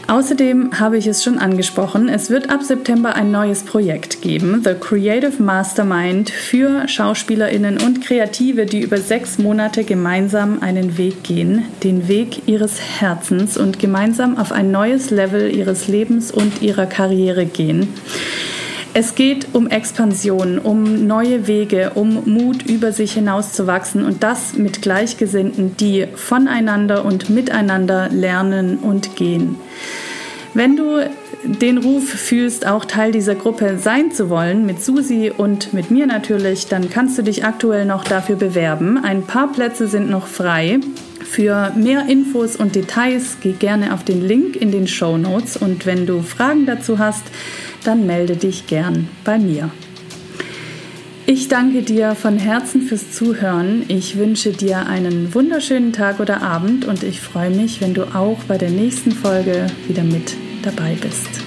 Außerdem 0.06 0.78
habe 0.78 0.98
ich 0.98 1.06
es 1.06 1.24
schon 1.24 1.38
angesprochen, 1.38 2.10
es 2.10 2.28
wird 2.28 2.50
ab 2.50 2.62
September 2.62 3.14
ein 3.14 3.30
neues 3.30 3.62
Projekt 3.62 4.20
geben, 4.20 4.60
The 4.62 4.74
Creative 4.74 5.42
Mastermind, 5.42 6.28
für 6.28 6.86
Schauspielerinnen 6.86 7.80
und 7.80 8.04
Kreative, 8.04 8.66
die 8.66 8.80
über 8.80 8.98
sechs 8.98 9.38
Monate 9.38 9.82
gemeinsam 9.82 10.62
einen 10.62 10.98
Weg 10.98 11.22
gehen, 11.22 11.64
den 11.82 12.06
Weg 12.06 12.46
ihres 12.46 12.78
Herzens 13.00 13.56
und 13.56 13.78
gemeinsam 13.78 14.36
auf 14.36 14.52
ein 14.52 14.70
neues 14.70 15.10
Level 15.10 15.54
ihres 15.54 15.88
Lebens 15.88 16.30
und 16.30 16.60
ihrer 16.60 16.84
Karriere 16.84 17.46
gehen. 17.46 17.88
Es 18.96 19.16
geht 19.16 19.48
um 19.54 19.66
Expansion, 19.66 20.60
um 20.60 21.08
neue 21.08 21.48
Wege, 21.48 21.90
um 21.96 22.22
Mut, 22.26 22.62
über 22.62 22.92
sich 22.92 23.14
hinauszuwachsen 23.14 24.04
und 24.04 24.22
das 24.22 24.54
mit 24.54 24.82
Gleichgesinnten, 24.82 25.76
die 25.76 26.06
voneinander 26.14 27.04
und 27.04 27.28
miteinander 27.28 28.08
lernen 28.10 28.78
und 28.78 29.16
gehen. 29.16 29.56
Wenn 30.54 30.76
du 30.76 31.10
den 31.42 31.78
Ruf 31.78 32.08
fühlst, 32.08 32.68
auch 32.68 32.84
Teil 32.84 33.10
dieser 33.10 33.34
Gruppe 33.34 33.78
sein 33.78 34.12
zu 34.12 34.30
wollen, 34.30 34.64
mit 34.64 34.80
Susi 34.80 35.32
und 35.36 35.74
mit 35.74 35.90
mir 35.90 36.06
natürlich, 36.06 36.68
dann 36.68 36.88
kannst 36.88 37.18
du 37.18 37.22
dich 37.22 37.44
aktuell 37.44 37.86
noch 37.86 38.04
dafür 38.04 38.36
bewerben. 38.36 38.96
Ein 39.02 39.24
paar 39.24 39.50
Plätze 39.50 39.88
sind 39.88 40.08
noch 40.08 40.28
frei. 40.28 40.78
Für 41.20 41.72
mehr 41.74 42.06
Infos 42.08 42.54
und 42.54 42.76
Details 42.76 43.38
geh 43.42 43.52
gerne 43.52 43.92
auf 43.92 44.04
den 44.04 44.22
Link 44.22 44.54
in 44.54 44.70
den 44.70 44.86
Show 44.86 45.18
Notes 45.18 45.56
und 45.56 45.84
wenn 45.84 46.06
du 46.06 46.22
Fragen 46.22 46.64
dazu 46.64 47.00
hast, 47.00 47.24
dann 47.84 48.06
melde 48.06 48.36
dich 48.36 48.66
gern 48.66 49.08
bei 49.24 49.38
mir. 49.38 49.70
Ich 51.26 51.48
danke 51.48 51.82
dir 51.82 52.14
von 52.14 52.38
Herzen 52.38 52.82
fürs 52.82 53.12
Zuhören. 53.12 53.84
Ich 53.88 54.18
wünsche 54.18 54.52
dir 54.52 54.86
einen 54.86 55.34
wunderschönen 55.34 55.92
Tag 55.92 56.20
oder 56.20 56.42
Abend 56.42 56.84
und 56.84 57.02
ich 57.02 57.20
freue 57.20 57.50
mich, 57.50 57.80
wenn 57.80 57.94
du 57.94 58.14
auch 58.14 58.38
bei 58.46 58.58
der 58.58 58.70
nächsten 58.70 59.12
Folge 59.12 59.68
wieder 59.88 60.04
mit 60.04 60.34
dabei 60.62 60.96
bist. 61.00 61.43